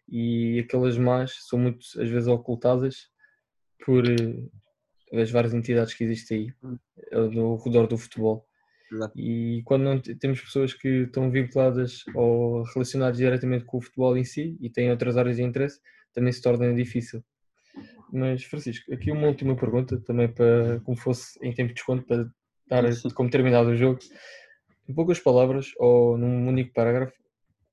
e 0.09 0.59
aquelas 0.59 0.97
más 0.97 1.37
são 1.47 1.59
muito 1.59 1.79
às 1.99 2.09
vezes 2.09 2.27
ocultadas 2.27 3.09
por 3.85 4.05
eh, 4.09 5.21
as 5.21 5.29
várias 5.31 5.53
entidades 5.53 5.93
que 5.93 6.03
existem 6.03 6.37
aí 6.37 6.53
hum. 6.63 6.77
no 7.31 7.55
redor 7.57 7.87
do 7.87 7.97
futebol. 7.97 8.47
Exato. 8.91 9.19
E 9.19 9.61
quando 9.65 9.83
não 9.83 9.99
temos 9.99 10.41
pessoas 10.41 10.73
que 10.73 11.03
estão 11.03 11.29
vinculadas 11.29 12.03
ou 12.15 12.63
relacionadas 12.63 13.17
diretamente 13.17 13.65
com 13.65 13.77
o 13.77 13.81
futebol 13.81 14.17
em 14.17 14.23
si 14.23 14.57
e 14.61 14.69
têm 14.69 14.89
outras 14.89 15.17
áreas 15.17 15.35
de 15.37 15.43
interesse, 15.43 15.79
também 16.13 16.31
se 16.31 16.41
torna 16.41 16.73
difícil. 16.73 17.23
Mas, 18.11 18.43
Francisco, 18.43 18.93
aqui 18.93 19.11
uma 19.11 19.27
última 19.27 19.55
pergunta, 19.55 19.99
também 19.99 20.31
para 20.31 20.79
como 20.81 20.97
fosse 20.97 21.37
em 21.41 21.53
tempo 21.53 21.69
de 21.69 21.75
desconto, 21.75 22.05
para 22.05 22.29
dar 22.69 22.83
como 23.13 23.29
terminado 23.29 23.69
o 23.69 23.75
jogo. 23.75 23.99
Em 24.87 24.93
poucas 24.93 25.19
palavras, 25.19 25.71
ou 25.77 26.17
num 26.17 26.47
único 26.47 26.73
parágrafo, 26.73 27.13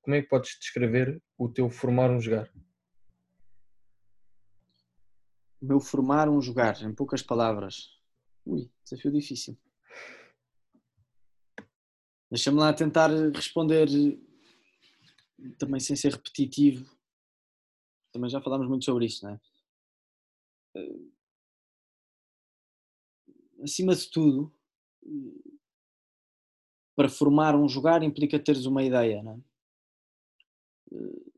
como 0.01 0.15
é 0.15 0.21
que 0.21 0.27
podes 0.27 0.57
descrever 0.59 1.21
o 1.37 1.47
teu 1.47 1.69
formar 1.69 2.11
um 2.11 2.19
jogar? 2.19 2.51
O 5.61 5.65
meu 5.65 5.79
formar 5.79 6.29
um 6.29 6.41
jogar, 6.41 6.81
em 6.83 6.93
poucas 6.93 7.23
palavras. 7.23 7.97
Ui, 8.45 8.69
desafio 8.83 9.11
difícil. 9.11 9.57
Deixa-me 12.29 12.59
lá 12.59 12.73
tentar 12.73 13.09
responder 13.33 13.87
também 15.57 15.79
sem 15.79 15.95
ser 15.95 16.11
repetitivo. 16.13 16.85
Também 18.11 18.29
já 18.29 18.41
falámos 18.41 18.67
muito 18.67 18.85
sobre 18.85 19.05
isso, 19.05 19.25
não 19.25 19.33
é? 19.33 19.39
Eh, 20.75 21.15
acima 23.63 23.95
de 23.95 24.09
tudo, 24.09 24.51
para 26.95 27.09
formar 27.09 27.55
um 27.55 27.67
jogar 27.67 28.03
implica 28.03 28.39
teres 28.39 28.65
uma 28.65 28.83
ideia, 28.83 29.21
não 29.21 29.33
é? 29.33 29.37
Eh, 30.91 31.35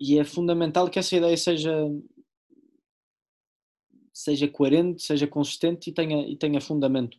e 0.00 0.18
é 0.18 0.24
fundamental 0.24 0.90
que 0.90 0.98
essa 0.98 1.16
ideia 1.16 1.36
seja 1.36 1.72
seja 4.12 4.46
coerente, 4.48 5.02
seja 5.02 5.26
consistente 5.26 5.90
e 5.90 5.92
tenha, 5.92 6.26
e 6.28 6.36
tenha 6.36 6.60
fundamento. 6.60 7.18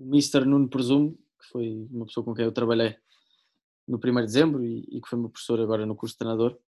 Mr. 0.00 0.44
Nuno 0.44 0.68
Presumo, 0.68 1.12
que 1.12 1.48
foi 1.50 1.86
uma 1.90 2.06
pessoa 2.06 2.24
com 2.24 2.34
quem 2.34 2.44
eu 2.44 2.52
trabalhei 2.52 2.96
no 3.86 3.98
1 3.98 4.00
de 4.00 4.22
dezembro 4.22 4.64
e, 4.64 4.86
e, 4.88 5.00
que 5.00 5.08
foi 5.08 5.18
meu 5.18 5.28
professor 5.28 5.60
agora 5.60 5.84
no 5.84 5.96
curso 5.96 6.14
de 6.14 6.18
treinador, 6.18 6.58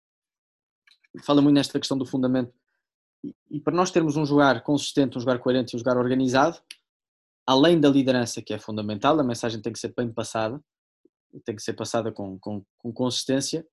fala 1.22 1.40
muito 1.40 1.54
nesta 1.54 1.78
questão 1.78 1.96
do 1.96 2.06
fundamento. 2.06 2.52
e, 3.24 3.34
e 3.50 3.60
para 3.60 3.74
nós 3.74 3.90
termos 3.90 4.16
um 4.16 4.26
jogar 4.26 4.62
consistente, 4.62 5.16
um 5.16 5.20
jogar 5.20 5.38
coerente 5.38 5.72
e 5.72 5.76
um 5.76 5.78
jogar 5.78 5.96
organizado, 5.96 6.58
além 7.46 7.80
da 7.80 7.88
liderança 7.88 8.42
que 8.42 8.52
é 8.52 8.58
fundamental, 8.58 9.18
a 9.18 9.24
mensagem 9.24 9.60
tem 9.60 9.72
que 9.72 9.78
ser 9.78 9.94
bem 9.96 10.12
passada, 10.12 10.62
tem 11.44 11.56
que 11.56 11.62
ser 11.62 11.72
passada 11.74 12.12
com, 12.12 12.38
com, 12.38 12.64
com 12.78 12.92
consistência, 12.92 13.66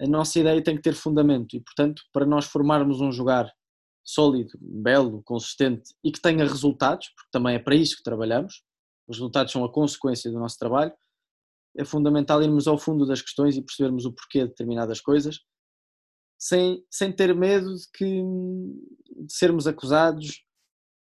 a 0.00 0.06
nossa 0.06 0.38
ideia 0.38 0.62
tem 0.62 0.76
que 0.76 0.82
ter 0.82 0.94
fundamento 0.94 1.54
e, 1.54 1.60
portanto, 1.60 2.02
para 2.12 2.26
nós 2.26 2.46
formarmos 2.46 3.00
um 3.00 3.12
jogar 3.12 3.52
sólido, 4.04 4.52
belo, 4.60 5.22
consistente 5.22 5.94
e 6.02 6.10
que 6.10 6.20
tenha 6.20 6.44
resultados, 6.44 7.08
porque 7.10 7.30
também 7.30 7.54
é 7.54 7.58
para 7.58 7.74
isso 7.74 7.96
que 7.96 8.02
trabalhamos, 8.02 8.62
os 9.12 9.18
resultados 9.18 9.52
são 9.52 9.64
a 9.64 9.72
consequência 9.72 10.30
do 10.30 10.38
nosso 10.38 10.58
trabalho, 10.58 10.92
é 11.76 11.84
fundamental 11.84 12.42
irmos 12.42 12.66
ao 12.66 12.78
fundo 12.78 13.06
das 13.06 13.22
questões 13.22 13.56
e 13.56 13.62
percebermos 13.62 14.04
o 14.04 14.12
porquê 14.12 14.40
de 14.40 14.48
determinadas 14.48 15.00
coisas, 15.00 15.40
sem, 16.38 16.84
sem 16.90 17.12
ter 17.12 17.34
medo 17.34 17.74
de, 17.74 17.88
que, 17.92 18.22
de 19.24 19.32
sermos 19.32 19.66
acusados 19.66 20.44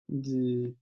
de, 0.08 0.72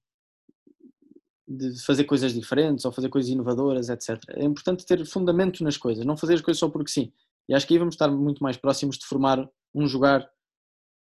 de 1.47 1.83
fazer 1.85 2.05
coisas 2.05 2.33
diferentes 2.33 2.85
ou 2.85 2.93
fazer 2.93 3.09
coisas 3.09 3.31
inovadoras, 3.31 3.89
etc. 3.89 4.21
É 4.31 4.45
importante 4.45 4.85
ter 4.85 5.05
fundamento 5.07 5.63
nas 5.63 5.77
coisas, 5.77 6.05
não 6.05 6.17
fazer 6.17 6.35
as 6.35 6.41
coisas 6.41 6.59
só 6.59 6.69
porque 6.69 6.91
sim. 6.91 7.13
E 7.49 7.55
acho 7.55 7.67
que 7.67 7.75
aí 7.75 7.79
vamos 7.79 7.95
estar 7.95 8.11
muito 8.11 8.43
mais 8.43 8.57
próximos 8.57 8.99
de 8.99 9.07
formar 9.07 9.49
um 9.75 9.87
jogar 9.87 10.29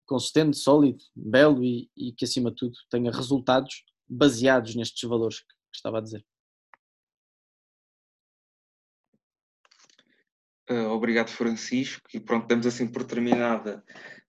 consistente, 0.07 0.57
sólido, 0.57 1.03
belo 1.15 1.65
e, 1.65 1.91
e 1.97 2.13
que 2.13 2.25
acima 2.25 2.51
de 2.51 2.57
tudo 2.57 2.79
tenha 2.89 3.11
resultados 3.11 3.85
baseados 4.09 4.77
nestes 4.77 5.09
valores 5.09 5.41
que 5.41 5.56
estava 5.77 5.99
a 5.99 6.01
dizer. 6.01 6.25
Uh, 10.69 10.89
obrigado, 10.89 11.31
Francisco. 11.31 12.09
E 12.13 12.19
pronto, 12.19 12.47
damos 12.49 12.67
assim 12.67 12.87
por 12.87 13.05
terminada 13.05 13.85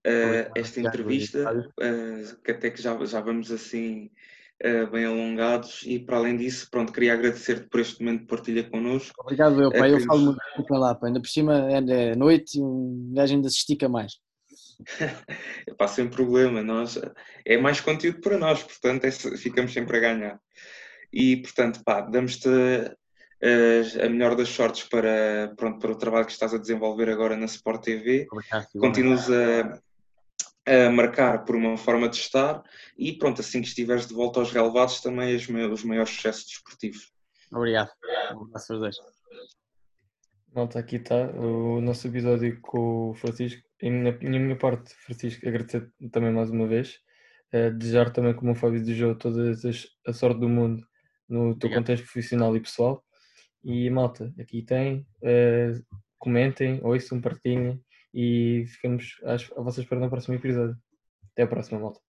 uh, 0.06 0.52
esta 0.56 0.80
entrevista, 0.80 1.52
uh, 1.52 2.42
que 2.44 2.52
até 2.52 2.70
que 2.70 2.82
já, 2.82 2.98
já 3.06 3.22
vamos 3.22 3.52
assim 3.52 4.12
bem 4.92 5.06
alongados. 5.06 5.84
E 5.86 6.00
para 6.00 6.18
além 6.18 6.36
disso, 6.36 6.68
pronto, 6.72 6.92
queria 6.92 7.14
agradecer-te 7.14 7.70
por 7.70 7.80
este 7.80 8.04
momento 8.04 8.22
de 8.22 8.28
partilha 8.28 8.68
connosco. 8.68 9.14
Obrigado, 9.20 9.62
eu, 9.62 9.72
pai. 9.72 9.94
eu 9.94 10.00
falo 10.00 10.22
muito 10.22 10.66
para 10.68 10.80
lá, 10.80 10.96
pai. 10.96 11.10
ainda 11.10 11.22
por 11.22 11.30
cima 11.30 11.72
é, 11.72 11.78
é 11.78 12.16
noite 12.16 12.58
e 12.58 12.64
um 12.64 13.14
gajo 13.14 13.36
ainda 13.36 13.50
se 13.50 13.58
estica 13.58 13.88
mais. 13.88 14.14
Pá, 15.78 15.88
sem 15.88 16.10
problema, 16.10 16.64
nós, 16.64 17.00
é 17.46 17.58
mais 17.58 17.82
conteúdo 17.82 18.20
para 18.20 18.38
nós, 18.38 18.64
portanto 18.64 19.06
é, 19.06 19.12
ficamos 19.12 19.74
sempre 19.74 19.98
a 19.98 20.00
ganhar. 20.00 20.42
E 21.12 21.38
portanto, 21.38 21.82
pá, 21.84 22.02
damos-te 22.02 22.50
a 24.04 24.10
melhor 24.10 24.36
das 24.36 24.50
sortes 24.50 24.84
para, 24.84 25.54
pronto, 25.56 25.80
para 25.80 25.92
o 25.92 25.98
trabalho 25.98 26.26
que 26.26 26.32
estás 26.32 26.54
a 26.54 26.58
desenvolver 26.58 27.10
agora 27.10 27.36
na 27.36 27.46
Sport 27.46 27.84
TV. 27.84 28.28
Continuas 28.80 29.30
a, 29.30 29.80
a 30.66 30.90
marcar 30.90 31.46
por 31.46 31.56
uma 31.56 31.78
forma 31.78 32.10
de 32.10 32.18
estar 32.18 32.64
e 32.98 33.14
pronto, 33.14 33.42
assim 33.42 33.62
que 33.62 33.68
estiveres 33.68 34.08
de 34.08 34.14
volta 34.14 34.40
aos 34.40 34.52
relevados 34.52 35.02
também 35.02 35.36
os, 35.36 35.48
os 35.48 35.84
maiores 35.84 36.12
sucessos 36.12 36.46
desportivos. 36.46 37.12
Obrigado. 37.52 37.92
Um 38.36 38.44
abraço 38.46 38.74
aos 38.74 38.82
dois. 38.82 38.98
Malta, 40.54 40.80
aqui 40.80 40.96
está 40.96 41.16
o 41.16 41.80
nosso 41.82 42.08
episódio 42.08 42.60
com 42.62 43.12
o 43.12 43.14
Francisco. 43.14 43.62
E 43.80 43.92
na, 43.92 44.12
na 44.12 44.40
minha 44.40 44.58
parte, 44.58 44.94
Francisco, 44.96 45.48
agradecer 45.48 45.92
também 46.12 46.32
mais 46.32 46.50
uma 46.50 46.68
vez. 46.68 46.96
Uh, 47.54 47.72
desejar 47.78 48.10
também, 48.10 48.34
como 48.34 48.52
o 48.52 48.56
Fábio 48.56 48.80
desejou, 48.80 49.16
toda 49.16 49.52
a 50.08 50.14
sorte 50.14 50.40
do 50.40 50.50
mundo 50.50 50.84
no 51.30 51.56
teu 51.56 51.68
Obrigado. 51.68 51.80
contexto 51.80 52.04
profissional 52.04 52.56
e 52.56 52.60
pessoal. 52.62 53.04
E 53.64 53.90
malta, 53.90 54.34
aqui 54.40 54.62
tem, 54.62 55.06
uh, 55.22 55.98
comentem, 56.18 56.80
ouçam, 56.84 57.20
partilhem 57.20 57.82
e 58.14 58.66
ficamos 58.68 59.18
às, 59.24 59.52
a 59.56 59.62
vocês 59.62 59.86
para 59.88 60.00
no 60.00 60.10
próximo 60.10 60.36
episódio. 60.36 60.78
Até 61.32 61.44
a 61.44 61.48
próxima, 61.48 61.80
malta. 61.80 62.07